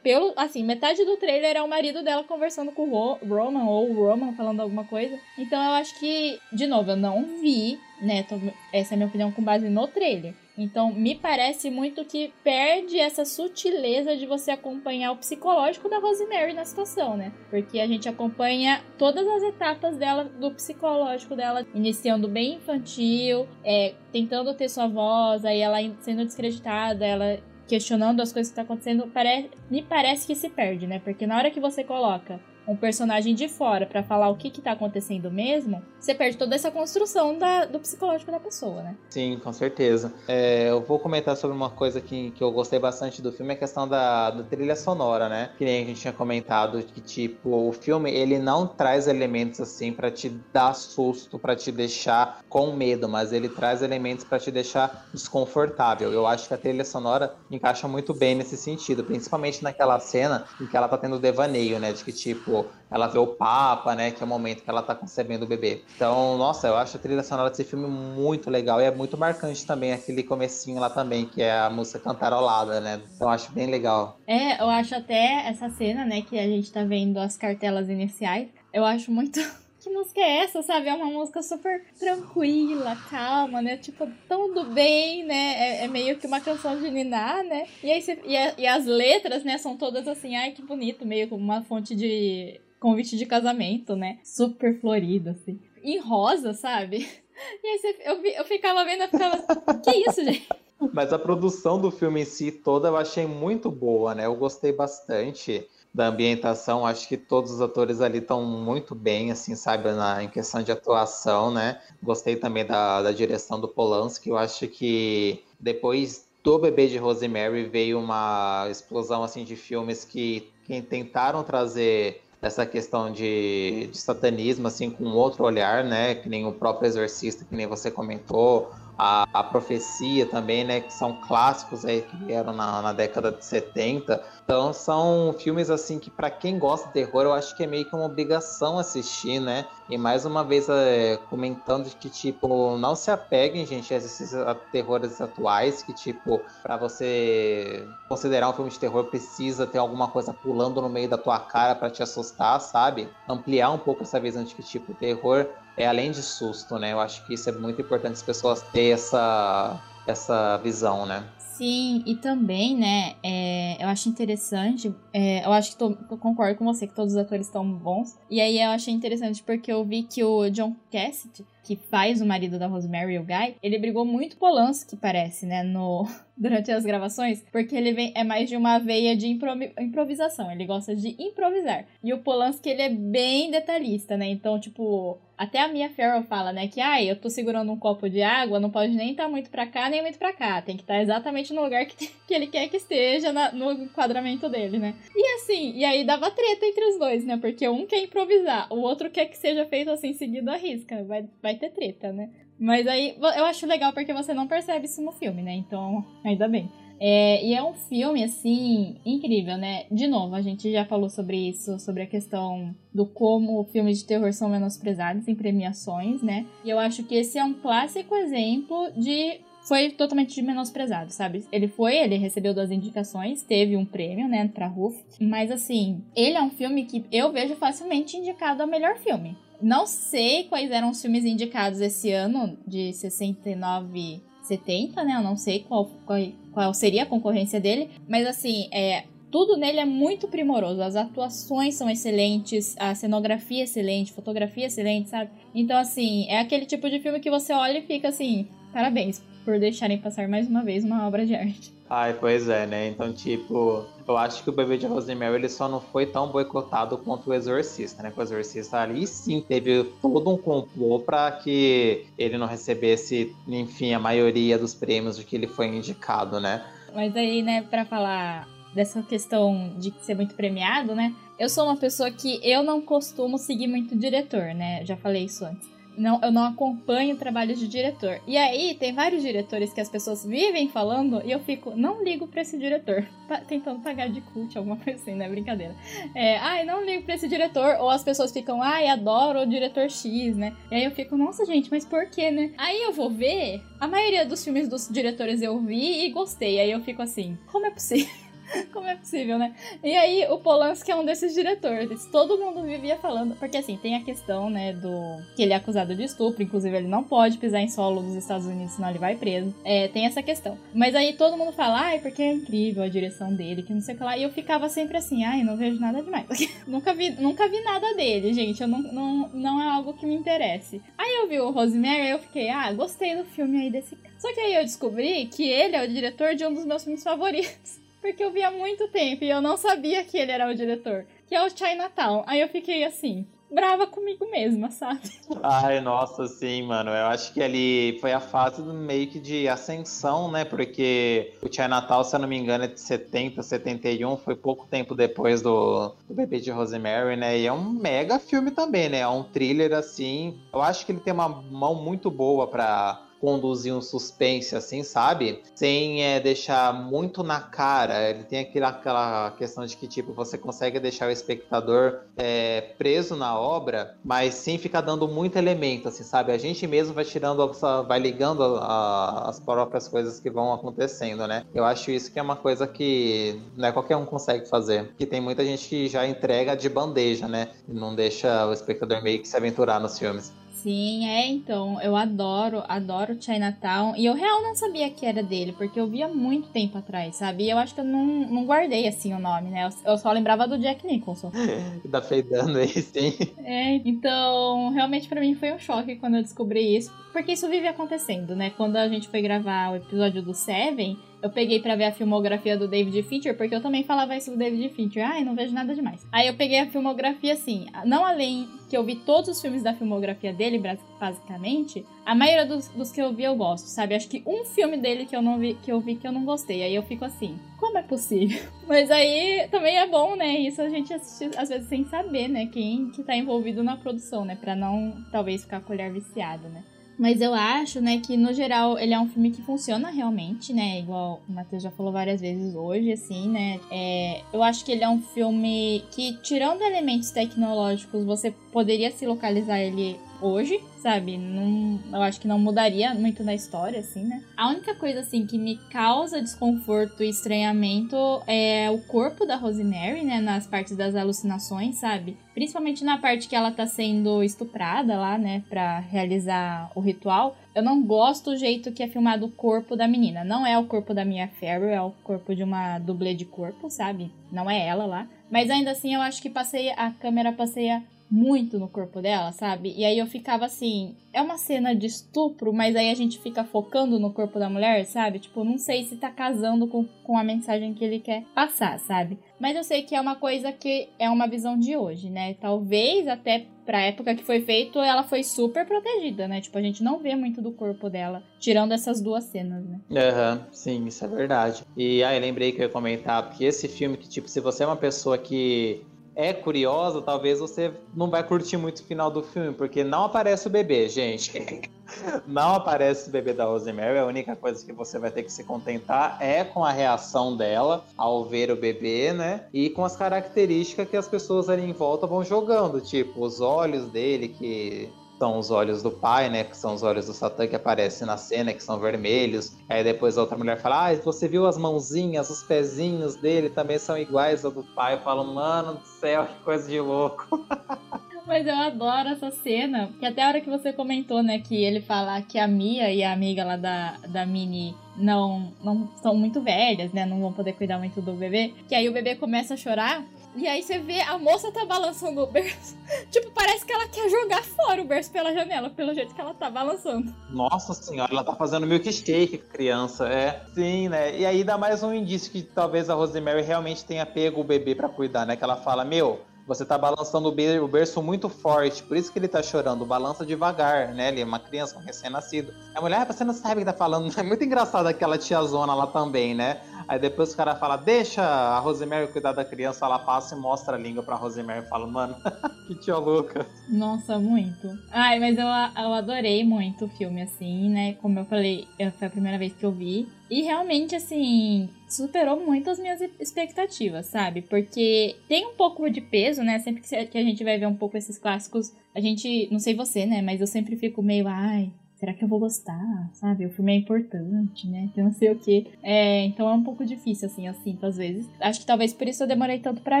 pelo, 0.02 0.32
assim, 0.36 0.64
metade 0.64 1.04
do 1.04 1.16
trailer 1.16 1.56
é 1.56 1.62
o 1.62 1.68
marido 1.68 2.02
dela 2.02 2.24
conversando 2.24 2.72
com 2.72 2.88
o 2.88 3.14
Roman 3.24 3.64
ou 3.64 3.90
o 3.90 4.07
Roman 4.08 4.34
falando 4.34 4.60
alguma 4.60 4.84
coisa. 4.84 5.18
Então 5.36 5.62
eu 5.62 5.72
acho 5.72 5.98
que, 5.98 6.38
de 6.52 6.66
novo, 6.66 6.90
eu 6.90 6.96
não 6.96 7.40
vi, 7.40 7.78
né? 8.00 8.22
Tô, 8.22 8.36
essa 8.72 8.92
é 8.92 8.94
a 8.94 8.96
minha 8.96 9.08
opinião 9.08 9.32
com 9.32 9.42
base 9.42 9.68
no 9.68 9.86
trailer. 9.86 10.34
Então, 10.58 10.92
me 10.92 11.14
parece 11.14 11.70
muito 11.70 12.04
que 12.04 12.32
perde 12.42 12.98
essa 12.98 13.24
sutileza 13.24 14.16
de 14.16 14.26
você 14.26 14.50
acompanhar 14.50 15.12
o 15.12 15.16
psicológico 15.16 15.88
da 15.88 16.00
Rosemary 16.00 16.52
na 16.52 16.64
situação, 16.64 17.16
né? 17.16 17.32
Porque 17.48 17.78
a 17.78 17.86
gente 17.86 18.08
acompanha 18.08 18.82
todas 18.98 19.24
as 19.28 19.44
etapas 19.44 19.96
dela, 19.96 20.24
do 20.24 20.50
psicológico 20.50 21.36
dela, 21.36 21.64
iniciando 21.72 22.26
bem 22.26 22.54
infantil, 22.54 23.46
é, 23.64 23.94
tentando 24.10 24.52
ter 24.52 24.68
sua 24.68 24.88
voz, 24.88 25.44
aí 25.44 25.60
ela 25.60 25.78
sendo 26.00 26.24
descreditada, 26.24 27.06
ela 27.06 27.38
questionando 27.68 28.20
as 28.20 28.32
coisas 28.32 28.50
que 28.50 28.56
tá 28.56 28.62
acontecendo, 28.62 29.06
pare... 29.08 29.50
me 29.70 29.82
parece 29.82 30.26
que 30.26 30.34
se 30.34 30.48
perde, 30.48 30.88
né? 30.88 30.98
Porque 30.98 31.26
na 31.26 31.36
hora 31.36 31.50
que 31.50 31.60
você 31.60 31.84
coloca 31.84 32.40
um 32.68 32.76
personagem 32.76 33.34
de 33.34 33.48
fora 33.48 33.86
para 33.86 34.02
falar 34.02 34.28
o 34.28 34.36
que 34.36 34.50
que 34.50 34.60
tá 34.60 34.72
acontecendo 34.72 35.30
mesmo, 35.30 35.82
você 35.98 36.14
perde 36.14 36.36
toda 36.36 36.54
essa 36.54 36.70
construção 36.70 37.38
da, 37.38 37.64
do 37.64 37.80
psicológico 37.80 38.30
da 38.30 38.38
pessoa, 38.38 38.82
né? 38.82 38.96
Sim, 39.08 39.40
com 39.42 39.52
certeza. 39.52 40.12
É, 40.28 40.68
eu 40.68 40.82
vou 40.82 40.98
comentar 40.98 41.36
sobre 41.36 41.56
uma 41.56 41.70
coisa 41.70 42.00
que, 42.00 42.30
que 42.32 42.42
eu 42.42 42.52
gostei 42.52 42.78
bastante 42.78 43.22
do 43.22 43.32
filme, 43.32 43.54
a 43.54 43.56
questão 43.56 43.88
da, 43.88 44.30
da 44.30 44.42
trilha 44.44 44.76
sonora, 44.76 45.28
né? 45.28 45.50
Que 45.56 45.64
nem 45.64 45.82
a 45.82 45.86
gente 45.86 46.00
tinha 46.00 46.12
comentado, 46.12 46.82
que 46.82 47.00
tipo, 47.00 47.68
o 47.68 47.72
filme, 47.72 48.12
ele 48.12 48.38
não 48.38 48.66
traz 48.66 49.08
elementos 49.08 49.60
assim 49.60 49.92
para 49.92 50.10
te 50.10 50.28
dar 50.52 50.74
susto, 50.74 51.38
para 51.38 51.56
te 51.56 51.72
deixar 51.72 52.44
com 52.48 52.72
medo, 52.72 53.08
mas 53.08 53.32
ele 53.32 53.48
traz 53.48 53.82
elementos 53.82 54.24
para 54.24 54.38
te 54.38 54.50
deixar 54.50 55.06
desconfortável. 55.12 56.12
Eu 56.12 56.26
acho 56.26 56.46
que 56.46 56.54
a 56.54 56.58
trilha 56.58 56.84
sonora 56.84 57.34
encaixa 57.50 57.88
muito 57.88 58.12
bem 58.12 58.34
nesse 58.34 58.56
sentido, 58.56 59.02
principalmente 59.02 59.62
naquela 59.62 59.98
cena 59.98 60.44
em 60.60 60.66
que 60.66 60.76
ela 60.76 60.88
tá 60.88 60.98
tendo 60.98 61.18
devaneio, 61.18 61.78
né? 61.78 61.92
De 61.92 62.04
que 62.04 62.12
tipo, 62.12 62.57
ela 62.90 63.06
vê 63.06 63.18
o 63.18 63.26
Papa, 63.26 63.94
né? 63.94 64.10
Que 64.10 64.22
é 64.22 64.26
o 64.26 64.28
momento 64.28 64.62
que 64.62 64.70
ela 64.70 64.82
tá 64.82 64.94
concebendo 64.94 65.44
o 65.44 65.48
bebê. 65.48 65.82
Então, 65.94 66.38
nossa, 66.38 66.68
eu 66.68 66.76
acho 66.76 66.96
a 66.96 67.00
trilha 67.00 67.22
sonora 67.22 67.50
desse 67.50 67.64
filme 67.64 67.86
muito 67.86 68.50
legal 68.50 68.80
e 68.80 68.84
é 68.84 68.90
muito 68.90 69.18
marcante 69.18 69.66
também 69.66 69.92
aquele 69.92 70.22
comecinho 70.22 70.80
lá 70.80 70.88
também, 70.88 71.26
que 71.26 71.42
é 71.42 71.58
a 71.58 71.70
música 71.70 71.98
cantarolada, 71.98 72.80
né? 72.80 73.00
Então, 73.14 73.26
eu 73.26 73.32
acho 73.32 73.52
bem 73.52 73.66
legal. 73.66 74.18
É, 74.26 74.60
eu 74.60 74.68
acho 74.68 74.94
até 74.94 75.48
essa 75.48 75.68
cena, 75.70 76.04
né, 76.04 76.22
que 76.22 76.38
a 76.38 76.46
gente 76.46 76.72
tá 76.72 76.84
vendo 76.84 77.18
as 77.18 77.36
cartelas 77.36 77.88
iniciais, 77.88 78.48
eu 78.72 78.84
acho 78.84 79.10
muito 79.10 79.40
que 79.88 79.94
música 79.94 80.20
é 80.20 80.38
essa, 80.40 80.62
sabe? 80.62 80.88
É 80.88 80.94
uma 80.94 81.06
música 81.06 81.42
super 81.42 81.84
tranquila, 81.98 82.94
calma, 83.10 83.62
né? 83.62 83.76
Tipo, 83.78 84.06
tudo 84.28 84.64
bem, 84.64 85.24
né? 85.24 85.54
É, 85.80 85.84
é 85.84 85.88
meio 85.88 86.18
que 86.18 86.26
uma 86.26 86.40
canção 86.40 86.78
de 86.78 86.90
Niná, 86.90 87.42
né? 87.42 87.66
E, 87.82 87.90
aí 87.90 88.04
e, 88.24 88.36
a, 88.36 88.54
e 88.58 88.66
as 88.66 88.84
letras, 88.84 89.42
né, 89.42 89.56
são 89.58 89.76
todas 89.76 90.06
assim, 90.06 90.36
ai 90.36 90.52
que 90.52 90.62
bonito, 90.62 91.06
meio 91.06 91.28
como 91.28 91.42
uma 91.42 91.62
fonte 91.62 91.94
de 91.94 92.60
convite 92.78 93.16
de 93.16 93.26
casamento, 93.26 93.96
né? 93.96 94.18
Super 94.22 94.78
florido, 94.78 95.30
assim. 95.30 95.58
Em 95.82 95.98
rosa, 95.98 96.52
sabe? 96.52 97.08
E 97.62 97.68
aí 97.68 97.78
você, 97.78 97.96
eu, 98.00 98.16
eu 98.24 98.44
ficava 98.44 98.84
vendo, 98.84 99.02
eu 99.02 99.08
ficava. 99.08 99.36
que 99.80 99.92
isso, 99.92 100.24
gente? 100.24 100.48
Mas 100.92 101.12
a 101.12 101.18
produção 101.20 101.80
do 101.80 101.88
filme 101.88 102.22
em 102.22 102.24
si 102.24 102.50
toda 102.50 102.88
eu 102.88 102.96
achei 102.96 103.28
muito 103.28 103.70
boa, 103.70 104.12
né? 104.12 104.26
Eu 104.26 104.34
gostei 104.34 104.72
bastante 104.72 105.64
da 105.98 106.06
ambientação. 106.06 106.86
Acho 106.86 107.08
que 107.08 107.16
todos 107.16 107.50
os 107.50 107.60
atores 107.60 108.00
ali 108.00 108.18
estão 108.18 108.44
muito 108.44 108.94
bem, 108.94 109.32
assim, 109.32 109.56
sabe, 109.56 109.90
na, 109.90 110.22
em 110.22 110.28
questão 110.28 110.62
de 110.62 110.70
atuação, 110.70 111.50
né? 111.50 111.80
Gostei 112.00 112.36
também 112.36 112.64
da, 112.64 113.02
da 113.02 113.10
direção 113.10 113.60
do 113.60 113.66
Polanski. 113.66 114.30
Eu 114.30 114.38
acho 114.38 114.68
que 114.68 115.42
depois 115.58 116.28
do 116.44 116.56
Bebê 116.56 116.86
de 116.86 116.98
Rosemary 116.98 117.64
veio 117.64 117.98
uma 117.98 118.68
explosão, 118.70 119.24
assim, 119.24 119.42
de 119.42 119.56
filmes 119.56 120.04
que, 120.04 120.48
que 120.64 120.80
tentaram 120.80 121.42
trazer 121.42 122.22
essa 122.40 122.64
questão 122.64 123.10
de, 123.10 123.88
de 123.90 123.98
satanismo, 123.98 124.68
assim, 124.68 124.90
com 124.90 125.04
outro 125.06 125.42
olhar, 125.42 125.82
né? 125.82 126.14
Que 126.14 126.28
nem 126.28 126.46
o 126.46 126.52
próprio 126.52 126.86
Exorcista, 126.86 127.44
que 127.44 127.56
nem 127.56 127.66
você 127.66 127.90
comentou, 127.90 128.70
a, 128.98 129.28
a 129.32 129.44
Profecia 129.44 130.26
também, 130.26 130.64
né? 130.64 130.80
Que 130.80 130.92
são 130.92 131.14
clássicos 131.14 131.84
aí 131.84 132.02
que 132.02 132.16
vieram 132.16 132.52
na, 132.52 132.82
na 132.82 132.92
década 132.92 133.30
de 133.30 133.44
70. 133.44 134.20
Então 134.44 134.72
são 134.72 135.34
filmes 135.38 135.70
assim 135.70 136.00
que 136.00 136.10
para 136.10 136.28
quem 136.30 136.58
gosta 136.58 136.88
de 136.88 136.94
terror, 136.94 137.22
eu 137.22 137.32
acho 137.32 137.56
que 137.56 137.62
é 137.62 137.66
meio 137.66 137.84
que 137.84 137.94
uma 137.94 138.06
obrigação 138.06 138.78
assistir, 138.78 139.38
né? 139.38 139.66
E 139.88 139.96
mais 139.96 140.24
uma 140.24 140.42
vez 140.42 140.68
é, 140.68 141.16
comentando 141.30 141.88
que 141.88 142.10
tipo 142.10 142.76
não 142.76 142.96
se 142.96 143.10
apeguem, 143.10 143.64
gente, 143.64 143.94
a 143.94 143.98
esses 143.98 144.32
terrores 144.72 145.20
atuais, 145.20 145.82
que 145.82 145.92
tipo 145.92 146.42
para 146.62 146.76
você 146.76 147.86
considerar 148.08 148.50
um 148.50 148.52
filme 148.52 148.70
de 148.70 148.78
terror 148.80 149.04
precisa 149.04 149.66
ter 149.66 149.78
alguma 149.78 150.08
coisa 150.08 150.34
pulando 150.34 150.82
no 150.82 150.88
meio 150.88 151.08
da 151.08 151.16
tua 151.16 151.38
cara 151.38 151.74
para 151.74 151.90
te 151.90 152.02
assustar, 152.02 152.60
sabe? 152.60 153.08
Ampliar 153.28 153.70
um 153.70 153.78
pouco 153.78 154.02
essa 154.02 154.18
visão 154.18 154.42
de 154.42 154.54
que 154.54 154.62
tipo 154.62 154.92
terror 154.94 155.46
é 155.78 155.86
além 155.86 156.10
de 156.10 156.22
susto, 156.22 156.78
né? 156.78 156.92
Eu 156.92 157.00
acho 157.00 157.24
que 157.26 157.34
isso 157.34 157.48
é 157.48 157.52
muito 157.52 157.80
importante 157.80 158.14
as 158.14 158.22
pessoas 158.22 158.60
terem 158.72 158.92
essa, 158.92 159.80
essa 160.06 160.58
visão, 160.58 161.06
né? 161.06 161.24
Sim, 161.38 162.04
e 162.06 162.14
também, 162.14 162.76
né, 162.76 163.16
é, 163.20 163.82
eu 163.82 163.88
acho 163.88 164.08
interessante, 164.08 164.94
é, 165.12 165.44
eu 165.44 165.52
acho 165.52 165.72
que 165.72 165.76
tô, 165.76 165.90
eu 166.08 166.16
concordo 166.16 166.56
com 166.56 166.64
você 166.64 166.86
que 166.86 166.94
todos 166.94 167.14
os 167.14 167.18
atores 167.18 167.46
estão 167.46 167.68
bons, 167.68 168.16
e 168.30 168.40
aí 168.40 168.60
eu 168.60 168.70
achei 168.70 168.94
interessante 168.94 169.42
porque 169.42 169.72
eu 169.72 169.84
vi 169.84 170.04
que 170.04 170.22
o 170.22 170.48
John 170.50 170.76
Cassidy, 170.88 171.44
que 171.68 171.76
faz 171.76 172.22
o 172.22 172.24
marido 172.24 172.58
da 172.58 172.66
Rosemary, 172.66 173.18
o 173.18 173.24
Guy, 173.24 173.56
ele 173.62 173.78
brigou 173.78 174.02
muito 174.02 174.38
Polanski, 174.38 174.96
parece, 174.96 175.44
né, 175.44 175.62
no, 175.62 176.08
durante 176.34 176.72
as 176.72 176.82
gravações, 176.82 177.44
porque 177.52 177.76
ele 177.76 177.92
vem, 177.92 178.10
é 178.16 178.24
mais 178.24 178.48
de 178.48 178.56
uma 178.56 178.78
veia 178.78 179.14
de 179.14 179.28
improvisação, 179.28 180.50
ele 180.50 180.64
gosta 180.64 180.96
de 180.96 181.14
improvisar. 181.22 181.84
E 182.02 182.14
o 182.14 182.22
Polanski, 182.22 182.70
ele 182.70 182.80
é 182.80 182.88
bem 182.88 183.50
detalhista, 183.50 184.16
né? 184.16 184.30
Então, 184.30 184.58
tipo, 184.58 185.18
até 185.36 185.60
a 185.60 185.68
Mia 185.68 185.90
Farrow 185.90 186.22
fala, 186.22 186.52
né, 186.52 186.68
que 186.68 186.80
ai, 186.80 187.10
eu 187.10 187.16
tô 187.16 187.28
segurando 187.28 187.70
um 187.70 187.78
copo 187.78 188.08
de 188.08 188.22
água, 188.22 188.58
não 188.58 188.70
pode 188.70 188.94
nem 188.94 189.10
estar 189.10 189.24
tá 189.24 189.28
muito 189.28 189.50
para 189.50 189.66
cá, 189.66 189.90
nem 189.90 190.00
muito 190.00 190.18
para 190.18 190.32
cá, 190.32 190.62
tem 190.62 190.74
que 190.74 190.82
estar 190.82 190.94
tá 190.94 191.02
exatamente 191.02 191.52
no 191.52 191.62
lugar 191.62 191.84
que, 191.84 192.08
que 192.26 192.32
ele 192.32 192.46
quer 192.46 192.68
que 192.68 192.78
esteja 192.78 193.30
na, 193.30 193.52
no 193.52 193.72
enquadramento 193.72 194.48
dele, 194.48 194.78
né? 194.78 194.94
E 195.14 195.34
assim, 195.34 195.76
e 195.76 195.84
aí 195.84 196.02
dava 196.02 196.30
treta 196.30 196.64
entre 196.64 196.84
os 196.86 196.98
dois, 196.98 197.24
né? 197.26 197.36
Porque 197.36 197.68
um 197.68 197.84
quer 197.84 198.02
improvisar, 198.02 198.72
o 198.72 198.80
outro 198.80 199.10
quer 199.10 199.26
que 199.26 199.36
seja 199.36 199.66
feito 199.66 199.90
assim, 199.90 200.14
seguido 200.14 200.50
a 200.50 200.56
risca. 200.56 201.04
Vai, 201.04 201.28
vai 201.42 201.57
ter 201.58 201.70
treta, 201.70 202.12
né? 202.12 202.30
Mas 202.58 202.86
aí 202.86 203.16
eu 203.18 203.44
acho 203.44 203.66
legal 203.66 203.92
porque 203.92 204.12
você 204.12 204.34
não 204.34 204.48
percebe 204.48 204.86
isso 204.86 205.02
no 205.02 205.12
filme, 205.12 205.42
né? 205.42 205.54
Então, 205.54 206.04
ainda 206.24 206.48
bem. 206.48 206.70
É, 207.00 207.44
e 207.44 207.54
é 207.54 207.62
um 207.62 207.74
filme, 207.74 208.24
assim, 208.24 208.96
incrível, 209.06 209.56
né? 209.56 209.84
De 209.90 210.08
novo, 210.08 210.34
a 210.34 210.42
gente 210.42 210.70
já 210.70 210.84
falou 210.84 211.08
sobre 211.08 211.36
isso, 211.48 211.78
sobre 211.78 212.02
a 212.02 212.06
questão 212.06 212.74
do 212.92 213.06
como 213.06 213.62
filmes 213.64 214.00
de 214.00 214.04
terror 214.04 214.32
são 214.32 214.48
menosprezados 214.48 215.28
em 215.28 215.34
premiações, 215.34 216.22
né? 216.22 216.44
E 216.64 216.70
eu 216.70 216.78
acho 216.78 217.04
que 217.04 217.14
esse 217.14 217.38
é 217.38 217.44
um 217.44 217.54
clássico 217.54 218.16
exemplo 218.16 218.90
de 218.96 219.40
foi 219.68 219.90
totalmente 219.90 220.40
menosprezado, 220.40 221.12
sabe? 221.12 221.44
Ele 221.52 221.68
foi, 221.68 221.96
ele 221.98 222.16
recebeu 222.16 222.54
duas 222.54 222.70
indicações, 222.70 223.42
teve 223.42 223.76
um 223.76 223.84
prêmio, 223.84 224.26
né, 224.26 224.48
pra 224.48 224.66
RUF, 224.66 224.98
mas 225.20 225.50
assim, 225.50 226.02
ele 226.16 226.38
é 226.38 226.42
um 226.42 226.50
filme 226.50 226.86
que 226.86 227.04
eu 227.12 227.30
vejo 227.30 227.54
facilmente 227.54 228.16
indicado 228.16 228.62
a 228.62 228.66
melhor 228.66 228.96
filme. 228.96 229.36
Não 229.60 229.86
sei 229.86 230.44
quais 230.44 230.70
eram 230.70 230.90
os 230.90 231.02
filmes 231.02 231.24
indicados 231.24 231.80
esse 231.80 232.12
ano, 232.12 232.56
de 232.66 232.92
69 232.92 234.22
70, 234.48 235.04
né? 235.04 235.16
Eu 235.16 235.22
não 235.22 235.36
sei 235.36 235.60
qual, 235.60 235.90
qual, 236.06 236.18
qual 236.52 236.72
seria 236.72 237.02
a 237.02 237.06
concorrência 237.06 237.60
dele, 237.60 237.90
mas 238.08 238.26
assim, 238.26 238.68
é, 238.72 239.04
tudo 239.30 239.56
nele 239.56 239.78
é 239.78 239.84
muito 239.84 240.26
primoroso. 240.26 240.82
As 240.82 240.96
atuações 240.96 241.74
são 241.74 241.88
excelentes, 241.88 242.74
a 242.78 242.94
cenografia 242.94 243.60
é 243.60 243.64
excelente, 243.64 244.12
fotografia 244.12 244.64
é 244.64 244.66
excelente, 244.66 245.10
sabe? 245.10 245.30
Então, 245.54 245.76
assim, 245.76 246.26
é 246.28 246.40
aquele 246.40 246.64
tipo 246.64 246.88
de 246.88 246.98
filme 246.98 247.20
que 247.20 247.30
você 247.30 247.52
olha 247.52 247.78
e 247.78 247.82
fica 247.82 248.08
assim, 248.08 248.48
parabéns 248.72 249.22
por 249.44 249.58
deixarem 249.58 249.98
passar 249.98 250.28
mais 250.28 250.48
uma 250.48 250.64
vez 250.64 250.84
uma 250.84 251.06
obra 251.06 251.24
de 251.24 251.34
arte. 251.34 251.72
Ai, 251.88 252.14
pois 252.14 252.48
é, 252.48 252.66
né? 252.66 252.88
Então, 252.88 253.12
tipo, 253.12 253.86
eu 254.08 254.16
acho 254.16 254.42
que 254.42 254.48
o 254.48 254.52
Bebê 254.52 254.78
de 254.78 254.86
Rosemary 254.86 255.34
ele 255.34 255.48
só 255.48 255.68
não 255.68 255.80
foi 255.80 256.06
tão 256.06 256.28
boicotado 256.28 256.96
quanto 256.96 257.28
o 257.28 257.34
Exorcista, 257.34 258.02
né? 258.02 258.12
O 258.16 258.22
Exorcista 258.22 258.78
ali 258.78 259.06
sim 259.06 259.44
teve 259.46 259.84
todo 260.00 260.30
um 260.30 260.38
complô 260.38 260.98
para 261.00 261.30
que 261.30 262.06
ele 262.16 262.38
não 262.38 262.46
recebesse, 262.46 263.36
enfim, 263.46 263.92
a 263.92 263.98
maioria 263.98 264.58
dos 264.58 264.74
prêmios 264.74 265.18
de 265.18 265.24
que 265.24 265.36
ele 265.36 265.46
foi 265.46 265.66
indicado, 265.66 266.40
né? 266.40 266.64
Mas 266.94 267.14
aí, 267.14 267.42
né, 267.42 267.62
para 267.62 267.84
falar 267.84 268.48
dessa 268.74 269.02
questão 269.02 269.74
de 269.78 269.92
ser 270.00 270.14
muito 270.14 270.34
premiado, 270.34 270.94
né? 270.94 271.14
Eu 271.38 271.48
sou 271.48 271.64
uma 271.64 271.76
pessoa 271.76 272.10
que 272.10 272.40
eu 272.42 272.62
não 272.62 272.80
costumo 272.80 273.36
seguir 273.36 273.66
muito 273.66 273.94
diretor, 273.94 274.54
né? 274.54 274.84
Já 274.86 274.96
falei 274.96 275.24
isso 275.24 275.44
antes 275.44 275.77
não, 275.98 276.20
eu 276.22 276.30
não 276.30 276.44
acompanho 276.44 277.16
trabalhos 277.16 277.58
de 277.58 277.68
diretor. 277.68 278.20
E 278.26 278.36
aí, 278.36 278.74
tem 278.74 278.92
vários 278.92 279.22
diretores 279.22 279.72
que 279.72 279.80
as 279.80 279.88
pessoas 279.88 280.24
vivem 280.24 280.68
falando 280.68 281.20
e 281.24 281.30
eu 281.30 281.40
fico, 281.40 281.74
não 281.76 282.02
ligo 282.02 282.26
pra 282.26 282.42
esse 282.42 282.58
diretor. 282.58 283.06
Tá 283.28 283.38
tentando 283.38 283.80
pagar 283.80 284.08
de 284.08 284.20
cult, 284.20 284.56
alguma 284.56 284.76
coisa 284.76 284.98
assim, 284.98 285.14
né? 285.14 285.28
Brincadeira. 285.28 285.74
É, 286.14 286.38
ai, 286.38 286.64
não 286.64 286.84
ligo 286.84 287.02
pra 287.02 287.14
esse 287.14 287.28
diretor. 287.28 287.76
Ou 287.80 287.90
as 287.90 288.02
pessoas 288.02 288.32
ficam, 288.32 288.62
ai, 288.62 288.88
adoro 288.88 289.40
o 289.40 289.46
diretor 289.46 289.90
X, 289.90 290.36
né? 290.36 290.56
E 290.70 290.76
aí 290.76 290.84
eu 290.84 290.90
fico, 290.90 291.16
nossa, 291.16 291.44
gente, 291.44 291.70
mas 291.70 291.84
por 291.84 292.06
quê, 292.06 292.30
né? 292.30 292.52
Aí 292.56 292.82
eu 292.82 292.92
vou 292.92 293.10
ver, 293.10 293.62
a 293.78 293.86
maioria 293.86 294.24
dos 294.24 294.42
filmes 294.42 294.68
dos 294.68 294.88
diretores 294.88 295.42
eu 295.42 295.58
vi 295.60 296.06
e 296.06 296.10
gostei. 296.10 296.58
Aí 296.60 296.70
eu 296.70 296.80
fico 296.80 297.02
assim, 297.02 297.36
como 297.50 297.66
é 297.66 297.70
possível? 297.70 298.27
Como 298.72 298.86
é 298.86 298.96
possível, 298.96 299.38
né? 299.38 299.54
E 299.82 299.94
aí, 299.94 300.26
o 300.30 300.38
Polanski 300.38 300.90
é 300.90 300.96
um 300.96 301.04
desses 301.04 301.34
diretores. 301.34 302.06
Todo 302.06 302.38
mundo 302.38 302.62
vivia 302.62 302.96
falando. 302.96 303.34
Porque, 303.36 303.56
assim, 303.56 303.76
tem 303.76 303.96
a 303.96 304.04
questão, 304.04 304.50
né, 304.50 304.72
do. 304.72 304.90
que 305.36 305.42
ele 305.42 305.52
é 305.52 305.56
acusado 305.56 305.94
de 305.94 306.04
estupro. 306.04 306.42
Inclusive, 306.42 306.76
ele 306.76 306.88
não 306.88 307.04
pode 307.04 307.38
pisar 307.38 307.60
em 307.60 307.68
solo 307.68 308.02
dos 308.02 308.14
Estados 308.14 308.46
Unidos, 308.46 308.74
senão 308.74 308.90
ele 308.90 308.98
vai 308.98 309.16
preso. 309.16 309.54
É, 309.64 309.88
tem 309.88 310.06
essa 310.06 310.22
questão. 310.22 310.58
Mas 310.74 310.94
aí 310.94 311.14
todo 311.14 311.36
mundo 311.36 311.52
fala, 311.52 311.80
ai, 311.80 311.98
porque 312.00 312.22
é 312.22 312.32
incrível 312.32 312.82
a 312.82 312.88
direção 312.88 313.32
dele, 313.34 313.62
que 313.62 313.72
não 313.72 313.80
sei 313.80 313.94
o 313.94 313.98
que 313.98 314.04
lá. 314.04 314.16
E 314.16 314.22
eu 314.22 314.30
ficava 314.30 314.68
sempre 314.68 314.96
assim, 314.96 315.24
ai, 315.24 315.42
não 315.42 315.56
vejo 315.56 315.80
nada 315.80 316.02
demais. 316.02 316.26
nunca, 316.66 316.94
vi, 316.94 317.10
nunca 317.10 317.48
vi 317.48 317.60
nada 317.60 317.94
dele, 317.94 318.32
gente. 318.32 318.62
Eu 318.62 318.68
não, 318.68 318.80
não, 318.80 319.28
não 319.32 319.60
é 319.60 319.68
algo 319.68 319.94
que 319.94 320.06
me 320.06 320.14
interesse. 320.14 320.80
Aí 320.96 321.16
eu 321.16 321.28
vi 321.28 321.40
o 321.40 321.50
Rosemary 321.50 322.06
e 322.06 322.10
eu 322.10 322.18
fiquei, 322.18 322.50
ah, 322.50 322.72
gostei 322.72 323.16
do 323.16 323.24
filme 323.24 323.60
aí 323.60 323.70
desse 323.70 323.96
cara. 323.96 324.14
Só 324.18 324.32
que 324.32 324.40
aí 324.40 324.54
eu 324.54 324.64
descobri 324.64 325.26
que 325.26 325.48
ele 325.48 325.76
é 325.76 325.84
o 325.84 325.88
diretor 325.88 326.34
de 326.34 326.44
um 326.44 326.52
dos 326.52 326.64
meus 326.64 326.82
filmes 326.82 327.02
favoritos 327.02 327.77
porque 328.00 328.22
eu 328.22 328.32
vi 328.32 328.42
há 328.42 328.50
muito 328.50 328.88
tempo 328.88 329.24
e 329.24 329.30
eu 329.30 329.40
não 329.40 329.56
sabia 329.56 330.04
que 330.04 330.16
ele 330.16 330.32
era 330.32 330.50
o 330.50 330.54
diretor, 330.54 331.06
que 331.26 331.34
é 331.34 331.44
o 331.44 331.50
Chinatown. 331.50 332.24
Aí 332.26 332.40
eu 332.40 332.48
fiquei 332.48 332.84
assim, 332.84 333.26
brava 333.50 333.86
comigo 333.86 334.30
mesma, 334.30 334.70
sabe? 334.70 335.00
Ai, 335.42 335.80
nossa, 335.80 336.26
sim, 336.26 336.62
mano. 336.62 336.90
Eu 336.90 337.06
acho 337.06 337.32
que 337.32 337.42
ali 337.42 337.98
foi 338.00 338.12
a 338.12 338.20
fase 338.20 338.62
do 338.62 338.72
meio 338.72 339.08
que 339.08 339.18
de 339.18 339.48
ascensão, 339.48 340.30
né? 340.30 340.44
Porque 340.44 341.32
o 341.42 341.52
Chinatown, 341.52 342.04
se 342.04 342.14
eu 342.14 342.20
não 342.20 342.28
me 342.28 342.36
engano, 342.36 342.64
é 342.64 342.68
de 342.68 342.80
70, 342.80 343.42
71, 343.42 344.16
foi 344.18 344.36
pouco 344.36 344.66
tempo 344.66 344.94
depois 344.94 345.42
do, 345.42 345.94
do 346.06 346.14
Bebê 346.14 346.40
de 346.40 346.50
Rosemary, 346.50 347.16
né? 347.16 347.38
E 347.38 347.46
é 347.46 347.52
um 347.52 347.70
mega 347.70 348.18
filme 348.18 348.50
também, 348.50 348.88
né? 348.88 349.00
É 349.00 349.08
um 349.08 349.24
thriller 349.24 349.72
assim. 349.72 350.38
Eu 350.52 350.62
acho 350.62 350.84
que 350.84 350.92
ele 350.92 351.00
tem 351.00 351.12
uma 351.12 351.28
mão 351.28 351.74
muito 351.74 352.10
boa 352.10 352.46
para 352.46 353.07
conduzir 353.20 353.74
um 353.74 353.80
suspense, 353.80 354.54
assim, 354.54 354.82
sabe? 354.82 355.42
Sem 355.54 356.04
é, 356.04 356.20
deixar 356.20 356.72
muito 356.72 357.22
na 357.22 357.40
cara. 357.40 358.10
Ele 358.10 358.24
tem 358.24 358.40
aquela, 358.40 358.68
aquela 358.68 359.30
questão 359.32 359.64
de 359.66 359.76
que, 359.76 359.86
tipo, 359.86 360.12
você 360.12 360.38
consegue 360.38 360.78
deixar 360.80 361.08
o 361.08 361.10
espectador 361.10 362.00
é, 362.16 362.72
preso 362.78 363.16
na 363.16 363.38
obra, 363.38 363.96
mas 364.04 364.34
sem 364.34 364.58
ficar 364.58 364.80
dando 364.80 365.08
muito 365.08 365.36
elemento, 365.36 365.88
assim, 365.88 366.04
sabe? 366.04 366.32
A 366.32 366.38
gente 366.38 366.66
mesmo 366.66 366.94
vai 366.94 367.04
tirando, 367.04 367.52
vai 367.86 367.98
ligando 367.98 368.42
a, 368.42 368.60
a, 368.60 369.28
as 369.28 369.40
próprias 369.40 369.88
coisas 369.88 370.20
que 370.20 370.30
vão 370.30 370.52
acontecendo, 370.52 371.26
né? 371.26 371.44
Eu 371.54 371.64
acho 371.64 371.90
isso 371.90 372.12
que 372.12 372.18
é 372.18 372.22
uma 372.22 372.36
coisa 372.36 372.66
que 372.66 373.40
não 373.56 373.68
é 373.68 373.72
qualquer 373.72 373.96
um 373.96 374.04
consegue 374.04 374.48
fazer. 374.48 374.92
Que 374.96 375.06
tem 375.06 375.20
muita 375.20 375.44
gente 375.44 375.68
que 375.68 375.88
já 375.88 376.06
entrega 376.06 376.56
de 376.56 376.68
bandeja, 376.68 377.26
né? 377.28 377.48
E 377.68 377.72
não 377.72 377.94
deixa 377.94 378.46
o 378.46 378.52
espectador 378.52 379.02
meio 379.02 379.20
que 379.20 379.28
se 379.28 379.36
aventurar 379.36 379.80
nos 379.80 379.98
filmes. 379.98 380.32
Sim, 380.62 381.06
é, 381.06 381.28
então, 381.28 381.80
eu 381.80 381.94
adoro, 381.94 382.64
adoro 382.66 383.16
Chinatown. 383.20 383.94
E 383.96 384.06
eu 384.06 384.14
real 384.14 384.42
não 384.42 384.56
sabia 384.56 384.90
que 384.90 385.06
era 385.06 385.22
dele, 385.22 385.52
porque 385.52 385.78
eu 385.78 385.86
via 385.86 386.08
muito 386.08 386.48
tempo 386.48 386.76
atrás, 386.76 387.14
sabe? 387.14 387.44
E 387.44 387.50
eu 387.50 387.58
acho 387.58 387.74
que 387.74 387.80
eu 387.80 387.84
não, 387.84 388.04
não 388.04 388.44
guardei, 388.44 388.88
assim, 388.88 389.14
o 389.14 389.20
nome, 389.20 389.50
né? 389.50 389.66
Eu, 389.66 389.92
eu 389.92 389.98
só 389.98 390.10
lembrava 390.10 390.48
do 390.48 390.58
Jack 390.58 390.84
Nicholson. 390.84 391.30
da 391.88 392.02
feidando 392.02 392.58
aí, 392.58 392.68
sim. 392.68 393.14
É, 393.38 393.74
então, 393.84 394.70
realmente 394.70 395.08
para 395.08 395.20
mim 395.20 395.34
foi 395.36 395.52
um 395.52 395.58
choque 395.58 395.96
quando 395.96 396.16
eu 396.16 396.22
descobri 396.22 396.76
isso. 396.76 396.92
Porque 397.12 397.32
isso 397.32 397.48
vive 397.48 397.68
acontecendo, 397.68 398.34
né? 398.34 398.50
Quando 398.50 398.76
a 398.76 398.88
gente 398.88 399.08
foi 399.08 399.22
gravar 399.22 399.72
o 399.72 399.76
episódio 399.76 400.22
do 400.22 400.34
Seven, 400.34 400.98
eu 401.22 401.30
peguei 401.30 401.60
para 401.60 401.74
ver 401.74 401.84
a 401.84 401.92
filmografia 401.92 402.56
do 402.56 402.68
David 402.68 403.02
Fincher, 403.02 403.36
porque 403.36 403.54
eu 403.54 403.60
também 403.60 403.82
falava 403.82 404.16
isso 404.16 404.30
do 404.30 404.36
David 404.36 404.68
Fincher. 404.70 405.04
Ai, 405.04 405.24
não 405.24 405.34
vejo 405.34 405.52
nada 405.52 405.74
demais. 405.74 406.06
Aí 406.12 406.28
eu 406.28 406.34
peguei 406.34 406.60
a 406.60 406.66
filmografia 406.66 407.32
assim, 407.32 407.66
não 407.84 408.04
além 408.04 408.48
que 408.68 408.76
eu 408.76 408.84
vi 408.84 408.96
todos 408.96 409.28
os 409.30 409.40
filmes 409.40 409.62
da 409.62 409.74
filmografia 409.74 410.32
dele, 410.32 410.62
basicamente, 411.00 411.84
a 412.04 412.14
maioria 412.14 412.44
dos, 412.44 412.68
dos, 412.68 412.92
que 412.92 413.00
eu 413.00 413.12
vi 413.12 413.24
eu 413.24 413.34
gosto, 413.34 413.66
sabe? 413.66 413.94
Acho 413.94 414.08
que 414.08 414.22
um 414.26 414.44
filme 414.44 414.76
dele 414.76 415.06
que 415.06 415.16
eu 415.16 415.22
não 415.22 415.38
vi, 415.38 415.54
que 415.54 415.72
eu 415.72 415.80
vi 415.80 415.96
que 415.96 416.06
eu 416.06 416.12
não 416.12 416.24
gostei. 416.24 416.62
Aí 416.62 416.74
eu 416.74 416.82
fico 416.82 417.04
assim, 417.04 417.38
como 417.58 417.78
é 417.78 417.82
possível? 417.82 418.40
Mas 418.68 418.90
aí 418.90 419.48
também 419.50 419.78
é 419.78 419.86
bom, 419.86 420.14
né? 420.14 420.38
Isso 420.38 420.60
a 420.60 420.68
gente 420.68 420.92
assiste 420.92 421.36
às 421.36 421.48
vezes 421.48 421.68
sem 421.68 421.84
saber, 421.86 422.28
né? 422.28 422.46
Quem 422.46 422.90
que 422.90 423.02
tá 423.02 423.16
envolvido 423.16 423.64
na 423.64 423.76
produção, 423.76 424.24
né? 424.24 424.36
Pra 424.36 424.54
não, 424.54 424.94
talvez, 425.10 425.42
ficar 425.42 425.62
olhar 425.68 425.90
viciado, 425.90 426.48
né? 426.48 426.62
Mas 426.98 427.20
eu 427.20 427.32
acho, 427.32 427.80
né, 427.80 428.00
que 428.04 428.16
no 428.16 428.34
geral 428.34 428.76
ele 428.76 428.92
é 428.92 428.98
um 428.98 429.08
filme 429.08 429.30
que 429.30 429.40
funciona 429.42 429.88
realmente, 429.88 430.52
né? 430.52 430.80
Igual 430.80 431.22
o 431.28 431.32
Matheus 431.32 431.62
já 431.62 431.70
falou 431.70 431.92
várias 431.92 432.20
vezes 432.20 432.56
hoje, 432.56 432.90
assim, 432.90 433.28
né? 433.28 433.60
É, 433.70 434.22
eu 434.32 434.42
acho 434.42 434.64
que 434.64 434.72
ele 434.72 434.82
é 434.82 434.88
um 434.88 435.00
filme 435.00 435.84
que, 435.92 436.14
tirando 436.22 436.60
elementos 436.62 437.12
tecnológicos, 437.12 438.04
você 438.04 438.32
poderia 438.52 438.90
se 438.90 439.06
localizar 439.06 439.60
ele 439.60 439.96
hoje, 440.20 440.60
sabe? 440.78 441.16
Não, 441.16 441.80
eu 441.92 442.02
acho 442.02 442.20
que 442.20 442.28
não 442.28 442.38
mudaria 442.38 442.94
muito 442.94 443.22
na 443.22 443.34
história, 443.34 443.80
assim, 443.80 444.04
né? 444.04 444.22
A 444.36 444.48
única 444.48 444.74
coisa, 444.74 445.00
assim, 445.00 445.26
que 445.26 445.38
me 445.38 445.56
causa 445.70 446.20
desconforto 446.20 447.02
e 447.02 447.08
estranhamento 447.08 447.96
é 448.26 448.70
o 448.70 448.78
corpo 448.78 449.26
da 449.26 449.36
Rosemary, 449.36 450.02
né? 450.02 450.20
Nas 450.20 450.46
partes 450.46 450.76
das 450.76 450.94
alucinações, 450.94 451.76
sabe? 451.76 452.16
Principalmente 452.34 452.84
na 452.84 452.98
parte 452.98 453.28
que 453.28 453.34
ela 453.34 453.50
tá 453.50 453.66
sendo 453.66 454.22
estuprada 454.22 454.96
lá, 454.96 455.18
né? 455.18 455.42
Pra 455.48 455.80
realizar 455.80 456.70
o 456.74 456.80
ritual. 456.80 457.36
Eu 457.54 457.62
não 457.62 457.82
gosto 457.82 458.30
do 458.30 458.36
jeito 458.36 458.72
que 458.72 458.82
é 458.82 458.88
filmado 458.88 459.26
o 459.26 459.30
corpo 459.30 459.74
da 459.74 459.88
menina. 459.88 460.22
Não 460.22 460.46
é 460.46 460.56
o 460.56 460.66
corpo 460.66 460.94
da 460.94 461.04
Mia 461.04 461.28
Farrow, 461.28 461.68
é 461.68 461.80
o 461.80 461.90
corpo 462.04 462.34
de 462.34 462.44
uma 462.44 462.78
dublê 462.78 463.14
de 463.14 463.24
corpo, 463.24 463.68
sabe? 463.68 464.12
Não 464.30 464.48
é 464.48 464.66
ela 464.66 464.86
lá. 464.86 465.08
Mas 465.30 465.50
ainda 465.50 465.72
assim, 465.72 465.94
eu 465.94 466.00
acho 466.00 466.22
que 466.22 466.30
passei 466.30 466.70
a 466.70 466.90
câmera 466.92 467.32
passeia 467.32 467.82
muito 468.10 468.58
no 468.58 468.68
corpo 468.68 469.00
dela, 469.00 469.32
sabe? 469.32 469.74
E 469.76 469.84
aí 469.84 469.98
eu 469.98 470.06
ficava 470.06 470.46
assim, 470.46 470.96
é 471.12 471.20
uma 471.20 471.36
cena 471.36 471.74
de 471.74 471.86
estupro, 471.86 472.52
mas 472.52 472.74
aí 472.74 472.90
a 472.90 472.94
gente 472.94 473.18
fica 473.18 473.44
focando 473.44 473.98
no 473.98 474.12
corpo 474.12 474.38
da 474.38 474.48
mulher, 474.48 474.84
sabe? 474.86 475.18
Tipo, 475.18 475.44
não 475.44 475.58
sei 475.58 475.84
se 475.84 475.96
tá 475.96 476.10
casando 476.10 476.66
com, 476.66 476.84
com 477.04 477.18
a 477.18 477.24
mensagem 477.24 477.74
que 477.74 477.84
ele 477.84 478.00
quer 478.00 478.24
passar, 478.34 478.78
sabe? 478.80 479.18
Mas 479.38 479.56
eu 479.56 479.62
sei 479.62 479.82
que 479.82 479.94
é 479.94 480.00
uma 480.00 480.16
coisa 480.16 480.50
que 480.52 480.88
é 480.98 481.08
uma 481.08 481.28
visão 481.28 481.58
de 481.58 481.76
hoje, 481.76 482.10
né? 482.10 482.34
Talvez 482.34 483.06
até 483.06 483.46
pra 483.64 483.82
época 483.82 484.14
que 484.14 484.24
foi 484.24 484.40
feito, 484.40 484.78
ela 484.78 485.02
foi 485.02 485.22
super 485.22 485.66
protegida, 485.66 486.26
né? 486.26 486.40
Tipo, 486.40 486.56
a 486.56 486.62
gente 486.62 486.82
não 486.82 486.98
vê 487.00 487.14
muito 487.14 487.42
do 487.42 487.52
corpo 487.52 487.90
dela, 487.90 488.22
tirando 488.40 488.72
essas 488.72 488.98
duas 488.98 489.24
cenas, 489.24 489.62
né? 489.62 489.78
Aham, 489.90 490.38
uhum, 490.38 490.52
sim, 490.52 490.86
isso 490.86 491.04
é 491.04 491.08
verdade. 491.08 491.62
E 491.76 492.02
aí, 492.02 492.18
lembrei 492.18 492.50
que 492.52 492.60
eu 492.60 492.62
ia 492.62 492.68
comentar, 492.70 493.28
porque 493.28 493.44
esse 493.44 493.68
filme 493.68 493.98
que, 493.98 494.08
tipo, 494.08 494.26
se 494.26 494.40
você 494.40 494.62
é 494.62 494.66
uma 494.66 494.76
pessoa 494.76 495.18
que 495.18 495.84
é 496.18 496.32
curiosa, 496.32 497.00
talvez 497.00 497.38
você 497.38 497.72
não 497.94 498.10
vai 498.10 498.24
curtir 498.24 498.56
muito 498.56 498.80
o 498.80 498.82
final 498.82 499.08
do 499.08 499.22
filme, 499.22 499.54
porque 499.54 499.84
não 499.84 500.02
aparece 500.02 500.48
o 500.48 500.50
bebê, 500.50 500.88
gente. 500.88 501.70
não 502.26 502.56
aparece 502.56 503.08
o 503.08 503.12
bebê 503.12 503.32
da 503.32 503.44
Rosemary, 503.44 503.98
a 503.98 504.04
única 504.04 504.34
coisa 504.34 504.66
que 504.66 504.72
você 504.72 504.98
vai 504.98 505.12
ter 505.12 505.22
que 505.22 505.30
se 505.30 505.44
contentar 505.44 506.18
é 506.20 506.42
com 506.42 506.64
a 506.64 506.72
reação 506.72 507.36
dela 507.36 507.84
ao 507.96 508.24
ver 508.24 508.50
o 508.50 508.56
bebê, 508.56 509.12
né? 509.12 509.44
E 509.54 509.70
com 509.70 509.84
as 509.84 509.94
características 509.94 510.88
que 510.88 510.96
as 510.96 511.06
pessoas 511.06 511.48
ali 511.48 511.62
em 511.62 511.72
volta 511.72 512.04
vão 512.04 512.24
jogando, 512.24 512.80
tipo 512.80 513.24
os 513.24 513.40
olhos 513.40 513.86
dele 513.86 514.26
que 514.26 514.90
são 515.18 515.38
os 515.38 515.50
olhos 515.50 515.82
do 515.82 515.90
pai, 515.90 516.30
né? 516.30 516.44
Que 516.44 516.56
são 516.56 516.74
os 516.74 516.82
olhos 516.82 517.06
do 517.06 517.12
Satã 517.12 517.46
que 517.46 517.56
aparecem 517.56 518.06
na 518.06 518.16
cena, 518.16 518.54
que 518.54 518.62
são 518.62 518.78
vermelhos. 518.78 519.52
Aí 519.68 519.82
depois 519.82 520.16
a 520.16 520.20
outra 520.20 520.38
mulher 520.38 520.60
fala: 520.60 520.90
Ah, 520.90 520.94
você 520.94 521.26
viu 521.26 521.46
as 521.46 521.58
mãozinhas, 521.58 522.30
os 522.30 522.42
pezinhos 522.42 523.16
dele 523.16 523.50
também 523.50 523.78
são 523.78 523.98
iguais 523.98 524.44
ao 524.44 524.50
do 524.50 524.62
pai. 524.62 524.94
Eu 524.94 525.00
falo, 525.00 525.24
mano 525.24 525.74
do 525.74 525.86
céu, 525.86 526.26
que 526.26 526.44
coisa 526.44 526.68
de 526.68 526.80
louco. 526.80 527.26
Mas 528.28 528.46
eu 528.46 528.54
adoro 528.54 529.08
essa 529.08 529.30
cena, 529.30 529.88
que 529.98 530.04
até 530.04 530.22
a 530.22 530.28
hora 530.28 530.40
que 530.42 530.50
você 530.50 530.70
comentou, 530.70 531.22
né, 531.22 531.38
que 531.38 531.64
ele 531.64 531.80
fala 531.80 532.20
que 532.20 532.38
a 532.38 532.46
Mia 532.46 532.92
e 532.92 533.02
a 533.02 533.10
amiga 533.10 533.42
lá 533.42 533.56
da, 533.56 533.96
da 534.06 534.26
Mini 534.26 534.76
não, 534.98 535.50
não 535.64 535.88
são 536.02 536.14
muito 536.14 536.42
velhas, 536.42 536.92
né, 536.92 537.06
não 537.06 537.22
vão 537.22 537.32
poder 537.32 537.54
cuidar 537.54 537.78
muito 537.78 538.02
do 538.02 538.12
bebê, 538.12 538.52
que 538.68 538.74
aí 538.74 538.86
o 538.86 538.92
bebê 538.92 539.14
começa 539.14 539.54
a 539.54 539.56
chorar, 539.56 540.04
e 540.38 540.46
aí 540.46 540.62
você 540.62 540.78
vê 540.78 541.00
a 541.00 541.18
moça 541.18 541.50
tá 541.50 541.64
balançando 541.64 542.22
o 542.22 542.26
berço. 542.26 542.76
tipo, 543.10 543.30
parece 543.32 543.64
que 543.64 543.72
ela 543.72 543.88
quer 543.88 544.08
jogar 544.08 544.42
fora 544.44 544.80
o 544.80 544.84
berço 544.84 545.10
pela 545.10 545.32
janela, 545.32 545.68
pelo 545.70 545.92
jeito 545.94 546.14
que 546.14 546.20
ela 546.20 546.32
tá 546.32 546.48
balançando. 546.48 547.12
Nossa 547.30 547.74
senhora, 547.74 548.12
ela 548.12 548.24
tá 548.24 548.34
fazendo 548.34 548.66
milkshake, 548.66 549.38
criança. 549.38 550.08
É, 550.08 550.44
sim, 550.54 550.88
né? 550.88 551.18
E 551.18 551.26
aí 551.26 551.42
dá 551.42 551.58
mais 551.58 551.82
um 551.82 551.92
indício 551.92 552.30
que 552.30 552.42
talvez 552.42 552.88
a 552.88 552.94
Rosemary 552.94 553.42
realmente 553.42 553.84
tenha 553.84 554.06
pego 554.06 554.40
o 554.40 554.44
bebê 554.44 554.74
para 554.74 554.88
cuidar, 554.88 555.26
né? 555.26 555.36
Que 555.36 555.44
ela 555.44 555.56
fala, 555.56 555.84
meu, 555.84 556.20
você 556.48 556.64
tá 556.64 556.78
balançando 556.78 557.28
o 557.28 557.68
berço 557.68 558.02
muito 558.02 558.30
forte, 558.30 558.82
por 558.82 558.96
isso 558.96 559.12
que 559.12 559.18
ele 559.18 559.28
tá 559.28 559.42
chorando. 559.42 559.84
Balança 559.84 560.24
devagar, 560.24 560.94
né? 560.94 561.08
Ele 561.08 561.20
é 561.20 561.24
uma 561.24 561.38
criança, 561.38 561.76
um 561.76 561.82
recém-nascido. 561.82 562.54
A 562.74 562.80
mulher, 562.80 563.02
ah, 563.02 563.12
você 563.12 563.22
não 563.22 563.34
sabe 563.34 563.56
o 563.56 563.58
que 563.58 563.64
tá 563.66 563.74
falando. 563.74 564.08
É 564.18 564.22
muito 564.22 564.42
engraçado 564.42 564.86
aquela 564.86 565.18
tiazona 565.18 565.74
lá 565.74 565.86
também, 565.86 566.34
né? 566.34 566.60
Aí 566.88 566.98
depois 566.98 567.34
o 567.34 567.36
cara 567.36 567.54
fala, 567.54 567.76
deixa 567.76 568.22
a 568.22 568.58
Rosemary 568.60 569.12
cuidar 569.12 569.32
da 569.32 569.44
criança, 569.44 569.84
ela 569.84 569.98
passa 569.98 570.34
e 570.34 570.38
mostra 570.38 570.74
a 570.74 570.78
língua 570.78 571.02
pra 571.02 571.16
Rosemary 571.16 571.66
e 571.66 571.68
fala, 571.68 571.86
mano, 571.86 572.16
que 572.66 572.74
tia 572.74 572.96
louca. 572.96 573.46
Nossa, 573.68 574.18
muito. 574.18 574.66
Ai, 574.90 575.20
mas 575.20 575.36
eu, 575.36 575.44
eu 575.44 575.92
adorei 575.92 576.42
muito 576.44 576.86
o 576.86 576.88
filme, 576.88 577.20
assim, 577.20 577.68
né? 577.68 577.92
Como 578.00 578.18
eu 578.18 578.24
falei, 578.24 578.66
foi 578.98 579.06
a 579.06 579.10
primeira 579.10 579.36
vez 579.36 579.52
que 579.52 579.66
eu 579.66 579.70
vi. 579.70 580.08
E 580.30 580.40
realmente, 580.42 580.96
assim, 580.96 581.68
superou 581.88 582.40
muito 582.40 582.70
as 582.70 582.78
minhas 582.78 583.00
expectativas, 583.20 584.06
sabe? 584.06 584.40
Porque 584.40 585.16
tem 585.28 585.46
um 585.46 585.54
pouco 585.54 585.90
de 585.90 586.00
peso, 586.00 586.42
né? 586.42 586.58
Sempre 586.58 586.82
que 586.82 587.18
a 587.18 587.22
gente 587.22 587.44
vai 587.44 587.58
ver 587.58 587.66
um 587.66 587.76
pouco 587.76 587.98
esses 587.98 588.16
clássicos, 588.18 588.72
a 588.94 589.00
gente, 589.00 589.46
não 589.52 589.58
sei 589.58 589.74
você, 589.74 590.06
né? 590.06 590.22
Mas 590.22 590.40
eu 590.40 590.46
sempre 590.46 590.74
fico 590.76 591.02
meio, 591.02 591.28
ai, 591.28 591.70
será 591.98 592.12
que 592.12 592.22
eu 592.22 592.28
vou 592.28 592.38
gostar? 592.38 593.10
Sabe? 593.12 593.46
O 593.46 593.50
filme 593.50 593.72
é 593.72 593.76
importante, 593.76 594.66
né? 594.68 594.88
Então 594.92 595.04
não 595.04 595.12
sei 595.12 595.30
o 595.30 595.38
que. 595.38 595.66
É, 595.82 596.24
então 596.24 596.48
é 596.48 596.52
um 596.54 596.62
pouco 596.62 596.84
difícil, 596.84 597.26
assim, 597.26 597.46
eu 597.46 597.54
sinto 597.54 597.84
às 597.86 597.96
vezes. 597.96 598.28
Acho 598.40 598.60
que 598.60 598.66
talvez 598.66 598.92
por 598.92 599.08
isso 599.08 599.22
eu 599.22 599.26
demorei 599.26 599.58
tanto 599.58 599.82
para 599.82 600.00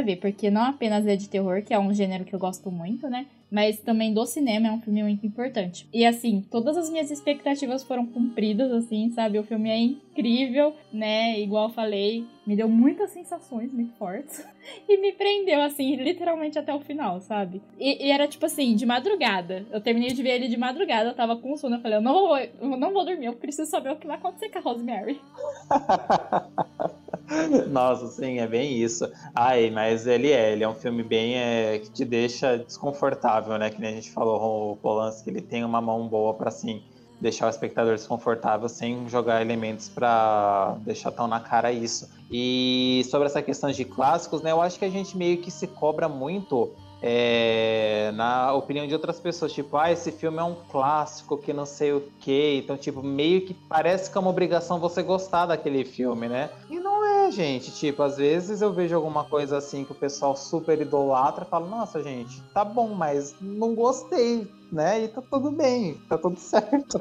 ver, 0.00 0.16
porque 0.16 0.50
não 0.50 0.62
apenas 0.62 1.06
é 1.06 1.16
de 1.16 1.28
terror, 1.28 1.62
que 1.62 1.74
é 1.74 1.78
um 1.78 1.92
gênero 1.92 2.24
que 2.24 2.34
eu 2.34 2.38
gosto 2.38 2.70
muito, 2.70 3.08
né? 3.08 3.26
Mas 3.50 3.80
também 3.80 4.12
do 4.12 4.26
cinema 4.26 4.68
é 4.68 4.72
um 4.72 4.80
filme 4.80 5.02
muito 5.02 5.26
importante. 5.26 5.88
E 5.92 6.04
assim, 6.04 6.44
todas 6.50 6.76
as 6.76 6.90
minhas 6.90 7.10
expectativas 7.10 7.82
foram 7.82 8.06
cumpridas, 8.06 8.70
assim, 8.72 9.10
sabe? 9.10 9.38
O 9.38 9.42
filme 9.42 9.70
é 9.70 9.78
incrível, 9.78 10.74
né? 10.92 11.40
Igual 11.40 11.70
falei, 11.70 12.26
me 12.46 12.56
deu 12.56 12.68
muitas 12.68 13.10
sensações 13.10 13.72
muito 13.72 13.94
fortes 13.94 14.46
e 14.88 14.98
me 14.98 15.12
prendeu, 15.12 15.60
assim, 15.62 15.96
literalmente 15.96 16.58
até 16.58 16.74
o 16.74 16.80
final, 16.80 17.20
sabe? 17.20 17.62
E, 17.78 18.06
e, 18.06 18.10
era 18.10 18.28
tipo 18.28 18.44
assim, 18.46 18.74
de 18.74 18.84
madrugada. 18.84 19.66
Eu 19.70 19.80
terminei 19.80 20.12
de 20.12 20.22
ver 20.22 20.36
ele 20.36 20.48
de 20.48 20.56
madrugada, 20.56 21.10
eu 21.10 21.14
tava 21.14 21.36
com 21.36 21.56
sono, 21.56 21.76
eu 21.76 21.80
falei, 21.80 21.98
eu 21.98 22.02
não 22.02 22.12
vou, 22.12 22.38
eu 22.38 22.76
não 22.76 22.92
vou 22.92 23.04
dormir, 23.04 23.26
eu 23.26 23.34
preciso 23.34 23.70
saber 23.70 23.90
o 23.90 23.96
que 23.96 24.06
vai 24.06 24.16
acontecer 24.16 24.48
com 24.50 24.58
a 24.58 24.62
Rosemary. 24.62 25.20
Nossa, 27.68 28.06
sim, 28.08 28.38
é 28.38 28.46
bem 28.46 28.76
isso. 28.76 29.10
Ai, 29.34 29.70
mas 29.70 30.06
ele 30.06 30.32
é, 30.32 30.52
ele 30.52 30.64
é 30.64 30.68
um 30.68 30.74
filme 30.74 31.02
bem 31.02 31.36
é, 31.36 31.78
que 31.78 31.90
te 31.90 32.04
deixa 32.04 32.56
desconfortável, 32.56 33.58
né? 33.58 33.70
Que 33.70 33.80
nem 33.80 33.90
a 33.90 33.94
gente 33.94 34.10
falou, 34.10 34.72
o 34.72 34.76
Polanski, 34.76 35.30
ele 35.30 35.40
tem 35.40 35.64
uma 35.64 35.80
mão 35.80 36.08
boa 36.08 36.34
para 36.34 36.48
assim 36.48 36.82
deixar 37.20 37.46
o 37.46 37.50
espectador 37.50 37.94
desconfortável 37.94 38.68
sem 38.68 39.08
jogar 39.08 39.42
elementos 39.42 39.88
para 39.88 40.76
deixar 40.80 41.10
tão 41.10 41.26
na 41.26 41.40
cara 41.40 41.72
isso. 41.72 42.08
E 42.30 43.02
sobre 43.10 43.26
essa 43.26 43.42
questão 43.42 43.70
de 43.70 43.84
clássicos, 43.84 44.40
né? 44.40 44.52
Eu 44.52 44.62
acho 44.62 44.78
que 44.78 44.84
a 44.84 44.90
gente 44.90 45.16
meio 45.16 45.38
que 45.38 45.50
se 45.50 45.66
cobra 45.66 46.08
muito 46.08 46.70
é, 47.00 48.10
na 48.14 48.52
opinião 48.52 48.86
de 48.86 48.92
outras 48.92 49.20
pessoas, 49.20 49.52
tipo, 49.52 49.76
ah, 49.76 49.90
esse 49.90 50.10
filme 50.10 50.38
é 50.38 50.42
um 50.42 50.56
clássico 50.70 51.38
que 51.38 51.52
não 51.52 51.64
sei 51.64 51.92
o 51.92 52.02
que, 52.18 52.56
então, 52.56 52.76
tipo, 52.76 53.02
meio 53.02 53.42
que 53.42 53.54
parece 53.54 54.10
que 54.10 54.18
é 54.18 54.20
uma 54.20 54.30
obrigação 54.30 54.80
você 54.80 55.02
gostar 55.02 55.46
daquele 55.46 55.84
filme, 55.84 56.28
né? 56.28 56.50
E 56.68 56.78
não 56.78 56.97
gente, 57.30 57.70
tipo, 57.70 58.02
às 58.02 58.16
vezes 58.16 58.60
eu 58.60 58.72
vejo 58.72 58.94
alguma 58.94 59.24
coisa 59.24 59.56
assim 59.56 59.84
que 59.84 59.92
o 59.92 59.94
pessoal 59.94 60.36
super 60.36 60.80
idolatra 60.80 61.44
e 61.44 61.48
falo, 61.48 61.68
nossa, 61.68 62.02
gente, 62.02 62.42
tá 62.54 62.64
bom, 62.64 62.88
mas 62.88 63.34
não 63.40 63.74
gostei, 63.74 64.50
né? 64.70 65.04
E 65.04 65.08
tá 65.08 65.22
tudo 65.22 65.50
bem, 65.50 65.94
tá 66.08 66.18
tudo 66.18 66.38
certo. 66.40 67.00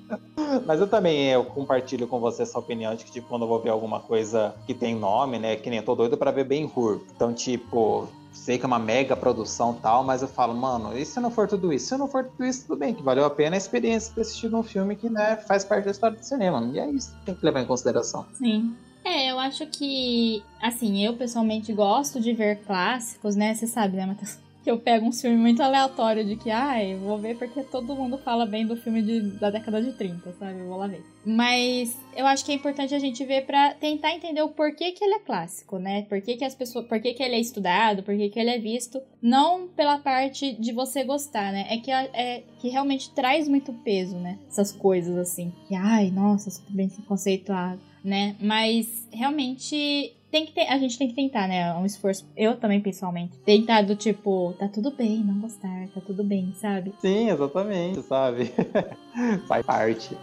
Mas 0.65 0.79
eu 0.79 0.87
também 0.87 1.29
eu 1.29 1.43
compartilho 1.45 2.07
com 2.07 2.19
você 2.19 2.43
essa 2.43 2.57
opinião 2.57 2.95
de 2.95 3.05
que, 3.05 3.11
tipo, 3.11 3.27
quando 3.27 3.43
eu 3.43 3.47
vou 3.47 3.61
ver 3.61 3.69
alguma 3.69 3.99
coisa 3.99 4.55
que 4.65 4.73
tem 4.73 4.95
nome, 4.95 5.39
né? 5.39 5.55
Que 5.55 5.69
nem 5.69 5.79
eu 5.79 5.85
tô 5.85 5.95
doido 5.95 6.17
pra 6.17 6.31
ver 6.31 6.45
Ben 6.45 6.71
Hur. 6.75 7.01
Então, 7.15 7.33
tipo, 7.33 8.07
sei 8.31 8.57
que 8.57 8.65
é 8.65 8.67
uma 8.67 8.79
mega 8.79 9.15
produção 9.15 9.73
tal, 9.73 10.03
mas 10.03 10.21
eu 10.21 10.27
falo, 10.27 10.53
mano, 10.53 10.97
e 10.97 11.05
se 11.05 11.19
não 11.19 11.29
for 11.29 11.47
tudo 11.47 11.73
isso? 11.73 11.87
Se 11.87 11.97
não 11.97 12.07
for 12.07 12.23
tudo 12.23 12.45
isso, 12.45 12.67
tudo 12.67 12.77
bem, 12.77 12.93
que 12.93 13.03
valeu 13.03 13.25
a 13.25 13.29
pena 13.29 13.55
a 13.55 13.57
experiência 13.57 14.13
de 14.13 14.21
assistir 14.21 14.53
um 14.53 14.63
filme 14.63 14.95
que, 14.95 15.09
né, 15.09 15.35
faz 15.47 15.65
parte 15.65 15.85
da 15.85 15.91
história 15.91 16.17
do 16.17 16.23
cinema. 16.23 16.69
E 16.73 16.79
é 16.79 16.89
isso 16.89 17.13
que 17.19 17.25
tem 17.25 17.35
que 17.35 17.45
levar 17.45 17.61
em 17.61 17.65
consideração. 17.65 18.25
Sim. 18.33 18.75
É, 19.07 19.31
eu 19.31 19.39
acho 19.39 19.65
que, 19.67 20.43
assim, 20.61 21.01
eu 21.05 21.15
pessoalmente 21.15 21.71
gosto 21.71 22.19
de 22.19 22.33
ver 22.33 22.59
clássicos, 22.63 23.37
né? 23.37 23.55
Você 23.55 23.65
sabe, 23.65 23.95
né, 23.95 24.05
Matheus? 24.05 24.37
que 24.67 24.69
eu 24.71 24.77
pego 24.77 25.05
um 25.05 25.13
filme 25.13 25.37
muito 25.37 25.63
aleatório 25.63 26.25
de 26.25 26.35
que, 26.35 26.51
ah, 26.51 26.75
vou 26.99 27.17
ver 27.17 27.37
porque 27.37 27.63
todo 27.63 27.95
mundo 27.95 28.17
fala 28.17 28.45
bem 28.45 28.67
do 28.67 28.75
filme 28.75 29.01
de, 29.01 29.21
da 29.39 29.49
década 29.49 29.81
de 29.81 29.93
30, 29.93 30.33
sabe? 30.33 30.59
Eu 30.59 30.67
vou 30.67 30.77
lá 30.77 30.87
ver. 30.87 31.01
Mas 31.25 31.97
eu 32.13 32.25
acho 32.25 32.43
que 32.43 32.51
é 32.51 32.55
importante 32.55 32.93
a 32.93 32.99
gente 32.99 33.23
ver 33.23 33.45
para 33.45 33.73
tentar 33.75 34.13
entender 34.13 34.41
o 34.41 34.49
porquê 34.49 34.91
que 34.91 35.03
ele 35.05 35.15
é 35.15 35.19
clássico, 35.19 35.79
né? 35.79 36.01
Por 36.03 36.21
que, 36.21 36.35
que 36.35 36.43
as 36.43 36.53
pessoas. 36.53 36.85
Por 36.85 36.99
que, 36.99 37.13
que 37.13 37.23
ele 37.23 37.35
é 37.35 37.39
estudado, 37.39 38.03
por 38.03 38.15
que, 38.15 38.29
que 38.29 38.39
ele 38.39 38.49
é 38.49 38.59
visto. 38.59 39.01
Não 39.21 39.69
pela 39.69 39.99
parte 39.99 40.51
de 40.51 40.73
você 40.73 41.05
gostar, 41.05 41.53
né? 41.53 41.65
É 41.69 41.77
que, 41.77 41.89
é, 41.89 42.43
que 42.59 42.67
realmente 42.67 43.09
traz 43.11 43.47
muito 43.47 43.71
peso, 43.71 44.17
né? 44.17 44.37
Essas 44.49 44.73
coisas 44.73 45.17
assim. 45.17 45.53
E, 45.69 45.75
ai, 45.75 46.11
nossa, 46.11 46.49
super 46.49 46.73
bem 46.73 46.89
conceituado, 47.07 47.79
né? 48.03 48.35
Mas 48.39 49.07
realmente 49.11 50.13
tem 50.31 50.45
que 50.45 50.51
ter, 50.51 50.67
a 50.67 50.77
gente 50.77 50.97
tem 50.97 51.07
que 51.07 51.15
tentar, 51.15 51.47
né? 51.47 51.69
É 51.69 51.73
um 51.73 51.85
esforço, 51.85 52.25
eu 52.35 52.57
também 52.57 52.81
pessoalmente, 52.81 53.37
tentar 53.39 53.81
do 53.81 53.95
tipo, 53.95 54.53
tá 54.59 54.67
tudo 54.67 54.91
bem, 54.91 55.23
não 55.23 55.39
gostar, 55.39 55.87
tá 55.93 56.01
tudo 56.01 56.23
bem, 56.23 56.53
sabe? 56.55 56.93
Sim, 56.99 57.29
exatamente, 57.29 58.01
sabe? 58.03 58.51
Faz 59.47 59.65
parte. 59.65 60.15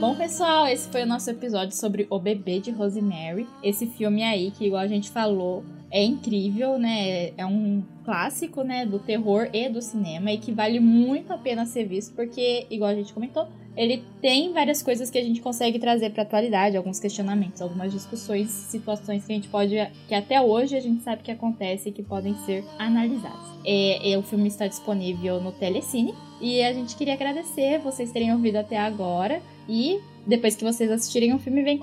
Bom, 0.00 0.16
pessoal, 0.16 0.66
esse 0.66 0.88
foi 0.88 1.02
o 1.02 1.06
nosso 1.06 1.28
episódio 1.28 1.76
sobre 1.76 2.06
O 2.08 2.18
Bebê 2.18 2.58
de 2.58 2.70
Rosemary. 2.70 3.46
Esse 3.62 3.86
filme 3.86 4.22
aí, 4.22 4.50
que 4.50 4.64
igual 4.64 4.80
a 4.80 4.86
gente 4.86 5.10
falou, 5.10 5.62
é 5.90 6.04
incrível, 6.04 6.78
né? 6.78 7.32
É 7.36 7.44
um 7.44 7.82
clássico, 8.04 8.62
né, 8.62 8.86
do 8.86 8.98
terror 8.98 9.48
e 9.52 9.68
do 9.68 9.80
cinema 9.82 10.32
e 10.32 10.38
que 10.38 10.52
vale 10.52 10.80
muito 10.80 11.32
a 11.32 11.38
pena 11.38 11.66
ser 11.66 11.84
visto 11.84 12.14
porque, 12.14 12.66
igual 12.70 12.90
a 12.90 12.94
gente 12.94 13.12
comentou, 13.12 13.46
ele 13.76 14.02
tem 14.20 14.52
várias 14.52 14.82
coisas 14.82 15.10
que 15.10 15.18
a 15.18 15.22
gente 15.22 15.40
consegue 15.40 15.78
trazer 15.78 16.10
para 16.10 16.22
atualidade, 16.22 16.76
alguns 16.76 16.98
questionamentos, 16.98 17.62
algumas 17.62 17.92
discussões, 17.92 18.50
situações 18.50 19.24
que 19.24 19.32
a 19.32 19.34
gente 19.34 19.48
pode, 19.48 19.76
que 20.08 20.14
até 20.14 20.40
hoje 20.40 20.76
a 20.76 20.80
gente 20.80 21.02
sabe 21.02 21.22
que 21.22 21.30
acontece 21.30 21.88
e 21.88 21.92
que 21.92 22.02
podem 22.02 22.34
ser 22.44 22.64
analisadas. 22.78 23.38
É, 23.64 24.12
é, 24.12 24.18
o 24.18 24.22
filme 24.22 24.48
está 24.48 24.66
disponível 24.66 25.40
no 25.40 25.52
Telecine 25.52 26.14
e 26.40 26.62
a 26.62 26.72
gente 26.72 26.96
queria 26.96 27.14
agradecer 27.14 27.78
vocês 27.78 28.10
terem 28.10 28.32
ouvido 28.32 28.56
até 28.56 28.76
agora 28.76 29.40
e 29.68 30.00
depois 30.26 30.54
que 30.54 30.64
vocês 30.64 30.90
assistirem 30.90 31.34
o 31.34 31.38
filme, 31.38 31.62
vem 31.62 31.78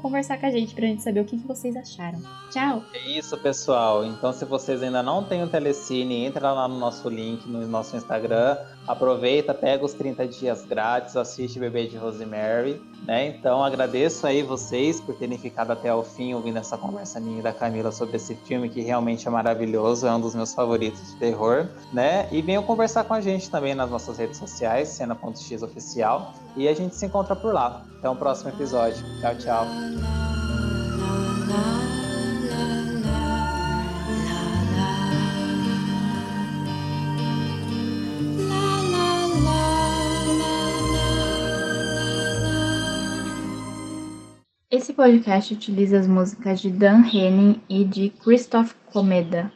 conversar 0.00 0.38
com 0.38 0.46
a 0.46 0.50
gente 0.50 0.74
pra 0.74 0.86
gente 0.86 1.02
saber 1.02 1.20
o 1.20 1.24
que, 1.24 1.36
vocês 1.36 1.74
acharam. 1.76 2.20
Tchau! 2.50 2.84
É 2.94 3.18
isso, 3.18 3.36
pessoal. 3.38 4.04
Então, 4.04 4.32
se 4.32 4.44
vocês 4.44 4.82
ainda 4.82 5.02
não 5.02 5.24
têm 5.24 5.42
o 5.42 5.48
Telecine, 5.48 6.24
entra 6.24 6.52
lá 6.52 6.68
no 6.68 6.78
nosso 6.78 7.08
link, 7.08 7.46
no 7.48 7.66
nosso 7.66 7.96
Instagram, 7.96 8.56
aproveita, 8.90 9.54
pega 9.54 9.84
os 9.84 9.92
30 9.94 10.26
dias 10.26 10.64
grátis, 10.64 11.16
assiste 11.16 11.58
Bebê 11.58 11.86
de 11.86 11.96
Rosemary, 11.96 12.82
né? 13.06 13.28
Então, 13.28 13.62
agradeço 13.64 14.26
aí 14.26 14.42
vocês 14.42 15.00
por 15.00 15.14
terem 15.14 15.38
ficado 15.38 15.70
até 15.70 15.94
o 15.94 16.02
fim 16.02 16.34
ouvindo 16.34 16.58
essa 16.58 16.76
conversa 16.76 17.20
minha 17.20 17.38
e 17.38 17.42
da 17.42 17.52
Camila 17.52 17.92
sobre 17.92 18.16
esse 18.16 18.34
filme 18.34 18.68
que 18.68 18.80
realmente 18.80 19.28
é 19.28 19.30
maravilhoso, 19.30 20.06
é 20.06 20.12
um 20.12 20.20
dos 20.20 20.34
meus 20.34 20.52
favoritos 20.52 21.12
de 21.12 21.16
terror, 21.16 21.68
né? 21.92 22.28
E 22.32 22.42
venham 22.42 22.62
conversar 22.62 23.04
com 23.04 23.14
a 23.14 23.20
gente 23.20 23.48
também 23.48 23.74
nas 23.74 23.90
nossas 23.90 24.18
redes 24.18 24.38
sociais, 24.38 24.88
cena.x 24.88 25.62
oficial, 25.62 26.34
e 26.56 26.66
a 26.66 26.74
gente 26.74 26.96
se 26.96 27.06
encontra 27.06 27.36
por 27.36 27.54
lá. 27.54 27.84
Até 27.98 28.10
o 28.10 28.16
próximo 28.16 28.50
episódio. 28.50 29.04
Tchau, 29.20 29.34
tchau. 29.36 29.66
Esse 44.90 44.96
podcast 44.96 45.54
utiliza 45.54 46.00
as 46.00 46.08
músicas 46.08 46.60
de 46.60 46.68
Dan 46.68 47.04
Henning 47.04 47.60
e 47.68 47.84
de 47.84 48.10
Christoph 48.10 48.72
Komeda. 48.92 49.52